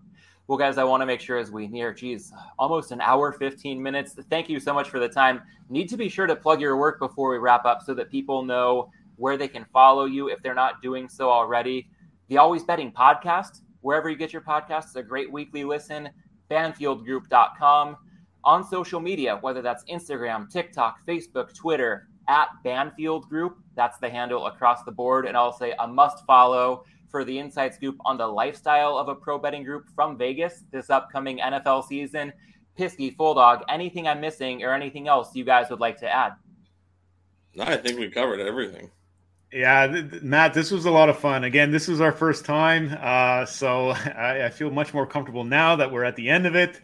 Well, 0.48 0.58
guys, 0.58 0.78
I 0.78 0.84
want 0.84 1.02
to 1.02 1.06
make 1.06 1.22
sure 1.22 1.38
as 1.38 1.52
we 1.52 1.68
near, 1.68 1.94
geez, 1.94 2.34
almost 2.60 2.92
an 2.92 3.00
hour, 3.00 3.32
15 3.32 3.82
minutes. 3.82 4.16
Thank 4.30 4.50
you 4.50 4.60
so 4.60 4.74
much 4.74 4.90
for 4.90 5.00
the 5.00 5.08
time. 5.08 5.42
Need 5.70 5.88
to 5.88 5.98
be 5.98 6.10
sure 6.10 6.28
to 6.28 6.36
plug 6.36 6.60
your 6.60 6.76
work 6.76 7.00
before 7.00 7.30
we 7.30 7.38
wrap 7.38 7.64
up 7.64 7.82
so 7.82 7.94
that 7.94 8.12
people 8.12 8.44
know 8.44 8.90
where 9.16 9.38
they 9.38 9.48
can 9.48 9.66
follow 9.72 10.04
you 10.04 10.28
if 10.28 10.42
they're 10.44 10.54
not 10.54 10.82
doing 10.82 11.08
so 11.08 11.30
already. 11.30 11.88
The 12.28 12.38
Always 12.38 12.66
Betting 12.66 12.92
Podcast, 12.92 13.62
wherever 13.82 14.10
you 14.10 14.18
get 14.18 14.34
your 14.34 14.42
podcasts, 14.42 14.96
a 14.98 15.04
great 15.04 15.32
weekly 15.32 15.64
listen. 15.64 16.10
Banfieldgroup.com. 16.52 17.96
On 18.44 18.64
social 18.66 19.00
media, 19.00 19.38
whether 19.40 19.62
that's 19.62 19.86
Instagram, 19.86 20.52
TikTok, 20.52 20.98
Facebook, 21.08 21.56
Twitter, 21.56 22.10
at 22.28 22.48
Banfield 22.64 23.30
Group. 23.30 23.58
That's 23.76 23.98
the 24.00 24.10
handle 24.10 24.48
across 24.48 24.84
the 24.84 24.92
board. 24.92 25.26
And 25.26 25.36
I'll 25.36 25.58
say 25.58 25.74
a 25.80 25.88
must 25.88 26.26
follow 26.26 26.84
for 27.14 27.24
the 27.24 27.38
inside 27.38 27.76
scoop 27.76 27.96
on 28.06 28.18
the 28.18 28.26
lifestyle 28.26 28.98
of 28.98 29.08
a 29.08 29.14
pro 29.14 29.38
betting 29.38 29.64
group 29.64 29.86
from 29.94 30.18
Vegas 30.18 30.64
this 30.72 30.90
upcoming 30.90 31.38
NFL 31.38 31.88
season. 31.88 32.34
Pisky, 32.76 33.16
Full 33.16 33.36
Dog, 33.36 33.64
anything 33.70 34.08
I'm 34.08 34.20
missing 34.20 34.64
or 34.64 34.74
anything 34.74 35.08
else 35.08 35.36
you 35.36 35.46
guys 35.46 35.70
would 35.70 35.80
like 35.80 36.00
to 36.00 36.10
add? 36.10 36.32
No, 37.54 37.66
I 37.66 37.78
think 37.78 38.00
we 38.00 38.10
covered 38.10 38.40
everything. 38.40 38.90
Yeah, 39.52 39.86
th- 39.86 40.24
Matt, 40.24 40.56
this 40.56 40.72
was 40.72 40.86
a 40.86 40.90
lot 40.90 41.08
of 41.08 41.20
fun. 41.20 41.44
Again, 41.44 41.70
this 41.70 41.88
was 41.88 42.02
our 42.02 42.12
first 42.12 42.46
time, 42.46 42.98
uh, 43.00 43.46
so 43.46 43.90
I, 44.18 44.46
I, 44.46 44.50
feel 44.50 44.72
much 44.72 44.92
more 44.92 45.06
comfortable 45.06 45.44
now 45.44 45.76
that 45.76 45.92
we're 45.92 46.06
at 46.06 46.16
the 46.16 46.28
end 46.28 46.48
of 46.48 46.56
it. 46.56 46.82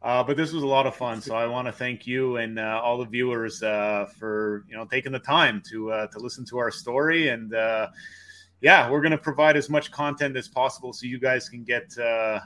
Uh, 0.00 0.22
but 0.22 0.36
this 0.36 0.52
was 0.52 0.62
a 0.62 0.66
lot 0.66 0.86
of 0.86 0.94
fun, 0.94 1.20
so 1.20 1.34
I 1.34 1.46
want 1.46 1.66
to 1.66 1.72
thank 1.72 2.06
you 2.06 2.36
and 2.36 2.60
uh, 2.60 2.80
all 2.80 2.98
the 2.98 3.04
viewers 3.04 3.64
uh, 3.64 4.06
for 4.16 4.64
you 4.68 4.76
know 4.76 4.84
taking 4.84 5.10
the 5.10 5.18
time 5.18 5.60
to 5.70 5.90
uh, 5.90 6.06
to 6.06 6.20
listen 6.20 6.44
to 6.46 6.58
our 6.58 6.70
story. 6.70 7.28
And 7.28 7.52
uh, 7.52 7.88
yeah, 8.62 8.88
we're 8.88 9.00
going 9.00 9.12
to 9.12 9.18
provide 9.18 9.56
as 9.56 9.68
much 9.68 9.90
content 9.90 10.36
as 10.36 10.48
possible 10.48 10.92
so 10.92 11.04
you 11.04 11.18
guys 11.18 11.48
can 11.48 11.64
get 11.64 11.92
uh, 11.98 12.38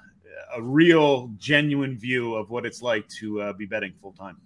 a 0.55 0.63
real, 0.63 1.31
genuine 1.37 1.97
view 1.97 2.35
of 2.35 2.49
what 2.49 2.65
it's 2.65 2.81
like 2.81 3.07
to 3.21 3.43
uh, 3.43 3.53
be 3.53 3.67
betting 3.67 3.93
full 4.01 4.13
time. 4.13 4.39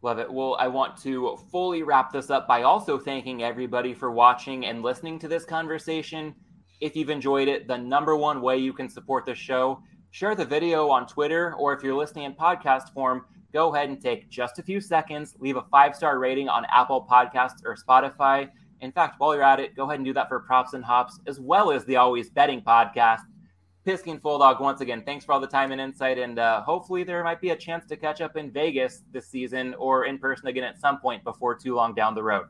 Love 0.00 0.18
it. 0.18 0.32
Well, 0.32 0.56
I 0.58 0.68
want 0.68 0.96
to 1.02 1.38
fully 1.50 1.82
wrap 1.82 2.10
this 2.12 2.30
up 2.30 2.48
by 2.48 2.62
also 2.62 2.98
thanking 2.98 3.42
everybody 3.42 3.92
for 3.94 4.10
watching 4.10 4.66
and 4.66 4.82
listening 4.82 5.18
to 5.20 5.28
this 5.28 5.44
conversation. 5.44 6.34
If 6.80 6.96
you've 6.96 7.10
enjoyed 7.10 7.46
it, 7.46 7.68
the 7.68 7.76
number 7.76 8.16
one 8.16 8.40
way 8.40 8.56
you 8.56 8.72
can 8.72 8.88
support 8.88 9.26
the 9.26 9.34
show, 9.34 9.80
share 10.10 10.34
the 10.34 10.46
video 10.46 10.88
on 10.88 11.06
Twitter, 11.06 11.54
or 11.54 11.74
if 11.74 11.84
you're 11.84 11.94
listening 11.94 12.24
in 12.24 12.34
podcast 12.34 12.92
form, 12.94 13.26
go 13.52 13.72
ahead 13.72 13.90
and 13.90 14.00
take 14.00 14.28
just 14.30 14.58
a 14.58 14.62
few 14.62 14.80
seconds, 14.80 15.36
leave 15.38 15.56
a 15.56 15.62
five 15.70 15.94
star 15.94 16.18
rating 16.18 16.48
on 16.48 16.64
Apple 16.72 17.06
Podcasts 17.08 17.62
or 17.64 17.76
Spotify. 17.76 18.48
In 18.82 18.90
fact, 18.90 19.14
while 19.18 19.32
you're 19.32 19.44
at 19.44 19.60
it, 19.60 19.76
go 19.76 19.84
ahead 19.84 20.00
and 20.00 20.04
do 20.04 20.12
that 20.12 20.28
for 20.28 20.40
Props 20.40 20.74
and 20.74 20.84
Hops, 20.84 21.20
as 21.26 21.38
well 21.38 21.70
as 21.70 21.84
the 21.84 21.96
Always 21.96 22.28
Betting 22.30 22.60
podcast. 22.60 23.20
Piskin 23.86 24.20
Full 24.20 24.38
Dog, 24.38 24.60
once 24.60 24.80
again, 24.80 25.02
thanks 25.04 25.24
for 25.24 25.32
all 25.32 25.40
the 25.40 25.46
time 25.46 25.70
and 25.72 25.80
insight. 25.80 26.18
And 26.18 26.38
uh, 26.38 26.62
hopefully, 26.62 27.04
there 27.04 27.22
might 27.22 27.40
be 27.40 27.50
a 27.50 27.56
chance 27.56 27.86
to 27.86 27.96
catch 27.96 28.20
up 28.20 28.36
in 28.36 28.50
Vegas 28.50 29.02
this 29.12 29.28
season 29.28 29.74
or 29.74 30.04
in 30.04 30.18
person 30.18 30.48
again 30.48 30.64
at 30.64 30.80
some 30.80 31.00
point 31.00 31.22
before 31.24 31.54
too 31.54 31.74
long 31.76 31.94
down 31.94 32.14
the 32.14 32.22
road. 32.22 32.46